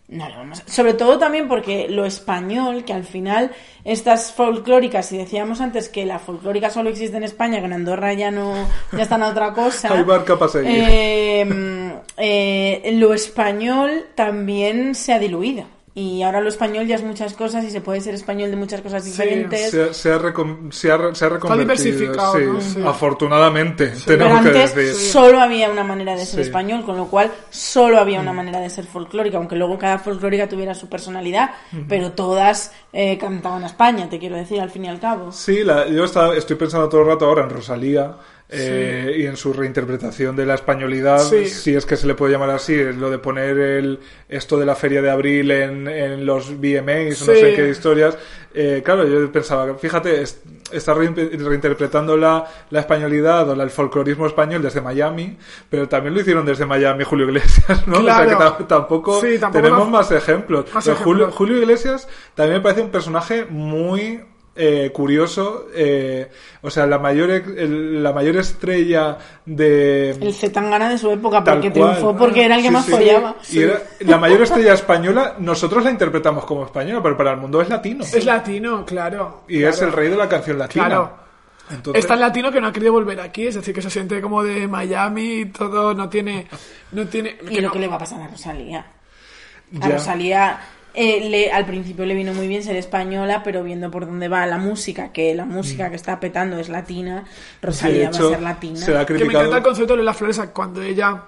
no 0.09 0.29
lo 0.29 0.35
vamos 0.37 0.61
a- 0.61 0.71
Sobre 0.71 0.93
todo 0.93 1.17
también 1.19 1.49
porque 1.49 1.87
lo 1.89 2.05
español, 2.05 2.85
que 2.85 2.93
al 2.93 3.03
final 3.03 3.51
estas 3.83 4.31
folclóricas, 4.31 5.05
si 5.05 5.17
decíamos 5.17 5.59
antes 5.59 5.89
que 5.89 6.05
la 6.05 6.17
folclórica 6.19 6.69
solo 6.69 6.89
existe 6.89 7.17
en 7.17 7.23
España, 7.23 7.59
que 7.59 7.65
en 7.65 7.73
Andorra 7.73 8.13
ya 8.13 8.31
no, 8.31 8.53
ya 8.93 9.03
están 9.03 9.21
a 9.21 9.27
otra 9.29 9.51
cosa. 9.53 9.93
Hay 9.93 10.03
barca 10.03 10.37
para 10.39 10.49
seguir. 10.51 10.71
eh, 10.71 11.93
eh, 12.17 12.91
lo 12.93 13.13
español 13.13 14.05
también 14.15 14.95
se 14.95 15.11
ha 15.13 15.19
diluido. 15.19 15.65
Y 15.99 16.21
ahora 16.21 16.41
lo 16.41 16.49
español 16.49 16.85
ya 16.85 16.93
es 16.95 17.01
muchas 17.03 17.33
cosas 17.33 17.63
y 17.65 17.71
se 17.71 17.81
puede 17.81 18.01
ser 18.01 18.13
español 18.13 18.51
de 18.51 18.55
muchas 18.55 18.81
cosas 18.81 19.03
diferentes. 19.03 19.71
Se, 19.71 19.93
se 19.95 20.11
ha 20.11 20.19
recon- 20.19 20.71
se 20.71 20.91
ha 20.91 21.15
se 21.15 21.25
ha 21.25 21.29
reconvertido. 21.29 21.57
diversificado, 21.57 22.37
sí, 22.37 22.45
¿no? 22.45 22.61
Sí. 22.61 22.81
Afortunadamente, 22.85 23.93
Pero 24.05 24.25
tenemos 24.25 24.41
que 24.43 24.47
antes 24.49 24.75
decir. 24.75 24.93
solo 25.11 25.39
había 25.39 25.71
una 25.71 25.83
manera 25.83 26.11
de 26.11 26.19
ser 26.19 26.27
Sí. 26.27 26.37
Mm. 26.37 26.41
español, 26.41 26.85
con 26.85 26.97
lo 26.97 27.07
cual 27.07 27.31
solo 27.49 27.97
había 27.97 28.19
una 28.21 28.31
manera 28.31 28.59
de 28.59 28.69
ser 28.69 28.85
folclórica, 28.85 29.37
aunque 29.37 29.55
luego 29.55 29.79
cada 29.79 29.97
folclórica 29.97 30.47
tuviera 30.47 30.75
su 30.75 30.87
personalidad, 30.87 31.49
pero 31.89 32.11
todas 32.11 32.71
eh, 32.93 33.17
cantaban 33.17 33.63
a 33.63 33.67
España, 33.67 34.07
te 34.09 34.19
quiero 34.19 34.35
decir, 34.35 34.61
al 34.61 34.69
fin 34.69 34.85
y 34.85 34.89
al 34.89 34.99
cabo. 34.99 35.31
Sí, 35.31 35.63
la- 35.63 35.87
yo 35.87 36.05
estaba- 36.05 36.35
estoy 36.35 36.57
pensando 36.57 36.87
todo 36.89 37.01
el 37.01 37.07
rato 37.07 37.25
ahora 37.25 37.43
en 37.43 37.49
Rosalía 37.49 38.13
eh, 38.49 39.13
y 39.17 39.25
en 39.25 39.35
su 39.35 39.51
reinterpretación 39.51 40.35
de 40.35 40.45
la 40.45 40.53
españolidad, 40.55 41.19
Sí. 41.19 41.47
si 41.47 41.75
es 41.75 41.85
que 41.85 41.97
se 41.97 42.07
le 42.07 42.15
puede 42.15 42.31
llamar 42.31 42.49
así, 42.51 42.75
lo 42.93 43.09
de 43.09 43.19
poner 43.19 43.57
el, 43.57 43.99
esto 44.29 44.57
de 44.57 44.65
la 44.65 44.75
Feria 44.75 45.01
de 45.01 45.09
Abril 45.09 45.51
en, 45.51 45.87
en 45.87 46.25
los 46.25 46.49
VMAs, 46.57 47.27
no 47.27 47.33
Sí. 47.33 47.39
sé 47.41 47.53
qué 47.55 47.69
historias. 47.69 48.17
Eh, 48.53 48.81
claro, 48.83 49.05
yo 49.05 49.29
pensaba, 49.31 49.75
fíjate, 49.75 50.21
es- 50.21 50.41
está 50.71 50.93
rein- 50.95 51.13
reinterpretando 51.15 52.15
la, 52.17 52.45
la 52.69 52.79
españolidad 52.79 53.49
o 53.49 53.55
la- 53.55 53.63
el 53.63 53.69
folclorismo 53.69 54.25
español 54.25 54.61
desde 54.61 54.79
Miami, 54.81 55.37
pero 55.69 55.87
también 55.89 56.13
lo 56.13 56.21
hicieron 56.21 56.45
desde 56.45 56.65
Miami 56.65 57.03
Julio 57.03 57.25
Iglesias, 57.27 57.85
¿no? 57.87 57.99
O 57.99 58.03
sea 58.03 58.25
que 58.57 58.63
tampoco, 58.63 59.19
tenemos 59.51 59.79
no- 59.79 59.89
más 59.89 60.09
ejemplos. 60.11 60.65
Más 60.73 60.85
Julio, 60.85 60.95
ejemplos. 61.25 61.35
Julio 61.35 61.57
Iglesias 61.57 62.07
también 62.33 62.57
me 62.59 62.63
parece 62.63 62.81
un 62.81 62.89
personaje 62.91 63.45
muy 63.49 64.21
eh, 64.57 64.91
curioso. 64.93 65.67
eh, 65.73 66.29
o 66.61 66.69
sea, 66.69 66.85
la 66.87 66.97
mayor, 66.99 67.29
el- 67.29 68.01
la 68.03 68.11
mayor 68.11 68.37
estrella 68.37 69.17
de. 69.45 70.09
El 70.11 70.33
Zetangana 70.33 70.89
de 70.89 70.97
su 70.97 71.09
época, 71.11 71.43
porque 71.43 71.71
cual. 71.71 71.93
triunfó 71.95 72.17
porque 72.17 72.45
era 72.45 72.55
el 72.55 72.61
que 72.61 72.67
Sí, 72.69 72.73
más 72.73 72.85
sí. 72.85 72.91
follaba. 72.91 73.35
Y 73.51 73.59
era 73.61 73.81
la 73.99 74.17
mayor 74.17 74.41
estrella 74.41 74.73
española, 74.73 75.35
nosotros 75.39 75.83
la 75.83 75.91
interpretamos 75.91 76.45
como 76.45 76.65
española, 76.65 77.01
pero 77.01 77.15
para 77.15 77.31
el 77.31 77.37
mundo 77.37 77.61
es 77.61 77.69
latino. 77.69 78.03
Es 78.03 78.25
latino, 78.25 78.85
claro. 78.85 79.43
y 79.47 79.59
claro. 79.59 79.73
es 79.73 79.81
el 79.81 79.91
rey 79.93 80.09
de 80.09 80.17
la 80.17 80.27
canción 80.27 80.57
latina. 80.57 80.85
Claro. 80.87 81.27
Entonces, 81.69 82.01
Es 82.03 82.07
tan 82.07 82.19
latino 82.21 82.49
que 82.49 82.61
no 82.61 82.67
ha 82.67 82.71
querido 82.71 82.93
volver 82.93 83.19
aquí, 83.19 83.47
es 83.47 83.55
decir, 83.55 83.75
que 83.75 83.81
se 83.81 83.89
siente 83.89 84.21
como 84.21 84.41
de 84.41 84.67
Miami 84.69 85.41
y 85.41 85.45
todo, 85.47 85.93
no 85.93 86.07
tiene... 86.07 86.47
No 86.93 87.05
tiene 87.07 87.35
Y 87.51 87.59
lo 87.59 87.69
que 87.71 87.79
le 87.79 87.87
va 87.89 87.95
a 87.95 87.99
pasar 87.99 88.21
a 88.21 88.27
Rosalía. 88.29 88.79
A 88.79 89.87
ya. 89.87 89.95
Rosalía 89.95 90.59
eh, 90.99 91.29
le, 91.29 91.51
al 91.51 91.67
principio 91.67 92.05
le 92.07 92.15
vino 92.15 92.33
muy 92.33 92.47
bien 92.47 92.63
ser 92.63 92.75
española, 92.75 93.43
pero 93.43 93.63
viendo 93.63 93.91
por 93.91 94.07
dónde 94.07 94.27
va 94.27 94.45
la 94.47 94.57
música, 94.57 95.11
que 95.13 95.35
la 95.35 95.45
música 95.45 95.91
que 95.91 95.95
está 95.95 96.19
petando 96.19 96.57
es 96.57 96.69
latina, 96.69 97.23
Rosalía 97.61 98.09
Mm. 98.09 98.13
hecho, 98.13 98.23
va 98.23 98.29
a 98.29 98.33
ser 98.33 98.41
latina. 98.41 98.79
se 98.79 98.91
la 98.91 99.05
Que 99.05 99.13
me 99.13 99.25
encanta 99.25 99.57
el 99.57 99.63
concepto 99.63 99.95
de 99.95 100.03
las 100.03 100.17
flores 100.17 100.41
cuando 100.53 100.81
ella, 100.81 101.23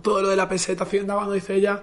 todo 0.00 0.22
lo 0.22 0.28
de 0.30 0.36
la 0.36 0.48
peseta 0.48 0.84
hacienda, 0.84 1.14
cuando 1.14 1.34
dice 1.34 1.54
ella, 1.54 1.82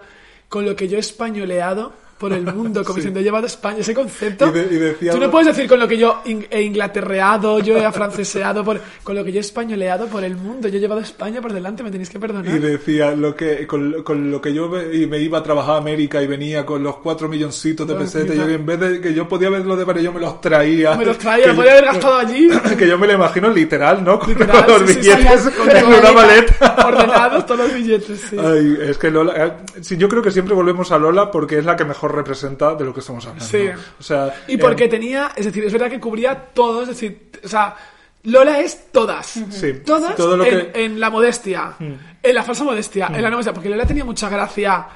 con 0.50 0.66
lo 0.66 0.76
que 0.76 0.88
yo 0.88 0.98
he 0.98 1.00
españoleado 1.00 1.94
por 2.18 2.32
el 2.32 2.46
mundo, 2.46 2.84
como 2.84 2.96
Sí. 2.96 3.02
diciendo, 3.02 3.20
he 3.20 3.24
llevado 3.24 3.44
a 3.46 3.48
España, 3.48 3.80
ese 3.80 3.94
concepto. 3.94 4.48
Y 4.48 4.52
de- 4.52 4.68
y 4.76 4.78
decía 4.80 5.12
Tú 5.12 5.18
no 5.18 5.24
algo- 5.26 5.32
puedes 5.32 5.48
decir 5.56 5.68
con 5.70 5.80
lo 5.80 5.88
que 5.88 5.98
yo 5.98 6.22
in- 6.26 6.46
he 6.50 6.62
inglaterreado, 6.62 7.60
yo 7.60 7.78
he 7.78 7.86
afranceseado, 7.86 8.64
por, 8.64 8.80
con 9.04 9.16
lo 9.16 9.24
que 9.24 9.32
yo 9.32 9.40
he 9.40 9.42
españoleado 9.42 10.08
por 10.08 10.24
el 10.24 10.36
mundo, 10.36 10.68
yo 10.68 10.78
he 10.78 10.80
llevado 10.80 11.02
a 11.02 11.04
España 11.04 11.42
por 11.42 11.52
delante, 11.54 11.84
me 11.84 11.92
tenéis 11.92 12.10
que 12.10 12.20
perdonar. 12.20 12.54
Y 12.56 12.60
decía 12.60 13.12
lo 13.16 13.36
que 13.36 13.66
con, 13.68 14.04
con 14.04 14.32
lo 14.32 14.42
que 14.42 14.54
yo 14.54 14.70
ve- 14.70 14.96
y 14.96 15.06
me 15.08 15.20
iba 15.20 15.40
a 15.40 15.44
trabajar 15.44 15.76
a 15.76 15.78
América 15.80 16.22
y 16.22 16.28
venía 16.28 16.66
con 16.66 16.82
los 16.84 16.98
cuatro 16.98 17.28
milloncitos 17.28 17.88
de 17.88 17.96
pesetas, 17.96 18.36
yo 18.36 18.48
en 18.48 18.66
vez 18.66 18.80
de 18.80 19.02
que 19.02 19.14
yo 19.14 19.28
podía 19.28 19.50
verlo 19.50 19.76
de 19.76 19.84
varios, 19.84 20.06
yo 20.06 20.14
me 20.14 20.20
los 20.22 20.40
traía. 20.42 20.96
Me 20.96 21.06
los 21.06 21.18
traía, 21.18 21.46
Que 21.46 21.54
podía 21.54 21.72
yo- 21.74 21.78
haber 21.80 21.86
gastado 21.94 22.18
allí. 22.18 22.48
Que 22.78 22.88
yo 22.88 22.98
me 22.98 23.08
lo 23.08 23.14
imagino 23.14 23.50
literal, 23.50 24.04
¿no? 24.04 24.20
Con 24.20 24.30
Literal, 24.30 24.66
los 24.68 24.90
sí, 24.90 24.98
billetes 25.00 25.42
sí, 25.42 25.50
con 25.52 25.70
en 25.70 25.86
una 25.86 26.12
maleta. 26.12 26.76
Ordenados 26.88 27.46
todos 27.46 27.60
los 27.62 27.74
billetes, 27.74 28.20
sí. 28.30 28.38
Ay, 28.40 28.78
es 28.82 28.98
que 28.98 29.10
Lola, 29.12 29.34
eh, 29.46 29.52
sí, 29.82 29.98
yo 29.98 30.08
creo 30.10 30.22
que 30.22 30.32
siempre 30.32 30.54
volvemos 30.56 30.92
a 30.92 30.98
Lola 30.98 31.30
porque 31.32 31.58
es 31.60 31.66
la 31.66 31.76
que 31.76 31.86
mejor 31.86 32.03
representa 32.12 32.76
de 32.76 32.84
lo 32.86 32.94
que 32.94 33.00
estamos 33.00 33.26
hablando. 33.26 33.46
Sí. 33.46 33.70
O 34.00 34.04
sea, 34.04 34.34
Y 34.48 34.58
porque 34.58 34.86
eh, 34.86 34.90
tenía, 34.90 35.32
es 35.36 35.46
decir, 35.46 35.64
es 35.64 35.72
verdad 35.72 35.90
que 35.90 36.00
cubría 36.00 36.36
todo, 36.54 36.82
es 36.84 36.90
decir, 36.90 37.32
o 37.44 37.48
sea, 37.48 37.76
Lola 38.24 38.60
es 38.60 38.92
todas. 38.92 39.26
Sí, 39.50 39.74
Todas 39.86 40.16
todo 40.16 40.38
lo 40.38 40.46
en, 40.46 40.72
que- 40.72 40.86
en 40.86 41.00
la 41.00 41.10
modestia, 41.10 41.76
en 41.80 42.36
la 42.36 42.44
falsa 42.44 42.64
modestia, 42.64 43.08
en 43.08 43.22
la 43.22 43.30
no 43.30 43.36
modestia, 43.36 43.54
porque 43.54 43.70
Lola 43.70 43.86
tenía 43.86 44.06
mucha 44.06 44.30
gracia 44.30 44.88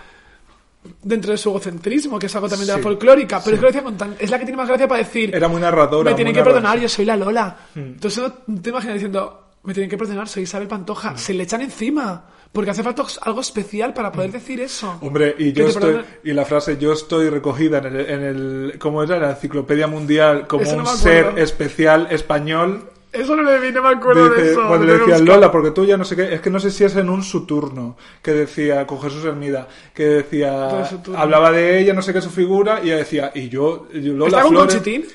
dentro 1.03 1.31
de 1.31 1.37
su 1.37 1.49
egocentrismo, 1.49 2.17
que 2.17 2.27
es 2.27 2.35
algo 2.35 2.47
también 2.47 2.67
de 2.67 2.77
la 2.77 2.81
folclórica, 2.81 3.41
pero 3.43 3.57
es 3.67 3.75
que 3.75 3.81
tan- 3.91 4.15
la 4.19 4.39
que 4.39 4.45
tiene 4.45 4.55
más 4.55 4.67
gracia 4.69 4.87
para 4.87 4.99
decir, 5.03 5.35
Era 5.35 5.49
muy 5.49 5.59
narradora. 5.59 6.09
me 6.11 6.15
tienen 6.15 6.33
que 6.33 6.39
perdonar, 6.39 6.63
narradora. 6.63 6.83
yo 6.83 6.89
soy 6.89 7.05
la 7.05 7.17
Lola. 7.17 7.57
Entonces 7.75 8.23
no 8.47 8.61
te 8.61 8.69
imaginas 8.69 8.93
diciendo, 8.93 9.47
me 9.63 9.73
tienen 9.73 9.89
que 9.89 9.97
perdonar, 9.97 10.29
soy 10.29 10.43
Isabel 10.43 10.67
Pantoja, 10.69 11.17
se 11.17 11.33
le 11.33 11.43
echan 11.43 11.61
encima, 11.61 12.23
porque 12.51 12.71
hace 12.71 12.83
falta 12.83 13.03
algo 13.21 13.41
especial 13.41 13.93
para 13.93 14.11
poder 14.11 14.31
decir 14.31 14.59
eso. 14.61 14.97
Hombre, 15.01 15.35
y 15.37 15.53
yo 15.53 15.67
estoy, 15.67 16.01
y 16.23 16.33
la 16.33 16.45
frase 16.45 16.77
yo 16.77 16.93
estoy 16.93 17.29
recogida 17.29 17.79
en 17.79 17.85
el, 17.85 17.99
en 18.09 18.23
el 18.23 18.75
¿cómo 18.79 19.03
era? 19.03 19.15
En 19.15 19.21
la 19.21 19.31
enciclopedia 19.31 19.87
mundial 19.87 20.47
como 20.47 20.63
no 20.63 20.79
un 20.79 20.87
ser 20.87 21.37
especial 21.37 22.07
español. 22.11 22.89
Eso 23.11 23.35
no 23.35 23.43
me, 23.43 23.71
no 23.71 23.81
me 23.81 23.89
acuerdo 23.89 24.29
de 24.29 24.41
Dice, 24.41 24.51
eso. 24.51 24.67
cuando 24.67 24.85
le 24.85 24.97
decían. 24.97 25.25
Lola, 25.25 25.51
porque 25.51 25.71
tú 25.71 25.85
ya 25.85 25.97
no 25.97 26.03
sé 26.03 26.15
qué, 26.15 26.33
es 26.33 26.41
que 26.41 26.49
no 26.49 26.59
sé 26.59 26.71
si 26.71 26.83
es 26.83 26.95
en 26.97 27.09
un 27.09 27.23
su 27.23 27.45
turno, 27.45 27.97
que 28.21 28.31
decía, 28.31 28.85
con 28.85 29.01
Jesús 29.01 29.23
Hermida, 29.23 29.67
que 29.93 30.03
decía, 30.03 30.87
hablaba 31.15 31.51
de 31.51 31.79
ella, 31.79 31.93
no 31.93 32.01
sé 32.01 32.13
qué, 32.13 32.21
su 32.21 32.29
figura, 32.29 32.81
y 32.83 32.87
ella 32.87 32.97
decía, 32.97 33.31
y 33.33 33.49
yo, 33.49 33.87
yo 33.93 34.13
Lola 34.13 34.37
¿Está 34.37 34.41
con 34.43 34.55
Conchitín? 34.55 35.05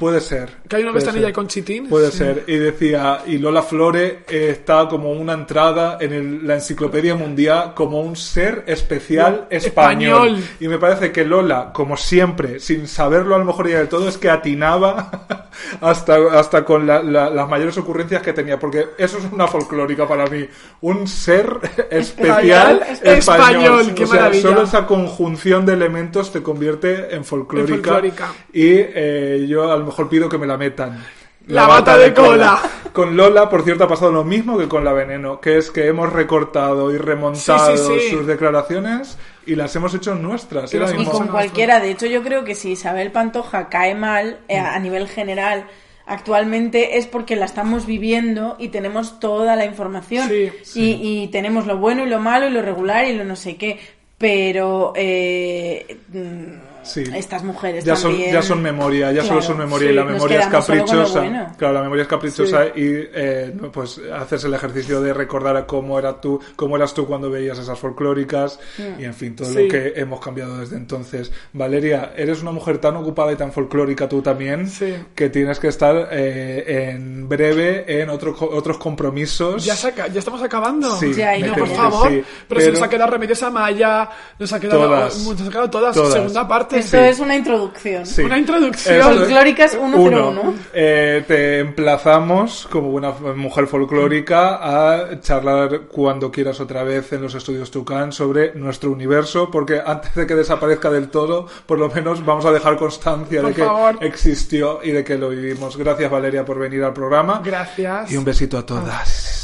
Puede 0.00 0.20
ser. 0.20 0.48
Que 0.68 0.76
hay 0.76 0.82
una 0.82 0.90
ventanilla 0.92 1.26
ser. 1.26 1.32
con 1.34 1.46
Chitín. 1.46 1.88
Puede 1.88 2.10
Sí. 2.10 2.18
ser. 2.18 2.44
Y 2.48 2.56
decía, 2.56 3.20
y 3.26 3.38
Lola 3.38 3.62
Flores 3.62 4.14
eh, 4.28 4.48
está 4.50 4.88
como 4.88 5.12
una 5.12 5.34
entrada 5.34 5.98
en 6.00 6.12
el- 6.12 6.46
la 6.46 6.54
enciclopedia 6.54 7.14
mundial 7.14 7.74
como 7.74 8.00
un 8.00 8.16
ser 8.16 8.64
especial 8.66 9.46
español. 9.50 10.28
Español. 10.38 10.44
Y 10.58 10.66
me 10.68 10.78
parece 10.78 11.12
que 11.12 11.24
Lola, 11.24 11.70
como 11.72 11.96
siempre, 11.96 12.58
sin 12.58 12.88
saberlo 12.88 13.34
a 13.36 13.38
lo 13.38 13.44
mejor 13.44 13.68
ya 13.68 13.78
del 13.78 13.88
todo, 13.88 14.08
es 14.08 14.16
que 14.18 14.30
atinaba 14.30 15.49
hasta, 15.80 16.16
hasta 16.38 16.64
con 16.64 16.86
la- 16.86 17.02
la- 17.02 17.30
las 17.30 17.48
mayores 17.48 17.76
ocurrencias 17.78 18.22
que 18.22 18.32
tenía, 18.32 18.58
porque 18.58 18.86
eso 18.98 19.18
es 19.18 19.24
una 19.32 19.46
folclórica 19.46 20.06
para 20.06 20.26
mí. 20.26 20.46
Un 20.82 21.06
ser 21.08 21.58
especial 21.90 22.82
Español, 22.82 22.82
español. 23.02 23.18
español, 23.18 23.94
qué 23.94 24.04
o 24.04 24.06
sea, 24.06 24.16
maravilla. 24.20 24.42
solo 24.42 24.62
esa 24.62 24.86
conjunción 24.86 25.66
de 25.66 25.72
elementos 25.74 26.32
te 26.32 26.42
convierte 26.42 27.14
en 27.14 27.24
folclórica. 27.24 27.74
En 27.74 27.82
folclórica. 27.82 28.32
Y 28.52 28.68
eh, 28.78 29.46
yo 29.48 29.70
a 29.70 29.76
lo 29.76 29.84
mejor 29.86 30.08
pido 30.08 30.28
que 30.28 30.38
me 30.38 30.46
la 30.46 30.56
metan. 30.56 31.02
La 31.50 31.66
bata 31.66 31.96
de 31.98 32.14
cola. 32.14 32.60
Con 32.92 33.16
Lola, 33.16 33.48
por 33.48 33.62
cierto, 33.62 33.84
ha 33.84 33.88
pasado 33.88 34.10
lo 34.10 34.24
mismo 34.24 34.58
que 34.58 34.66
con 34.66 34.84
la 34.84 34.92
Veneno, 34.92 35.40
que 35.40 35.58
es 35.58 35.70
que 35.70 35.86
hemos 35.86 36.12
recortado 36.12 36.92
y 36.92 36.98
remontado 36.98 37.76
Sí, 37.76 37.82
sí, 37.84 38.00
sí. 38.00 38.10
sus 38.10 38.26
declaraciones 38.26 39.16
y 39.46 39.54
las 39.54 39.74
hemos 39.76 39.94
hecho 39.94 40.14
nuestras. 40.14 40.74
Y 40.74 40.78
Y 40.78 41.04
con 41.06 41.28
cualquiera, 41.28 41.78
de 41.80 41.90
hecho 41.90 42.06
yo 42.06 42.22
creo 42.22 42.44
que 42.44 42.54
si 42.54 42.72
Isabel 42.72 43.12
Pantoja 43.12 43.68
cae 43.68 43.94
mal 43.94 44.40
eh, 44.48 44.58
a 44.58 44.78
nivel 44.80 45.06
general 45.08 45.66
actualmente 46.06 46.98
es 46.98 47.06
porque 47.06 47.36
la 47.36 47.44
estamos 47.44 47.86
viviendo 47.86 48.56
y 48.58 48.68
tenemos 48.68 49.20
toda 49.20 49.54
la 49.54 49.64
información. 49.64 50.28
Sí, 50.28 50.50
Y, 50.74 51.22
y 51.22 51.28
tenemos 51.28 51.66
lo 51.66 51.76
bueno 51.78 52.04
y 52.04 52.08
lo 52.08 52.18
malo 52.18 52.48
y 52.48 52.50
lo 52.50 52.62
regular 52.62 53.06
y 53.06 53.14
lo 53.14 53.24
no 53.24 53.36
sé 53.36 53.56
qué, 53.56 53.78
pero 54.18 54.92
eh, 54.96 55.98
mm, 56.08 56.69
Sí. 56.82 57.04
estas 57.14 57.42
mujeres 57.44 57.84
ya 57.84 57.96
son, 57.96 58.16
ya 58.16 58.42
son 58.42 58.62
memoria, 58.62 59.12
ya 59.12 59.24
solo 59.24 59.42
son 59.42 59.58
memoria 59.58 59.88
sí, 59.88 59.92
y 59.92 59.96
la 59.96 60.04
memoria 60.04 60.40
es 60.40 60.46
caprichosa. 60.46 61.20
bueno. 61.20 61.52
Claro, 61.56 61.74
la 61.74 61.82
memoria 61.82 62.02
es 62.02 62.08
caprichosa 62.08 62.66
y 62.66 62.72
eh, 63.14 63.54
pues 63.72 64.00
hacerse 64.12 64.46
el 64.46 64.54
ejercicio 64.54 65.00
de 65.00 65.12
recordar 65.12 65.56
a 65.56 65.66
cómo 65.66 65.98
era 65.98 66.20
tú, 66.20 66.40
cómo 66.56 66.76
eras 66.76 66.94
tú 66.94 67.06
cuando 67.06 67.30
veías 67.30 67.58
esas 67.58 67.78
folclóricas 67.78 68.58
y 68.98 69.04
en 69.04 69.14
fin, 69.14 69.34
todo 69.36 69.48
Sí. 69.48 69.64
lo 69.64 69.68
que 69.68 69.92
hemos 69.96 70.20
cambiado 70.20 70.58
desde 70.58 70.76
entonces. 70.76 71.32
Valeria, 71.52 72.12
eres 72.16 72.42
una 72.42 72.52
mujer 72.52 72.78
tan 72.78 72.96
ocupada 72.96 73.32
y 73.32 73.36
tan 73.36 73.52
folclórica 73.52 74.08
tú 74.08 74.22
también 74.22 74.68
Sí. 74.68 74.94
que 75.14 75.28
tienes 75.30 75.58
que 75.58 75.68
estar 75.68 76.08
eh, 76.12 76.90
en 76.94 77.28
breve 77.28 78.00
en 78.00 78.10
otro, 78.10 78.34
otros 78.40 78.78
compromisos. 78.78 79.64
Ya, 79.64 79.74
se 79.76 79.88
aca- 79.88 80.08
ya 80.08 80.18
estamos 80.18 80.42
acabando. 80.42 80.96
Sí, 80.98 81.12
Ya, 81.14 81.36
y 81.36 81.42
me 81.42 81.48
no, 81.48 81.54
temo 81.54 81.66
por 81.66 81.76
favor. 81.76 82.08
sí, 82.08 82.22
pero, 82.48 82.60
se 82.60 82.72
nos 82.72 82.82
ha 82.82 82.88
quedado 82.88 83.10
Remedios 83.10 83.42
Amaya, 83.42 84.08
nos 84.38 84.52
ha 84.52 84.60
quedado 84.60 84.80
Todas. 84.86 85.26
nos 85.26 85.40
ha 85.40 85.48
quedado 85.50 85.70
todas. 85.70 85.94
Todas. 85.94 86.12
Segunda 86.12 86.46
parte. 86.48 86.69
Esto 86.72 86.96
Sí. 86.98 87.02
es 87.04 87.18
una 87.20 87.34
introducción. 87.36 88.06
Sí. 88.06 88.22
Una 88.22 88.38
introducción. 88.38 88.96
Eso 89.00 89.10
es. 89.12 89.18
Folclóricas 89.18 89.70
101. 89.72 90.30
Uno, 90.30 90.54
eh, 90.72 91.24
te 91.26 91.58
emplazamos, 91.60 92.68
como 92.70 92.90
buena 92.90 93.10
mujer 93.10 93.66
folclórica, 93.66 94.58
a 94.62 95.20
charlar 95.20 95.82
cuando 95.88 96.30
quieras 96.30 96.60
otra 96.60 96.82
vez 96.82 97.12
en 97.12 97.22
los 97.22 97.34
estudios 97.34 97.70
Tucán 97.70 98.12
sobre 98.12 98.54
nuestro 98.54 98.90
universo, 98.90 99.50
porque 99.50 99.80
antes 99.84 100.14
de 100.14 100.26
que 100.26 100.34
desaparezca 100.34 100.90
del 100.90 101.08
todo, 101.08 101.46
por 101.66 101.78
lo 101.78 101.88
menos 101.90 102.24
vamos 102.24 102.44
a 102.46 102.52
dejar 102.52 102.76
constancia 102.76 103.40
Por 103.40 103.50
de 103.50 103.56
que 103.56 103.64
favor. 103.64 103.98
existió 104.00 104.80
y 104.82 104.90
de 104.92 105.04
que 105.04 105.16
lo 105.18 105.30
vivimos. 105.30 105.76
Gracias, 105.76 106.10
Valeria, 106.10 106.44
por 106.44 106.58
venir 106.58 106.82
al 106.84 106.92
programa. 106.92 107.40
Gracias. 107.44 108.10
Y 108.12 108.16
un 108.16 108.24
besito 108.24 108.58
a 108.58 108.64
todas. 108.66 109.39